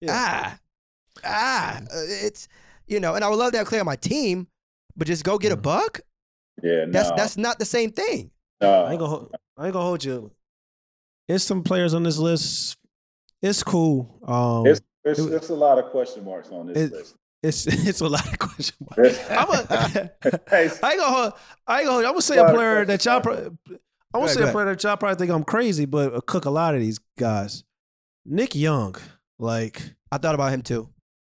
ah, 0.08 0.60
ah, 1.24 1.78
uh, 1.78 1.84
it's, 1.92 2.48
you 2.88 3.00
know, 3.00 3.16
and 3.16 3.24
I 3.24 3.30
would 3.30 3.38
love 3.38 3.52
to 3.54 3.60
have 3.60 3.68
Klay 3.68 3.80
on 3.80 3.86
my 3.86 3.96
team, 3.96 4.48
but 4.96 5.08
just 5.08 5.24
go 5.24 5.38
get 5.38 5.52
a 5.52 5.58
buck? 5.58 6.02
Yeah, 6.62 6.86
That's, 6.88 7.12
that's 7.12 7.38
not 7.38 7.58
the 7.60 7.66
same 7.66 7.92
thing. 7.92 8.32
No. 8.62 8.86
I 8.86 8.92
ain't 8.92 9.00
gonna, 9.00 9.26
I 9.58 9.66
ain't 9.66 9.74
gonna 9.74 9.86
hold 9.86 10.04
you. 10.04 10.32
There's 11.28 11.44
some 11.44 11.64
players 11.64 11.94
on 11.94 12.04
this 12.04 12.18
list. 12.18 12.78
It's 13.42 13.64
cool. 13.64 14.20
Um, 14.28 14.68
It's, 14.68 14.82
it's, 15.04 15.20
it- 15.20 15.34
it's 15.34 15.50
a 15.50 15.56
lot 15.56 15.80
of 15.80 15.86
question 15.92 16.24
marks 16.26 16.50
on 16.50 16.68
this 16.68 16.78
it- 16.78 16.92
list. 16.92 17.16
it's 17.44 17.66
it's 17.88 18.02
a 18.02 18.08
lot 18.08 18.26
of 18.32 18.38
question 18.40 18.76
marks. 18.98 19.20
I'm 19.30 19.50
a, 19.50 20.10
Hey, 20.50 20.70
I 20.84 20.92
ain't 20.92 21.00
gonna 21.00 21.04
hold, 21.04 21.34
I 21.68 21.80
ain't 21.80 21.88
gonna. 21.88 21.98
I'm 22.00 22.12
gonna 22.14 22.22
say 22.22 22.38
a 22.38 22.54
player 22.54 22.86
that 22.86 23.04
y'all. 23.06 23.22
Pro, 23.22 23.34
I'm 23.34 24.20
Go 24.20 24.20
gonna 24.20 24.30
say 24.30 24.48
a 24.48 24.52
player 24.52 24.66
that 24.66 24.84
y'all 24.84 24.98
probably 24.98 25.16
think 25.18 25.32
I'm 25.32 25.44
crazy, 25.46 25.86
but 25.86 26.14
uh, 26.14 26.22
cook 26.22 26.46
a 26.46 26.50
lot 26.50 26.76
of 26.76 26.82
these 26.82 27.00
guys. 27.18 27.64
Nick 28.26 28.54
Young, 28.56 28.96
like 29.40 29.82
I 30.12 30.18
thought 30.18 30.36
about 30.36 30.52
him 30.54 30.62
too. 30.62 30.90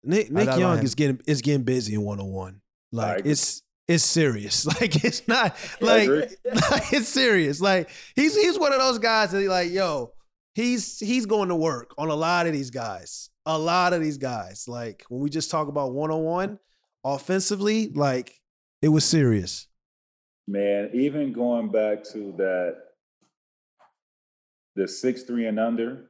Nick 0.04 0.30
Nick 0.30 0.56
Young 0.58 0.84
is 0.84 0.94
getting 0.94 1.20
is 1.26 1.42
getting 1.42 1.64
busy 1.64 1.96
in 1.96 2.02
one 2.02 2.20
on 2.20 2.28
one. 2.28 2.62
Like 2.92 3.26
it's 3.26 3.64
it's 3.88 4.04
serious. 4.04 4.66
Like 4.82 5.04
it's 5.04 5.28
not 5.28 5.56
like, 5.80 6.10
like 6.10 6.94
it's 6.94 7.08
serious. 7.08 7.62
Like 7.62 7.90
he's 8.16 8.36
he's 8.36 8.60
one 8.60 8.74
of 8.74 8.80
those 8.80 9.00
guys 9.00 9.32
that 9.32 9.48
like 9.48 9.72
yo 9.72 10.12
he's 10.54 11.00
he's 11.00 11.26
going 11.26 11.50
to 11.50 11.56
work 11.56 11.94
on 11.98 12.10
a 12.10 12.16
lot 12.16 12.48
of 12.48 12.54
these 12.54 12.72
guys. 12.72 13.30
A 13.46 13.58
lot 13.58 13.94
of 13.94 14.02
these 14.02 14.18
guys. 14.18 14.68
Like 14.68 15.06
when 15.10 15.22
we 15.22 15.30
just 15.30 15.52
talk 15.52 15.68
about 15.68 15.94
one 15.94 16.12
on 16.12 16.24
one 16.24 16.60
offensively, 17.04 17.90
like 17.90 18.42
it 18.82 18.90
was 18.90 19.06
serious. 19.06 19.68
Man, 20.48 20.90
even 20.94 21.34
going 21.34 21.70
back 21.70 22.04
to 22.14 22.34
that 22.38 22.78
the 24.76 24.88
six 24.88 25.24
three 25.24 25.46
and 25.46 25.60
under. 25.60 26.10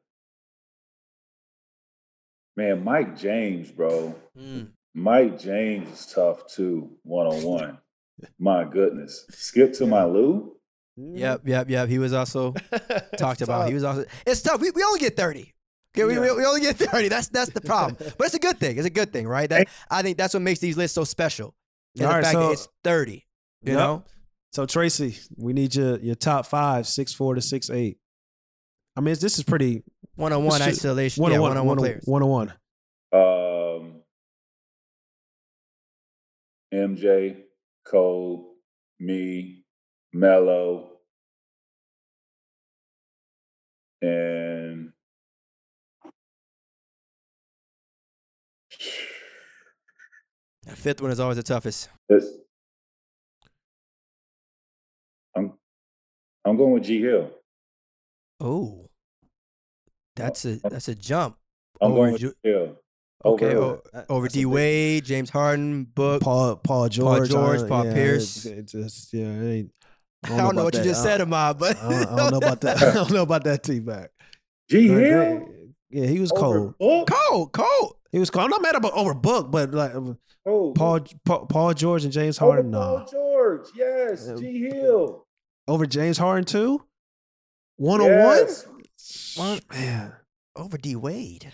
Man, 2.57 2.85
Mike 2.85 3.17
James, 3.17 3.69
bro. 3.69 4.15
Mm. 4.37 4.69
Mike 4.95 5.37
James 5.39 5.91
is 5.99 6.05
tough 6.07 6.47
too, 6.47 6.89
one 7.03 7.27
on 7.27 7.43
one. 7.43 7.77
My 8.39 8.63
goodness. 8.63 9.25
Skip 9.29 9.73
to 9.73 9.85
my 9.85 10.05
Lou. 10.05 10.55
Yep, 10.95 11.41
yep, 11.45 11.69
yep. 11.69 11.89
He 11.89 11.99
was 11.99 12.13
also 12.13 12.53
talked 13.17 13.41
about. 13.41 13.59
Tough. 13.63 13.67
He 13.67 13.73
was 13.73 13.83
also. 13.83 14.05
It's 14.25 14.41
tough. 14.41 14.61
We, 14.61 14.71
we 14.71 14.81
only 14.83 14.99
get 15.01 15.17
thirty. 15.17 15.53
Okay, 15.93 16.05
we, 16.05 16.13
Yeah. 16.13 16.21
we, 16.21 16.31
we 16.37 16.45
only 16.45 16.61
get 16.61 16.77
thirty. 16.77 17.09
That's 17.09 17.27
that's 17.27 17.51
the 17.51 17.59
problem. 17.59 17.97
but 18.17 18.25
it's 18.27 18.35
a 18.35 18.39
good 18.39 18.57
thing. 18.57 18.77
It's 18.77 18.87
a 18.87 18.89
good 18.89 19.11
thing, 19.11 19.27
right? 19.27 19.49
That 19.49 19.67
I 19.91 20.01
think 20.01 20.17
that's 20.17 20.33
what 20.33 20.41
makes 20.43 20.61
these 20.61 20.77
lists 20.77 20.95
so 20.95 21.03
special. 21.03 21.53
Is 21.95 22.01
All 22.01 22.07
the 22.07 22.13
right, 22.15 22.23
fact 22.23 22.33
so- 22.33 22.47
that 22.47 22.51
it's 22.53 22.67
thirty. 22.83 23.25
You 23.63 23.73
Yep. 23.73 23.77
know, 23.79 24.03
So 24.53 24.65
Tracy, 24.65 25.17
we 25.35 25.51
need 25.51 25.75
your 25.75 25.97
your 25.99 26.15
top 26.15 26.45
five, 26.45 26.87
six 26.87 27.13
four 27.13 27.35
to 27.35 27.41
six 27.41 27.69
eight. 27.69 27.97
I 28.95 29.01
mean, 29.01 29.15
this 29.19 29.37
is 29.37 29.43
pretty 29.43 29.83
one 30.15 30.31
on 30.31 30.45
one 30.45 30.61
It's 30.61 30.65
ju- 30.81 30.87
isolation. 30.87 31.21
one 31.21 31.31
yeah, 31.33 31.39
on 31.39 31.41
one 31.41 31.49
one, 31.51 31.57
on 31.57 31.65
one 31.67 31.77
players. 31.77 32.03
one 32.05 32.23
on 32.23 32.29
one. 32.29 32.53
MJ, 36.75 37.37
Cole, 37.85 38.55
me, 38.99 39.63
Melo, 40.13 40.89
and 44.01 44.91
The 50.65 50.75
fifth 50.75 51.01
one 51.01 51.11
is 51.11 51.19
always 51.19 51.37
the 51.37 51.43
toughest. 51.43 51.89
I'm 55.35 55.53
I'm 56.43 56.57
going 56.57 56.71
with 56.71 56.83
G 56.83 57.01
Hill. 57.01 57.29
Oh, 58.39 58.89
that's 60.15 60.45
a 60.45 60.55
that's 60.55 60.87
a 60.87 60.95
jump. 60.95 61.37
I'm 61.79 61.91
Over 61.91 61.99
going 62.01 62.13
with 62.13 62.21
G 62.21 62.31
Hill. 62.43 62.77
Okay, 63.25 63.55
Over- 63.55 63.81
o- 63.93 64.03
over 64.09 64.27
D 64.27 64.45
Wade, 64.45 65.03
James 65.05 65.29
Harden, 65.29 65.85
Book. 65.85 66.21
Paul 66.21 66.57
Paul 66.57 66.89
George, 66.89 67.29
George, 67.29 67.67
Paul 67.67 67.85
yeah, 67.85 67.93
Pierce. 67.93 68.45
It, 68.45 68.57
it 68.59 68.67
just 68.67 69.11
yeah, 69.13 69.25
it 69.25 69.51
ain't, 69.53 69.71
I 70.23 70.29
don't, 70.29 70.37
know 70.37 70.49
about 70.49 70.63
what 70.65 70.75
you 70.75 70.83
just 70.83 71.01
said, 71.03 71.21
Ahmad, 71.21 71.57
but 71.57 71.75
I 71.77 71.89
don't, 71.89 72.07
I 72.07 72.15
don't 72.17 72.31
know 72.31 72.37
about 72.37 72.61
that. 72.61 72.81
I 72.83 72.93
don't 72.93 73.11
know 73.11 73.21
about 73.23 73.43
that 73.45 73.63
T 73.63 73.79
back. 73.79 74.11
G 74.69 74.87
Hill. 74.87 75.47
Yeah, 75.89 76.05
he 76.07 76.19
was 76.19 76.31
Over 76.31 76.41
cold. 76.41 76.77
Book? 76.77 77.09
Cold, 77.11 77.51
cold. 77.53 77.95
He 78.11 78.19
was 78.19 78.29
cold. 78.29 78.45
I'm 78.45 78.49
not 78.51 78.61
mad 78.61 78.75
about 78.75 78.93
over 78.93 79.13
book, 79.13 79.49
but 79.51 79.71
like 79.71 79.93
Oh, 80.47 80.73
Paul, 80.73 80.99
Paul 81.25 81.45
Paul 81.47 81.73
George 81.73 82.03
and 82.03 82.13
James 82.13 82.39
over 82.39 82.53
Harden, 82.53 82.71
Paul 82.71 82.99
no. 82.99 83.05
George. 83.11 83.67
Yes, 83.75 84.27
Uh, 84.27 84.37
G 84.37 84.69
Hill. 84.69 85.25
Over 85.67 85.85
James 85.87 86.17
Harden 86.19 86.45
too. 86.45 86.83
One 87.77 88.01
on 88.01 88.07
Yes. 88.07 88.67
one. 89.35 89.47
One- 89.49 89.59
Man, 89.71 90.13
Over 90.55 90.77
D 90.77 90.95
Wade. 90.95 91.51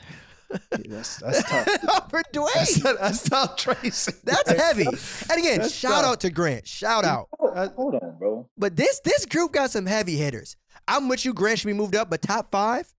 That's 0.72 1.18
that's 1.18 1.44
tough. 1.50 1.68
over 2.06 2.24
D 2.32 2.40
that's, 2.56 2.84
Wade. 2.84 2.96
that's 3.00 3.24
tough, 3.30 3.56
Tracy. 3.56 4.12
That's 4.24 4.52
heavy. 4.52 4.86
And 4.86 5.40
again, 5.40 5.60
That's 5.60 5.74
shout 5.74 6.04
tough. 6.04 6.06
out 6.14 6.20
to 6.22 6.30
Grant. 6.30 6.68
Shout 6.68 7.06
out. 7.06 7.28
Hold, 7.40 7.72
hold 7.76 7.96
on, 7.96 8.18
bro. 8.18 8.50
But 8.58 8.76
this 8.76 9.00
this 9.04 9.26
group 9.26 9.52
got 9.54 9.72
some 9.72 9.86
heavy 9.86 10.16
hitters. 10.18 10.56
I'm 10.88 11.08
with 11.08 11.26
you. 11.26 11.34
Grant 11.34 11.60
should 11.60 11.68
be 11.68 11.74
moved 11.74 11.96
up, 11.96 12.10
but 12.10 12.22
top 12.22 12.52
five. 12.52 12.92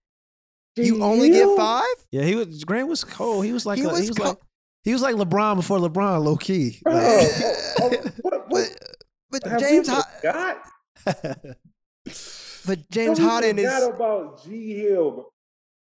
You 0.77 0.97
G 0.97 1.03
only 1.03 1.31
get 1.31 1.55
five. 1.57 1.85
Yeah, 2.11 2.23
he 2.23 2.35
was. 2.35 2.65
Grant 2.65 2.89
was 2.89 3.05
cold. 3.05 3.45
He 3.45 3.53
was 3.53 3.67
like 3.67 3.79
He 3.79 3.85
a- 3.85 3.89
was 3.89 4.01
he 4.01 4.09
was 4.09 4.17
co- 4.19 4.25
like 4.29 4.39
he 4.85 4.93
was 4.93 5.03
like 5.03 5.15
LeBron 5.17 5.57
before 5.57 5.79
LeBron, 5.79 6.25
low 6.25 6.37
key. 6.37 6.81
Bro, 6.83 6.95
Like- 6.95 7.03
oh, 7.05 7.31
oh, 7.83 7.89
what, 8.23 8.49
what 8.51 8.79
But 9.31 9.43
but 9.45 9.59
James 9.61 9.89
we 9.89 9.95
Har- 9.95 10.63
but 12.65 12.91
James 12.91 13.19
Have 13.19 13.27
we 13.27 13.31
Harden 13.31 13.59
is. 13.59 13.83
about 13.85 14.45
G 14.45 14.75
Hill. 14.75 15.29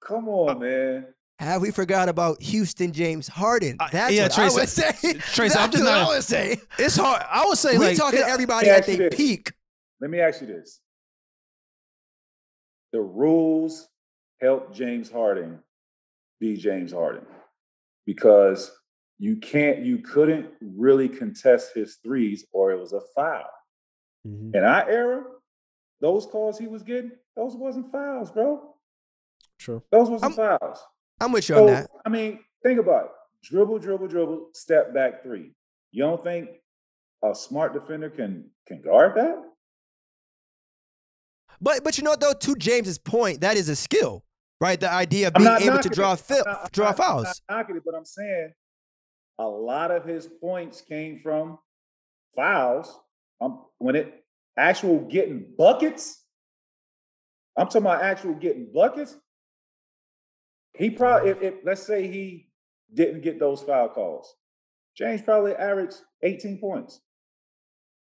Come 0.04 0.28
on, 0.28 0.56
uh, 0.56 0.58
man. 0.58 1.06
Have 1.38 1.60
we 1.62 1.70
forgot 1.70 2.08
about 2.08 2.40
Houston 2.42 2.92
James 2.92 3.26
Harden? 3.26 3.76
Uh, 3.80 3.88
That's 3.90 4.14
yeah, 4.14 4.24
what 4.24 4.32
Tracy- 4.32 4.56
I 4.56 4.60
would 4.60 4.68
say. 4.68 4.92
Tracy, 5.34 5.58
I'm 5.58 5.70
That's 5.70 5.72
just 5.72 5.84
what 5.84 5.90
not- 5.90 6.06
I 6.08 6.14
would 6.14 6.24
say. 6.24 6.60
it's 6.78 6.96
hard. 6.96 7.22
I 7.28 7.44
would 7.46 7.58
say 7.58 7.78
We 7.78 7.86
like 7.86 7.96
talking 7.98 8.20
it- 8.20 8.26
everybody 8.26 8.68
at 8.68 8.84
she 8.84 8.96
their 8.96 9.10
peak. 9.10 9.52
Let 10.00 10.10
me 10.10 10.20
ask 10.20 10.40
you 10.40 10.46
this. 10.46 10.80
The 12.92 13.00
rules 13.00 13.88
help 14.40 14.72
James 14.74 15.10
Harden 15.10 15.60
be 16.40 16.56
James 16.56 16.92
Harden 16.92 17.24
because 18.06 18.70
you 19.18 19.36
can't, 19.36 19.78
you 19.80 19.98
couldn't 19.98 20.48
really 20.60 21.08
contest 21.08 21.70
his 21.74 21.96
threes 22.04 22.44
or 22.52 22.72
it 22.72 22.78
was 22.78 22.92
a 22.92 23.00
foul. 23.14 23.44
Mhm, 24.26 24.54
In 24.54 24.62
our 24.64 24.88
era, 24.88 25.24
those 26.00 26.26
calls 26.26 26.58
he 26.58 26.66
was 26.66 26.82
getting, 26.82 27.12
those 27.36 27.54
wasn't 27.56 27.90
fouls, 27.90 28.30
bro. 28.30 28.74
True. 29.58 29.82
Those 29.90 30.10
wasn't 30.10 30.34
fouls. 30.36 30.78
I'm 31.22 31.32
with 31.32 31.48
you 31.48 31.56
on 31.56 31.66
that. 31.66 31.90
I 32.04 32.08
mean, 32.08 32.40
think 32.62 32.78
about 32.80 33.04
it. 33.06 33.10
Dribble, 33.44 33.78
dribble, 33.78 34.08
dribble, 34.08 34.50
step 34.54 34.92
back 34.94 35.22
three. 35.22 35.52
You 35.90 36.02
don't 36.04 36.22
think 36.22 36.48
a 37.24 37.34
smart 37.34 37.72
defender 37.72 38.10
can 38.10 38.50
can 38.66 38.82
guard 38.82 39.16
that? 39.16 39.36
But 41.60 41.84
but 41.84 41.96
you 41.98 42.04
know 42.04 42.10
what 42.10 42.20
though, 42.20 42.32
to 42.32 42.54
James's 42.56 42.98
point, 42.98 43.40
that 43.42 43.56
is 43.56 43.68
a 43.68 43.76
skill, 43.76 44.24
right? 44.60 44.78
The 44.78 44.90
idea 44.90 45.28
of 45.28 45.34
being 45.34 45.48
able 45.62 45.78
to 45.78 45.88
draw 45.88 46.12
I'm 46.12 46.18
not- 46.44 46.72
draw 46.72 46.88
I'm 46.88 46.94
fouls. 46.96 47.24
not 47.24 47.40
knocking 47.58 47.76
it, 47.76 47.82
but 47.84 47.94
I'm 47.94 48.04
saying 48.04 48.52
a 49.38 49.46
lot 49.46 49.90
of 49.90 50.04
his 50.04 50.26
points 50.40 50.80
came 50.80 51.20
from 51.20 51.58
fouls. 52.34 52.98
Um, 53.40 53.64
when 53.78 53.96
it 53.96 54.24
actual 54.56 55.00
getting 55.00 55.44
buckets, 55.58 56.24
I'm 57.56 57.66
talking 57.66 57.82
about 57.82 58.02
actual 58.02 58.34
getting 58.34 58.70
buckets. 58.72 59.16
He 60.74 60.90
probably, 60.90 61.30
if, 61.30 61.42
if 61.42 61.54
let's 61.64 61.82
say 61.82 62.08
he 62.08 62.48
didn't 62.92 63.22
get 63.22 63.38
those 63.38 63.62
foul 63.62 63.88
calls, 63.88 64.34
James 64.96 65.22
probably 65.22 65.54
averaged 65.54 65.96
18 66.22 66.58
points. 66.58 67.00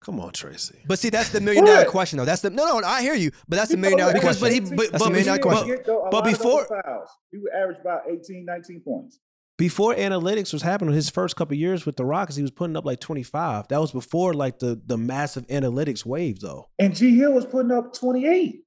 Come 0.02 0.18
on, 0.18 0.32
Tracy. 0.32 0.78
But 0.86 0.98
see, 0.98 1.10
that's 1.10 1.28
the 1.30 1.40
million 1.42 1.64
dollar 1.64 1.84
question 1.84 2.18
though. 2.18 2.24
That's 2.24 2.40
the 2.42 2.50
no, 2.50 2.78
no. 2.78 2.86
I 2.86 3.02
hear 3.02 3.14
you, 3.14 3.30
but 3.48 3.56
that's 3.56 3.70
the 3.70 3.76
million 3.76 3.98
dollar 3.98 4.12
probably 4.12 4.28
Because- 4.28 4.40
but 4.40 4.48
question. 4.50 4.66
he- 4.66 4.72
averaged 4.72 4.76
but- 4.76 4.84
18. 4.84 4.92
That's 4.92 5.04
a 5.04 5.10
million 5.10 5.26
dollar 5.26 5.36
He 5.38 5.42
question. 5.42 5.66
didn't 5.68 5.78
get 5.78 5.86
tho- 5.86 5.98
a 6.00 6.10
But 6.10 6.12
lot 6.14 6.18
of 6.18 6.24
those 6.24 6.38
before- 6.38 6.82
fouls, 6.82 7.08
he 7.30 7.38
would 7.38 7.52
average 7.52 7.78
about 7.80 8.02
18, 8.10 8.44
19 8.44 8.80
points. 8.80 9.20
Before 9.58 9.94
analytics 9.94 10.54
was 10.54 10.62
happening, 10.62 10.94
his 10.94 11.10
first 11.10 11.36
couple 11.36 11.54
years 11.54 11.84
with 11.84 11.96
the 11.96 12.04
Rockets, 12.06 12.36
he 12.36 12.40
was 12.42 12.50
putting 12.50 12.76
up 12.78 12.86
like 12.86 12.98
25. 12.98 13.68
That 13.68 13.78
was 13.78 13.92
before 13.92 14.32
like 14.32 14.58
the 14.58 14.80
the 14.86 14.96
massive 14.96 15.46
analytics 15.48 16.06
wave, 16.06 16.40
though. 16.40 16.70
And 16.78 16.96
G 16.96 17.14
Hill 17.16 17.32
was 17.34 17.44
putting 17.44 17.70
up 17.70 17.92
28. 17.92 18.64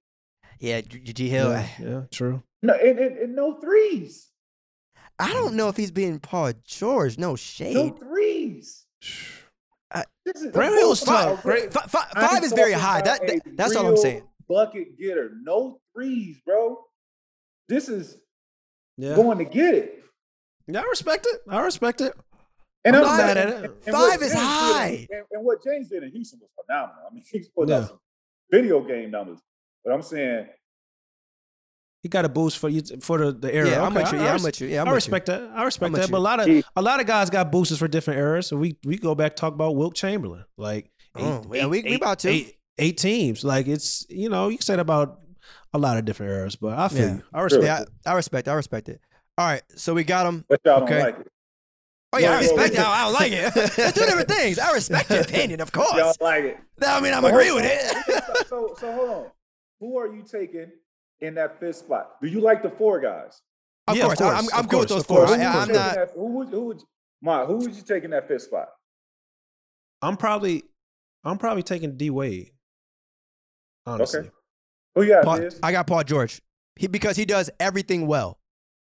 yeah, 0.59 0.81
G 0.81 0.99
G 0.99 1.29
Hill. 1.29 1.49
yeah, 1.49 1.67
yeah, 1.81 2.01
true. 2.11 2.43
No, 2.63 2.73
and, 2.73 2.97
and, 2.97 3.17
and 3.17 3.35
no 3.35 3.59
threes. 3.59 4.29
I 5.19 5.31
don't 5.33 5.53
know 5.55 5.69
if 5.69 5.77
he's 5.77 5.91
being 5.91 6.19
Paul 6.19 6.53
George. 6.65 7.17
No 7.19 7.35
shade. 7.35 7.75
No 7.75 7.89
threes. 7.91 8.85
I- 9.93 10.05
This 10.25 10.41
is 10.41 10.51
Grant 10.51 10.73
Hill 10.75 10.89
was 10.89 11.03
Five- 11.03 11.35
tough. 11.35 11.43
Great. 11.43 11.71
Fi- 11.71 11.81
fi- 11.87 12.07
I'm 12.15 12.27
five 12.29 12.43
is 12.43 12.53
very 12.53 12.71
high. 12.73 13.01
That, 13.01 13.27
that- 13.27 13.41
that's 13.57 13.75
all 13.75 13.85
I'm 13.87 13.97
saying. 13.97 14.23
Bucket 14.49 14.97
getter. 14.97 15.31
No 15.43 15.79
threes, 15.93 16.37
bro. 16.45 16.83
This 17.69 17.89
is 17.89 18.17
Yeah. 18.97 19.15
going 19.15 19.37
to 19.37 19.45
get 19.45 19.75
it. 19.75 20.03
yeah, 20.67 20.79
I 20.81 20.83
respect 20.85 21.27
it. 21.29 21.41
I 21.47 21.59
respect 21.61 22.01
it. 22.01 22.13
And 22.85 22.95
I'm 22.95 23.03
I'm 23.03 23.07
not 23.09 23.17
mad 23.17 23.37
at 23.37 23.47
it. 23.49 23.63
and 23.85 23.93
what 23.93 24.11
Five 24.11 24.21
is 24.21 24.33
James 24.33 24.33
did- 24.33 24.37
high. 24.39 25.07
and, 25.11 25.25
and 25.31 25.45
what 25.45 25.63
James 25.63 25.89
did 25.89 26.03
in 26.03 26.11
Houston 26.11 26.39
was 26.41 26.49
phenomenal. 26.65 27.03
I 27.09 27.13
mean, 27.13 27.23
he's 27.31 27.49
putting 27.49 27.69
Yeah. 27.69 27.81
up 27.81 27.87
some 27.89 27.99
video 28.51 28.81
game 28.81 29.11
numbers. 29.11 29.39
But 29.85 29.93
I'm 29.93 30.01
saying 30.01 30.47
He 32.03 32.09
got 32.09 32.25
a 32.25 32.29
boost 32.29 32.57
for 32.59 32.67
you 32.69 32.81
for 32.99 33.17
the, 33.17 33.31
the 33.31 33.55
era. 33.55 33.69
Yeah, 33.69 33.81
I'm 33.85 33.93
with 33.93 34.11
you. 34.11 34.19
I- 34.19 34.23
Yeah, 34.23 34.31
I 34.31 34.33
I'm 34.35 34.43
with 34.43 34.61
you. 34.61 34.67
Yeah, 34.67 34.81
I'm 34.81 34.87
I 34.89 34.91
with 34.91 34.95
respect 34.97 35.25
that. 35.27 35.41
I 35.55 35.63
respect 35.63 35.95
I'm 35.95 36.01
that. 36.01 36.11
But 36.11 36.17
a 36.17 36.19
lot 36.19 36.39
of 36.41 36.45
He- 36.47 36.63
a 36.75 36.81
lot 36.81 36.99
of 36.99 37.07
guys 37.07 37.29
got 37.29 37.51
boosters 37.51 37.79
for 37.79 37.87
different 37.87 38.19
eras. 38.19 38.47
So 38.47 38.57
we 38.57 38.77
we 38.83 38.97
go 38.97 39.15
back 39.15 39.35
talk 39.37 39.53
about 39.53 39.75
Wilt 39.77 39.95
Chamberlain. 39.95 40.43
Like 40.57 40.91
Oh, 41.15 41.43
yeah, 41.51 41.65
we- 41.67 41.81
we 41.81 41.95
about 41.95 42.19
to. 42.19 42.29
eight, 42.29 42.57
eight 42.77 42.97
teams. 42.97 43.43
Like 43.45 43.67
it's 43.67 44.05
you 44.09 44.27
know 44.29 44.49
you 44.49 44.57
can 44.57 44.65
say 44.65 44.75
about 44.75 45.19
a 45.73 45.77
lot 45.79 45.97
of 45.97 46.03
different 46.05 46.33
eras. 46.33 46.55
But 46.57 46.77
I 46.77 46.87
feel 46.89 46.99
Yeah. 47.07 47.13
you. 47.15 47.23
I 47.33 47.41
respect 47.41 47.63
Yeah. 47.63 47.83
I, 48.05 48.11
I 48.11 48.15
respect. 48.15 48.47
I 48.49 48.53
respect 48.53 48.89
it. 48.89 48.99
All 49.37 49.45
right, 49.47 49.63
so 49.75 49.93
we 49.95 50.03
got 50.03 50.25
him. 50.27 50.43
but 50.49 50.59
y'all 50.65 50.83
Okay. 50.83 50.93
don't 50.95 51.03
like 51.05 51.19
it. 51.19 51.27
Oh 52.11 52.17
yeah, 52.19 52.27
I 52.27 52.33
Yeah, 52.33 52.35
yeah, 52.35 52.39
respect 52.41 52.73
it. 52.73 52.77
yeah. 52.79 52.89
I, 52.89 52.93
I 52.99 53.03
don't 53.05 53.13
like 53.13 53.31
it. 53.31 53.53
It's 53.79 53.93
two 53.97 54.05
different 54.05 54.27
things. 54.29 54.59
I 54.59 54.71
respect 54.73 55.09
your 55.09 55.21
opinion, 55.21 55.61
of 55.61 55.71
course. 55.71 55.89
Y'all 55.93 56.03
course. 56.03 56.21
like 56.21 56.43
it. 56.43 56.57
I 56.85 56.99
mean, 56.99 57.13
I'm 57.13 57.23
So 57.23 57.29
agree 57.29 57.51
with 57.51 57.63
on. 57.63 57.71
it. 57.71 58.47
so, 58.49 58.75
so 58.77 58.91
hold 58.91 59.09
on. 59.09 59.25
Who 59.79 59.97
are 59.97 60.07
you 60.13 60.21
taking 60.21 60.71
in 61.23 61.33
that 61.35 61.59
fifth 61.59 61.77
spot? 61.77 62.11
Do 62.21 62.27
you 62.27 62.39
like 62.41 62.61
the 62.61 62.69
four 62.69 62.99
guys? 62.99 63.41
Of 63.87 63.97
Yeah, 63.97 64.03
of 64.03 64.17
course, 64.17 64.21
I- 64.21 64.37
I'm, 64.37 64.45
I'm 64.53 64.59
of 64.61 64.67
good 64.69 64.79
with 64.81 64.89
those 64.89 65.01
of 65.01 65.07
four. 65.07 65.25
I, 65.25 65.25
Who 65.25 65.31
would 65.31 65.39
you 65.41 65.45
I'm 65.47 65.67
take 65.67 65.69
in 65.69 65.81
not. 65.81 65.95
that- 65.95 66.11
who 66.15 66.25
would, 66.37 66.49
who 66.49 66.61
would, 66.67 66.81
Ma, 67.21 67.45
who 67.45 67.57
would 67.57 67.73
you 67.75 67.81
take 67.81 68.03
in 68.03 68.11
that 68.11 68.27
fifth 68.27 68.43
spot? 68.43 68.69
I'm 70.01 70.17
probably 70.17 70.63
I'm 71.23 71.37
probably 71.37 71.63
taking 71.63 71.95
D 71.97 72.09
Wade. 72.09 72.51
Honestly. 73.85 74.19
Okay. 74.21 74.29
Who 74.95 75.03
you 75.03 75.09
got, 75.09 75.23
Paul, 75.23 75.49
I 75.63 75.71
got 75.71 75.87
Paul 75.87 76.03
George. 76.03 76.41
He 76.75 76.87
because 76.87 77.15
he 77.15 77.25
does 77.25 77.49
everything 77.59 78.07
well. 78.07 78.39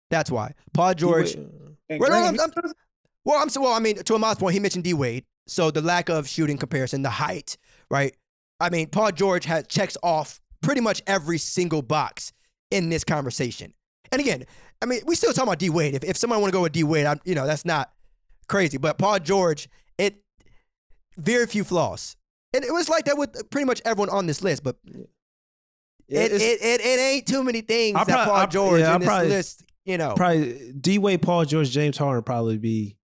That's 0.09 0.29
why 0.31 0.53
Paul 0.73 0.93
George. 0.95 1.35
Well, 1.35 1.47
no, 1.89 1.97
Grant 1.99 2.39
I'm- 2.39 2.49
Well, 3.25 3.41
I'm 3.41 3.49
so 3.49 3.61
well. 3.61 3.73
I 3.73 3.79
mean, 3.79 3.95
to 3.97 4.15
Ahmad's 4.15 4.39
point, 4.39 4.53
he 4.53 4.59
mentioned 4.59 4.83
D 4.83 4.93
Wade. 4.93 5.25
So 5.47 5.71
the 5.71 5.81
lack 5.81 6.09
of 6.09 6.27
shooting 6.27 6.57
comparison, 6.57 7.01
the 7.03 7.09
height, 7.09 7.57
right? 7.91 8.15
I 8.59 8.69
mean, 8.69 8.87
Paul 8.87 9.11
George 9.11 9.45
has 9.45 9.65
checks 9.67 9.97
off 10.01 10.39
pretty 10.63 10.81
much 10.81 11.03
every 11.05 11.37
single 11.37 11.83
box 11.83 12.33
in 12.71 12.89
this 12.89 13.03
conversation. 13.03 13.73
And 14.11 14.19
again, 14.19 14.45
I 14.81 14.85
mean, 14.85 15.01
we 15.05 15.15
still 15.15 15.31
talking 15.33 15.47
about 15.49 15.59
D 15.59 15.69
Wade. 15.69 15.93
If, 15.93 16.03
if 16.03 16.17
someone 16.17 16.41
want 16.41 16.51
to 16.51 16.57
go 16.57 16.63
with 16.63 16.71
D 16.71 16.83
Wade, 16.83 17.05
I'm, 17.05 17.19
you 17.23 17.35
know, 17.35 17.45
that's 17.45 17.65
not 17.65 17.91
crazy. 18.47 18.77
But 18.77 18.97
Paul 18.97 19.19
George, 19.19 19.69
it 19.97 20.23
very 21.17 21.45
few 21.45 21.63
flaws. 21.63 22.15
And 22.53 22.63
it 22.63 22.71
was 22.71 22.89
like 22.89 23.05
that 23.05 23.17
with 23.17 23.49
pretty 23.49 23.65
much 23.65 23.81
everyone 23.85 24.09
on 24.09 24.25
this 24.25 24.41
list. 24.41 24.63
But 24.63 24.77
it, 24.85 26.31
it, 26.31 26.41
it, 26.41 26.81
it 26.81 26.99
ain't 26.99 27.27
too 27.27 27.43
many 27.43 27.61
things 27.61 27.95
I'll 27.95 28.05
that 28.05 28.25
prob- 28.25 28.27
Paul 28.27 28.47
George 28.47 28.81
yeah, 28.81 28.95
in 28.95 29.01
this 29.01 29.07
probably- 29.07 29.29
list, 29.29 29.63
you 29.85 29.97
know. 29.97 30.13
probably 30.15 30.73
D 30.73 30.97
Wade, 30.99 31.21
Paul 31.21 31.45
George, 31.45 31.71
James 31.71 31.97
Harden 31.97 32.23
probably 32.23 32.57
be 32.57 32.97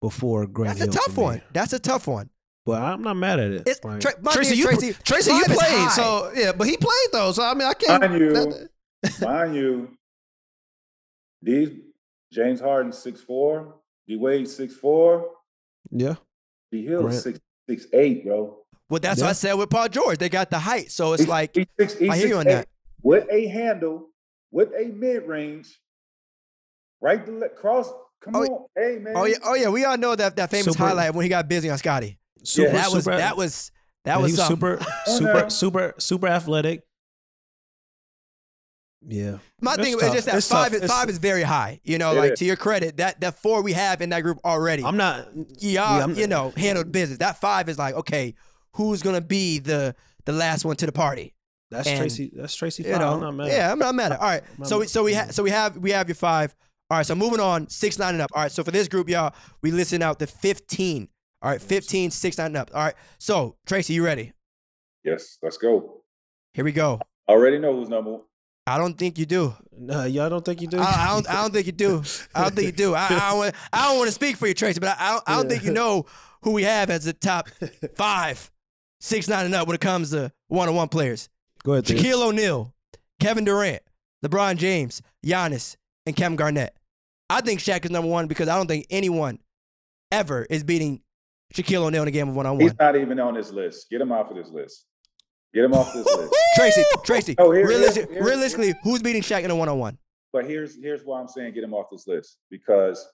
before 0.00 0.46
Grant 0.46 0.78
That's 0.78 0.94
a 0.96 0.98
tough 0.98 1.16
one. 1.16 1.42
That's 1.52 1.72
a 1.72 1.78
tough 1.78 2.06
one. 2.06 2.30
But 2.64 2.80
I'm 2.80 3.02
not 3.02 3.14
mad 3.14 3.40
at 3.40 3.50
it. 3.50 3.60
It's- 3.68 3.82
Like- 3.82 4.00
Tra- 4.00 4.14
Tracy, 4.32 4.56
you 4.56 4.68
is, 4.68 4.78
Tracy, 4.78 4.96
Tracy, 5.04 5.32
you 5.32 5.44
played, 5.46 5.90
so 5.90 6.30
yeah. 6.34 6.52
But 6.52 6.68
he 6.68 6.76
played 6.76 7.08
though, 7.12 7.32
so 7.32 7.42
I 7.42 7.54
mean, 7.54 7.66
I 7.66 7.74
can't. 7.74 8.00
Mind 8.02 8.20
you, 8.20 8.32
that- 8.32 8.68
mind 9.20 9.54
you, 9.56 9.88
these 11.42 11.70
James 12.32 12.60
Harden 12.60 12.92
six 12.92 13.20
four, 13.20 13.74
D 14.06 14.16
Wade 14.16 14.48
six 14.48 14.74
four, 14.74 15.28
yeah, 15.90 16.14
D 16.70 16.84
Hill 16.84 17.02
Grant. 17.02 17.16
six 17.20 17.40
six 17.68 17.86
eight, 17.92 18.24
bro. 18.24 18.58
Well, 18.88 19.00
that's 19.00 19.20
what 19.20 19.30
I 19.30 19.32
said 19.32 19.54
with 19.54 19.70
Paul 19.70 19.88
George. 19.88 20.18
They 20.18 20.28
got 20.28 20.50
the 20.50 20.58
height. 20.58 20.90
So 20.92 21.14
it's 21.14 21.22
He's- 21.22 21.28
like, 21.30 21.54
he's 21.54 21.66
six, 21.80 21.94
he's 21.94 22.10
I 22.10 22.16
hear 22.16 22.28
you 22.28 22.36
on 22.36 22.44
6'8", 22.44 22.48
that. 22.48 22.68
with 23.02 23.26
a 23.30 23.46
handle, 23.46 24.10
with 24.50 24.68
a 24.78 24.84
mid 24.88 25.26
range, 25.26 25.80
right 27.00 27.24
to 27.24 27.48
cross. 27.56 27.90
Come 28.20 28.36
Oh, 28.36 28.42
on, 28.44 28.66
hey 28.76 28.98
man. 29.00 29.14
oh 29.16 29.24
yeah, 29.24 29.36
oh 29.42 29.54
yeah, 29.54 29.68
we 29.68 29.84
all 29.84 29.96
know 29.98 30.14
that 30.14 30.36
that 30.36 30.50
famous 30.50 30.74
Super- 30.74 30.78
highlight 30.86 31.12
when 31.14 31.24
he 31.24 31.28
got 31.28 31.48
busy 31.48 31.68
on 31.70 31.78
Scotty. 31.78 32.18
Super, 32.44 32.72
that 32.72 32.90
was 32.92 33.04
that 33.04 33.36
was 33.36 33.70
that 34.04 34.20
was 34.20 34.32
he 34.32 34.38
was 34.38 34.46
super, 34.46 34.80
super, 35.06 35.50
super, 35.50 35.94
super 35.98 36.26
athletic. 36.28 36.82
Yeah, 39.04 39.38
My 39.60 39.74
It's 39.74 39.82
thing 39.82 39.94
is 39.94 40.12
just 40.12 40.26
that 40.26 40.36
It's 40.36 40.46
five 40.48 40.66
tough. 40.66 40.74
is 40.74 40.82
It's- 40.84 40.90
five 40.90 41.08
is 41.10 41.18
very 41.18 41.42
high. 41.42 41.80
You 41.82 41.98
know, 41.98 42.12
like 42.14 42.32
is. 42.34 42.38
to 42.38 42.44
your 42.44 42.54
credit, 42.54 42.98
that 42.98 43.20
that 43.20 43.36
four 43.36 43.60
we 43.62 43.72
have 43.72 44.00
in 44.00 44.10
that 44.10 44.20
group 44.20 44.38
already. 44.44 44.84
I'm 44.84 44.96
not. 44.96 45.26
y'all, 45.34 45.48
yeah, 45.58 45.82
I'm- 45.84 46.14
you 46.14 46.28
know, 46.28 46.52
handled 46.56 46.92
business. 46.92 47.18
That 47.18 47.40
five 47.40 47.68
is 47.68 47.78
like, 47.78 47.96
okay, 47.96 48.34
who's 48.74 49.02
gonna 49.02 49.20
be 49.20 49.58
the 49.58 49.96
the 50.24 50.32
last 50.32 50.64
one 50.64 50.76
to 50.76 50.86
the 50.86 50.92
party? 50.92 51.34
That's 51.72 51.88
And, 51.88 51.98
Tracy. 51.98 52.30
That's 52.32 52.54
Tracy. 52.54 52.84
You 52.84 52.90
know, 52.96 53.14
I'm 53.14 53.20
not 53.20 53.34
mad. 53.34 53.48
yeah, 53.48 53.72
I'm 53.72 53.78
not 53.80 53.94
mad 53.96 54.12
at. 54.12 54.18
it. 54.18 54.20
All 54.20 54.28
right, 54.28 54.42
so 54.64 54.78
we, 54.80 54.86
so 54.86 55.02
we 55.02 55.14
ha- 55.14 55.28
so 55.30 55.42
we 55.42 55.50
have 55.50 55.76
we 55.78 55.90
have 55.90 56.06
your 56.06 56.14
five. 56.14 56.54
All 56.88 56.98
right, 56.98 57.06
so 57.06 57.16
moving 57.16 57.40
on, 57.40 57.68
six 57.70 57.98
nine 57.98 58.14
and 58.14 58.22
up. 58.22 58.30
All 58.34 58.42
right, 58.42 58.52
so 58.52 58.62
for 58.62 58.70
this 58.70 58.86
group, 58.86 59.08
y'all, 59.08 59.34
we 59.62 59.72
listen 59.72 60.00
out 60.00 60.20
the 60.20 60.28
fifteen. 60.28 61.08
All 61.42 61.50
right, 61.50 61.60
15, 61.60 62.10
six 62.10 62.38
nine 62.38 62.48
and 62.48 62.56
up. 62.56 62.70
All 62.72 62.84
right, 62.84 62.94
so 63.18 63.56
Tracy, 63.66 63.94
you 63.94 64.04
ready? 64.04 64.32
Yes, 65.04 65.38
let's 65.42 65.56
go. 65.56 66.02
Here 66.54 66.64
we 66.64 66.72
go. 66.72 67.00
Already 67.28 67.58
know 67.58 67.74
who's 67.74 67.88
number 67.88 68.12
one. 68.12 68.20
I 68.66 68.78
don't 68.78 68.96
think 68.96 69.18
you 69.18 69.26
do. 69.26 69.54
No, 69.76 70.04
y'all 70.04 70.30
don't 70.30 70.44
think 70.44 70.60
you 70.60 70.68
do? 70.68 70.78
I, 70.78 70.82
I 70.84 71.08
don't. 71.14 71.28
I 71.28 71.42
don't 71.42 71.52
think 71.52 71.66
you 71.66 71.72
do. 71.72 72.02
I 72.32 72.42
don't 72.42 72.54
think 72.54 72.66
you 72.66 72.72
do. 72.72 72.94
I, 72.94 73.06
I 73.06 73.30
don't. 73.30 73.38
Want, 73.38 73.54
I 73.72 73.88
don't 73.88 73.98
want 73.98 74.08
to 74.08 74.14
speak 74.14 74.36
for 74.36 74.46
you, 74.46 74.54
Tracy, 74.54 74.78
but 74.78 74.90
I, 74.90 74.96
I 74.98 75.10
don't, 75.10 75.22
I 75.26 75.36
don't 75.36 75.48
think 75.48 75.64
you 75.64 75.72
know 75.72 76.06
who 76.42 76.52
we 76.52 76.62
have 76.62 76.90
as 76.90 77.04
the 77.04 77.12
top 77.12 77.48
five, 77.96 78.50
six 79.00 79.26
nine 79.26 79.46
and 79.46 79.54
up 79.54 79.66
when 79.66 79.74
it 79.74 79.80
comes 79.80 80.10
to 80.10 80.30
one 80.46 80.68
on 80.68 80.76
one 80.76 80.88
players. 80.88 81.28
Go 81.64 81.72
ahead. 81.72 81.86
Theo. 81.86 81.98
Shaquille 81.98 82.28
O'Neal, 82.28 82.72
Kevin 83.18 83.44
Durant, 83.44 83.82
LeBron 84.24 84.56
James, 84.56 85.02
Giannis, 85.26 85.76
and 86.06 86.14
Kevin 86.14 86.36
Garnett. 86.36 86.76
I 87.28 87.40
think 87.40 87.58
Shaq 87.58 87.84
is 87.84 87.90
number 87.90 88.08
one 88.08 88.28
because 88.28 88.48
I 88.48 88.56
don't 88.56 88.68
think 88.68 88.86
anyone 88.90 89.40
ever 90.12 90.46
is 90.48 90.62
beating 90.62 91.00
Shaquille 91.52 91.82
O'Neal 91.84 92.02
in 92.02 92.08
a 92.08 92.10
game 92.10 92.28
of 92.30 92.36
one 92.36 92.46
on 92.46 92.52
one. 92.54 92.60
He's 92.62 92.78
not 92.78 92.96
even 92.96 93.18
on 93.20 93.34
this 93.34 93.50
list. 93.50 93.88
Get 93.90 94.00
him 94.00 94.12
off 94.12 94.30
of 94.30 94.36
this 94.36 94.48
list. 94.48 94.86
Get 95.54 95.64
him 95.64 95.74
off 95.74 95.92
this 95.92 96.06
list. 96.06 96.34
Tracy, 96.56 96.82
Tracy, 97.04 97.34
Oh, 97.38 97.50
here- 97.52 97.66
realistic- 97.66 98.06
here- 98.06 98.14
here- 98.18 98.24
realistically, 98.24 98.74
who's 98.82 99.02
beating 99.02 99.22
Shaq 99.22 99.42
in 99.44 99.50
a 99.50 99.56
one 99.56 99.68
on 99.68 99.78
one? 99.78 99.98
But 100.32 100.46
here's 100.46 100.80
here's 100.80 101.02
why 101.04 101.20
I'm 101.20 101.28
saying 101.28 101.52
get 101.52 101.62
him 101.62 101.74
off 101.74 101.86
this 101.92 102.06
list 102.06 102.38
because 102.50 103.06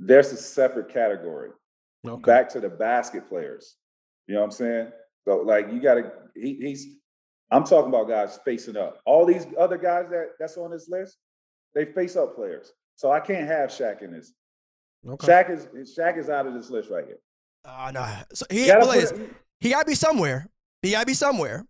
there's 0.00 0.32
a 0.32 0.36
separate 0.36 0.88
category. 0.88 1.50
Okay. 2.06 2.22
Back 2.22 2.48
to 2.50 2.60
the 2.60 2.68
basket 2.68 3.28
players. 3.28 3.76
You 4.26 4.34
know 4.34 4.40
what 4.40 4.46
I'm 4.46 4.50
saying? 4.52 4.88
So 5.26 5.38
like 5.38 5.72
you 5.72 5.80
gotta 5.80 6.12
he, 6.34 6.54
he's 6.54 6.86
I'm 7.50 7.64
talking 7.64 7.88
about 7.88 8.08
guys 8.08 8.38
facing 8.44 8.76
up. 8.76 9.00
All 9.06 9.24
these 9.24 9.46
other 9.58 9.78
guys 9.78 10.06
that 10.10 10.30
that's 10.38 10.56
on 10.56 10.70
this 10.70 10.88
list, 10.88 11.16
they 11.74 11.84
face 11.84 12.16
up 12.16 12.34
players. 12.34 12.72
So 12.96 13.10
I 13.12 13.20
can't 13.20 13.46
have 13.46 13.70
Shaq 13.70 14.02
in 14.02 14.12
this. 14.12 14.32
Okay. 15.06 15.26
Shaq 15.26 15.50
is 15.50 15.96
Shaq 15.96 16.18
is 16.18 16.28
out 16.28 16.46
of 16.46 16.54
this 16.54 16.70
list 16.70 16.90
right 16.90 17.04
here. 17.06 17.18
Uh, 17.64 17.86
oh 17.88 17.90
no, 17.92 18.06
so 18.32 18.46
he, 18.50 18.66
gotta 18.66 18.80
well, 18.80 18.88
put 18.88 18.98
listen, 18.98 19.20
it- 19.22 19.34
he 19.60 19.70
got 19.70 19.80
to 19.80 19.86
be 19.86 19.94
somewhere. 19.94 20.48
He 20.82 20.92
got 20.92 21.00
to 21.00 21.06
be 21.06 21.14
somewhere. 21.14 21.64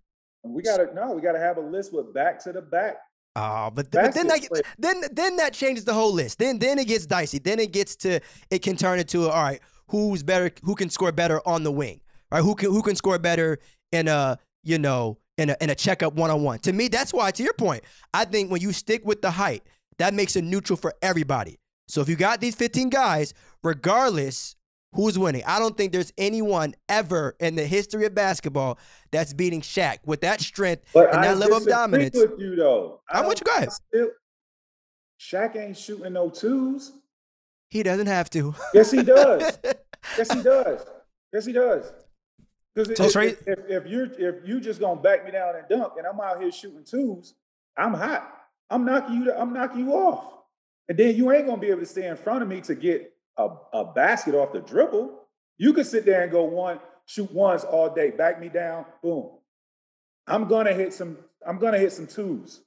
we 0.44 0.62
gotta 0.62 0.92
no, 0.94 1.12
we 1.12 1.22
gotta 1.22 1.38
have 1.38 1.56
a 1.56 1.60
list 1.60 1.92
with 1.92 2.12
back 2.12 2.42
to 2.44 2.52
the 2.52 2.62
back. 2.62 2.98
Oh, 3.36 3.70
but, 3.72 3.90
but 3.90 4.14
then 4.14 4.26
that 4.26 4.40
then 4.78 5.02
then 5.12 5.36
that 5.36 5.52
changes 5.52 5.84
the 5.84 5.94
whole 5.94 6.12
list. 6.12 6.38
Then 6.38 6.58
then 6.58 6.78
it 6.78 6.88
gets 6.88 7.06
dicey. 7.06 7.38
Then 7.38 7.60
it 7.60 7.72
gets 7.72 7.96
to 7.96 8.20
it 8.50 8.62
can 8.62 8.76
turn 8.76 8.98
into 8.98 9.28
all 9.28 9.42
right, 9.42 9.60
who's 9.88 10.22
better? 10.22 10.50
Who 10.64 10.74
can 10.74 10.90
score 10.90 11.12
better 11.12 11.40
on 11.46 11.62
the 11.62 11.70
wing? 11.72 12.00
All 12.32 12.38
right, 12.38 12.44
who 12.44 12.54
can 12.54 12.70
who 12.70 12.82
can 12.82 12.96
score 12.96 13.18
better 13.18 13.58
in 13.92 14.08
a 14.08 14.38
you 14.64 14.78
know 14.78 15.18
in 15.36 15.50
a 15.50 15.56
in 15.60 15.70
a 15.70 15.74
checkup 15.74 16.14
one 16.14 16.30
on 16.30 16.42
one? 16.42 16.58
To 16.60 16.72
me, 16.72 16.88
that's 16.88 17.12
why. 17.12 17.30
To 17.30 17.42
your 17.42 17.54
point, 17.54 17.84
I 18.12 18.24
think 18.24 18.50
when 18.50 18.60
you 18.60 18.72
stick 18.72 19.04
with 19.04 19.22
the 19.22 19.30
height, 19.30 19.62
that 19.98 20.14
makes 20.14 20.34
it 20.36 20.42
neutral 20.42 20.76
for 20.76 20.92
everybody. 21.00 21.58
So 21.88 22.00
if 22.02 22.08
you 22.08 22.16
got 22.16 22.40
these 22.40 22.54
15 22.54 22.90
guys, 22.90 23.34
regardless 23.62 24.56
who's 24.92 25.18
winning, 25.18 25.42
I 25.46 25.58
don't 25.58 25.76
think 25.76 25.92
there's 25.92 26.12
anyone 26.18 26.74
ever 26.88 27.34
in 27.40 27.56
the 27.56 27.64
history 27.66 28.04
of 28.04 28.14
basketball 28.14 28.78
that's 29.10 29.32
beating 29.32 29.60
Shaq 29.62 29.98
with 30.04 30.20
that 30.20 30.40
strength 30.40 30.84
But 30.92 31.08
and 31.10 31.20
I 31.20 31.28
that 31.28 31.38
level 31.38 31.56
of 31.56 31.66
dominance. 31.66 32.14
with 32.14 32.38
you 32.38 32.56
though. 32.56 33.00
I 33.10 33.20
I'm 33.20 33.28
with 33.28 33.40
you. 33.44 33.52
I 33.52 33.66
still- 33.66 34.10
Shaq 35.20 35.56
ain't 35.56 35.76
shooting 35.76 36.12
no 36.12 36.30
twos. 36.30 36.92
He 37.70 37.82
doesn't 37.82 38.06
have 38.06 38.30
to. 38.30 38.54
Yes, 38.72 38.90
he 38.90 39.02
does. 39.02 39.58
yes, 40.16 40.32
he 40.32 40.42
does. 40.42 40.86
Yes, 41.32 41.44
he 41.44 41.52
does. 41.52 41.92
Because 42.74 42.96
So 43.12 43.20
if, 43.20 43.42
if, 43.46 43.48
if, 43.48 43.58
if 43.68 43.86
you're 43.86 44.12
if 44.18 44.46
you 44.48 44.60
just 44.60 44.78
gonna 44.78 45.00
back 45.00 45.24
me 45.24 45.32
down 45.32 45.56
and 45.56 45.66
dunk, 45.68 45.94
and 45.98 46.06
I'm 46.06 46.20
out 46.20 46.40
here 46.40 46.52
shooting 46.52 46.84
twos, 46.84 47.34
I'm 47.76 47.92
hot. 47.94 48.32
I'm 48.70 48.84
knocking 48.84 49.16
you. 49.22 49.32
I'm 49.32 49.52
knocking 49.52 49.80
you 49.80 49.92
off, 49.94 50.37
and 50.88 50.98
then 50.98 51.14
you 51.16 51.30
ain't 51.32 51.46
gonna 51.46 51.60
be 51.60 51.68
able 51.68 51.80
to 51.80 51.86
stay 51.86 52.06
in 52.06 52.16
front 52.16 52.42
of 52.42 52.48
me 52.48 52.60
to 52.62 52.74
get 52.74 53.12
a, 53.36 53.48
a 53.72 53.84
basket 53.92 54.34
off 54.34 54.52
the 54.52 54.60
dribble. 54.60 55.18
You 55.58 55.72
can 55.72 55.84
sit 55.84 56.04
there 56.04 56.22
and 56.22 56.30
go 56.32 56.44
one, 56.44 56.80
shoot 57.06 57.30
ones 57.32 57.64
all 57.64 57.92
day, 57.94 58.10
back 58.10 58.40
me 58.40 58.48
down, 58.48 58.84
boom. 59.02 59.30
I'm 60.26 60.46
gonna 60.48 60.72
hit 60.72 60.92
some. 60.92 61.18
I'm 61.46 61.58
gonna 61.58 61.78
hit 61.78 61.92
some 61.92 62.06
twos 62.06 62.60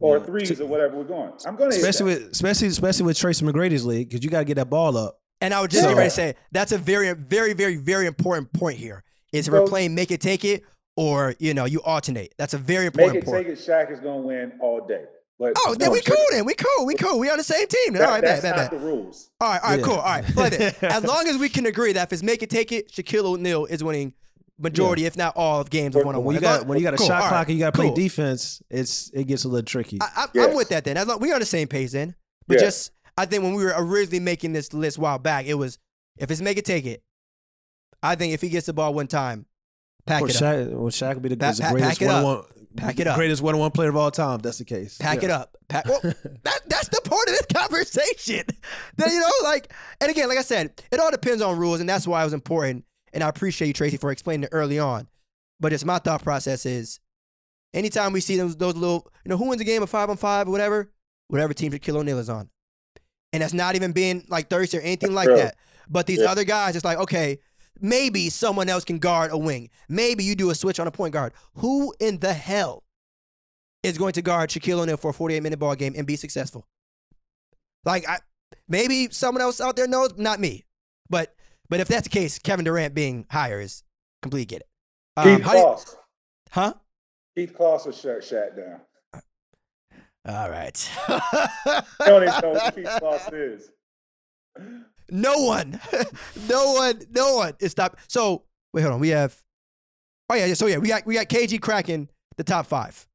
or 0.00 0.18
Yeah. 0.18 0.24
threes 0.24 0.60
or 0.60 0.66
whatever 0.66 0.96
we're 0.96 1.04
going. 1.04 1.32
I'm 1.46 1.56
gonna 1.56 1.70
especially 1.70 2.12
hit 2.12 2.18
that. 2.20 2.24
with 2.26 2.32
especially 2.32 2.68
especially 2.68 3.06
with 3.06 3.18
Tracy 3.18 3.44
McGrady's 3.44 3.84
league 3.84 4.08
because 4.08 4.24
you 4.24 4.30
got 4.30 4.40
to 4.40 4.44
get 4.44 4.54
that 4.54 4.70
ball 4.70 4.96
up. 4.96 5.18
And 5.40 5.52
I 5.52 5.60
would 5.60 5.70
just 5.70 5.82
So- 5.82 5.94
ready 5.94 6.08
to 6.08 6.14
say 6.14 6.34
that's 6.52 6.70
a 6.72 6.78
very, 6.78 7.12
very, 7.14 7.52
very, 7.52 7.76
very 7.76 8.06
important 8.06 8.52
point 8.52 8.78
here. 8.78 9.02
Is 9.32 9.48
if 9.48 9.52
we're 9.52 9.66
playing 9.66 9.94
make 9.94 10.10
it 10.10 10.20
take 10.20 10.44
it 10.44 10.62
or 10.96 11.34
you 11.38 11.54
know 11.54 11.64
you 11.64 11.80
alternate. 11.82 12.34
That's 12.38 12.54
a 12.54 12.58
very 12.58 12.84
make 12.86 12.94
important 12.94 13.24
it 13.24 13.26
point. 13.26 13.46
take 13.46 13.56
it. 13.56 13.58
Shaq 13.58 13.90
is 13.90 13.98
gonna 13.98 14.20
win 14.20 14.52
all 14.60 14.86
day. 14.86 15.04
But 15.42 15.52
Oh, 15.58 15.74
then 15.74 15.88
no, 15.88 15.92
we 15.92 16.00
cool 16.02 16.16
then. 16.30 16.44
We 16.44 16.54
cool. 16.54 16.86
We 16.86 16.94
cool. 16.94 17.18
We 17.18 17.28
on 17.30 17.36
the 17.38 17.44
same 17.44 17.66
team. 17.66 17.94
Then. 17.94 18.02
That- 18.02 18.08
all 18.08 18.14
right, 18.14 18.22
bad, 18.22 18.30
that's 18.30 18.42
bad, 18.42 18.56
not 18.56 18.70
bad. 18.70 18.80
the 18.80 18.84
rules. 18.84 19.30
All 19.40 19.48
right, 19.50 19.60
all 19.62 19.70
right, 19.70 19.78
Yeah. 19.80 19.84
cool. 19.84 19.94
All 19.94 20.02
right, 20.02 20.24
play 20.24 20.48
that. 20.50 20.82
As 20.84 21.04
long 21.04 21.26
as 21.26 21.36
we 21.38 21.48
can 21.48 21.66
agree 21.66 21.92
that 21.94 22.04
if 22.08 22.12
it's 22.12 22.22
make 22.22 22.42
it 22.42 22.50
take 22.50 22.70
it, 22.72 22.90
Shaquille 22.92 23.24
O'Neal 23.24 23.64
is 23.66 23.82
winning 23.82 24.14
majority, 24.58 25.04
if 25.06 25.16
not 25.16 25.36
all, 25.36 25.60
of 25.60 25.68
games 25.70 25.96
of 25.96 26.04
one 26.04 26.14
on 26.14 26.22
one. 26.22 26.34
you 26.36 26.40
got 26.40 26.66
when 26.66 26.78
you 26.78 26.84
got 26.84 26.94
a 26.94 26.96
Cool, 26.96 27.08
shot 27.08 27.18
clock 27.20 27.32
right, 27.32 27.48
and 27.48 27.54
you 27.54 27.58
got 27.58 27.74
to 27.74 27.76
play 27.78 27.86
cool. 27.88 27.94
defense, 27.96 28.62
it's 28.70 29.10
it 29.12 29.24
gets 29.26 29.42
a 29.44 29.48
little 29.48 29.64
tricky. 29.66 29.98
I, 30.00 30.04
I, 30.14 30.22
I'm 30.22 30.28
Yes. 30.34 30.54
with 30.54 30.68
that 30.68 30.84
then. 30.84 30.96
As 30.96 31.06
long, 31.08 31.18
we 31.18 31.32
on 31.32 31.40
the 31.40 31.46
same 31.46 31.66
page 31.66 31.90
then. 31.90 32.14
But 32.46 32.58
Yeah. 32.58 32.66
just 32.66 32.92
I 33.16 33.26
think 33.26 33.42
when 33.42 33.54
we 33.54 33.64
were 33.64 33.74
originally 33.76 34.20
making 34.20 34.52
this 34.52 34.72
list 34.72 34.98
a 34.98 35.00
while 35.00 35.18
back, 35.18 35.46
it 35.46 35.54
was 35.54 35.78
if 36.18 36.30
it's 36.30 36.40
make 36.40 36.56
it 36.58 36.64
take 36.64 36.86
it. 36.86 37.02
I 38.02 38.14
think 38.14 38.32
if 38.34 38.40
he 38.40 38.48
gets 38.48 38.66
the 38.66 38.72
ball 38.72 38.94
one 38.94 39.06
time, 39.06 39.46
pack 40.06 40.22
well, 40.22 40.30
it 40.30 40.36
up. 40.36 40.42
Shaq, 40.42 40.70
well, 40.70 40.90
Shaq 40.90 41.14
would 41.14 41.22
be 41.22 41.28
the, 41.30 41.36
Pa- 41.36 41.52
the 41.52 41.62
pa- 41.62 41.70
greatest 41.72 42.00
pack 42.00 42.08
one-on-one 42.08 42.44
Pack 42.76 42.98
it 43.00 43.06
up. 43.06 43.16
greatest 43.16 43.42
one 43.42 43.54
on 43.54 43.60
one 43.60 43.70
player 43.70 43.88
of 43.88 43.96
all 43.96 44.10
time. 44.10 44.36
If 44.36 44.42
that's 44.42 44.58
the 44.58 44.64
case. 44.64 44.98
Pack 44.98 45.18
Yeah. 45.18 45.24
it 45.24 45.30
up. 45.30 45.56
Pack, 45.68 45.86
well, 45.86 46.00
that, 46.02 46.60
that's 46.66 46.88
the 46.88 47.00
point 47.04 47.28
of 47.28 47.34
this 47.34 47.46
conversation. 47.54 48.44
that, 48.96 49.10
you 49.10 49.20
know, 49.20 49.30
like, 49.44 49.72
and 50.00 50.10
again, 50.10 50.28
like 50.28 50.38
I 50.38 50.42
said, 50.42 50.80
it 50.90 51.00
all 51.00 51.10
depends 51.10 51.42
on 51.42 51.58
rules, 51.58 51.80
and 51.80 51.88
that's 51.88 52.06
why 52.06 52.20
it 52.20 52.24
was 52.24 52.32
important. 52.32 52.84
And 53.12 53.22
I 53.22 53.28
appreciate 53.28 53.68
you, 53.68 53.74
Tracy, 53.74 53.96
for 53.96 54.10
explaining 54.10 54.44
it 54.44 54.50
early 54.52 54.78
on. 54.78 55.08
But 55.60 55.72
it's 55.72 55.84
my 55.84 55.98
thought 55.98 56.22
process 56.22 56.66
is 56.66 56.98
anytime 57.74 58.12
we 58.12 58.20
see 58.20 58.36
those, 58.36 58.56
those 58.56 58.74
little, 58.74 59.10
you 59.24 59.28
know, 59.30 59.36
who 59.36 59.48
wins 59.48 59.60
a 59.60 59.64
game 59.64 59.82
of 59.82 59.90
five 59.90 60.10
on 60.10 60.16
five 60.16 60.48
or 60.48 60.50
whatever, 60.50 60.90
whatever 61.28 61.54
team 61.54 61.72
Shaquille 61.72 61.96
O'Neal 61.96 62.18
is 62.18 62.28
on. 62.30 62.48
And 63.32 63.42
that's 63.42 63.54
not 63.54 63.76
even 63.76 63.92
being 63.92 64.24
like 64.28 64.50
thirsty 64.50 64.78
or 64.78 64.80
anything 64.82 65.14
like 65.14 65.26
True. 65.26 65.36
that. 65.36 65.56
But 65.88 66.06
these 66.06 66.20
Yeah. 66.20 66.30
other 66.30 66.44
guys, 66.44 66.76
it's 66.76 66.84
like, 66.84 66.98
okay, 66.98 67.38
maybe 67.80 68.30
someone 68.30 68.68
else 68.68 68.84
can 68.84 68.98
guard 68.98 69.30
a 69.30 69.38
wing. 69.38 69.70
Maybe 69.88 70.24
you 70.24 70.34
do 70.34 70.50
a 70.50 70.54
switch 70.54 70.80
on 70.80 70.86
a 70.86 70.90
point 70.90 71.12
guard. 71.12 71.32
Who 71.56 71.94
in 72.00 72.18
the 72.18 72.32
hell 72.32 72.84
is 73.82 73.98
going 73.98 74.12
to 74.12 74.22
guard 74.22 74.50
Shaquille 74.50 74.80
O'Neal 74.80 74.96
for 74.96 75.10
a 75.10 75.14
48 75.14 75.42
minute 75.42 75.58
ball 75.58 75.74
game 75.74 75.94
and 75.96 76.06
be 76.06 76.16
successful? 76.16 76.66
Like, 77.84 78.08
I, 78.08 78.18
maybe 78.68 79.08
someone 79.10 79.42
else 79.42 79.60
out 79.60 79.76
there 79.76 79.88
knows, 79.88 80.16
not 80.16 80.40
me. 80.40 80.64
But 81.10 81.34
but 81.68 81.80
if 81.80 81.88
that's 81.88 82.04
the 82.04 82.10
case, 82.10 82.38
Kevin 82.38 82.64
Durant 82.64 82.94
being 82.94 83.26
higher 83.30 83.60
is 83.60 83.82
complete 84.20 84.48
get 84.48 84.60
it. 84.60 84.68
Um, 85.16 85.36
Keith 85.36 85.46
Kloss. 85.46 85.96
huh? 86.50 86.74
Keith 87.36 87.54
Kloss 87.54 87.86
was 87.86 87.98
shut 87.98 88.56
down. 88.56 88.80
All 90.24 90.50
right. 90.50 90.90
I 91.08 91.82
don't 92.00 92.22
even 92.22 92.40
know 92.40 92.54
who 92.54 92.70
Pete 92.72 92.86
Sauce 92.86 93.32
is. 93.32 93.70
No 95.10 95.38
one, 95.42 95.80
no 96.48 96.72
one, 96.72 97.00
no 97.10 97.36
one 97.36 97.54
is 97.60 97.72
stop. 97.72 97.96
So 98.08 98.44
wait, 98.72 98.82
hold 98.82 98.94
on. 98.94 99.00
We 99.00 99.08
have. 99.10 99.40
Oh 100.28 100.34
yeah, 100.34 100.46
yeah. 100.46 100.54
So 100.54 100.66
yeah, 100.66 100.78
we 100.78 100.88
got 100.88 101.04
we 101.06 101.14
got 101.14 101.28
KG 101.28 101.60
cracking 101.60 102.08
the 102.36 102.44
top 102.44 102.66
five. 102.66 103.06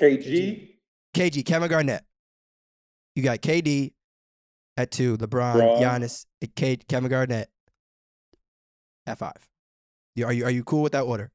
KG, 0.00 0.68
KG, 1.14 1.44
Kevin 1.44 1.68
Garnett. 1.68 2.02
You 3.14 3.22
got 3.22 3.40
KD 3.40 3.92
at 4.76 4.90
two, 4.90 5.18
LeBron, 5.18 5.28
Bron. 5.54 5.82
Giannis, 5.82 6.24
and 6.40 6.54
K, 6.54 6.76
Kevin 6.76 7.10
Garnett 7.10 7.50
at 9.06 9.18
five. 9.18 9.36
You- 10.16 10.24
Are 10.26 10.32
you 10.32 10.44
are 10.46 10.50
you 10.50 10.64
cool 10.64 10.82
with 10.82 10.92
that 10.92 11.02
order? 11.02 11.30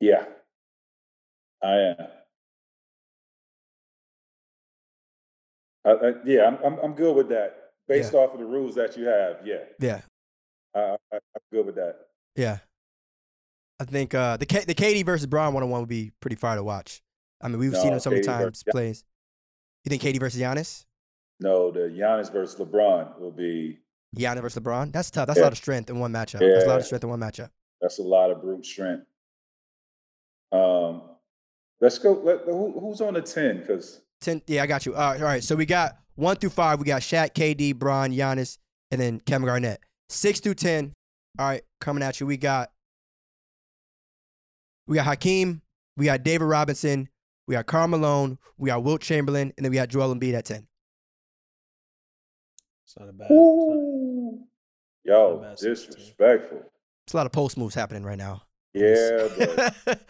yeah, 0.00 0.24
I 1.62 1.74
am. 1.76 1.96
I, 5.84 5.90
I, 5.90 6.12
yeah, 6.24 6.46
I'm, 6.46 6.58
I'm 6.64 6.78
I'm 6.80 6.94
good 6.94 7.14
with 7.16 7.28
that. 7.30 7.56
Based 7.88 8.14
off 8.14 8.32
of 8.32 8.38
the 8.38 8.46
rules 8.46 8.74
that 8.76 8.96
you 8.96 9.04
have, 9.06 9.38
yeah, 9.44 9.56
Yeah, 9.80 10.00
I, 10.74 10.80
I, 10.80 10.94
I'm 11.12 11.42
good 11.52 11.66
with 11.66 11.74
that. 11.74 11.96
yeah. 12.36 12.58
I 13.80 13.84
think 13.84 14.14
uh, 14.14 14.36
the 14.36 14.46
K, 14.46 14.64
the 14.64 14.74
KD 14.76 15.04
versus 15.04 15.26
Bron 15.26 15.52
one 15.52 15.64
on 15.64 15.68
one 15.70 15.80
would 15.80 15.88
be 15.88 16.12
pretty 16.20 16.36
fire 16.36 16.54
to 16.56 16.62
watch. 16.62 17.02
I 17.40 17.48
mean, 17.48 17.58
we've 17.58 17.74
seen 17.76 17.88
No, 17.88 17.94
him 17.94 18.00
so 18.00 18.10
many 18.10 18.22
KD 18.22 18.26
times 18.26 18.62
plays. 18.70 19.04
You 19.84 19.90
think 19.90 20.00
KD 20.02 20.20
versus 20.20 20.40
Giannis? 20.40 20.84
No, 21.40 21.72
the 21.72 21.80
Giannis 21.80 22.32
versus 22.32 22.58
LeBron 22.60 23.18
will 23.18 23.32
be 23.32 23.80
Giannis 24.16 24.40
versus 24.42 24.62
LeBron? 24.62 24.92
That's 24.92 25.10
tough. 25.10 25.26
That's 25.26 25.40
a 25.40 25.42
lot 25.42 25.50
of 25.52 25.58
strength 25.58 25.90
in 25.90 25.98
one 25.98 26.12
matchup. 26.12 26.40
Yeah. 26.42 26.50
That's 26.52 26.64
a 26.64 26.68
lot 26.68 26.78
of 26.78 26.86
strength 26.86 27.02
in 27.02 27.10
one 27.10 27.18
matchup. 27.20 27.50
that's 27.80 27.98
a 27.98 28.02
lot 28.02 28.30
of 28.30 28.40
brute 28.40 28.64
strength. 28.64 29.04
Um, 30.52 31.02
let's 31.80 31.98
go. 31.98 32.12
Let, 32.12 32.42
who, 32.44 32.78
who's 32.78 33.00
on 33.00 33.14
the 33.14 33.22
ten? 33.22 33.58
Because 33.58 34.01
Ten. 34.22 34.40
Yeah, 34.46 34.62
I 34.62 34.66
got 34.66 34.86
you. 34.86 34.94
All 34.94 35.12
right, 35.12 35.20
all 35.20 35.26
right. 35.26 35.44
So 35.44 35.54
we 35.56 35.66
got 35.66 35.98
one 36.14 36.36
through 36.36 36.50
five. 36.50 36.78
We 36.78 36.86
got 36.86 37.02
Shaq, 37.02 37.34
KD, 37.34 37.76
Bron, 37.76 38.10
Giannis, 38.12 38.58
and 38.90 39.00
then 39.00 39.20
Kevin 39.20 39.46
Garnett. 39.46 39.80
Six 40.08 40.40
through 40.40 40.54
ten. 40.54 40.92
All 41.38 41.46
right, 41.48 41.62
coming 41.80 42.02
at 42.02 42.20
you. 42.20 42.26
We 42.26 42.36
got 42.36 42.70
we 44.86 44.96
got 44.96 45.04
Hakeem. 45.06 45.62
We 45.96 46.06
got 46.06 46.22
David 46.22 46.44
Robinson. 46.46 47.08
We 47.46 47.54
got 47.54 47.66
Karl 47.66 47.88
Malone. 47.88 48.38
We 48.56 48.68
got 48.68 48.82
Wilt 48.82 49.00
Chamberlain, 49.02 49.52
and 49.56 49.64
then 49.64 49.70
we 49.70 49.76
got 49.76 49.88
Joel 49.88 50.14
Embiid 50.14 50.34
at 50.34 50.44
ten. 50.44 50.66
It's 52.86 52.98
not 52.98 53.08
a 53.08 53.12
bad. 53.12 53.26
it's 53.30 53.30
not- 53.30 54.46
yo, 55.04 55.34
Not 55.40 55.42
bad 55.42 55.58
six 55.58 55.80
to 55.82 55.86
ten. 55.88 55.96
disrespectful. 55.96 56.62
It's 57.06 57.14
a 57.14 57.16
lot 57.16 57.26
of 57.26 57.32
post 57.32 57.56
moves 57.58 57.74
happening 57.74 58.04
right 58.04 58.18
now. 58.18 58.42
Yeah, 58.74 59.28
but 59.84 60.06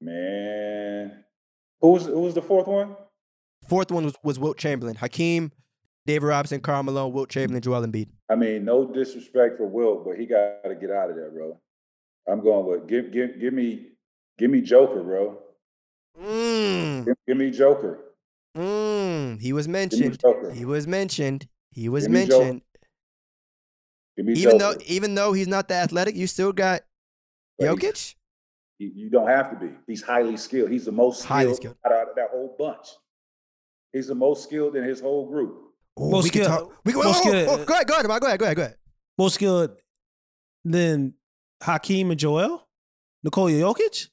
man, 0.00 1.21
who's 1.82 2.06
who's 2.06 2.32
the 2.34 2.40
fourth 2.42 2.66
one? 2.66 2.96
Fourth 3.68 3.90
one 3.92 4.04
was, 4.04 4.14
was 4.24 4.38
Wilt 4.38 4.56
Chamberlain. 4.56 4.96
Hakeem, 4.96 5.52
David 6.06 6.26
Robinson, 6.26 6.60
Karl 6.60 6.82
Malone, 6.82 7.12
Wilt 7.12 7.28
Chamberlain, 7.28 7.60
Joel 7.62 7.86
Embiid. 7.86 8.08
I 8.28 8.34
mean, 8.34 8.64
no 8.64 8.86
disrespect 8.92 9.56
for 9.58 9.66
Wilt, 9.66 10.04
but 10.04 10.18
he 10.18 10.26
got 10.26 10.64
to 10.64 10.74
get 10.74 10.90
out 10.90 11.10
of 11.10 11.16
there, 11.16 11.30
bro. 11.30 11.60
I'm 12.26 12.40
going 12.42 12.66
with 12.66 12.88
give 12.88 13.12
give 13.12 13.38
give 13.40 13.52
me 13.52 13.88
give 14.38 14.50
me 14.50 14.60
Joker, 14.62 15.02
bro. 15.02 15.38
Mm, 16.20 17.04
Give, 17.06 17.16
give 17.26 17.36
me 17.36 17.50
Joker. 17.50 17.98
mm. 18.56 19.40
He 19.40 19.52
was 19.52 19.66
mentioned. 19.66 20.20
Joker. 20.20 20.50
He 20.52 20.64
was 20.64 20.86
mentioned. 20.86 21.48
He 21.70 21.88
was 21.88 22.04
Give 22.04 22.12
me 22.12 22.18
mentioned. 22.26 22.62
Give 24.16 24.26
me 24.26 24.32
Even 24.34 24.58
Joker. 24.58 24.74
though 24.78 24.84
even 24.86 25.14
though 25.14 25.32
he's 25.32 25.48
not 25.48 25.68
that 25.68 25.84
athletic, 25.84 26.14
you 26.16 26.26
still 26.26 26.52
got 26.52 26.82
Jokic. 27.60 28.14
You, 28.82 28.90
you 28.96 29.10
don't 29.10 29.28
have 29.28 29.50
to 29.50 29.56
be. 29.56 29.72
He's 29.86 30.02
highly 30.02 30.36
skilled. 30.36 30.68
He's 30.68 30.86
the 30.86 30.92
most 30.92 31.20
skilled, 31.20 31.28
Highly 31.28 31.54
skilled. 31.54 31.76
Out, 31.86 31.92
of 31.92 32.16
that 32.16 32.30
whole 32.32 32.56
bunch. 32.58 32.88
He's 33.92 34.08
the 34.08 34.14
most 34.16 34.42
skilled 34.42 34.74
in 34.74 34.82
his 34.82 35.00
whole 35.00 35.28
group. 35.28 35.56
Ooh, 36.00 36.10
Most 36.10 36.24
we 36.24 36.30
can 36.30 36.44
skilled- 36.44 36.70
talk. 36.70 36.78
We 36.84 36.92
can, 36.92 37.04
most 37.04 37.22
oh, 37.24 37.28
oh, 37.28 37.30
skilled- 37.30 37.48
oh, 37.60 37.64
go 37.64 37.74
ahead, 37.74 37.86
go 37.86 37.94
ahead, 37.94 38.06
go 38.06 38.12
ahead, 38.26 38.38
go 38.40 38.44
ahead, 38.46 38.56
go 38.56 38.62
ahead. 38.62 38.76
More 39.16 39.30
skilled 39.30 39.70
than 40.64 41.14
Hakeem 41.62 42.10
and 42.10 42.18
Joel? 42.18 42.66
Nikola 43.22 43.52
Jokic? 43.52 44.08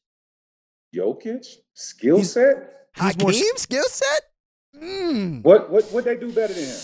Jokic, 0.95 1.47
skill 1.73 2.23
set. 2.23 2.57
He's 2.95 3.17
more 3.17 3.31
Hakeem 3.31 3.55
skill 3.57 3.83
set. 3.87 4.21
Mm. 4.75 5.43
What 5.43 5.71
what 5.71 5.85
what 5.91 6.05
they 6.05 6.15
do 6.15 6.31
better 6.31 6.53
than 6.53 6.63
him? 6.65 6.77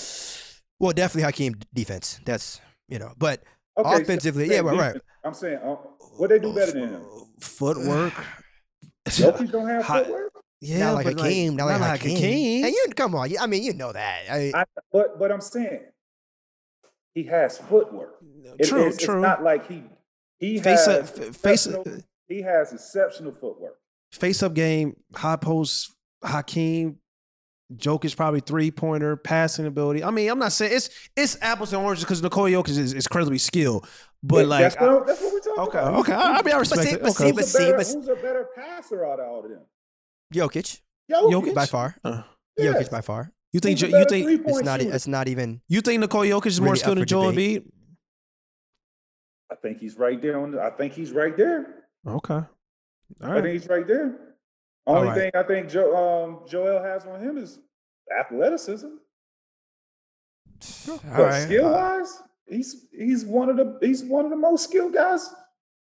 Well, 0.80 0.92
definitely 0.92 1.24
Hakeem 1.24 1.56
defense. 1.72 2.20
That's 2.26 2.60
you 2.88 2.98
know, 2.98 3.12
but 3.18 3.44
Okay, 3.78 4.02
Offensively, 4.02 4.46
I'm 4.46 4.52
yeah, 4.52 4.56
saying 4.56 4.66
right, 4.66 4.94
right. 4.94 5.02
I'm 5.24 5.34
saying 5.34 5.60
uh, 5.64 5.76
what 6.18 6.30
they 6.30 6.40
do 6.40 6.54
better 6.56 6.72
than 6.72 6.90
him. 6.94 7.06
Footwork. 7.40 8.14
Jokic 9.08 9.52
don't 9.52 9.68
have 9.68 9.84
Hi- 9.86 10.04
footwork. 10.04 10.32
Yeah, 10.62 10.80
not 10.80 10.96
like 10.96 11.06
but 11.06 11.20
Hakeem, 11.20 11.56
not, 11.56 11.66
like 11.66 11.82
Hakeem. 12.02 12.16
Hakeem. 12.16 12.66
And 12.66 12.74
you 12.74 12.86
come 12.96 13.14
on, 13.16 13.30
I 13.40 13.46
mean, 13.46 13.62
you 13.64 13.74
know 13.74 13.92
that. 13.92 14.22
I, 14.32 14.52
I, 14.56 14.64
but 14.92 15.20
but 15.20 15.32
I'm 15.32 15.42
saying 15.42 15.82
he 17.14 17.24
has 17.24 17.58
footwork. 17.58 18.16
It- 18.58 18.68
true, 18.68 18.88
it's, 18.88 19.04
true. 19.04 19.16
It's 19.18 19.22
not 19.22 19.44
like 19.44 19.68
he 19.68 19.84
he 20.40 20.60
face 20.60 20.86
has 20.88 20.88
up, 20.88 21.08
face 21.36 21.66
exceptional- 21.68 21.84
uh, 21.88 22.00
he 22.28 22.42
has 22.42 22.74
exceptional 22.74 23.34
footwork. 23.34 23.78
face 24.12 24.42
up 24.42 24.54
game, 24.56 24.96
high 25.14 25.36
post, 25.36 25.94
Hakeem, 26.24 26.98
Jokic 27.74 28.16
probably 28.16 28.42
three 28.42 28.70
pointer, 28.70 29.16
passing 29.18 29.66
ability. 29.66 30.04
I 30.04 30.12
mean, 30.12 30.30
I'm 30.30 30.38
not 30.40 30.52
saying 30.52 30.72
it's 30.76 30.90
it's 31.16 31.38
apples 31.42 31.74
and 31.74 31.82
oranges 31.84 32.04
because 32.04 32.22
Nikola 32.22 32.50
Jokic 32.52 32.70
is, 32.70 32.78
is 32.78 32.94
incredibly 32.94 33.40
skilled, 33.40 33.88
but 34.22 34.42
Yeah, 34.42 34.44
like 34.46 34.62
that's 34.62 34.76
what, 34.80 35.08
that's 35.08 35.22
what 35.22 35.34
we're 35.34 35.40
talking 35.40 35.64
okay, 35.64 35.80
about. 35.80 35.94
okay, 36.02 36.14
I, 36.14 36.22
I 36.38 36.42
mean, 36.44 36.54
I 36.54 36.58
respect 36.60 36.84
see- 36.84 36.90
it. 36.96 37.02
but 37.02 37.10
Okay. 37.12 37.18
see, 37.18 37.26
Who's, 37.32 37.36
but 37.36 37.44
a 37.44 37.48
see, 37.48 37.58
better, 37.60 37.78
but- 37.78 37.88
who's 37.88 38.08
a 38.08 38.16
better 38.16 38.48
passer 38.56 39.06
out 39.06 39.20
of 39.20 39.28
all 39.28 39.44
of 39.44 39.50
them? 39.50 39.62
Jokic, 40.34 40.82
Jokic. 41.12 41.32
Jokic? 41.32 41.54
by 41.56 41.66
far. 41.66 41.96
Uh, 42.04 42.22
Yes. 42.58 42.76
Jokic 42.88 42.92
by 42.92 43.02
far. 43.02 43.32
you 43.52 43.60
think 43.60 43.80
Jo- 43.80 43.88
you 43.88 44.06
think 44.06 44.42
It's 44.48 44.62
not. 44.64 44.80
shooter? 44.80 44.96
It's 44.96 45.08
not 45.08 45.28
even. 45.28 45.62
you 45.68 45.82
think 45.82 46.00
Nikola 46.00 46.26
Jokic 46.28 46.46
is 46.46 46.62
more 46.62 46.76
skilled 46.76 47.00
than 47.00 47.06
Joel 47.06 47.32
debate. 47.32 47.66
Embiid? 47.66 47.72
I 49.52 49.56
think 49.56 49.80
he's 49.80 49.98
right 49.98 50.22
there 50.22 50.40
on. 50.40 50.52
The, 50.52 50.62
I 50.62 50.70
think 50.70 50.94
he's 50.94 51.12
right 51.12 51.36
there. 51.36 51.84
Okay, 52.08 52.34
all 52.36 52.48
I 53.22 53.42
think 53.42 53.60
he's 53.60 53.68
right 53.68 53.86
there. 53.88 54.25
All 54.88 54.98
Only 54.98 55.08
right. 55.10 55.18
thing 55.18 55.32
I 55.34 55.44
think 55.44 55.70
jo, 55.70 55.96
um, 55.96 56.48
Joel 56.48 56.82
has 56.84 57.06
on 57.06 57.20
him 57.20 57.38
is 57.38 57.60
athleticism. 58.20 58.88
All 60.90 61.00
but 61.04 61.20
right. 61.20 61.44
skill 61.44 61.68
Uh, 61.68 61.72
wise, 61.72 62.22
he's 62.48 62.86
he's 62.92 63.26
one 63.26 63.50
of 63.50 63.58
the 63.58 63.78
he's 63.82 64.04
one 64.04 64.26
of 64.26 64.32
the 64.32 64.38
most 64.38 64.66
skilled 64.66 64.94
guys 64.94 65.28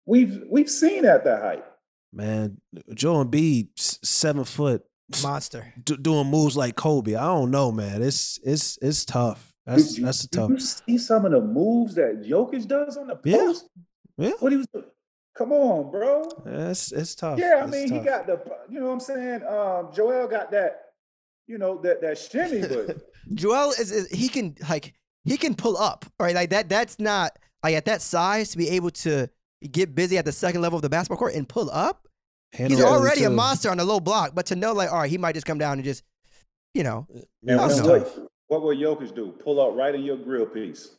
we've 0.06 0.44
we've 0.50 0.70
seen 0.70 1.06
at 1.06 1.24
that 1.24 1.42
height. 1.42 1.66
Man, 2.12 2.60
Joel 2.94 3.26
Embiid, 3.26 3.70
seven 3.76 4.44
foot, 4.44 4.84
monster. 5.24 5.74
d- 5.84 5.98
doing 6.02 6.28
moves 6.28 6.58
like 6.58 6.76
Kobe. 6.76 7.16
I 7.16 7.26
don't 7.26 7.52
know, 7.52 7.72
man. 7.72 8.02
It's 8.02 8.40
it's 8.44 8.78
it's 8.82 9.06
tough. 9.06 9.54
That's 9.66 9.90
Did 9.90 9.98
you- 10.00 10.06
that's 10.06 10.22
did 10.24 10.32
tough. 10.32 10.50
you 10.50 10.60
see 10.60 10.98
some 10.98 11.26
of 11.26 11.32
the 11.32 11.42
moves 11.42 11.96
that 11.96 12.22
Jokic 12.24 12.68
does 12.68 12.98
on 12.98 13.08
the 13.08 13.20
Yeah. 13.24 13.38
post? 13.38 13.70
Yeah, 14.18 14.32
What 14.40 14.52
he 14.52 14.58
was 14.60 14.68
doing? 14.68 14.86
Come 15.38 15.52
on, 15.52 15.92
bro. 15.92 16.24
it's 16.46 16.92
it's 16.94 17.14
tough. 17.14 17.38
Yeah, 17.38 17.60
I 17.62 17.64
It's 17.66 17.72
mean, 17.72 17.92
he 17.92 18.00
got 18.00 18.26
the, 18.26 18.40
you 18.70 18.80
know 18.80 18.88
what 18.88 18.94
I'm 18.94 19.00
saying? 19.02 19.44
Um, 19.44 19.90
Joel 19.94 20.28
got 20.28 20.50
that, 20.52 20.80
you 21.46 21.58
know, 21.58 21.82
that 21.82 22.02
that 22.02 22.18
shimmy, 22.18 22.62
but 22.62 22.98
Joel 23.34 23.72
is, 23.72 23.92
is 23.92 24.10
he 24.10 24.30
can 24.30 24.56
like 24.70 24.94
he 25.26 25.36
can 25.36 25.54
pull 25.54 25.78
up, 25.78 26.06
right? 26.20 26.34
Like 26.34 26.52
that. 26.52 26.70
That's 26.70 27.00
not 27.00 27.38
like 27.64 27.76
at 27.76 27.86
that 27.86 28.02
size 28.02 28.52
to 28.52 28.58
be 28.58 28.70
able 28.70 28.92
to 28.92 29.28
get 29.72 29.94
busy 29.94 30.18
at 30.18 30.24
the 30.24 30.32
second 30.32 30.62
level 30.62 30.78
of 30.78 30.84
the 30.84 30.90
basketball 30.90 31.18
court 31.18 31.34
and 31.34 31.48
pull 31.50 31.70
up. 31.70 32.08
Handle 32.54 32.78
He's 32.78 32.86
it 32.86 32.88
already 32.88 33.24
a 33.26 33.30
monster 33.30 33.70
on 33.70 33.78
the 33.78 33.84
low 33.84 34.00
block, 34.00 34.32
but 34.34 34.46
to 34.48 34.56
know 34.56 34.72
like, 34.72 34.90
all 34.92 35.00
right, 35.00 35.10
he 35.10 35.18
might 35.18 35.34
just 35.34 35.46
come 35.46 35.58
down 35.58 35.74
and 35.74 35.84
just, 35.84 36.04
you 36.74 36.84
know, 36.84 37.06
and, 37.14 37.26
Yeah, 37.42 37.58
that's 37.58 37.80
and 37.80 37.90
it's 37.90 38.16
what, 38.16 38.30
what 38.48 38.62
will 38.62 38.76
Jokic 38.76 39.14
do? 39.14 39.34
Pull 39.44 39.60
up 39.60 39.76
right 39.76 39.94
in 39.94 40.04
your 40.04 40.16
grill 40.16 40.46
piece. 40.46 40.92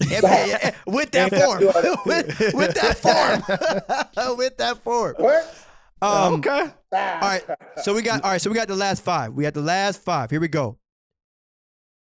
yeah, 0.08 0.20
yeah, 0.22 0.46
yeah, 0.46 0.74
with 0.86 1.10
that 1.12 1.30
form, 1.44 1.60
with, 2.06 2.54
with 2.54 2.74
that 2.74 2.96
form, 2.98 4.36
with 4.38 4.56
that 4.56 4.78
form. 4.78 5.14
What? 5.18 5.66
Um, 6.02 6.34
okay. 6.34 6.70
All 6.92 7.20
right, 7.20 7.44
So 7.82 7.94
we 7.94 8.00
got 8.02 8.24
all 8.24 8.30
right. 8.30 8.40
So 8.40 8.48
we 8.50 8.56
got 8.56 8.68
the 8.68 8.76
last 8.76 9.02
five. 9.04 9.34
We 9.34 9.42
got 9.44 9.52
the 9.54 9.60
last 9.60 10.02
five. 10.02 10.30
Here 10.30 10.40
we 10.40 10.48
go. 10.48 10.78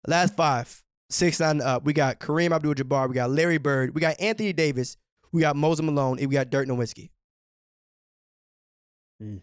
Last 0.06 0.36
five, 0.36 0.82
six 1.08 1.40
on 1.40 1.60
up. 1.62 1.84
We 1.84 1.92
got 1.94 2.20
Kareem 2.20 2.54
Abdul-Jabbar. 2.54 3.08
We 3.08 3.14
got 3.14 3.30
Larry 3.30 3.58
Bird. 3.58 3.94
We 3.94 4.00
got 4.02 4.20
Anthony 4.20 4.52
Davis. 4.52 4.96
We 5.32 5.40
got 5.40 5.56
Moses 5.56 5.82
Malone, 5.84 6.18
and 6.18 6.28
we 6.28 6.34
got 6.34 6.50
Dirk 6.50 6.68
Nowitzki. 6.68 7.08
You 9.20 9.40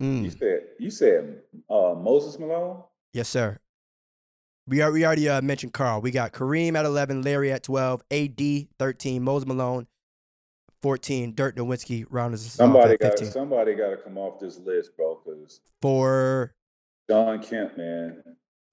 Mm. 0.00 0.38
said 0.38 0.60
you 0.78 0.90
said 0.90 1.42
uh, 1.70 1.94
Moses 1.94 2.38
Malone. 2.38 2.82
Yes, 3.12 3.28
sir. 3.28 3.58
We 4.68 4.82
are, 4.82 4.92
we 4.92 5.04
already 5.06 5.28
uh, 5.28 5.40
mentioned 5.40 5.72
Karl. 5.72 6.02
We 6.02 6.10
got 6.10 6.32
Kareem 6.32 6.76
at 6.76 6.84
eleven, 6.84 7.22
Larry 7.22 7.50
at 7.50 7.62
twelve, 7.62 8.02
AD 8.10 8.38
thirteen, 8.78 9.22
Moses 9.22 9.46
Malone 9.48 9.86
fourteen, 10.82 11.34
Dirk 11.34 11.56
Nowitzki 11.56 12.04
rounders 12.10 12.44
us 12.44 12.60
off 12.60 12.66
Somebody 12.66 12.96
got 12.98 13.18
somebody 13.18 13.74
got 13.74 13.90
to 13.90 13.96
come 13.96 14.18
off 14.18 14.38
this 14.38 14.58
list, 14.58 14.94
bro. 14.96 15.20
Because 15.24 15.60
For 15.80 16.54
Shawn 17.08 17.42
Kemp, 17.42 17.78
man, 17.78 18.22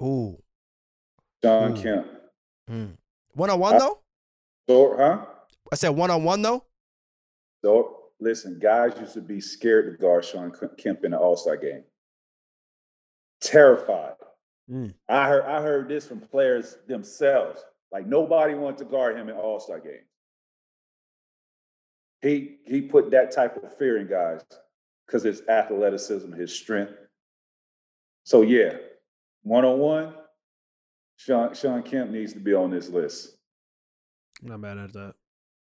ooh, 0.01 0.37
Shawn 1.43 1.77
Ooh. 1.77 1.81
Kemp. 1.81 2.07
one 3.33 3.49
on 3.49 3.59
one 3.59 3.75
Uh, 3.75 3.79
though. 3.79 3.99
So, 4.67 4.97
huh? 4.97 5.25
I 5.71 5.75
said 5.75 5.89
one 5.89 6.11
on 6.11 6.25
one 6.25 6.41
though. 6.41 6.65
So 7.63 8.09
listen, 8.19 8.59
guys 8.59 8.93
used 8.99 9.13
to 9.13 9.21
be 9.21 9.39
scared 9.39 9.85
to 9.85 10.01
guard 10.01 10.25
Shawn 10.25 10.51
Kemp 10.77 11.05
in 11.05 11.11
the 11.11 11.17
All 11.17 11.37
Star 11.37 11.55
game. 11.55 11.83
Terrified. 13.39 14.13
Mm. 14.69 14.93
I 15.07 15.27
heard 15.27 15.45
I 15.45 15.61
heard 15.61 15.87
this 15.87 16.07
from 16.07 16.19
players 16.19 16.77
themselves. 16.87 17.63
Like 17.91 18.07
nobody 18.07 18.55
wanted 18.55 18.79
to 18.79 18.85
guard 18.85 19.17
him 19.17 19.29
in 19.29 19.35
All 19.35 19.59
Star 19.59 19.79
games. 19.79 20.07
He 22.21 22.57
he 22.65 22.81
put 22.81 23.11
that 23.11 23.31
type 23.31 23.61
of 23.61 23.77
fear 23.77 23.97
in 23.97 24.07
guys 24.07 24.41
because 25.05 25.23
his 25.23 25.41
athleticism, 25.47 26.31
his 26.33 26.53
strength. 26.53 26.93
So 28.23 28.41
yeah, 28.41 28.77
one 29.43 29.65
on 29.65 29.77
one, 29.77 30.13
Shawn 31.17 31.53
Shawn 31.53 31.83
Kemp 31.83 32.09
needs 32.09 32.33
to 32.33 32.39
be 32.39 32.53
on 32.53 32.71
this 32.71 32.89
list. 32.89 33.37
Not 34.41 34.59
mad 34.59 34.77
at 34.77 34.93
that. 34.93 35.13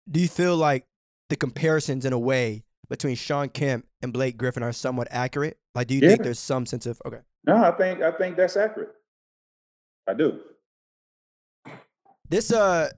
Do 0.10 0.20
you 0.20 0.28
feel 0.28 0.56
like 0.56 0.86
the 1.30 1.36
comparisons 1.36 2.06
in 2.06 2.14
a 2.14 2.20
way 2.20 2.64
between 2.90 3.16
Shawn 3.16 3.50
Kemp 3.50 3.86
and 4.02 4.14
Blake 4.14 4.38
Griffin 4.38 4.64
are 4.64 4.72
somewhat 4.72 5.08
accurate? 5.12 5.58
Like, 5.74 5.88
do 5.88 5.96
you 5.96 6.02
think 6.02 6.22
there's 6.22 6.40
some 6.40 6.66
sense 6.66 6.86
of 6.86 7.02
okay? 7.06 7.20
No, 7.46 7.56
I 7.64 7.72
think 7.72 8.02
I 8.02 8.12
think 8.12 8.38
that's 8.38 8.56
accurate. 8.58 8.92
I 10.08 10.14
do. 10.14 10.40
This 12.30 12.52
uh 12.52 12.90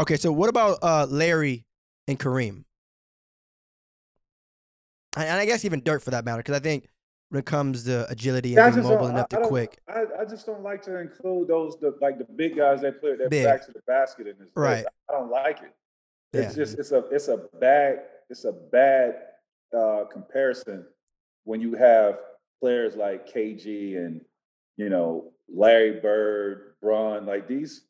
okay, 0.00 0.16
so 0.16 0.32
what 0.32 0.48
about 0.48 0.78
uh 0.82 1.06
Larry 1.08 1.64
and 2.08 2.18
Kareem? 2.18 2.64
And 5.16 5.38
I 5.38 5.46
guess 5.46 5.64
even 5.64 5.82
Dirk 5.82 6.02
for 6.02 6.10
that 6.10 6.24
matter, 6.26 6.38
because 6.42 6.56
I 6.56 6.60
think 6.60 6.88
when 7.30 7.38
it 7.40 7.46
comes 7.46 7.84
to 7.84 8.06
agility 8.10 8.50
and 8.50 8.56
Yeah, 8.58 8.70
being 8.70 8.82
mobile 8.86 9.08
enough 9.08 9.26
I- 9.32 9.36
to 9.36 9.42
I 9.42 9.46
quick. 9.48 9.78
I, 9.88 10.04
I 10.20 10.24
just 10.26 10.44
don't 10.46 10.62
like 10.62 10.82
to 10.82 10.98
include 11.00 11.48
those 11.48 11.78
the 11.80 11.96
like 12.02 12.18
the 12.18 12.24
big 12.24 12.56
guys 12.56 12.82
that 12.82 13.00
play 13.00 13.16
their 13.16 13.30
Big. 13.30 13.44
back 13.44 13.64
to 13.66 13.72
the 13.72 13.80
basket 13.86 14.26
in 14.26 14.36
this. 14.38 14.50
Right. 14.54 14.84
I 15.08 15.12
don't 15.12 15.30
like 15.30 15.62
it. 15.62 15.72
Yeah. 16.32 16.42
It's 16.42 16.54
just 16.54 16.78
it's 16.78 16.92
a 16.92 17.04
it's 17.10 17.28
a 17.28 17.46
bad 17.58 18.02
it's 18.28 18.44
a 18.44 18.52
bad 18.52 19.16
uh, 19.76 20.04
comparison 20.12 20.84
when 21.44 21.60
you 21.62 21.74
have 21.74 22.18
players 22.60 22.96
like 22.96 23.32
KG 23.32 23.96
and 23.96 24.20
you 24.76 24.88
know 24.88 25.32
Larry 25.52 26.00
Bird, 26.00 26.74
Bron, 26.82 27.26
like 27.26 27.48
these. 27.48 27.82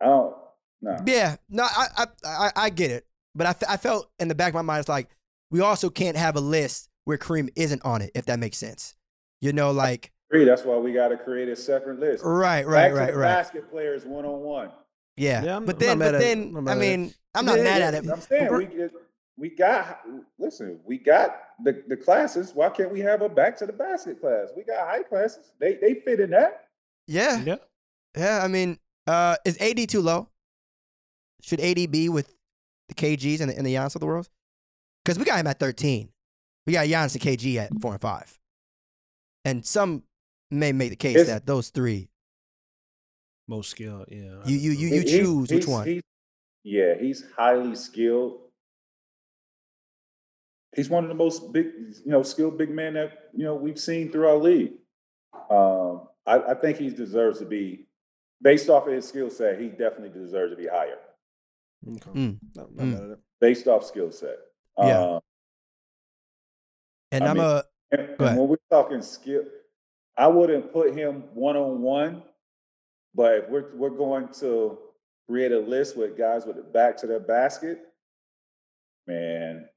I 0.00 0.06
don't. 0.06 0.36
No. 0.80 0.96
Yeah, 1.06 1.36
no, 1.50 1.64
I 1.64 1.86
I 1.96 2.06
I, 2.24 2.50
I 2.56 2.70
get 2.70 2.90
it, 2.90 3.06
but 3.34 3.46
I, 3.46 3.72
I 3.74 3.76
felt 3.76 4.10
in 4.20 4.28
the 4.28 4.34
back 4.34 4.48
of 4.50 4.54
my 4.54 4.62
mind 4.62 4.80
it's 4.80 4.88
like 4.88 5.08
we 5.50 5.60
also 5.60 5.90
can't 5.90 6.16
have 6.16 6.36
a 6.36 6.40
list 6.40 6.88
where 7.04 7.18
Kareem 7.18 7.48
isn't 7.56 7.84
on 7.84 8.02
it, 8.02 8.10
if 8.14 8.26
that 8.26 8.38
makes 8.38 8.58
sense. 8.58 8.94
You 9.40 9.52
know, 9.52 9.70
like 9.72 10.12
Agree. 10.30 10.44
That's 10.44 10.62
why 10.64 10.76
we 10.76 10.92
got 10.92 11.08
to 11.08 11.16
create 11.16 11.48
a 11.48 11.56
separate 11.56 11.98
list. 12.00 12.22
right, 12.22 12.66
right, 12.66 12.82
Back 12.82 12.90
to 12.90 12.94
right, 12.98 13.12
the 13.12 13.18
right. 13.18 13.28
basket 13.28 13.70
players 13.70 14.04
one 14.04 14.24
on 14.26 14.40
one. 14.40 14.70
Yeah, 15.16 15.42
Yeah, 15.42 15.52
I'm- 15.54 15.64
but 15.64 15.76
I'm 15.76 15.78
then, 15.80 15.98
but 15.98 16.12
then, 16.18 16.54
I'm 16.56 16.56
I 16.56 16.60
mad 16.60 16.70
at 16.70 16.76
it. 16.76 16.80
mean, 16.98 17.14
I'm 17.34 17.44
not 17.46 17.56
Yeah, 17.58 17.64
mad 17.64 17.78
yeah, 17.80 17.86
at 17.88 17.94
it. 17.94 18.10
I'm 18.10 18.20
saying 18.20 18.54
we 18.54 18.66
get- 18.66 18.92
we 19.38 19.50
got 19.50 20.00
listen. 20.38 20.80
We 20.84 20.98
got 20.98 21.36
the, 21.64 21.82
the 21.88 21.96
classes. 21.96 22.52
Why 22.54 22.68
can't 22.70 22.90
we 22.92 23.00
have 23.00 23.22
a 23.22 23.28
back 23.28 23.56
to 23.58 23.66
the 23.66 23.72
basket 23.72 24.20
class? 24.20 24.48
We 24.56 24.64
got 24.64 24.86
high 24.86 25.02
classes. 25.02 25.52
They 25.60 25.74
they 25.80 25.94
fit 25.94 26.20
in 26.20 26.30
that. 26.30 26.66
Yeah, 27.06 27.42
Yeah. 27.42 27.56
yeah. 28.16 28.40
I 28.44 28.48
mean, 28.48 28.78
uh, 29.06 29.36
is 29.44 29.56
AD 29.60 29.88
too 29.88 30.00
low? 30.00 30.28
Should 31.42 31.60
AD 31.60 31.90
be 31.90 32.08
with 32.08 32.34
the 32.88 32.94
KGs 32.94 33.40
and 33.40 33.50
the, 33.50 33.56
and 33.56 33.64
the 33.66 33.74
Giannis 33.74 33.94
of 33.94 34.00
the 34.00 34.06
world? 34.06 34.28
Because 35.04 35.18
we 35.18 35.24
got 35.24 35.38
him 35.38 35.46
at 35.46 35.58
13. 35.60 36.08
We 36.66 36.72
got 36.74 36.86
Giannis 36.86 37.14
and 37.14 37.22
KG 37.22 37.56
at 37.56 37.70
four 37.80 37.92
and 37.92 38.00
five. 38.00 38.38
And 39.44 39.64
some 39.64 40.02
may 40.50 40.72
make 40.72 40.90
the 40.90 40.96
case 40.96 41.14
It's- 41.16 41.28
that 41.28 41.46
those 41.46 41.70
three, 41.70 42.08
Most 43.46 43.70
skilled. 43.70 44.06
Yeah. 44.10 44.42
you 44.44 44.56
you 44.58 44.70
you, 44.72 44.88
you 44.88 44.88
He- 44.88 45.08
he's- 45.08 45.10
choose 45.10 45.50
which 45.50 45.66
one. 45.66 45.86
he's- 45.86 46.02
yeah, 46.64 46.94
he's 47.00 47.24
highly 47.36 47.74
skilled. 47.76 48.40
He's 50.78 50.88
one 50.88 51.02
of 51.02 51.08
the 51.08 51.14
most 51.16 51.52
big, 51.52 51.66
you 52.04 52.12
know, 52.12 52.22
skilled 52.22 52.56
big 52.56 52.70
men 52.70 52.94
that 52.94 53.30
you 53.34 53.42
know 53.44 53.56
we've 53.56 53.80
seen 53.80 54.12
through 54.12 54.28
our 54.28 54.36
league. 54.36 54.74
Um, 55.50 56.08
I, 56.24 56.38
I 56.50 56.54
think 56.54 56.78
he 56.78 56.88
deserves 56.88 57.40
to 57.40 57.44
be, 57.46 57.88
based 58.40 58.68
off 58.68 58.86
of 58.86 58.92
his 58.92 59.08
skill 59.08 59.28
set, 59.28 59.60
he 59.60 59.68
definitely 59.68 60.10
deserves 60.10 60.52
to 60.52 60.56
be 60.56 60.68
higher. 60.68 60.98
Okay. 61.84 62.10
Mm. 62.10 62.38
No, 62.54 62.64
Mm. 62.66 62.76
mad 62.76 63.02
at 63.02 63.10
it. 63.10 63.18
Based 63.40 63.66
off 63.66 63.84
skill 63.84 64.12
set. 64.12 64.36
Yeah. 64.78 65.00
Um, 65.16 65.20
And 67.10 67.24
I 67.24 67.28
I'm 67.30 67.36
mean- 67.36 67.44
a 67.46 67.62
And, 67.90 68.00
and 68.20 68.38
when 68.38 68.48
we're 68.48 68.56
talking 68.70 69.02
skill, 69.02 69.44
I 70.16 70.28
wouldn't 70.28 70.72
put 70.72 70.94
him 70.94 71.24
one 71.34 71.56
on 71.56 71.82
one, 71.82 72.22
but 73.14 73.32
if 73.38 73.48
we're 73.48 73.74
we're 73.74 73.90
going 74.06 74.28
to 74.40 74.78
create 75.28 75.50
a 75.52 75.58
list 75.58 75.96
with 75.96 76.16
guys 76.16 76.46
with 76.46 76.56
the 76.56 76.62
back 76.62 76.96
to 76.98 77.06
their 77.08 77.20
basket, 77.20 77.80
man, 79.06 79.68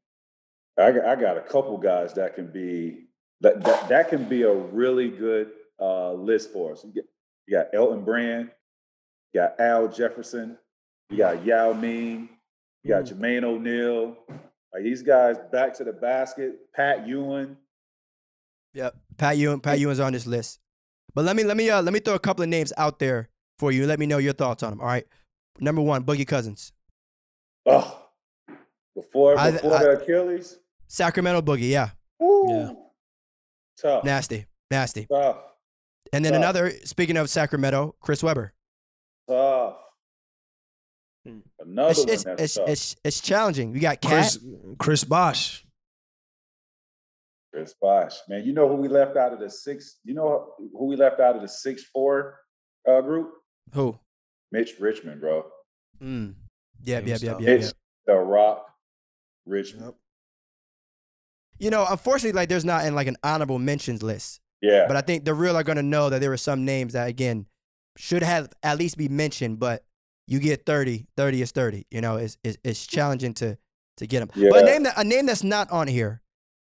I 0.82 0.91
got, 0.91 1.06
I 1.06 1.16
got 1.16 1.38
a 1.38 1.41
couple 1.41 1.78
guys 1.78 2.14
that 2.16 2.36
can 2.36 2.52
be 2.52 3.06
that 3.41 3.64
that, 3.64 3.90
that 3.90 4.10
can 4.10 4.26
be 4.26 4.44
a 4.44 4.53
really 4.53 5.10
good 5.10 5.52
uh, 5.80 6.14
list 6.14 6.52
for 6.53 6.74
us. 6.74 6.84
You, 6.84 6.91
get, 6.91 7.06
you 7.48 7.58
got 7.58 7.68
Elton 7.74 8.03
Brand, 8.03 8.52
you 9.34 9.41
got 9.41 9.60
Al 9.60 9.88
Jefferson, 9.88 10.58
you 11.10 11.18
got 11.18 11.44
Yao 11.45 11.74
Ming, 11.74 12.30
you 12.84 12.90
got 12.91 13.06
Jermaine 13.06 13.44
O'Neal. 13.44 14.16
Like 14.74 14.84
these 14.84 15.02
guys 15.03 15.38
back 15.52 15.74
to 15.76 15.84
the 15.84 15.91
basket, 15.94 16.72
Pat 16.74 17.06
Ewing. 17.08 17.58
Yep. 18.74 18.95
Pat 19.18 19.38
Ewing, 19.38 19.60
Pat 19.60 19.80
Ewing's 19.80 19.99
on 19.99 20.14
this 20.14 20.26
list. 20.26 20.60
But 21.14 21.26
let 21.26 21.36
me 21.36 21.44
let 21.44 21.58
me 21.58 21.70
uh 21.70 21.82
let 21.82 21.94
me 21.94 21.99
throw 21.99 22.16
a 22.16 22.20
couple 22.20 22.44
of 22.44 22.49
names 22.49 22.72
out 22.78 22.99
there 22.99 23.28
for 23.60 23.72
you. 23.74 23.86
Let 23.86 23.99
me 23.99 24.06
know 24.06 24.18
your 24.18 24.32
thoughts 24.34 24.64
on 24.64 24.70
them. 24.70 24.80
All 24.80 24.88
right. 24.88 25.06
Number 25.60 25.82
one, 25.82 26.06
Boogie 26.06 26.26
Cousins, 26.26 26.72
Oh, 27.66 28.06
before 28.95 29.38
I- 29.38 29.52
before 29.52 29.74
I- 29.76 29.84
the 29.84 29.90
Achilles. 30.02 30.58
Sacramento 30.91 31.41
Boogie. 31.41 31.69
Yeah, 31.69 31.91
Woo. 32.19 32.49
Yeah. 32.49 32.72
Tough. 33.81 34.03
nasty, 34.03 34.45
nasty. 34.69 35.05
Tough. 35.05 35.38
And 36.11 36.26
then 36.26 36.34
Tough. 36.34 36.41
another. 36.41 36.72
Speaking 36.84 37.15
of 37.15 37.30
Sacramento, 37.30 37.95
Chris 38.01 38.22
Webber. 38.22 38.51
Tough. 39.30 39.77
Hmm. 41.26 41.39
Another 41.59 41.91
It's 41.91 41.99
one 41.99 42.09
it's 42.09 42.23
that's 42.26 42.41
it's, 42.41 42.53
tough. 42.55 42.69
it's 42.69 42.95
it's 43.05 43.22
challenging. 43.22 43.72
We 43.72 43.80
got 43.80 44.01
Cat. 44.01 44.11
Chris 44.11 44.39
Chris 44.80 45.03
Bosh. 45.05 45.65
Chris 47.53 47.73
Bosh. 47.81 48.18
Man, 48.27 48.43
you 48.43 48.53
know 48.53 48.68
who 48.68 48.76
we 48.76 48.89
left 48.89 49.15
out 49.15 49.31
of 49.31 49.39
the 49.39 49.49
six? 49.49 49.99
You 50.03 50.13
know 50.13 50.53
who 50.57 50.88
we 50.88 50.97
left 50.97 51.22
out 51.22 51.38
of 51.38 51.41
the 51.41 51.47
six 51.47 51.84
four 51.85 52.38
uh, 52.88 52.99
group? 53.01 53.31
Who? 53.73 53.97
Mitch 54.51 54.73
Richmond, 54.80 55.22
bro. 55.22 55.45
Mm. 56.03 56.34
Yep, 56.84 57.03
Yeah, 57.03 57.09
yep, 57.13 57.19
he 57.22 57.26
yep, 57.27 57.39
yep, 57.39 57.41
Mitch 57.41 57.61
yep. 57.68 57.73
the 58.07 58.15
Rock 58.15 58.65
Richmond. 59.45 59.93
You 61.62 61.70
know, 61.70 61.86
unfortunately, 61.88 62.34
like 62.34 62.50
there's 62.50 62.66
not 62.66 62.86
in 62.86 62.96
like 62.96 63.08
an 63.08 63.18
honorable 63.24 63.60
mentions 63.60 64.02
list. 64.02 64.42
Yeah. 64.62 64.86
But 64.88 64.98
I 64.98 65.02
think 65.02 65.26
the 65.26 65.34
real 65.34 65.56
are 65.56 65.64
gonna 65.64 65.84
know 65.84 66.10
that 66.10 66.20
there 66.20 66.32
were 66.32 66.38
some 66.38 66.66
names 66.66 66.94
that 66.94 67.08
again 67.08 67.46
should 67.98 68.24
have 68.24 68.50
at 68.64 68.78
least 68.78 68.98
be 68.98 69.08
mentioned, 69.08 69.60
but 69.60 69.84
you 70.28 70.40
get 70.40 70.66
30, 70.66 71.08
30 71.18 71.42
is 71.42 71.52
30. 71.52 71.86
You 71.92 72.02
know, 72.02 72.18
it's 72.18 72.38
it's, 72.44 72.58
it's 72.64 72.88
challenging 72.88 73.34
to 73.36 73.58
to 73.98 74.08
get 74.08 74.20
them. 74.20 74.30
But 74.50 74.64
a 74.64 74.66
name 74.66 74.84
that 74.84 74.94
a 74.98 75.04
name 75.04 75.28
that's 75.28 75.44
not 75.44 75.70
on 75.72 75.88
here, 75.88 76.22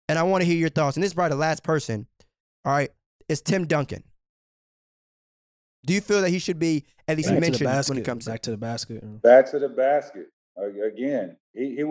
and 0.09 0.19
I 0.19 0.23
want 0.25 0.43
to 0.43 0.47
hear 0.47 0.57
your 0.57 0.69
thoughts, 0.69 0.97
and 0.97 1.03
this 1.03 1.11
is 1.11 1.15
probably 1.15 1.37
the 1.37 1.41
last 1.41 1.63
person, 1.63 2.07
all 2.65 2.73
right, 2.73 2.91
is 3.29 3.41
Tim 3.41 3.67
Duncan. 3.67 4.05
Do 5.87 5.95
you 5.95 6.01
feel 6.01 6.23
that 6.23 6.31
he 6.31 6.39
should 6.39 6.59
be 6.59 6.85
at 7.09 7.17
least 7.17 7.29
Back 7.29 7.41
mentioned 7.41 7.89
when 7.89 7.99
it 7.99 8.05
comes 8.05 8.27
back 8.27 8.41
to 8.43 8.47
to 8.47 8.51
the 8.51 8.57
basket. 8.57 9.23
back 9.23 9.51
to 9.51 9.59
the 9.59 9.69
basket. 9.69 10.27
Again, 10.57 11.37
he, 11.53 11.77
he 11.77 11.85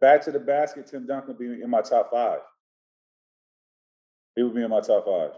back 0.00 0.22
to 0.22 0.32
the 0.32 0.40
basket. 0.40 0.86
Tim 0.86 1.06
Duncan 1.06 1.28
would 1.28 1.38
be 1.38 1.62
in 1.62 1.70
my 1.70 1.80
top 1.80 2.10
five. 2.10 2.40
He 4.36 4.42
would 4.42 4.54
be 4.54 4.62
in 4.62 4.70
my 4.70 4.80
top 4.80 5.04
five. 5.06 5.30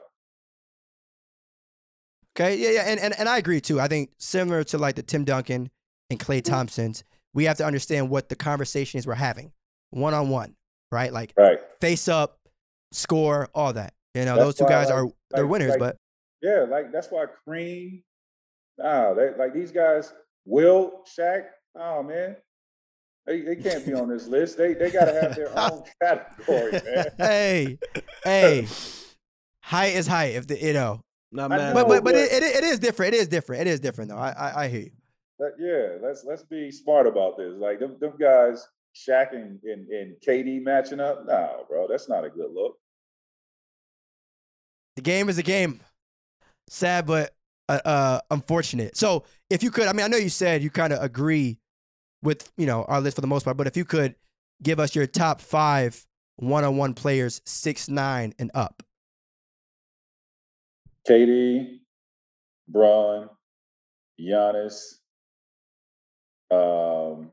Okay, 2.34 2.56
yeah, 2.56 2.70
yeah, 2.70 2.82
and, 2.86 2.98
and 2.98 3.14
and 3.18 3.28
I 3.28 3.36
agree 3.38 3.60
too. 3.60 3.78
I 3.78 3.88
think 3.88 4.10
similar 4.18 4.64
to 4.64 4.78
like 4.78 4.94
the 4.96 5.02
Tim 5.02 5.24
Duncan 5.24 5.70
and 6.08 6.18
Klay 6.18 6.38
mm-hmm. 6.40 6.50
Thompsons, 6.52 7.04
we 7.34 7.44
have 7.44 7.58
to 7.58 7.66
understand 7.66 8.08
what 8.08 8.28
the 8.28 8.36
conversation 8.36 8.98
is 8.98 9.06
we're 9.06 9.14
having, 9.14 9.52
one 9.90 10.14
on 10.14 10.30
one, 10.30 10.54
right? 10.90 11.12
Like 11.12 11.34
Right. 11.36 11.58
face 11.80 12.08
up, 12.08 12.38
score, 12.92 13.48
all 13.54 13.74
that. 13.74 13.92
You 14.14 14.24
know, 14.24 14.36
That's 14.36 14.44
those 14.46 14.54
two 14.56 14.66
guys 14.66 14.88
like- 14.88 14.94
are 14.96 15.08
they're 15.30 15.42
like- 15.44 15.50
winners, 15.50 15.70
like- 15.70 15.78
but 15.78 15.96
Yeah, 16.40 16.64
like 16.68 16.90
that's 16.90 17.08
why 17.10 17.26
Kareem. 17.46 18.02
Nah, 18.78 19.12
they, 19.14 19.34
like 19.36 19.52
these 19.52 19.70
guys, 19.70 20.12
Will, 20.46 21.02
Shaq. 21.06 21.44
Oh 21.74 22.02
man, 22.02 22.36
they, 23.26 23.40
they 23.42 23.56
can't 23.56 23.84
be 23.86 23.94
on 23.94 24.08
this 24.08 24.26
list. 24.26 24.56
They 24.58 24.74
they 24.74 24.90
gotta 24.90 25.12
have 25.12 25.34
their 25.36 25.56
own 25.58 25.82
category, 26.02 26.72
man. 26.72 27.06
hey, 27.18 27.78
hey, 28.24 28.66
height 29.62 29.94
is 29.94 30.06
height. 30.06 30.34
If 30.34 30.46
the 30.46 30.58
you 30.60 30.72
know, 30.72 31.00
Not 31.30 31.52
I 31.52 31.56
mad. 31.56 31.74
but 31.74 31.82
know, 31.82 31.88
but 31.88 32.04
but 32.04 32.12
but- 32.12 32.14
it, 32.16 32.32
it, 32.32 32.42
it 32.42 32.64
is 32.64 32.78
different. 32.78 33.14
It 33.14 33.18
is 33.18 33.28
different. 33.28 33.62
It 33.62 33.70
is 33.70 33.80
different 33.80 34.10
though. 34.10 34.18
I 34.18 34.30
I, 34.30 34.64
I 34.64 34.68
hear 34.68 34.80
you. 34.82 34.90
But 35.38 35.52
yeah, 35.58 35.96
let's 36.02 36.24
let's 36.24 36.42
be 36.42 36.70
smart 36.70 37.06
about 37.06 37.36
this. 37.36 37.52
Like 37.56 37.78
them, 37.80 37.96
them 38.00 38.12
guys, 38.20 38.66
Shaq 38.94 39.32
and, 39.34 39.58
and, 39.64 39.88
and 39.88 40.16
KD 40.26 40.62
matching 40.62 41.00
up. 41.00 41.24
Nah, 41.26 41.64
bro, 41.68 41.86
that's 41.88 42.08
not 42.08 42.24
a 42.24 42.30
good 42.30 42.50
look. 42.52 42.76
The 44.96 45.02
game 45.02 45.28
is 45.28 45.38
a 45.38 45.42
game. 45.42 45.80
Sad, 46.68 47.06
but 47.06 47.34
uh, 47.68 47.80
uh, 47.84 48.20
unfortunate. 48.30 48.96
So, 48.96 49.24
if 49.50 49.62
you 49.62 49.70
could, 49.70 49.88
I 49.88 49.92
mean, 49.92 50.04
I 50.04 50.08
know 50.08 50.16
you 50.16 50.28
said 50.28 50.62
you 50.62 50.70
kind 50.70 50.92
of 50.92 51.02
agree 51.02 51.58
with 52.22 52.50
you 52.56 52.66
know 52.66 52.84
our 52.84 53.00
list 53.00 53.16
for 53.16 53.20
the 53.20 53.26
most 53.26 53.44
part, 53.44 53.56
but 53.56 53.66
if 53.66 53.76
you 53.76 53.84
could 53.84 54.14
give 54.62 54.78
us 54.78 54.94
your 54.94 55.06
top 55.06 55.40
five 55.40 56.06
one-on-one 56.36 56.94
players, 56.94 57.40
six 57.44 57.88
nine 57.88 58.34
and 58.38 58.50
up. 58.54 58.82
KD, 61.08 61.80
Bron, 62.68 63.28
Giannis, 64.20 64.98
um, 66.50 67.30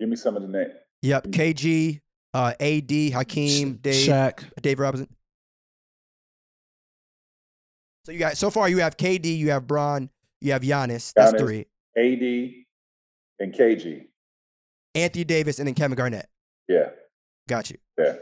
give 0.00 0.08
me 0.08 0.16
some 0.16 0.36
of 0.36 0.42
the 0.42 0.48
name. 0.48 0.72
Yep, 1.02 1.26
KG, 1.28 2.00
uh, 2.32 2.54
AD, 2.58 2.90
Hakeem, 3.12 3.74
Dave, 3.74 4.08
Shaq. 4.08 4.44
Dave 4.60 4.80
Robinson. 4.80 5.08
So 8.04 8.12
you 8.12 8.18
got 8.18 8.36
so 8.36 8.50
far 8.50 8.68
you 8.68 8.78
have 8.78 8.96
KD, 8.96 9.36
you 9.36 9.50
have 9.50 9.66
Bron, 9.66 10.10
you 10.40 10.52
have 10.52 10.62
Giannis. 10.62 11.12
That's 11.14 11.32
Giannis. 11.32 11.38
three. 11.38 11.66
AD 11.96 12.52
and 13.40 13.52
KG. 13.54 14.06
Anthony 14.94 15.24
Davis 15.24 15.58
and 15.58 15.66
then 15.66 15.74
Kevin 15.74 15.96
Garnett. 15.96 16.28
Yeah, 16.68 16.90
Got 17.48 17.70
you. 17.70 17.78
yeah, 17.98 18.14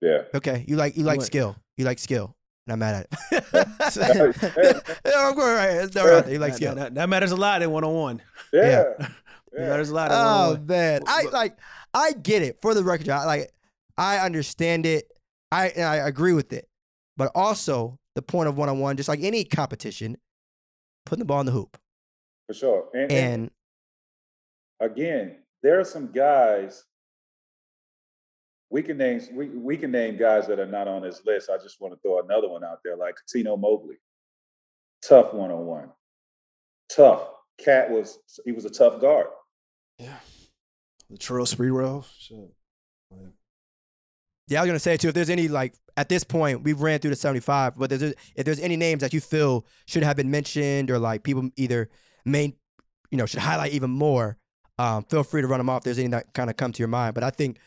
yeah. 0.00 0.18
Okay, 0.34 0.64
you 0.68 0.76
like 0.76 0.96
you 0.96 1.04
like 1.04 1.18
What? 1.18 1.26
skill. 1.26 1.56
You 1.76 1.84
like 1.84 1.98
skill. 1.98 2.34
And 2.66 2.72
I'm 2.74 2.78
mad 2.80 3.06
at 3.10 3.18
it. 3.32 4.86
yeah, 5.04 5.12
I'm 5.16 5.34
going 5.34 5.54
right. 5.54 5.70
It's 5.84 5.96
all 5.96 6.06
right. 6.08 6.28
You 6.28 6.38
like 6.38 6.52
That, 6.52 6.56
skill. 6.56 6.74
that- 6.74 6.94
that 6.94 7.08
matters 7.08 7.32
a 7.32 7.36
lot 7.36 7.62
in 7.62 7.70
one 7.70 7.82
on 7.84 7.94
one. 7.94 8.22
Yeah. 8.52 8.84
Yeah. 8.98 9.08
It 9.50 9.62
yeah. 9.62 9.68
matters 9.70 9.88
a 9.88 9.94
lot. 9.94 10.10
In 10.10 10.12
Oh 10.12 10.18
one-on-one. 10.20 10.60
Oh 10.60 10.64
man, 10.66 11.00
I 11.06 11.22
like. 11.32 11.56
I 11.94 12.12
get 12.12 12.42
it. 12.42 12.58
For 12.60 12.74
the 12.74 12.84
record, 12.84 13.08
I 13.08 13.24
like. 13.24 13.50
I 13.96 14.18
understand 14.18 14.84
it. 14.84 15.10
I 15.50 15.68
and 15.68 15.84
I 15.86 15.96
agree 15.96 16.34
with 16.34 16.52
it. 16.52 16.68
But 17.16 17.32
also 17.34 17.98
the 18.14 18.20
point 18.20 18.48
of 18.50 18.58
one 18.58 18.68
on 18.68 18.78
one, 18.78 18.98
just 18.98 19.08
like 19.08 19.20
any 19.22 19.44
competition, 19.44 20.18
putting 21.06 21.20
the 21.20 21.24
ball 21.24 21.40
in 21.40 21.46
the 21.46 21.52
hoop. 21.52 21.78
For 22.48 22.54
sure. 22.54 22.88
And, 22.94 23.12
and 23.12 23.50
And 24.80 24.90
again, 24.90 25.36
there 25.62 25.78
are 25.78 25.84
some 25.84 26.10
guys 26.10 26.84
we 28.70 28.82
can 28.82 28.98
name 28.98 29.20
we, 29.32 29.48
we 29.48 29.76
can 29.76 29.90
name 29.90 30.16
guys 30.16 30.46
that 30.46 30.58
are 30.58 30.66
not 30.66 30.88
on 30.88 31.02
this 31.02 31.22
list. 31.24 31.50
I 31.50 31.56
just 31.62 31.80
want 31.80 31.94
to 31.94 32.00
throw 32.00 32.20
another 32.20 32.48
one 32.48 32.64
out 32.64 32.80
there, 32.84 32.96
like 32.96 33.16
Tino 33.30 33.56
Mobley. 33.56 33.96
Tough 35.06 35.32
one 35.32 35.50
on 35.50 35.64
one. 35.64 35.90
Tough. 36.94 37.28
Cat 37.58 37.90
was 37.90 38.18
he 38.44 38.52
was 38.52 38.64
a 38.64 38.70
tough 38.70 39.00
guard. 39.00 39.26
Yeah. 39.98 40.18
The 41.10 41.16
Latrell 41.16 41.54
Sprewell. 41.54 42.04
Shit. 42.18 42.50
yeah, 44.48 44.60
I 44.60 44.62
was 44.62 44.68
gonna 44.68 44.78
say 44.78 44.96
too. 44.96 45.08
If 45.08 45.14
there's 45.14 45.30
any 45.30 45.48
like 45.48 45.74
at 45.96 46.08
this 46.08 46.24
point, 46.24 46.62
we've 46.62 46.80
ran 46.80 47.00
through 47.00 47.10
the 47.10 47.16
75. 47.16 47.76
But 47.76 47.90
there's, 47.90 48.14
if 48.36 48.44
there's 48.44 48.60
any 48.60 48.76
names 48.76 49.00
that 49.00 49.12
you 49.12 49.20
feel 49.20 49.66
should 49.86 50.04
have 50.04 50.16
been 50.16 50.30
mentioned 50.30 50.90
or 50.90 50.98
like 50.98 51.24
people 51.24 51.50
either 51.56 51.90
main, 52.28 52.54
you 53.10 53.18
know, 53.18 53.26
should 53.26 53.40
highlight 53.40 53.72
even 53.72 53.90
more, 53.90 54.36
um, 54.78 55.04
feel 55.04 55.24
free 55.24 55.42
to 55.42 55.48
run 55.48 55.58
them 55.58 55.68
off. 55.68 55.78
If 55.78 55.84
there's 55.84 55.98
any 55.98 56.08
that 56.08 56.32
kind 56.34 56.50
of 56.50 56.56
come 56.56 56.72
to 56.72 56.78
your 56.78 56.88
mind. 56.88 57.14
But 57.14 57.24
I 57.24 57.30
think 57.30 57.58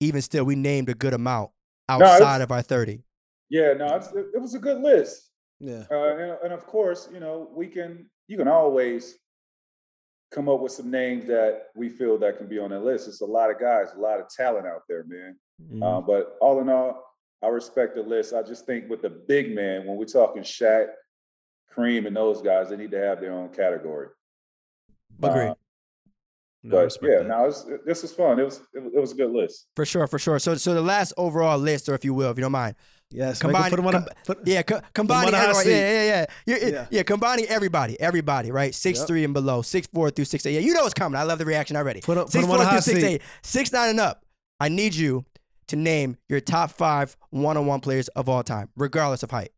even 0.00 0.20
still, 0.22 0.44
we 0.44 0.56
named 0.56 0.88
a 0.88 0.94
good 0.94 1.14
amount 1.14 1.50
No, 1.88 1.96
it's- 1.96 2.20
outside 2.20 2.40
of 2.40 2.50
our 2.50 2.62
30. 2.62 3.02
Yeah, 3.48 3.74
no, 3.74 3.94
it's, 3.94 4.08
it, 4.08 4.26
it 4.34 4.40
was 4.40 4.54
a 4.54 4.58
good 4.58 4.80
list. 4.80 5.30
Yeah. 5.60 5.84
Uh, 5.90 6.16
and, 6.16 6.38
and 6.44 6.52
of 6.52 6.66
course, 6.66 7.08
you 7.12 7.20
know, 7.20 7.48
we 7.54 7.68
can 7.68 8.10
you 8.28 8.36
can 8.36 8.48
always 8.48 9.16
come 10.32 10.48
up 10.48 10.60
with 10.60 10.72
some 10.72 10.90
names 10.90 11.26
that 11.26 11.68
we 11.76 11.88
feel 11.88 12.18
that 12.18 12.38
can 12.38 12.48
be 12.48 12.58
on 12.58 12.70
that 12.70 12.80
list. 12.80 13.06
It's 13.08 13.20
a 13.20 13.26
lot 13.26 13.50
of 13.50 13.60
guys, 13.60 13.88
a 13.96 14.00
lot 14.00 14.20
of 14.20 14.28
talent 14.28 14.66
out 14.66 14.82
there, 14.88 15.04
man. 15.06 15.36
Mm-hmm. 15.62 15.82
Uh, 15.82 16.00
but 16.00 16.36
all 16.40 16.60
in 16.60 16.68
all, 16.68 17.04
I 17.42 17.46
respect 17.48 17.94
the 17.94 18.02
list. 18.02 18.34
I 18.34 18.42
just 18.42 18.66
think 18.66 18.90
with 18.90 19.02
the 19.02 19.10
big 19.10 19.54
man, 19.54 19.86
when 19.86 19.96
we're 19.96 20.04
talking 20.06 20.42
Shaq, 20.42 20.88
Kareem, 21.76 22.06
and 22.06 22.16
those 22.16 22.40
guys, 22.42 22.70
they 22.70 22.76
need 22.76 22.90
to 22.92 22.98
have 23.00 23.20
their 23.20 23.32
own 23.32 23.48
category. 23.50 24.08
Agreed. 25.22 25.48
Uh, 25.50 25.54
No, 26.62 26.76
but 26.76 26.84
respect 26.84 27.12
yeah, 27.12 27.18
that. 27.20 27.28
no, 27.28 27.42
was, 27.44 27.66
this 27.84 28.02
was 28.02 28.12
fun. 28.12 28.40
It 28.40 28.44
was 28.44 28.60
it 28.74 28.82
was, 28.82 28.92
it 28.94 29.00
was 29.00 29.12
a 29.12 29.14
good 29.14 29.30
list. 29.30 29.66
For 29.76 29.84
sure, 29.86 30.06
for 30.06 30.18
sure. 30.18 30.38
So, 30.38 30.54
so 30.56 30.74
the 30.74 30.80
last 30.82 31.12
overall 31.16 31.58
list, 31.58 31.88
or 31.88 31.94
if 31.94 32.04
you 32.04 32.12
will, 32.14 32.30
if 32.30 32.36
you 32.38 32.42
don't 32.42 32.52
mind, 32.52 32.74
Yes. 33.12 33.38
Combine- 33.38 33.70
Combine, 33.70 33.70
put 33.70 33.78
'em 33.78 33.86
on 33.86 33.94
a- 33.94 33.98
com- 34.00 34.08
put- 34.26 34.48
yeah, 34.48 34.62
co- 34.62 34.80
combining, 34.92 35.26
on 35.26 35.30
the 35.32 35.38
hot 35.38 35.50
everyone, 35.50 35.66
yeah, 35.68 35.78
yeah, 35.78 36.02
yeah, 36.02 36.26
yeah, 36.44 36.56
yeah, 36.56 36.68
Yeah. 36.72 36.86
yeah, 36.90 37.02
combining 37.04 37.44
everybody, 37.46 38.00
everybody, 38.00 38.50
right? 38.50 38.74
Six 38.74 38.98
Yep. 38.98 39.06
three 39.06 39.22
and 39.22 39.32
below, 39.32 39.62
six 39.62 39.86
four 39.86 40.10
through 40.10 40.24
six 40.24 40.44
eight. 40.44 40.54
Yeah, 40.54 40.60
you 40.60 40.74
know 40.74 40.82
what's 40.82 40.92
coming. 40.92 41.16
I 41.16 41.22
love 41.22 41.38
the 41.38 41.44
reaction 41.44 41.76
already. 41.76 42.00
Put 42.00 42.18
'em- 42.18 42.24
put 42.24 42.32
six 42.32 42.44
'em 42.44 42.50
on 42.50 42.56
four 42.56 42.64
the 42.64 42.70
through 42.70 42.74
hot 42.78 42.82
six 42.84 42.98
seat. 43.00 43.06
eight, 43.06 43.22
six 43.44 43.72
nine 43.72 43.90
and 43.90 44.00
up. 44.00 44.24
I 44.58 44.68
need 44.68 44.96
you 44.96 45.24
to 45.68 45.76
name 45.76 46.16
your 46.28 46.40
top 46.40 46.72
five 46.72 47.16
one 47.30 47.56
on 47.56 47.66
one 47.66 47.78
players 47.80 48.08
of 48.08 48.28
all 48.28 48.42
time, 48.42 48.70
regardless 48.76 49.22
of 49.22 49.30
height. 49.30 49.52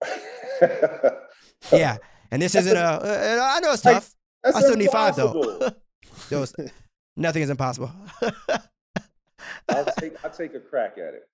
Yeah, 1.72 1.98
and 2.30 2.40
this 2.40 2.54
isn't 2.54 2.76
a. 2.76 2.80
Uh, 3.02 3.38
I 3.42 3.60
know 3.60 3.72
it's 3.72 3.82
tough. 3.82 4.14
That's 4.42 4.56
I'm 4.56 4.62
75 4.62 5.18
impossible. 5.18 5.58
though. 6.30 6.66
Nothing 7.16 7.42
is 7.42 7.50
impossible. 7.50 7.90
I'll 9.68 9.84
take 9.98 10.24
I'll 10.24 10.30
take 10.30 10.54
a 10.54 10.60
crack 10.60 10.92
at 10.96 11.14
it. 11.14 11.28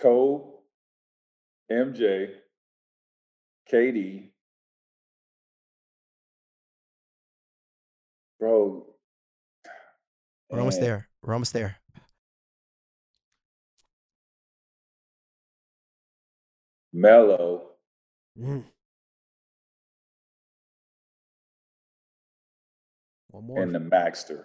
Kobe, 0.00 0.44
MJ, 1.70 2.28
KD, 3.72 4.30
bro. 8.38 8.86
We're 10.50 10.58
almost 10.58 10.80
there. 10.80 11.08
We're 11.22 11.32
almost 11.32 11.52
there. 11.54 11.76
Melo, 16.92 17.70
Mhm. 18.38 18.64
One 23.30 23.44
more. 23.46 23.62
and 23.62 23.74
the 23.74 23.78
Maxter. 23.78 24.44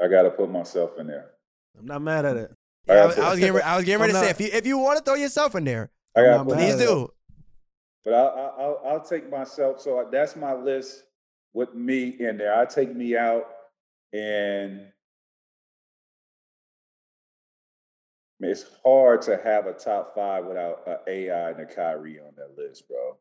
I 0.00 0.08
got 0.08 0.22
to 0.22 0.30
put 0.30 0.50
myself 0.50 0.92
in 0.98 1.06
there. 1.06 1.30
I'm 1.78 1.86
not 1.86 2.00
mad 2.02 2.24
at 2.24 2.36
it. 2.36 2.50
Yeah, 2.86 2.94
I, 2.94 3.06
was- 3.06 3.18
I 3.18 3.30
was 3.30 3.38
getting. 3.38 3.54
Re- 3.54 3.62
I 3.62 3.76
was 3.76 3.84
getting 3.84 4.00
ready 4.02 4.12
to 4.14 4.20
say 4.20 4.30
if 4.30 4.40
you 4.40 4.48
if 4.52 4.66
you 4.66 4.78
want 4.78 4.98
to 4.98 5.04
throw 5.04 5.14
yourself 5.14 5.54
in 5.54 5.64
there, 5.64 5.90
I 6.16 6.22
gotta 6.22 6.44
put 6.44 6.56
please 6.56 6.76
do. 6.76 7.10
But 8.04 8.14
I'll, 8.14 8.28
I'll, 8.28 8.54
I'll, 8.58 8.92
I'll 8.92 9.04
take 9.04 9.28
myself. 9.28 9.80
So 9.80 10.08
that's 10.10 10.34
my 10.36 10.54
list 10.54 11.04
with 11.52 11.74
me 11.74 12.16
in 12.20 12.38
there. 12.38 12.58
I 12.58 12.64
take 12.64 12.94
me 12.94 13.16
out, 13.16 13.44
and 14.14 14.90
it's 18.40 18.64
hard 18.84 19.22
to 19.22 19.40
have 19.42 19.66
a 19.66 19.72
top 19.72 20.14
five 20.14 20.44
without 20.44 20.82
an 20.86 20.98
AI 21.06 21.50
and 21.50 21.60
a 21.60 21.66
Kyrie 21.66 22.20
on 22.20 22.32
that 22.36 22.56
list, 22.56 22.88
bro. 22.88 23.16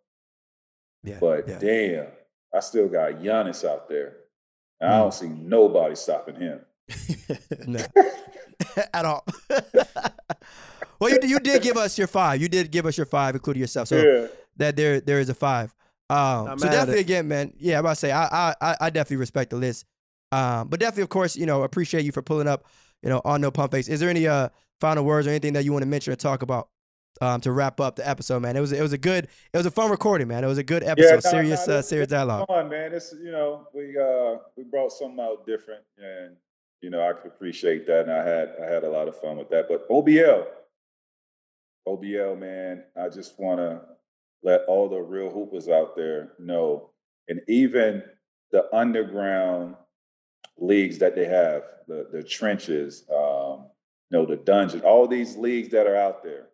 Yeah, 1.03 1.17
But 1.19 1.47
yeah. 1.47 1.59
damn, 1.59 2.07
I 2.53 2.59
still 2.59 2.87
got 2.87 3.13
Giannis 3.13 3.67
out 3.67 3.89
there. 3.89 4.17
And 4.79 4.91
Mm. 4.91 4.93
I 4.93 4.97
don't 4.99 5.13
see 5.13 5.27
nobody 5.29 5.95
stopping 5.95 6.35
him. 6.35 6.61
No. 7.67 7.83
at 8.93 9.05
all. 9.05 9.23
well, 10.99 11.09
you 11.11 11.19
you 11.23 11.39
did 11.39 11.61
give 11.61 11.77
us 11.77 11.97
your 11.97 12.07
five. 12.07 12.41
You 12.41 12.47
did 12.47 12.71
give 12.71 12.85
us 12.85 12.97
your 12.97 13.05
five, 13.05 13.35
including 13.35 13.61
yourself. 13.61 13.87
So 13.87 13.97
yeah. 13.97 14.27
that 14.57 14.75
there 14.75 14.99
there 14.99 15.19
is 15.19 15.29
a 15.29 15.33
five. 15.33 15.73
Um, 16.09 16.57
so 16.57 16.67
definitely 16.69 17.01
again, 17.01 17.27
man. 17.27 17.53
Yeah, 17.57 17.75
I'm 17.75 17.79
about 17.81 17.89
to 17.91 17.95
say 17.97 18.11
I, 18.11 18.25
I 18.49 18.55
I 18.61 18.77
I 18.81 18.89
definitely 18.89 19.17
respect 19.17 19.49
the 19.51 19.57
list. 19.57 19.85
Um, 20.31 20.67
but 20.69 20.79
definitely, 20.79 21.03
of 21.03 21.09
course, 21.09 21.35
you 21.35 21.45
know, 21.45 21.63
appreciate 21.63 22.03
you 22.05 22.11
for 22.11 22.21
pulling 22.21 22.47
up. 22.47 22.65
You 23.03 23.09
know, 23.09 23.21
on 23.23 23.41
no 23.41 23.51
pump 23.51 23.71
face. 23.71 23.87
Is 23.87 23.99
there 23.99 24.09
any 24.09 24.27
uh 24.27 24.49
final 24.79 25.03
words 25.03 25.27
or 25.27 25.31
anything 25.31 25.53
that 25.53 25.65
you 25.65 25.71
want 25.71 25.83
to 25.83 25.87
mention 25.87 26.13
or 26.13 26.15
talk 26.15 26.41
about? 26.41 26.69
Um, 27.19 27.41
to 27.41 27.51
wrap 27.51 27.79
up 27.79 27.95
the 27.95 28.07
episode, 28.07 28.43
man. 28.43 28.55
It 28.55 28.59
was 28.59 28.71
it 28.71 28.81
was 28.81 28.93
a 28.93 28.97
good 28.97 29.27
it 29.51 29.57
was 29.57 29.65
a 29.65 29.71
fun 29.71 29.89
recording, 29.89 30.27
man. 30.27 30.43
It 30.43 30.47
was 30.47 30.59
a 30.59 30.63
good 30.63 30.83
episode. 30.83 31.15
no, 31.15 31.31
serious 31.31 31.67
no, 31.67 31.77
uh, 31.77 31.81
serious 31.81 32.09
this 32.09 32.15
was 32.15 32.27
dialogue. 32.27 32.47
Fun, 32.47 32.69
man. 32.69 32.93
It's 32.93 33.11
you 33.19 33.31
know 33.31 33.67
we 33.73 33.97
uh 33.97 34.37
we 34.55 34.63
brought 34.63 34.91
something 34.91 35.19
out 35.19 35.43
different, 35.47 35.81
and 35.97 36.35
you 36.81 36.91
know 36.91 37.01
I 37.01 37.13
could 37.13 37.31
appreciate 37.31 37.87
that, 37.87 38.01
and 38.01 38.11
I 38.11 38.23
had 38.23 38.53
I 38.61 38.71
had 38.71 38.83
a 38.83 38.89
lot 38.89 39.07
of 39.07 39.19
fun 39.19 39.37
with 39.37 39.49
that. 39.49 39.65
But 39.67 39.89
OBL, 39.89 40.45
OBL, 41.87 42.37
man, 42.37 42.83
I 42.95 43.09
just 43.09 43.39
want 43.39 43.61
to 43.61 43.81
let 44.43 44.61
all 44.67 44.87
the 44.87 44.99
real 44.99 45.31
hoopers 45.31 45.69
out 45.69 45.95
there 45.95 46.33
know, 46.37 46.91
and 47.27 47.41
even 47.47 48.03
the 48.51 48.73
underground 48.75 49.75
leagues 50.57 50.97
that 50.99 51.15
they 51.15 51.25
have, 51.25 51.63
the 51.87 52.07
the 52.11 52.23
trenches, 52.23 53.03
um, 53.09 53.65
you 54.09 54.17
know, 54.17 54.25
the 54.25 54.37
dungeon, 54.37 54.81
all 54.81 55.07
these 55.07 55.35
leagues 55.35 55.69
that 55.69 55.87
are 55.87 55.95
out 55.95 56.23
there. 56.23 56.47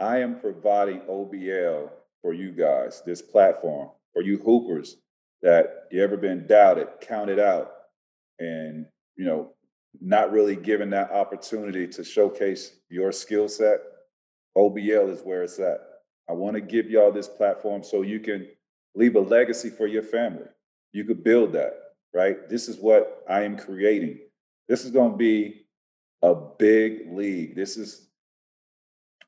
I 0.00 0.18
am 0.18 0.38
providing 0.38 1.00
OBL 1.00 1.90
for 2.22 2.32
you 2.32 2.52
guys, 2.52 3.02
this 3.04 3.20
platform, 3.20 3.90
for 4.12 4.22
you 4.22 4.38
hoopers 4.38 4.96
that 5.42 5.86
you 5.90 6.02
ever 6.02 6.16
been 6.16 6.46
doubted, 6.46 6.88
counted 7.00 7.38
out, 7.38 7.72
and 8.38 8.86
you 9.16 9.24
know, 9.24 9.52
not 10.00 10.32
really 10.32 10.56
given 10.56 10.90
that 10.90 11.10
opportunity 11.10 11.86
to 11.88 12.04
showcase 12.04 12.72
your 12.88 13.12
skill 13.12 13.48
set. 13.48 13.80
OBL 14.56 15.10
is 15.10 15.22
where 15.22 15.42
it's 15.42 15.58
at. 15.58 15.80
I 16.28 16.32
want 16.32 16.54
to 16.54 16.60
give 16.60 16.90
y'all 16.90 17.12
this 17.12 17.28
platform 17.28 17.82
so 17.82 18.02
you 18.02 18.20
can 18.20 18.48
leave 18.94 19.16
a 19.16 19.20
legacy 19.20 19.70
for 19.70 19.86
your 19.86 20.02
family. 20.02 20.46
You 20.92 21.04
could 21.04 21.24
build 21.24 21.52
that, 21.52 21.74
right? 22.14 22.48
This 22.48 22.68
is 22.68 22.78
what 22.78 23.22
I 23.28 23.42
am 23.42 23.56
creating. 23.56 24.18
This 24.68 24.84
is 24.84 24.90
going 24.90 25.12
to 25.12 25.16
be 25.16 25.66
a 26.22 26.34
big 26.34 27.12
league. 27.12 27.54
This 27.56 27.76
is 27.76 28.08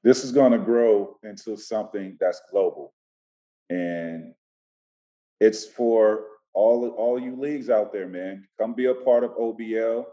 this 0.03 0.25
is 0.25 0.33
going 0.33 0.53
to 0.53 0.59
grow 0.59 1.19
into 1.23 1.57
something 1.57 2.17
that's 2.21 2.41
global. 2.51 2.95
and 3.69 4.35
it's 5.41 5.65
for 5.65 6.25
all 6.53 6.89
all 6.91 7.19
you 7.19 7.37
leagues 7.37 7.71
out 7.71 7.93
there, 7.93 8.09
man. 8.09 8.47
Come 8.59 8.75
be 8.75 8.87
a 8.87 8.95
part 8.95 9.25
of 9.25 9.33
OBL. 9.33 10.05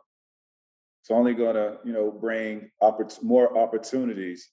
It's 1.01 1.11
only 1.11 1.33
gonna, 1.33 1.77
you 1.83 1.93
know, 1.93 2.11
bring 2.11 2.69
oppor- 2.81 3.23
more 3.23 3.57
opportunities 3.57 4.49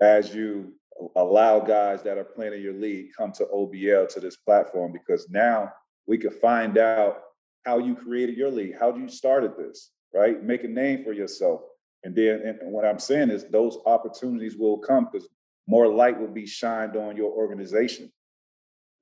as 0.00 0.34
you 0.34 0.74
allow 1.16 1.60
guys 1.60 2.02
that 2.02 2.18
are 2.18 2.24
playing 2.24 2.54
in 2.54 2.62
your 2.62 2.74
league 2.74 3.08
come 3.16 3.32
to 3.32 3.44
OBL 3.46 4.08
to 4.08 4.20
this 4.20 4.36
platform 4.36 4.92
because 4.92 5.28
now 5.30 5.72
we 6.06 6.18
can 6.18 6.30
find 6.30 6.78
out 6.78 7.22
how 7.64 7.78
you 7.78 7.94
created 7.94 8.36
your 8.36 8.50
league, 8.50 8.74
how 8.78 8.94
you 8.94 9.08
started 9.08 9.52
this, 9.56 9.90
right? 10.14 10.42
Make 10.42 10.64
a 10.64 10.68
name 10.68 11.04
for 11.04 11.12
yourself. 11.12 11.60
And 12.02 12.14
then 12.14 12.40
and 12.62 12.72
what 12.72 12.84
I'm 12.84 12.98
saying 12.98 13.30
is 13.30 13.44
those 13.50 13.78
opportunities 13.86 14.56
will 14.56 14.78
come 14.78 15.08
because 15.10 15.28
more 15.66 15.86
light 15.86 16.18
will 16.18 16.32
be 16.32 16.46
shined 16.46 16.96
on 16.96 17.16
your 17.16 17.30
organization. 17.30 18.10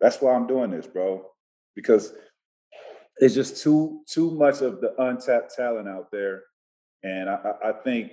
That's 0.01 0.21
why 0.21 0.35
I'm 0.35 0.47
doing 0.47 0.71
this, 0.71 0.87
bro. 0.87 1.25
Because 1.75 2.13
it's 3.19 3.35
just 3.35 3.63
too 3.63 4.03
too 4.09 4.33
much 4.33 4.61
of 4.63 4.81
the 4.81 4.95
untapped 5.01 5.55
talent 5.55 5.89
out 5.89 6.11
there. 6.11 6.43
And 7.03 7.31
I, 7.31 7.53
I 7.65 7.73
think, 7.73 8.11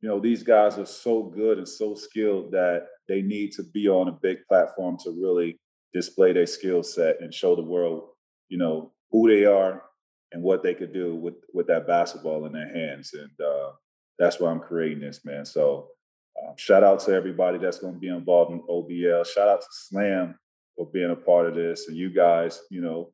you 0.00 0.08
know, 0.08 0.20
these 0.20 0.42
guys 0.42 0.78
are 0.78 0.86
so 0.86 1.24
good 1.24 1.58
and 1.58 1.68
so 1.68 1.94
skilled 1.94 2.52
that 2.52 2.86
they 3.08 3.22
need 3.22 3.52
to 3.52 3.64
be 3.64 3.88
on 3.88 4.08
a 4.08 4.18
big 4.22 4.38
platform 4.48 4.96
to 5.04 5.10
really 5.10 5.58
display 5.92 6.32
their 6.32 6.46
skill 6.46 6.82
set 6.82 7.20
and 7.20 7.34
show 7.34 7.54
the 7.54 7.62
world, 7.62 8.10
you 8.48 8.58
know, 8.58 8.92
who 9.14 9.28
they 9.28 9.44
are 9.44 9.80
and 10.32 10.42
what 10.42 10.64
they 10.64 10.74
could 10.74 10.92
do 10.92 11.14
with 11.14 11.34
with 11.54 11.68
that 11.68 11.86
basketball 11.86 12.44
in 12.46 12.52
their 12.52 12.68
hands. 12.68 13.14
And 13.14 13.30
uh, 13.40 13.70
that's 14.18 14.40
why 14.40 14.50
I'm 14.50 14.58
creating 14.58 15.00
this, 15.00 15.24
man. 15.24 15.46
So 15.46 15.86
um, 16.42 16.54
shout 16.56 16.82
out 16.82 16.98
to 17.00 17.12
everybody 17.12 17.58
that's 17.58 17.78
going 17.78 17.94
to 17.94 18.00
be 18.00 18.08
involved 18.08 18.50
in 18.50 18.60
OBL. 18.62 19.24
Shout 19.24 19.48
out 19.48 19.60
to 19.60 19.66
Slam 19.70 20.34
for 20.76 20.90
being 20.92 21.12
a 21.12 21.16
part 21.16 21.46
of 21.46 21.54
this, 21.54 21.86
and 21.86 21.96
you 21.96 22.10
guys, 22.10 22.60
you 22.70 22.80
know, 22.80 23.12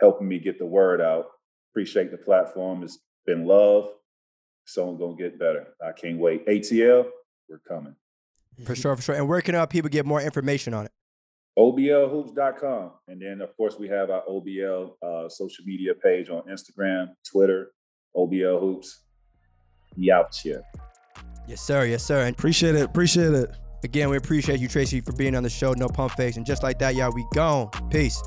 helping 0.00 0.26
me 0.26 0.40
get 0.40 0.58
the 0.58 0.66
word 0.66 1.00
out. 1.00 1.26
Appreciate 1.70 2.10
the 2.10 2.18
platform. 2.18 2.82
It's 2.82 2.98
been 3.24 3.46
love. 3.46 3.88
So 4.64 4.88
I'm 4.88 4.98
gonna 4.98 5.14
get 5.14 5.38
better. 5.38 5.68
I 5.80 5.92
can't 5.92 6.18
wait. 6.18 6.44
ATL, 6.48 7.06
we're 7.48 7.60
coming. 7.68 7.94
For 8.64 8.74
sure, 8.74 8.96
for 8.96 9.02
sure. 9.02 9.14
And 9.14 9.28
where 9.28 9.42
can 9.42 9.54
our 9.54 9.68
people 9.68 9.90
get 9.90 10.06
more 10.06 10.20
information 10.20 10.74
on 10.74 10.86
it? 10.86 10.92
OBLhoops.com. 11.58 12.90
And 13.08 13.20
then, 13.20 13.40
of 13.40 13.56
course, 13.56 13.76
we 13.78 13.88
have 13.88 14.10
our 14.10 14.22
OBL 14.28 14.92
uh, 15.02 15.28
social 15.28 15.64
media 15.64 15.94
page 15.94 16.28
on 16.28 16.42
Instagram, 16.42 17.08
Twitter, 17.30 17.72
OBL 18.14 18.60
Hoops. 18.60 19.02
We 19.96 20.10
out 20.10 20.34
here. 20.34 20.62
Yes, 21.48 21.60
sir. 21.62 21.86
Yes, 21.86 22.04
sir. 22.04 22.22
And 22.24 22.34
Appreciate 22.36 22.74
it. 22.74 22.82
Appreciate 22.82 23.32
it. 23.32 23.50
again, 23.84 24.10
we 24.10 24.16
appreciate 24.16 24.60
you, 24.60 24.68
Tracy, 24.68 25.00
for 25.00 25.12
being 25.12 25.34
on 25.34 25.42
the 25.42 25.50
show. 25.50 25.72
No 25.72 25.88
pump 25.88 26.12
face. 26.12 26.36
And 26.36 26.44
just 26.44 26.62
like 26.62 26.78
that, 26.80 26.94
y'all, 26.94 27.12
we 27.14 27.24
gone. 27.34 27.70
Peace. 27.90 28.20